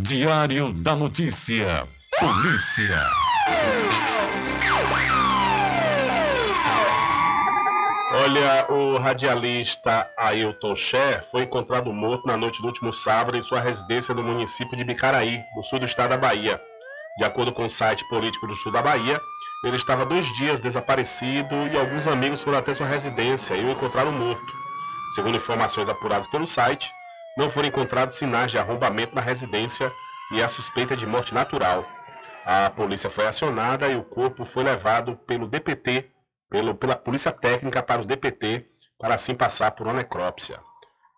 Diário 0.00 0.72
da 0.72 0.96
Notícia. 0.96 1.86
Polícia. 2.18 3.06
Olha, 8.14 8.66
o 8.68 8.98
radialista 8.98 10.06
Ailton 10.18 10.76
Cher 10.76 11.24
foi 11.24 11.44
encontrado 11.44 11.90
morto 11.94 12.26
na 12.26 12.36
noite 12.36 12.60
do 12.60 12.66
último 12.68 12.92
sábado 12.92 13.38
em 13.38 13.42
sua 13.42 13.58
residência 13.58 14.14
no 14.14 14.22
município 14.22 14.76
de 14.76 14.84
Bicaraí, 14.84 15.42
no 15.56 15.62
sul 15.62 15.78
do 15.78 15.86
estado 15.86 16.10
da 16.10 16.18
Bahia. 16.18 16.60
De 17.16 17.24
acordo 17.24 17.52
com 17.52 17.64
o 17.64 17.70
site 17.70 18.06
político 18.10 18.46
do 18.46 18.54
sul 18.54 18.70
da 18.70 18.82
Bahia, 18.82 19.18
ele 19.64 19.78
estava 19.78 20.04
dois 20.04 20.26
dias 20.36 20.60
desaparecido 20.60 21.54
e 21.72 21.78
alguns 21.78 22.06
amigos 22.06 22.42
foram 22.42 22.58
até 22.58 22.74
sua 22.74 22.86
residência 22.86 23.54
e 23.54 23.64
o 23.64 23.70
encontraram 23.70 24.12
morto. 24.12 24.52
Segundo 25.14 25.36
informações 25.38 25.88
apuradas 25.88 26.26
pelo 26.26 26.46
site, 26.46 26.92
não 27.38 27.48
foram 27.48 27.68
encontrados 27.68 28.16
sinais 28.16 28.50
de 28.50 28.58
arrombamento 28.58 29.14
na 29.14 29.22
residência 29.22 29.90
e 30.30 30.42
a 30.42 30.50
suspeita 30.50 30.94
de 30.94 31.06
morte 31.06 31.32
natural. 31.32 31.88
A 32.44 32.68
polícia 32.68 33.08
foi 33.08 33.26
acionada 33.26 33.88
e 33.88 33.96
o 33.96 34.02
corpo 34.02 34.44
foi 34.44 34.64
levado 34.64 35.16
pelo 35.26 35.46
DPT 35.48 36.11
pelo, 36.52 36.74
pela 36.74 36.94
Polícia 36.94 37.32
Técnica 37.32 37.82
para 37.82 38.02
o 38.02 38.04
DPT, 38.04 38.66
para 38.98 39.14
assim 39.14 39.34
passar 39.34 39.70
por 39.70 39.86
uma 39.86 39.94
necrópsia. 39.94 40.60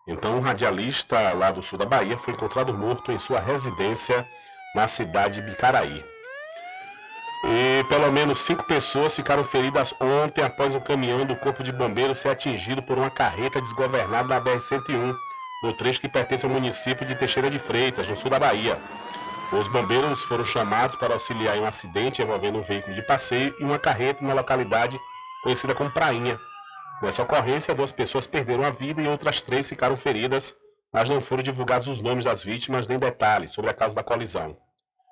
Então, 0.07 0.37
um 0.37 0.39
radialista 0.39 1.33
lá 1.33 1.51
do 1.51 1.61
sul 1.61 1.77
da 1.77 1.85
Bahia 1.85 2.17
foi 2.17 2.33
encontrado 2.33 2.73
morto 2.73 3.11
em 3.11 3.19
sua 3.19 3.41
residência 3.41 4.25
na 4.73 4.87
cidade 4.87 5.41
de 5.41 5.47
Bicaraí. 5.49 6.05
E 7.43 7.83
pelo 7.89 8.11
menos 8.11 8.39
cinco 8.39 8.63
pessoas 8.63 9.13
ficaram 9.13 9.43
feridas 9.43 9.93
ontem 9.99 10.41
após 10.41 10.73
o 10.73 10.79
caminhão 10.79 11.25
do 11.25 11.35
Corpo 11.35 11.63
de 11.63 11.71
Bombeiros 11.71 12.19
ser 12.19 12.29
atingido 12.29 12.81
por 12.81 12.97
uma 12.97 13.09
carreta 13.09 13.59
desgovernada 13.59 14.27
na 14.29 14.41
BR-101, 14.41 15.15
no 15.63 15.73
trecho 15.73 15.99
que 15.99 16.07
pertence 16.07 16.45
ao 16.45 16.51
município 16.51 17.05
de 17.05 17.13
Teixeira 17.13 17.49
de 17.49 17.59
Freitas, 17.59 18.07
no 18.07 18.15
sul 18.15 18.29
da 18.29 18.39
Bahia. 18.39 18.79
Os 19.51 19.67
bombeiros 19.67 20.23
foram 20.23 20.45
chamados 20.45 20.95
para 20.95 21.13
auxiliar 21.13 21.57
em 21.57 21.61
um 21.61 21.67
acidente 21.67 22.21
envolvendo 22.21 22.57
um 22.57 22.63
veículo 22.63 22.95
de 22.95 23.01
passeio 23.01 23.53
e 23.59 23.63
uma 23.63 23.77
carreta 23.77 24.25
na 24.25 24.33
localidade 24.33 24.99
conhecida 25.45 25.75
como 25.75 25.91
Prainha. 25.91 26.39
Nessa 27.03 27.21
ocorrência, 27.21 27.75
duas 27.75 27.91
pessoas 27.91 28.25
perderam 28.25 28.63
a 28.63 28.71
vida 28.71 28.99
e 28.99 29.07
outras 29.07 29.43
três 29.43 29.69
ficaram 29.69 29.95
feridas, 29.95 30.55
mas 30.91 31.07
não 31.07 31.21
foram 31.21 31.43
divulgados 31.43 31.87
os 31.87 31.99
nomes 31.99 32.25
das 32.25 32.43
vítimas 32.43 32.87
nem 32.87 32.97
detalhes 32.97 33.51
sobre 33.51 33.69
a 33.69 33.73
causa 33.73 33.93
da 33.93 34.01
colisão. 34.01 34.57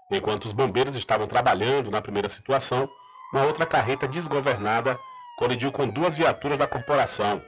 Enquanto 0.10 0.45
os 0.45 0.51
bombeiros 0.51 0.95
estavam 0.95 1.27
trabalhando 1.27 1.91
na 1.91 2.01
primeira 2.01 2.27
situação, 2.27 2.89
uma 3.31 3.45
outra 3.45 3.64
carreta 3.64 4.07
desgovernada 4.07 4.97
colidiu 5.38 5.72
com 5.72 5.88
duas 5.88 6.18
viaturas 6.18 6.57
da 6.57 6.65
corporação. 6.65 7.39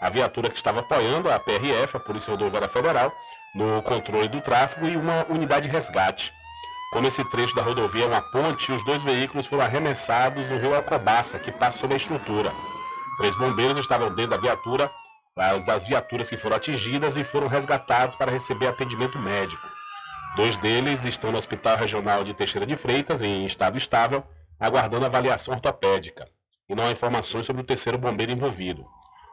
A 0.00 0.08
viatura 0.08 0.48
que 0.48 0.56
estava 0.56 0.78
apoiando 0.78 1.28
a 1.28 1.40
PRF, 1.40 1.96
a 1.96 2.00
Polícia 2.00 2.30
Rodoviária 2.30 2.68
Federal, 2.68 3.12
no 3.52 3.82
controle 3.82 4.28
do 4.28 4.40
tráfego 4.40 4.86
e 4.86 4.96
uma 4.96 5.26
unidade 5.28 5.66
de 5.66 5.74
resgate. 5.74 6.32
Como 6.90 7.06
esse 7.06 7.22
trecho 7.24 7.54
da 7.54 7.62
rodovia 7.62 8.04
é 8.04 8.06
uma 8.06 8.22
ponte, 8.22 8.72
os 8.72 8.82
dois 8.84 9.02
veículos 9.02 9.46
foram 9.46 9.62
arremessados 9.62 10.48
no 10.48 10.56
rio 10.56 10.74
Alcobaça, 10.74 11.38
que 11.38 11.52
passa 11.52 11.78
sobre 11.78 11.94
a 11.94 11.96
estrutura. 11.98 12.50
Três 13.18 13.36
bombeiros 13.36 13.76
estavam 13.76 14.14
dentro 14.14 14.30
da 14.30 14.36
viatura, 14.38 14.90
das 15.66 15.86
viaturas 15.86 16.30
que 16.30 16.38
foram 16.38 16.56
atingidas 16.56 17.16
e 17.16 17.24
foram 17.24 17.46
resgatados 17.46 18.16
para 18.16 18.30
receber 18.30 18.68
atendimento 18.68 19.18
médico. 19.18 19.62
Dois 20.34 20.56
deles 20.56 21.04
estão 21.04 21.30
no 21.30 21.38
Hospital 21.38 21.76
Regional 21.76 22.24
de 22.24 22.32
Teixeira 22.32 22.66
de 22.66 22.76
Freitas, 22.76 23.22
em 23.22 23.44
estado 23.44 23.76
estável, 23.76 24.24
aguardando 24.58 25.04
avaliação 25.04 25.54
ortopédica. 25.54 26.26
E 26.68 26.74
não 26.74 26.86
há 26.86 26.90
informações 26.90 27.44
sobre 27.44 27.62
o 27.62 27.64
terceiro 27.64 27.98
bombeiro 27.98 28.32
envolvido. 28.32 28.86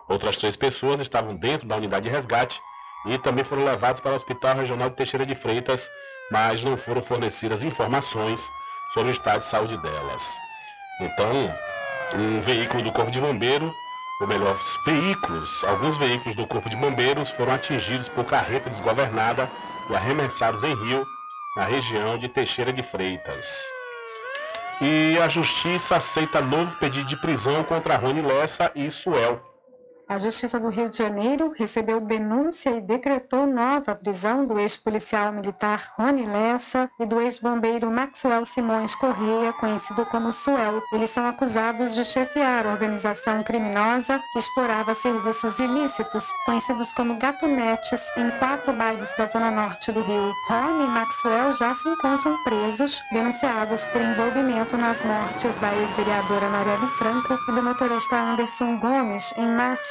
Outras 0.09 0.37
três 0.37 0.55
pessoas 0.55 0.99
estavam 0.99 1.35
dentro 1.35 1.67
da 1.67 1.75
unidade 1.75 2.03
de 2.03 2.09
resgate 2.09 2.61
e 3.07 3.17
também 3.17 3.43
foram 3.43 3.63
levados 3.63 4.01
para 4.01 4.11
o 4.11 4.15
Hospital 4.15 4.55
Regional 4.55 4.89
de 4.89 4.95
Teixeira 4.95 5.25
de 5.25 5.35
Freitas, 5.35 5.89
mas 6.31 6.63
não 6.63 6.77
foram 6.77 7.01
fornecidas 7.01 7.63
informações 7.63 8.49
sobre 8.93 9.09
o 9.09 9.11
estado 9.11 9.39
de 9.39 9.45
saúde 9.45 9.77
delas. 9.77 10.33
Então, 11.01 11.53
um 12.15 12.41
veículo 12.41 12.83
do 12.83 12.91
Corpo 12.91 13.11
de 13.11 13.19
Bombeiro, 13.19 13.71
ou 14.21 14.27
melhor, 14.27 14.57
veículos, 14.85 15.63
alguns 15.63 15.97
veículos 15.97 16.35
do 16.35 16.47
Corpo 16.47 16.69
de 16.69 16.75
Bombeiros 16.75 17.29
foram 17.31 17.53
atingidos 17.53 18.07
por 18.07 18.25
carreta 18.25 18.69
desgovernada 18.69 19.49
e 19.89 19.95
arremessados 19.95 20.63
em 20.63 20.73
rio, 20.85 21.05
na 21.57 21.65
região 21.65 22.17
de 22.17 22.29
Teixeira 22.29 22.71
de 22.71 22.81
Freitas. 22.81 23.63
E 24.81 25.17
a 25.19 25.27
Justiça 25.29 25.95
aceita 25.95 26.41
novo 26.41 26.75
pedido 26.77 27.07
de 27.07 27.15
prisão 27.17 27.63
contra 27.63 27.95
Rony 27.97 28.21
Lessa 28.21 28.71
e 28.75 28.89
Suel. 28.91 29.41
A 30.07 30.19
Justiça 30.19 30.59
do 30.59 30.69
Rio 30.69 30.87
de 30.87 30.97
Janeiro 30.97 31.51
recebeu 31.57 31.99
denúncia 31.99 32.69
e 32.69 32.79
decretou 32.79 33.47
nova 33.47 33.95
prisão 33.95 34.45
do 34.45 34.59
ex-policial 34.59 35.31
militar 35.33 35.93
Rony 35.97 36.27
Lessa 36.27 36.87
e 36.99 37.07
do 37.07 37.19
ex-bombeiro 37.19 37.89
Maxwell 37.89 38.45
Simões 38.45 38.93
Correia, 38.93 39.51
conhecido 39.53 40.05
como 40.05 40.31
Suel. 40.31 40.79
Eles 40.93 41.09
são 41.09 41.27
acusados 41.27 41.95
de 41.95 42.05
chefiar 42.05 42.67
organização 42.67 43.41
criminosa 43.41 44.21
que 44.31 44.39
explorava 44.39 44.93
serviços 44.93 45.57
ilícitos, 45.57 46.23
conhecidos 46.45 46.91
como 46.93 47.17
gatonetes, 47.17 47.99
em 48.15 48.29
quatro 48.37 48.73
bairros 48.73 49.09
da 49.17 49.25
zona 49.25 49.49
norte 49.49 49.91
do 49.91 50.01
Rio. 50.01 50.31
Rony 50.47 50.83
e 50.83 50.87
Maxwell 50.87 51.53
já 51.53 51.73
se 51.73 51.89
encontram 51.89 52.43
presos, 52.43 53.01
denunciados 53.11 53.83
por 53.85 54.01
envolvimento 54.01 54.77
nas 54.77 55.01
mortes 55.03 55.53
da 55.59 55.73
ex-vereadora 55.75 56.47
Marielle 56.49 56.87
Franco 56.99 57.33
e 57.49 57.51
do 57.53 57.63
motorista 57.63 58.15
Anderson 58.15 58.77
Gomes 58.77 59.33
em 59.35 59.47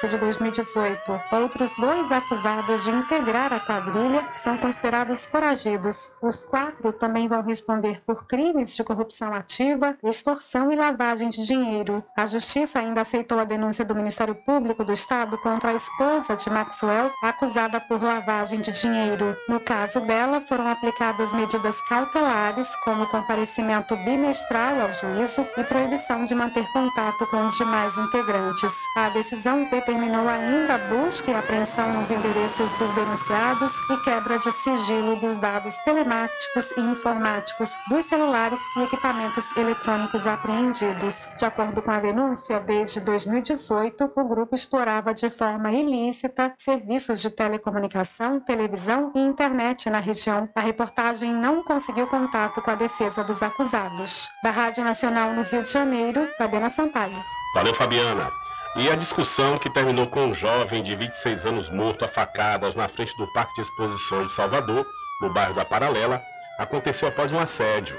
de 0.08 0.18
2018. 0.18 1.00
Outros 1.32 1.70
dois 1.78 2.12
acusados 2.12 2.84
de 2.84 2.90
integrar 2.90 3.52
a 3.52 3.60
quadrilha 3.60 4.26
são 4.36 4.56
considerados 4.58 5.26
foragidos. 5.26 6.12
Os 6.20 6.44
quatro 6.44 6.92
também 6.92 7.26
vão 7.26 7.42
responder 7.42 8.00
por 8.04 8.26
crimes 8.26 8.76
de 8.76 8.84
corrupção 8.84 9.32
ativa, 9.32 9.96
extorsão 10.02 10.70
e 10.70 10.76
lavagem 10.76 11.30
de 11.30 11.46
dinheiro. 11.46 12.04
A 12.16 12.26
Justiça 12.26 12.78
ainda 12.78 13.00
aceitou 13.00 13.38
a 13.38 13.44
denúncia 13.44 13.84
do 13.84 13.94
Ministério 13.94 14.34
Público 14.34 14.84
do 14.84 14.92
Estado 14.92 15.38
contra 15.38 15.70
a 15.70 15.74
esposa 15.74 16.36
de 16.36 16.50
Maxwell, 16.50 17.10
acusada 17.22 17.80
por 17.80 18.02
lavagem 18.02 18.60
de 18.60 18.72
dinheiro. 18.72 19.36
No 19.48 19.58
caso 19.58 20.00
dela, 20.00 20.40
foram 20.40 20.68
aplicadas 20.68 21.32
medidas 21.32 21.80
cautelares, 21.88 22.68
como 22.84 23.06
comparecimento 23.06 23.96
bimestral 23.96 24.80
ao 24.80 24.92
juízo 24.92 25.46
e 25.56 25.64
proibição 25.64 26.26
de 26.26 26.34
manter 26.34 26.66
contato 26.72 27.26
com 27.26 27.46
os 27.46 27.56
demais 27.56 27.96
integrantes. 27.96 28.72
A 28.96 29.08
decisão 29.08 29.64
determinou 29.64 29.93
determinou 29.94 30.28
ainda 30.28 30.74
a 30.74 30.78
busca 30.78 31.30
e 31.30 31.34
apreensão 31.34 31.92
nos 31.92 32.10
endereços 32.10 32.68
dos 32.78 32.94
denunciados 32.94 33.72
e 33.90 33.96
quebra 33.98 34.38
de 34.40 34.50
sigilo 34.50 35.16
dos 35.20 35.36
dados 35.38 35.74
telemáticos 35.84 36.72
e 36.76 36.80
informáticos 36.80 37.70
dos 37.88 38.04
celulares 38.06 38.60
e 38.76 38.82
equipamentos 38.82 39.44
eletrônicos 39.56 40.26
apreendidos. 40.26 41.30
De 41.38 41.44
acordo 41.44 41.80
com 41.80 41.92
a 41.92 42.00
denúncia, 42.00 42.58
desde 42.58 43.00
2018, 43.00 44.10
o 44.16 44.24
grupo 44.24 44.56
explorava 44.56 45.14
de 45.14 45.30
forma 45.30 45.70
ilícita 45.70 46.52
serviços 46.56 47.20
de 47.20 47.30
telecomunicação, 47.30 48.40
televisão 48.40 49.12
e 49.14 49.20
internet 49.20 49.88
na 49.90 50.00
região. 50.00 50.48
A 50.56 50.60
reportagem 50.60 51.32
não 51.32 51.62
conseguiu 51.62 52.08
contato 52.08 52.60
com 52.60 52.70
a 52.70 52.74
defesa 52.74 53.22
dos 53.22 53.42
acusados. 53.42 54.28
Da 54.42 54.50
Rádio 54.50 54.82
Nacional 54.82 55.32
no 55.32 55.42
Rio 55.42 55.62
de 55.62 55.70
Janeiro, 55.70 56.28
Fabiana 56.36 56.70
Sampaio. 56.70 57.22
Valeu, 57.54 57.72
Fabiana. 57.72 58.43
E 58.76 58.90
a 58.90 58.96
discussão 58.96 59.56
que 59.56 59.70
terminou 59.70 60.06
com 60.06 60.26
um 60.26 60.34
jovem 60.34 60.82
de 60.82 60.96
26 60.96 61.46
anos 61.46 61.70
morto 61.70 62.04
a 62.04 62.08
facadas 62.08 62.74
na 62.74 62.88
frente 62.88 63.16
do 63.16 63.32
Parque 63.32 63.54
de 63.54 63.60
Exposições 63.62 64.26
de 64.26 64.32
Salvador, 64.32 64.86
no 65.20 65.32
bairro 65.32 65.54
da 65.54 65.64
Paralela, 65.64 66.22
aconteceu 66.58 67.06
após 67.08 67.30
um 67.30 67.38
assédio. 67.38 67.96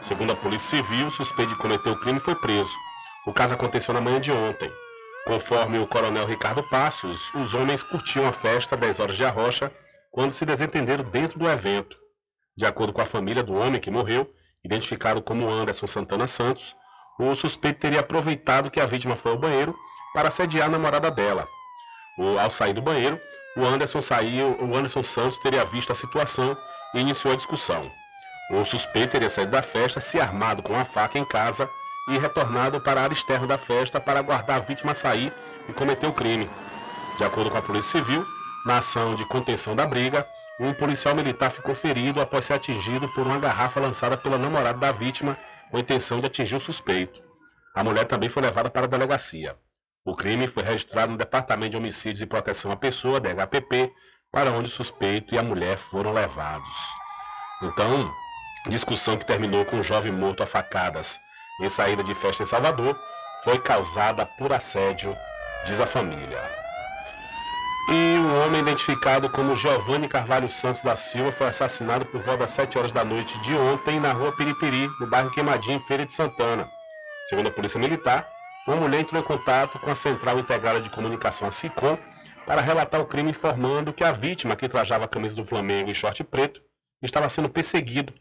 Segundo 0.00 0.32
a 0.32 0.36
Polícia 0.36 0.78
Civil, 0.78 1.08
o 1.08 1.10
suspeito 1.10 1.54
de 1.54 1.58
cometer 1.58 1.90
o 1.90 1.98
crime 1.98 2.20
foi 2.20 2.34
preso. 2.36 2.72
O 3.26 3.32
caso 3.32 3.54
aconteceu 3.54 3.92
na 3.92 4.00
manhã 4.00 4.20
de 4.20 4.30
ontem. 4.30 4.70
Conforme 5.26 5.78
o 5.78 5.86
coronel 5.86 6.26
Ricardo 6.26 6.62
Passos, 6.62 7.32
os 7.34 7.54
homens 7.54 7.82
curtiam 7.82 8.26
a 8.26 8.32
festa 8.32 8.76
10 8.76 9.00
horas 9.00 9.16
de 9.16 9.24
arrocha 9.24 9.72
quando 10.10 10.32
se 10.32 10.46
desentenderam 10.46 11.04
dentro 11.04 11.38
do 11.38 11.48
evento. 11.48 11.96
De 12.56 12.64
acordo 12.64 12.92
com 12.92 13.00
a 13.00 13.06
família 13.06 13.42
do 13.42 13.54
homem 13.54 13.80
que 13.80 13.90
morreu, 13.90 14.32
Identificado 14.64 15.20
como 15.20 15.50
Anderson 15.50 15.88
Santana 15.88 16.26
Santos, 16.26 16.76
o 17.18 17.34
suspeito 17.34 17.80
teria 17.80 18.00
aproveitado 18.00 18.70
que 18.70 18.80
a 18.80 18.86
vítima 18.86 19.16
foi 19.16 19.32
ao 19.32 19.38
banheiro 19.38 19.76
para 20.12 20.28
assediar 20.28 20.66
a 20.66 20.70
namorada 20.70 21.10
dela. 21.10 21.48
O, 22.18 22.38
ao 22.38 22.50
sair 22.50 22.72
do 22.72 22.82
banheiro, 22.82 23.20
o 23.56 23.64
Anderson 23.64 24.00
saiu, 24.00 24.56
o 24.60 24.76
Anderson 24.76 25.02
Santos 25.02 25.38
teria 25.38 25.64
visto 25.64 25.92
a 25.92 25.94
situação 25.94 26.56
e 26.94 27.00
iniciou 27.00 27.32
a 27.32 27.36
discussão. 27.36 27.90
O 28.50 28.64
suspeito 28.64 29.12
teria 29.12 29.28
saído 29.28 29.52
da 29.52 29.62
festa 29.62 30.00
se 30.00 30.20
armado 30.20 30.62
com 30.62 30.74
a 30.76 30.84
faca 30.84 31.18
em 31.18 31.24
casa 31.24 31.68
e 32.08 32.18
retornado 32.18 32.80
para 32.80 33.00
a 33.00 33.04
área 33.04 33.14
externa 33.14 33.46
da 33.46 33.56
festa 33.56 34.00
para 34.00 34.18
aguardar 34.18 34.56
a 34.56 34.60
vítima 34.60 34.94
sair 34.94 35.32
e 35.68 35.72
cometer 35.72 36.06
o 36.06 36.12
crime. 36.12 36.50
De 37.16 37.24
acordo 37.24 37.50
com 37.50 37.58
a 37.58 37.62
Polícia 37.62 37.98
Civil, 38.00 38.26
na 38.66 38.78
ação 38.78 39.14
de 39.14 39.24
contenção 39.26 39.76
da 39.76 39.86
briga, 39.86 40.26
um 40.60 40.72
policial 40.74 41.14
militar 41.14 41.50
ficou 41.50 41.74
ferido 41.74 42.20
após 42.20 42.44
ser 42.44 42.54
atingido 42.54 43.08
por 43.08 43.26
uma 43.26 43.38
garrafa 43.38 43.80
lançada 43.80 44.16
pela 44.16 44.38
namorada 44.38 44.78
da 44.78 44.92
vítima 44.92 45.36
com 45.70 45.78
intenção 45.78 46.20
de 46.20 46.26
atingir 46.26 46.56
o 46.56 46.60
suspeito. 46.60 47.22
A 47.74 47.82
mulher 47.82 48.04
também 48.06 48.28
foi 48.28 48.42
levada 48.42 48.68
para 48.70 48.84
a 48.84 48.88
delegacia. 48.88 49.56
O 50.04 50.16
crime 50.16 50.48
foi 50.48 50.64
registrado 50.64 51.12
no 51.12 51.18
Departamento 51.18 51.70
de 51.70 51.76
Homicídios 51.76 52.22
e 52.22 52.26
Proteção 52.26 52.72
à 52.72 52.76
Pessoa, 52.76 53.20
DHPP, 53.20 53.92
para 54.32 54.50
onde 54.50 54.66
o 54.66 54.72
suspeito 54.72 55.32
e 55.32 55.38
a 55.38 55.44
mulher 55.44 55.78
foram 55.78 56.12
levados. 56.12 56.74
Então, 57.62 58.12
discussão 58.68 59.16
que 59.16 59.24
terminou 59.24 59.64
com 59.64 59.76
um 59.76 59.82
jovem 59.84 60.10
morto 60.10 60.42
a 60.42 60.46
facadas 60.46 61.20
em 61.60 61.68
saída 61.68 62.02
de 62.02 62.14
festa 62.16 62.42
em 62.42 62.46
Salvador 62.46 62.98
foi 63.44 63.60
causada 63.60 64.26
por 64.26 64.52
assédio, 64.52 65.16
diz 65.64 65.78
a 65.78 65.86
família. 65.86 66.50
E 67.88 68.18
um 68.18 68.44
homem 68.44 68.60
identificado 68.60 69.30
como 69.30 69.54
Giovanni 69.54 70.08
Carvalho 70.08 70.48
Santos 70.48 70.82
da 70.82 70.96
Silva 70.96 71.30
foi 71.30 71.46
assassinado 71.46 72.04
por 72.06 72.20
volta 72.22 72.40
das 72.40 72.50
7 72.50 72.76
horas 72.76 72.92
da 72.92 73.04
noite 73.04 73.38
de 73.42 73.54
ontem 73.54 74.00
na 74.00 74.12
rua 74.12 74.32
Piripiri, 74.36 74.88
no 74.98 75.06
bairro 75.06 75.30
Queimadinho, 75.30 75.78
Feira 75.78 76.04
de 76.04 76.12
Santana. 76.12 76.68
Segundo 77.28 77.48
a 77.48 77.52
Polícia 77.52 77.78
Militar, 77.78 78.26
uma 78.66 78.76
mulher 78.76 79.00
entrou 79.00 79.20
em 79.20 79.24
contato 79.24 79.78
com 79.78 79.90
a 79.90 79.94
Central 79.94 80.38
Integrada 80.38 80.80
de 80.80 80.88
Comunicação, 80.88 81.48
a 81.48 81.50
SICOM, 81.50 81.98
para 82.46 82.60
relatar 82.60 83.00
o 83.00 83.06
crime 83.06 83.30
informando 83.30 83.92
que 83.92 84.04
a 84.04 84.12
vítima, 84.12 84.54
que 84.54 84.68
trajava 84.68 85.04
a 85.04 85.08
camisa 85.08 85.34
do 85.34 85.44
Flamengo 85.44 85.90
e 85.90 85.94
short 85.94 86.22
preto, 86.24 86.62
estava 87.02 87.28
sendo 87.28 87.48
perseguido 87.48 88.12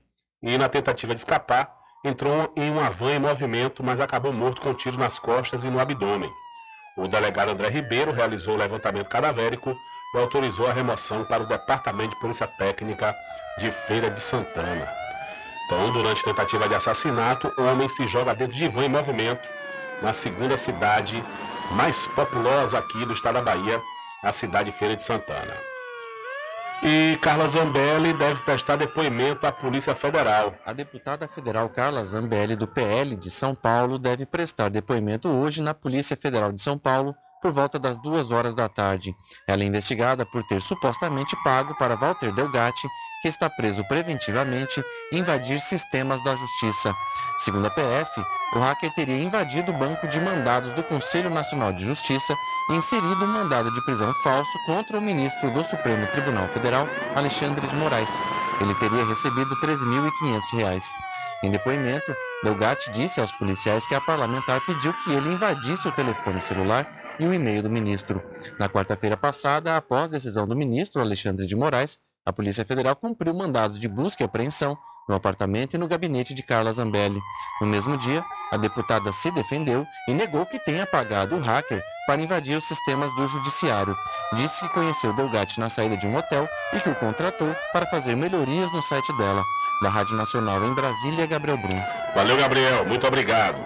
e, 0.41 0.57
na 0.57 0.68
tentativa 0.68 1.13
de 1.13 1.19
escapar, 1.19 1.72
entrou 2.03 2.51
em 2.55 2.69
uma 2.72 2.89
van 2.89 3.13
em 3.13 3.19
movimento, 3.19 3.84
mas 3.84 3.99
acabou 3.99 4.34
morto 4.34 4.61
com 4.61 4.73
tiros 4.73 4.97
nas 4.97 5.19
costas 5.19 5.63
e 5.63 5.69
no 5.69 5.80
abdômen. 5.80 6.31
O 6.97 7.07
delegado 7.07 7.51
André 7.51 7.69
Ribeiro 7.69 8.11
realizou 8.11 8.55
o 8.55 8.57
levantamento 8.57 9.09
cadavérico 9.09 9.76
e 10.13 10.18
autorizou 10.18 10.68
a 10.68 10.73
remoção 10.73 11.23
para 11.23 11.43
o 11.43 11.47
Departamento 11.47 12.15
de 12.15 12.19
Polícia 12.19 12.47
Técnica 12.47 13.15
de 13.59 13.72
Feira 13.72 14.09
de 14.09 14.19
Santana. 14.19 14.88
Então, 15.65 15.91
durante 15.93 16.23
tentativa 16.23 16.68
de 16.68 16.76
assassinato, 16.76 17.53
o 17.57 17.63
homem 17.63 17.88
se 17.88 18.05
joga 18.07 18.35
dentro 18.35 18.57
de 18.57 18.68
van 18.68 18.85
em 18.85 18.89
movimento 18.89 19.47
na 20.02 20.14
segunda 20.14 20.57
cidade 20.57 21.23
mais 21.72 22.07
populosa 22.07 22.80
aqui 22.80 23.06
do 23.06 23.14
estado 23.14 23.36
da 23.36 23.41
Bahia, 23.41 23.82
a 24.23 24.32
cidade 24.32 24.72
Feira 24.72 24.95
de 24.95 25.03
Santana. 25.03 25.56
E 26.84 27.18
Carla 27.22 27.48
Zambelli 27.48 28.11
deve 28.14 28.41
prestar 28.44 28.76
depoimento 28.76 29.45
à 29.45 29.52
Polícia 29.52 29.94
Federal. 29.94 30.56
A 30.65 30.73
deputada 30.73 31.28
federal 31.28 31.69
Carla 31.69 32.03
Zambelli, 32.03 32.56
do 32.56 32.68
PL 32.68 33.15
de 33.15 33.30
São 33.30 33.53
Paulo, 33.53 33.99
deve 33.99 34.26
prestar 34.26 34.69
depoimento 34.69 35.30
hoje 35.30 35.61
na 35.61 35.76
Polícia 35.76 36.18
Federal 36.18 36.52
de 36.52 36.60
São 36.60 36.80
Paulo 36.80 37.15
por 37.40 37.52
volta 37.52 37.78
das 37.78 37.99
duas 37.99 38.32
horas 38.32 38.56
da 38.56 38.68
tarde. 38.68 39.15
Ela 39.48 39.61
é 39.64 39.65
investigada 39.65 40.26
por 40.26 40.44
ter 40.48 40.60
supostamente 40.60 41.36
pago 41.44 41.76
para 41.76 41.95
Walter 41.95 42.34
Delgatti 42.34 42.88
que 43.22 43.27
está 43.27 43.49
preso 43.49 43.84
preventivamente, 43.88 44.84
invadir 45.11 45.60
sistemas 45.60 46.23
da 46.23 46.35
justiça. 46.35 46.93
Segundo 47.39 47.65
a 47.65 47.69
PF, 47.69 48.23
o 48.53 48.60
hacker 48.60 48.93
teria 48.93 49.22
invadido 49.22 49.72
o 49.72 49.77
banco 49.77 50.07
de 50.07 50.19
mandados 50.19 50.73
do 50.73 50.84
Conselho 50.84 51.30
Nacional 51.30 51.73
de 51.73 51.85
Justiça 51.85 52.35
e 52.69 52.73
inserido 52.73 53.23
um 53.23 53.27
mandado 53.27 53.72
de 53.72 53.81
prisão 53.85 54.14
falso 54.15 54.52
contra 54.65 54.98
o 54.98 55.02
ministro 55.02 55.49
do 55.52 55.64
Supremo 55.64 56.06
Tribunal 56.07 56.48
Federal, 56.49 56.88
Alexandre 57.15 57.65
de 57.65 57.76
Moraes. 57.76 58.11
Ele 58.60 58.76
teria 58.76 59.06
recebido 59.06 59.56
R$ 59.56 59.68
13.500. 59.68 60.84
Em 61.43 61.49
depoimento, 61.49 62.15
Delgatti 62.43 62.91
disse 62.91 63.19
aos 63.19 63.31
policiais 63.31 63.88
que 63.88 63.95
a 63.95 64.02
parlamentar 64.02 64.61
pediu 64.65 64.93
que 64.93 65.11
ele 65.11 65.34
invadisse 65.34 65.88
o 65.88 65.91
telefone 65.91 66.39
celular 66.39 67.15
e 67.19 67.26
o 67.26 67.34
e-mail 67.34 67.64
do 67.64 67.69
ministro. 67.69 68.22
Na 68.60 68.69
quarta-feira 68.69 69.18
passada, 69.18 69.76
após 69.76 70.11
decisão 70.11 70.48
do 70.48 70.56
ministro 70.56 71.02
Alexandre 71.02 71.48
de 71.48 71.56
Moraes, 71.56 71.98
a 72.26 72.31
Polícia 72.31 72.64
Federal 72.64 72.95
cumpriu 72.95 73.34
mandados 73.34 73.80
de 73.80 73.88
busca 73.88 74.23
e 74.23 74.26
apreensão 74.26 74.77
no 75.10 75.15
apartamento 75.15 75.73
e 75.73 75.77
no 75.77 75.88
gabinete 75.88 76.34
de 76.34 76.43
Carla 76.43 76.72
Zambelli. 76.72 77.19
No 77.60 77.68
mesmo 77.68 77.98
dia, 77.98 78.23
a 78.52 78.57
deputada 78.57 79.11
se 79.11 79.31
defendeu 79.31 79.85
e 80.07 80.14
negou 80.14 80.45
que 80.45 80.60
tenha 80.60 80.85
pagado 80.85 81.35
o 81.35 81.41
hacker 81.41 81.81
para 82.06 82.22
invadir 82.22 82.57
os 82.57 82.64
sistemas 82.65 83.14
do 83.15 83.27
judiciário. 83.27 83.95
Disse 84.34 84.61
que 84.61 84.73
conheceu 84.73 85.14
Delgatti 85.14 85.60
na 85.60 85.69
saída 85.69 85.98
de 85.98 86.06
um 86.06 86.15
hotel 86.15 86.48
e 86.73 86.80
que 86.80 86.89
o 86.89 86.95
contratou 86.95 87.53
para 87.73 87.88
fazer 87.88 88.15
melhorias 88.15 88.72
no 88.72 88.81
site 88.81 89.11
dela. 89.18 89.43
Da 89.81 89.89
Rádio 89.89 90.15
Nacional 90.15 90.64
em 90.64 90.76
Brasília, 90.76 91.26
Gabriel 91.26 91.57
Brum. 91.57 91.81
Valeu, 92.14 92.38
Gabriel. 92.38 92.85
Muito 92.85 93.06
obrigado. 93.07 93.57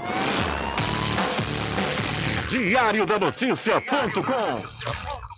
Diário 2.47 3.05
da 3.05 3.19
Notícia.com 3.19 5.24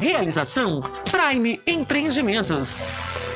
Realização 0.00 0.80
Prime 1.10 1.60
Empreendimentos. 1.66 3.35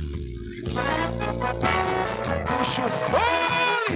Puxa 2.47 2.85
o 2.85 2.89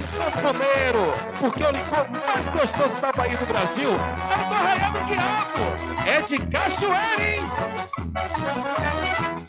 sanfoneiro! 0.02 1.14
Porque 1.40 1.64
o 1.64 1.70
licor 1.70 2.06
mais 2.10 2.48
gostoso 2.48 3.00
da 3.00 3.12
Bahia 3.12 3.36
do 3.36 3.46
Brasil 3.46 3.90
é 3.90 4.36
do 4.48 4.54
Arraial 4.54 4.92
do 4.92 5.04
Diabo! 5.06 5.64
É 6.06 6.20
de 6.22 6.38
cachoeira, 6.46 7.22
hein? 7.22 7.42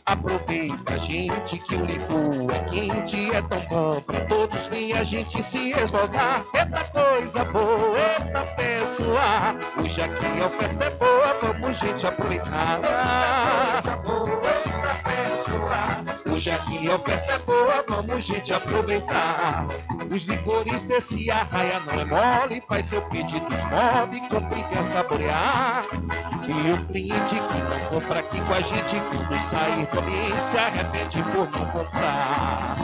Aproveita, 0.05 0.97
gente, 0.97 1.57
que 1.57 1.75
o 1.75 1.85
licor 1.85 2.49
é 2.53 2.59
quente, 2.69 3.35
é 3.35 3.41
tão 3.41 3.59
bom 3.69 4.01
pra 4.01 4.21
todos 4.21 4.67
vir 4.67 4.97
a 4.97 5.03
gente 5.03 5.43
se 5.43 5.71
esmogar. 5.71 6.43
Eita 6.53 6.83
coisa 6.85 7.43
boa, 7.43 7.97
eita 7.99 8.39
pessoa, 8.55 9.55
hoje 9.83 10.01
aqui 10.01 10.41
a 10.41 10.45
oferta 10.45 10.85
é 10.85 10.89
boa, 10.91 11.37
vamos 11.41 11.77
gente 11.77 12.07
aproveitar. 12.07 12.79
Eita 13.75 13.97
coisa 13.97 13.97
boa, 13.97 14.41
eita 14.65 14.95
pessoa, 15.03 16.16
hoje 16.37 16.51
aqui 16.51 16.87
a 16.87 16.95
oferta 16.95 17.33
é 17.33 17.39
boa, 17.39 17.83
vamos 17.87 18.23
gente 18.23 18.53
aproveitar. 18.53 19.67
Os 20.13 20.21
licores 20.23 20.83
desse 20.83 21.31
arraia 21.31 21.79
não 21.79 21.99
é 21.99 22.05
mole, 22.05 22.61
faz 22.61 22.85
seu 22.85 23.01
pedido, 23.09 23.51
esmove, 23.51 24.21
compre 24.29 24.59
e 24.59 24.63
venha 24.69 24.83
saborear. 24.83 25.87
E 26.47 26.51
o 26.71 26.85
cliente 26.85 27.35
que 27.35 27.39
não 27.39 27.79
compra 27.89 28.19
aqui 28.19 28.39
com 28.39 28.53
a 28.53 28.61
gente, 28.61 29.01
quando 29.09 29.35
sair 29.49 29.87
do 29.87 29.99
ambiente, 29.99 30.45
se 30.45 30.59
arrepende 30.59 31.23
por 31.23 31.49
não 31.49 31.65
comprar. 31.71 32.77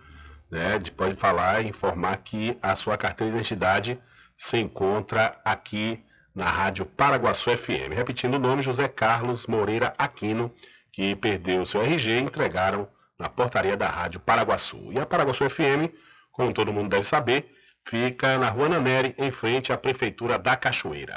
né, 0.50 0.78
de- 0.78 0.90
pode 0.92 1.14
falar 1.16 1.62
e 1.62 1.68
informar 1.68 2.16
que 2.18 2.58
a 2.62 2.76
sua 2.76 2.96
carteira 2.98 3.32
de 3.32 3.38
identidade 3.38 3.98
se 4.36 4.58
encontra 4.58 5.38
aqui 5.44 6.04
na 6.34 6.44
Rádio 6.46 6.84
Paraguaçu 6.84 7.50
FM. 7.56 7.92
Repetindo 7.94 8.34
o 8.34 8.38
nome, 8.38 8.62
José 8.62 8.88
Carlos 8.88 9.46
Moreira 9.46 9.92
Aquino, 9.98 10.52
que 10.90 11.14
perdeu 11.16 11.62
o 11.62 11.66
seu 11.66 11.82
RG 11.82 12.18
e 12.18 12.20
entregaram 12.22 12.88
na 13.18 13.28
portaria 13.28 13.76
da 13.76 13.86
Rádio 13.86 14.20
Paraguaçu. 14.20 14.90
E 14.92 14.98
a 14.98 15.06
Paraguaçu 15.06 15.48
FM, 15.48 15.88
como 16.30 16.52
todo 16.52 16.72
mundo 16.72 16.88
deve 16.90 17.04
saber, 17.04 17.50
fica 17.86 18.36
na 18.38 18.48
Rua 18.48 18.68
Naneri, 18.68 19.14
em 19.18 19.30
frente 19.30 19.72
à 19.72 19.76
Prefeitura 19.78 20.38
da 20.38 20.56
Cachoeira. 20.56 21.16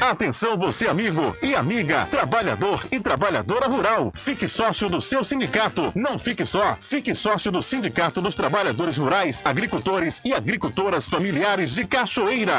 Atenção 0.00 0.56
você 0.56 0.86
amigo 0.86 1.36
e 1.42 1.56
amiga, 1.56 2.06
trabalhador 2.06 2.86
e 2.90 3.00
trabalhadora 3.00 3.66
rural. 3.66 4.12
Fique 4.16 4.46
sócio 4.46 4.88
do 4.88 5.00
seu 5.00 5.24
sindicato. 5.24 5.92
Não 5.94 6.18
fique 6.18 6.46
só, 6.46 6.76
fique 6.80 7.14
sócio 7.14 7.50
do 7.50 7.60
Sindicato 7.60 8.20
dos 8.22 8.36
Trabalhadores 8.36 8.96
Rurais, 8.96 9.42
Agricultores 9.44 10.20
e 10.24 10.32
Agricultoras 10.32 11.06
Familiares 11.06 11.72
de 11.74 11.84
Cachoeira. 11.84 12.58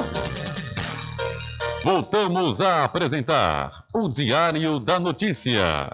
Voltamos 1.83 2.61
a 2.61 2.83
apresentar 2.83 3.85
o 3.93 4.07
Diário 4.07 4.79
da 4.79 4.99
Notícia. 4.99 5.89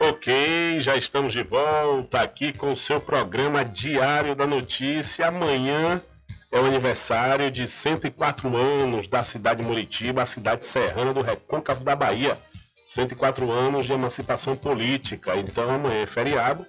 Ok, 0.00 0.80
já 0.80 0.96
estamos 0.96 1.32
de 1.32 1.44
volta 1.44 2.20
aqui 2.20 2.52
com 2.52 2.72
o 2.72 2.76
seu 2.76 3.00
programa 3.00 3.64
Diário 3.64 4.34
da 4.34 4.46
Notícia. 4.46 5.28
Amanhã 5.28 6.02
é 6.50 6.58
o 6.58 6.66
aniversário 6.66 7.50
de 7.50 7.66
104 7.66 8.56
anos 8.56 9.06
da 9.06 9.22
cidade 9.22 9.62
de 9.62 9.68
Muritiba, 9.68 10.22
a 10.22 10.26
cidade 10.26 10.64
serrana 10.64 11.14
do 11.14 11.22
Recôncavo 11.22 11.84
da 11.84 11.94
Bahia. 11.94 12.36
104 12.86 13.50
anos 13.50 13.86
de 13.86 13.92
emancipação 13.92 14.56
política. 14.56 15.36
Então 15.36 15.72
amanhã 15.72 16.02
é 16.02 16.06
feriado 16.06 16.66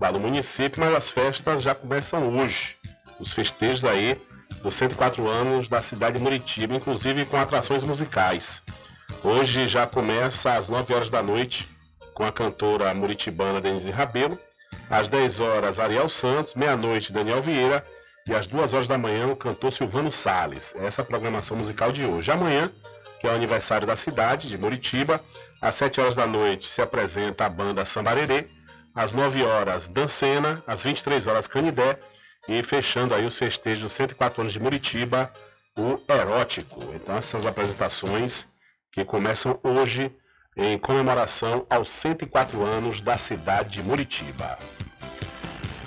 lá 0.00 0.12
no 0.12 0.18
município, 0.18 0.80
mas 0.80 0.94
as 0.94 1.10
festas 1.10 1.62
já 1.62 1.74
começam 1.74 2.36
hoje. 2.36 2.76
Os 3.18 3.32
festejos 3.32 3.84
aí 3.84 4.20
dos 4.62 4.74
104 4.76 5.26
anos 5.28 5.68
da 5.68 5.80
cidade 5.82 6.18
de 6.18 6.22
Muritiba, 6.22 6.74
inclusive 6.74 7.24
com 7.26 7.36
atrações 7.36 7.82
musicais. 7.82 8.62
Hoje 9.22 9.68
já 9.68 9.86
começa 9.86 10.54
às 10.54 10.68
9 10.68 10.94
horas 10.94 11.10
da 11.10 11.22
noite 11.22 11.68
com 12.14 12.24
a 12.24 12.32
cantora 12.32 12.92
muritibana 12.94 13.60
Denise 13.60 13.90
Rabelo, 13.90 14.38
às 14.88 15.08
10 15.08 15.40
horas 15.40 15.78
Ariel 15.78 16.08
Santos, 16.08 16.54
meia-noite 16.54 17.12
Daniel 17.12 17.42
Vieira 17.42 17.82
e 18.26 18.34
às 18.34 18.46
2 18.46 18.72
horas 18.72 18.86
da 18.86 18.96
manhã 18.96 19.26
o 19.26 19.36
cantor 19.36 19.72
Silvano 19.72 20.12
Sales. 20.12 20.74
Essa 20.76 21.00
é 21.00 21.02
a 21.02 21.06
programação 21.06 21.56
musical 21.56 21.92
de 21.92 22.04
hoje. 22.04 22.30
Amanhã, 22.30 22.70
que 23.20 23.26
é 23.26 23.30
o 23.30 23.34
aniversário 23.34 23.86
da 23.86 23.96
cidade 23.96 24.48
de 24.48 24.58
Muritiba, 24.58 25.20
às 25.60 25.74
7 25.74 26.00
horas 26.00 26.14
da 26.14 26.26
noite 26.26 26.66
se 26.66 26.82
apresenta 26.82 27.46
a 27.46 27.48
banda 27.48 27.84
Sambarerê, 27.84 28.46
às 28.94 29.12
9 29.12 29.42
horas 29.42 29.88
Dancena, 29.88 30.62
às 30.66 30.82
23 30.82 31.26
horas 31.26 31.46
Canidé 31.46 31.98
e 32.48 32.62
fechando 32.62 33.14
aí 33.14 33.24
os 33.24 33.36
festejos 33.36 33.82
dos 33.82 33.92
104 33.92 34.40
anos 34.40 34.52
de 34.52 34.60
Muritiba, 34.60 35.32
o 35.76 36.00
Erótico. 36.08 36.80
Então 36.94 37.16
essas 37.16 37.46
apresentações 37.46 38.46
que 38.92 39.04
começam 39.04 39.58
hoje 39.62 40.14
em 40.56 40.78
comemoração 40.78 41.66
aos 41.68 41.90
104 41.90 42.62
anos 42.62 43.00
da 43.00 43.18
cidade 43.18 43.70
de 43.70 43.82
Muritiba. 43.82 44.56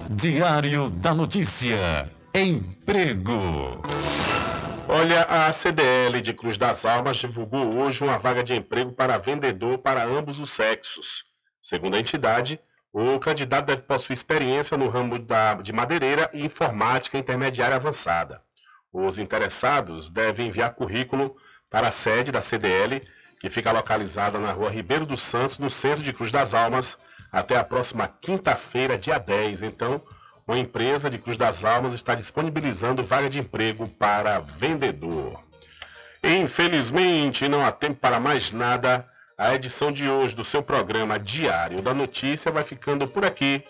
Diário 0.09 0.89
da 0.89 1.13
Notícia. 1.13 2.11
Emprego. 2.35 3.83
Olha, 4.89 5.25
a 5.25 5.53
CDL 5.53 6.23
de 6.23 6.33
Cruz 6.33 6.57
das 6.57 6.87
Almas 6.87 7.19
divulgou 7.19 7.79
hoje 7.81 8.03
uma 8.03 8.17
vaga 8.17 8.43
de 8.43 8.55
emprego 8.55 8.93
para 8.93 9.19
vendedor 9.19 9.77
para 9.77 10.03
ambos 10.03 10.41
os 10.41 10.49
sexos. 10.49 11.27
Segundo 11.61 11.97
a 11.97 12.01
entidade, 12.01 12.59
o 12.91 13.19
candidato 13.19 13.67
deve 13.67 13.83
possuir 13.83 14.15
experiência 14.15 14.79
no 14.79 14.89
ramo 14.89 15.19
da, 15.19 15.57
de 15.57 15.75
madeireira 15.75 16.31
e 16.33 16.43
informática 16.43 17.19
intermediária 17.19 17.77
avançada. 17.77 18.43
Os 18.91 19.19
interessados 19.19 20.09
devem 20.09 20.47
enviar 20.47 20.75
currículo 20.75 21.37
para 21.71 21.89
a 21.89 21.93
sede 21.93 22.33
da 22.33 22.43
CDL, 22.43 23.01
que 23.39 23.49
fica 23.49 23.73
localizada 23.73 24.39
na 24.39 24.53
rua 24.53 24.69
Ribeiro 24.69 25.07
dos 25.07 25.23
Santos, 25.23 25.59
no 25.59 25.71
centro 25.71 26.03
de 26.03 26.13
Cruz 26.13 26.31
das 26.31 26.53
Almas, 26.53 26.99
até 27.33 27.57
a 27.57 27.65
próxima 27.65 28.09
quinta-feira, 28.21 28.99
dia 28.99 29.19
10. 29.19 29.63
Então, 29.63 30.03
uma 30.47 30.59
empresa 30.59 31.09
de 31.09 31.17
Cruz 31.17 31.37
das 31.37 31.65
Almas 31.65 31.95
está 31.95 32.15
disponibilizando 32.15 33.05
vaga 33.05 33.31
de 33.31 33.39
emprego 33.39 33.89
para 33.89 34.41
vendedor. 34.41 35.41
Infelizmente, 36.23 37.49
não 37.49 37.65
há 37.65 37.71
tempo 37.73 38.01
para 38.01 38.19
mais 38.19 38.53
nada. 38.53 39.07
A 39.39 39.55
edição 39.55 39.91
de 39.91 40.07
hoje 40.07 40.37
do 40.37 40.45
seu 40.45 40.63
programa 40.63 41.19
Diário 41.19 41.81
da 41.81 41.95
Notícia 41.95 42.51
vai 42.51 42.63
ficando 42.63 43.09
por 43.09 43.25
aqui. 43.25 43.65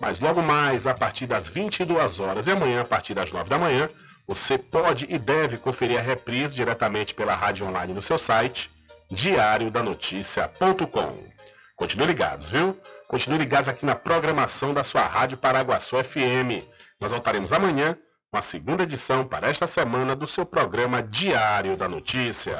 Mas 0.00 0.20
logo 0.20 0.42
mais, 0.42 0.86
a 0.86 0.94
partir 0.94 1.26
das 1.26 1.48
22 1.48 2.20
horas 2.20 2.46
e 2.46 2.50
amanhã, 2.50 2.82
a 2.82 2.84
partir 2.84 3.14
das 3.14 3.32
9 3.32 3.48
da 3.48 3.58
manhã, 3.58 3.88
você 4.26 4.58
pode 4.58 5.06
e 5.08 5.18
deve 5.18 5.56
conferir 5.56 5.98
a 5.98 6.02
reprise 6.02 6.56
diretamente 6.56 7.14
pela 7.14 7.34
rádio 7.34 7.66
online 7.66 7.94
no 7.94 8.02
seu 8.02 8.18
site 8.18 8.70
diariodanoticia.com. 9.10 11.36
Continue 11.76 12.06
ligados, 12.06 12.50
viu? 12.50 12.78
Continue 13.06 13.38
ligados 13.38 13.68
aqui 13.68 13.86
na 13.86 13.94
programação 13.94 14.74
da 14.74 14.82
sua 14.82 15.02
Rádio 15.02 15.38
Paraguaçu 15.38 15.96
FM. 16.02 16.66
Nós 17.00 17.12
voltaremos 17.12 17.52
amanhã 17.52 17.96
com 18.30 18.36
a 18.36 18.42
segunda 18.42 18.82
edição 18.82 19.24
para 19.24 19.48
esta 19.48 19.66
semana 19.66 20.16
do 20.16 20.26
seu 20.26 20.44
programa 20.44 21.02
Diário 21.02 21.76
da 21.76 21.88
Notícia. 21.88 22.58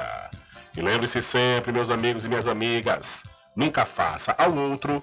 E 0.77 0.81
lembre-se 0.81 1.21
sempre, 1.21 1.73
meus 1.73 1.91
amigos 1.91 2.25
e 2.25 2.29
minhas 2.29 2.47
amigas, 2.47 3.25
nunca 3.57 3.85
faça 3.85 4.33
ao 4.39 4.55
outro 4.55 5.03